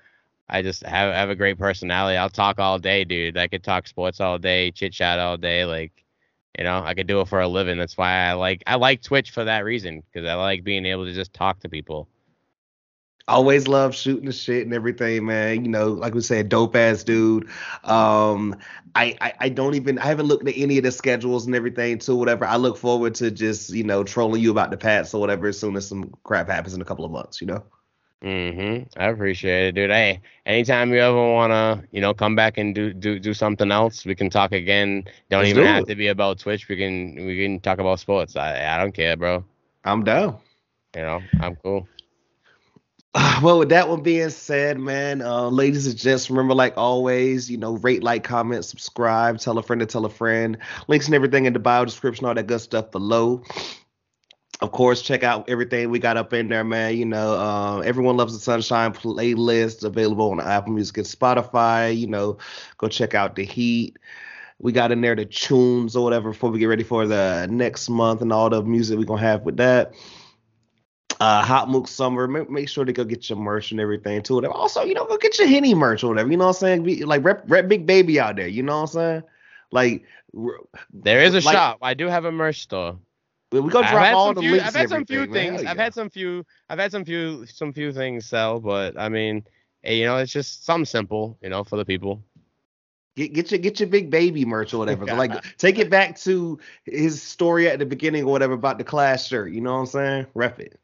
I 0.49 0.63
just 0.63 0.83
have 0.85 1.13
have 1.15 1.31
a 1.31 1.37
great 1.37 1.59
personality. 1.59 2.17
I'll 2.17 2.31
talk 2.31 2.59
all 2.59 2.79
day, 2.79 3.05
dude. 3.05 3.37
I 3.37 3.49
could 3.49 3.65
talk 3.65 3.87
sports 3.89 4.21
all 4.21 4.39
day, 4.39 4.71
chit 4.73 4.93
chat 4.93 5.19
all 5.19 5.37
day. 5.37 5.65
Like 5.67 5.93
you 6.59 6.65
know, 6.65 6.83
I 6.85 6.95
could 6.95 7.07
do 7.07 7.21
it 7.21 7.29
for 7.29 7.41
a 7.41 7.49
living. 7.49 7.79
That's 7.79 7.97
why 7.99 8.13
I 8.29 8.33
like 8.35 8.63
I 8.67 8.77
like 8.77 9.03
Twitch 9.03 9.31
for 9.31 9.45
that 9.45 9.65
reason 9.65 10.03
because 10.13 10.29
I 10.29 10.35
like 10.35 10.65
being 10.65 10.87
able 10.87 11.05
to 11.07 11.15
just 11.15 11.35
talk 11.35 11.61
to 11.61 11.69
people 11.69 12.09
always 13.29 13.67
love 13.69 13.95
shooting 13.95 14.27
the 14.27 14.33
shit 14.33 14.65
and 14.65 14.75
everything, 14.75 15.27
man. 15.27 15.65
You 15.65 15.71
know, 15.71 15.89
like 15.89 16.15
we 16.15 16.21
said, 16.21 16.49
dope 16.49 16.77
ass 16.77 17.05
dude. 17.05 17.49
Um, 17.85 18.57
I, 18.95 19.17
I, 19.21 19.33
I 19.41 19.49
don't 19.49 19.75
even 19.75 19.99
I 19.99 20.07
haven't 20.07 20.27
looked 20.27 20.49
at 20.49 20.55
any 20.57 20.79
of 20.79 20.85
the 20.85 20.93
schedules 20.93 21.47
and 21.47 21.55
everything 21.55 21.99
too. 21.99 22.17
Whatever. 22.17 22.45
I 22.47 22.57
look 22.57 22.77
forward 22.77 23.15
to 23.17 23.31
just 23.31 23.71
you 23.71 23.85
know 23.85 24.05
trolling 24.05 24.43
you 24.43 24.51
about 24.51 24.71
the 24.71 24.77
Pats 24.77 25.15
or 25.15 25.21
whatever 25.21 25.49
as 25.49 25.59
soon 25.59 25.77
as 25.77 25.87
some 25.87 26.13
crap 26.25 26.49
happens 26.49 26.75
in 26.75 26.81
a 26.81 26.85
couple 26.85 27.05
of 27.05 27.11
months. 27.13 27.41
You 27.41 27.49
know. 27.49 27.65
Mhm. 28.25 28.89
I 28.97 29.07
appreciate 29.09 29.69
it, 29.69 29.73
dude. 29.75 29.91
Hey, 29.91 30.21
anytime 30.47 30.91
you 30.93 30.99
ever 31.01 31.33
wanna, 31.33 31.85
you 31.93 32.01
know, 32.01 32.15
come 32.15 32.35
back 32.35 32.57
and 32.59 32.75
do 32.75 32.93
do 32.93 33.19
do 33.19 33.35
something 33.35 33.71
else, 33.71 34.05
we 34.07 34.15
can 34.15 34.31
talk 34.31 34.53
again. 34.53 35.05
Don't 35.31 35.41
Let's 35.41 35.51
even 35.51 35.65
do 35.65 35.65
have 35.65 35.83
it. 35.83 35.87
to 35.89 35.95
be 35.95 36.09
about 36.09 36.39
Twitch. 36.39 36.69
We 36.69 36.77
can 36.77 37.15
we 37.27 37.43
can 37.43 37.61
talk 37.61 37.79
about 37.79 38.01
sports. 38.01 38.37
I 38.37 38.65
I 38.75 38.79
don't 38.79 38.93
care, 38.93 39.17
bro. 39.17 39.45
I'm 39.85 40.03
down. 40.05 40.39
You 40.97 41.03
know, 41.03 41.23
I'm 41.41 41.57
cool. 41.57 41.87
well, 43.43 43.59
with 43.59 43.71
that 43.71 43.89
one 43.89 44.03
being 44.03 44.29
said, 44.29 44.79
man, 44.79 45.23
uh, 45.23 45.49
ladies 45.49 45.87
and 45.87 45.97
gents, 45.97 46.29
remember, 46.29 46.55
like 46.55 46.77
always, 46.77 47.51
you 47.51 47.57
know, 47.57 47.77
rate, 47.77 48.03
like, 48.03 48.25
comment, 48.25 48.65
subscribe, 48.65 49.39
tell 49.39 49.57
a 49.57 49.63
friend 49.63 49.81
to 49.81 49.87
tell 49.87 50.05
a 50.05 50.11
friend. 50.11 50.59
Links 50.89 51.07
and 51.07 51.15
everything 51.15 51.47
in 51.47 51.53
the 51.53 51.59
bio 51.59 51.85
description, 51.85 52.27
all 52.27 52.35
that 52.35 52.47
good 52.47 52.61
stuff 52.61 52.91
below. 52.91 53.43
Of 54.61 54.73
course, 54.73 55.03
check 55.03 55.23
out 55.23 55.49
everything 55.49 55.91
we 55.91 55.99
got 55.99 56.17
up 56.17 56.33
in 56.33 56.49
there, 56.49 56.65
man. 56.65 56.97
You 56.97 57.07
know, 57.07 57.35
uh, 57.35 57.81
everyone 57.81 58.17
loves 58.17 58.35
the 58.35 58.39
sunshine 58.39 58.93
playlist 58.93 59.85
available 59.85 60.31
on 60.31 60.41
Apple 60.41 60.73
Music 60.73 60.99
and 60.99 61.07
Spotify. 61.07 61.97
You 61.97 62.09
know, 62.09 62.39
go 62.79 62.89
check 62.89 63.15
out 63.15 63.37
the 63.37 63.45
Heat. 63.45 63.99
We 64.59 64.73
got 64.73 64.93
in 64.93 65.01
there 65.03 65.15
the 65.15 65.27
tunes 65.27 65.95
or 65.97 66.05
whatever 66.05 66.31
before 66.31 66.51
we 66.51 66.59
get 66.59 66.67
ready 66.67 66.85
for 66.85 67.07
the 67.07 67.47
next 67.51 67.89
month 67.89 68.23
and 68.23 68.33
all 68.33 68.49
the 68.49 68.63
music 68.63 68.99
we're 68.99 69.05
gonna 69.05 69.21
have 69.21 69.43
with 69.43 69.59
that 69.59 69.93
uh, 71.21 71.43
Hot 71.43 71.69
Mook 71.69 71.89
Summer. 71.89 72.27
Make, 72.27 72.51
make, 72.51 72.69
sure 72.69 72.85
to 72.85 72.93
go 72.93 73.05
get 73.05 73.29
your 73.29 73.39
merch 73.39 73.71
and 73.71 73.81
everything 73.81 74.23
too. 74.23 74.45
Also, 74.47 74.85
you 74.85 74.95
know, 74.95 75.05
go 75.05 75.17
get 75.19 75.39
your 75.39 75.49
Henny 75.49 75.75
merch 75.75 76.05
or 76.05 76.09
whatever. 76.09 76.31
You 76.31 76.37
know 76.37 76.47
what 76.47 76.57
I'm 76.57 76.61
saying? 76.61 76.83
Be, 76.85 77.05
like 77.05 77.25
rep, 77.25 77.45
rep 77.49 77.69
Big 77.69 77.87
Baby 77.87 78.21
out 78.21 78.37
there. 78.37 78.49
You 78.49 78.63
know 78.63 78.77
what 78.77 78.83
I'm 78.83 78.87
saying? 78.89 79.23
Like 79.73 80.05
there 80.93 81.23
is 81.23 81.35
a 81.35 81.41
like, 81.41 81.55
shop. 81.55 81.79
I 81.83 81.95
do 81.95 82.07
have 82.07 82.25
a 82.25 82.33
merch 82.33 82.63
store. 82.63 82.99
We 83.53 83.61
go 83.71 83.83
drop 83.83 84.15
all 84.15 84.35
the 84.35 84.41
few, 84.41 84.53
links. 84.53 84.67
I've 84.67 84.75
had 84.75 84.89
some 84.89 85.07
few 85.07 85.27
things. 85.27 85.65
I've 85.65 85.79
had 85.79 85.95
some 85.95 86.11
few. 86.11 86.45
I've 86.69 86.79
had 86.79 86.91
some 86.93 87.05
few 87.05 87.47
some 87.47 87.73
few 87.73 87.93
things 87.93 88.27
sell, 88.27 88.61
but 88.61 88.99
I 88.99 89.09
mean, 89.09 89.45
you 89.85 90.05
know, 90.05 90.17
it's 90.17 90.33
just 90.33 90.65
some 90.65 90.85
simple, 90.85 91.39
you 91.43 91.49
know, 91.49 91.65
for 91.65 91.77
the 91.77 91.85
people. 91.85 92.23
Get 93.15 93.33
get 93.33 93.51
your 93.51 93.59
get 93.59 93.81
your 93.81 93.89
big 93.89 94.11
baby 94.11 94.45
merch 94.45 94.75
or 94.75 94.79
whatever. 94.79 95.07
Like 95.07 95.33
take 95.59 95.79
it 95.79 95.89
back 95.89 96.19
to 96.21 96.59
his 96.85 97.23
story 97.23 97.69
at 97.69 97.79
the 97.79 97.87
beginning 97.87 98.25
or 98.25 98.33
whatever 98.33 98.55
about 98.55 98.79
the 98.79 98.85
class 98.85 99.27
shirt. 99.27 99.53
You 99.53 99.61
know 99.61 99.75
what 99.75 99.81
I'm 99.81 99.87
saying? 99.87 100.27
Rep 100.35 100.59
it. 100.61 100.79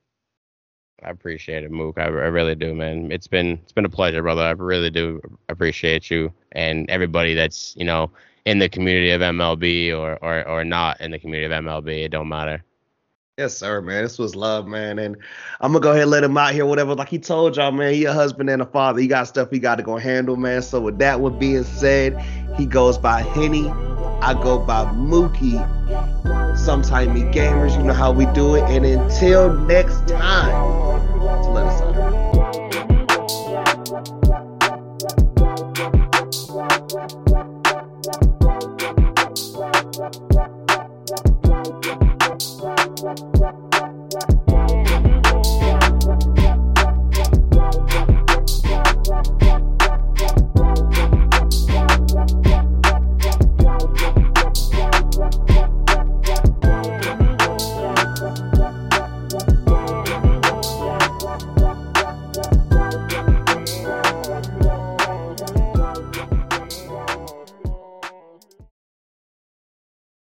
I 1.05 1.11
appreciate 1.11 1.65
it, 1.65 1.71
Mook. 1.71 1.99
I, 1.99 2.05
I, 2.05 2.07
really 2.07 2.55
do, 2.55 2.75
man. 2.75 3.11
It's 3.11 3.27
been 3.27 3.59
it's 3.63 3.73
been 3.73 3.85
a 3.85 3.91
pleasure, 3.91 4.23
brother. 4.23 4.43
I 4.43 4.51
really 4.53 4.91
do 4.91 5.21
appreciate 5.49 6.11
you 6.11 6.33
and 6.53 6.89
everybody 6.91 7.35
that's 7.35 7.75
you 7.77 7.85
know 7.85 8.11
in 8.45 8.59
the 8.59 8.69
community 8.69 9.11
of 9.11 9.21
MLB 9.21 9.97
or 9.97 10.17
or 10.23 10.47
or 10.47 10.65
not 10.65 11.01
in 11.01 11.11
the 11.11 11.19
community 11.19 11.53
of 11.53 11.65
MLB. 11.65 12.05
It 12.05 12.11
don't 12.11 12.29
matter. 12.29 12.63
Yes, 13.39 13.57
sir, 13.57 13.81
man. 13.81 14.03
This 14.03 14.19
was 14.19 14.37
love, 14.37 14.67
man. 14.67 14.99
And 14.99 15.17
I'm 15.61 15.73
gonna 15.73 15.83
go 15.83 15.91
ahead 15.93 16.03
and 16.03 16.11
let 16.11 16.23
him 16.23 16.37
out 16.37 16.53
here, 16.53 16.67
whatever. 16.67 16.95
Like 16.95 17.09
he 17.09 17.19
told 17.19 17.57
y'all, 17.57 17.73
man, 17.73 17.95
he 17.95 18.05
a 18.05 18.13
husband 18.13 18.51
and 18.51 18.61
a 18.61 18.67
father. 18.67 19.01
He 19.01 19.07
got 19.07 19.27
stuff 19.27 19.51
he 19.51 19.59
got 19.59 19.77
to 19.77 19.83
go 19.83 19.97
handle, 19.97 20.37
man. 20.37 20.61
So 20.61 20.81
with 20.81 20.99
that 20.99 21.21
one 21.21 21.39
being 21.39 21.65
said, 21.65 22.21
he 22.57 22.67
goes 22.67 22.99
by 22.99 23.23
Henny. 23.23 23.71
I 24.21 24.35
go 24.35 24.59
by 24.59 24.85
Mookie. 24.85 25.59
Sometime 26.59 27.15
me 27.15 27.23
gamers, 27.23 27.77
you 27.77 27.83
know 27.83 27.95
how 27.95 28.13
we 28.13 28.27
do 28.27 28.55
it. 28.55 28.65
And 28.65 28.85
until 28.85 29.53
next 29.53 30.07
time. 30.07 30.92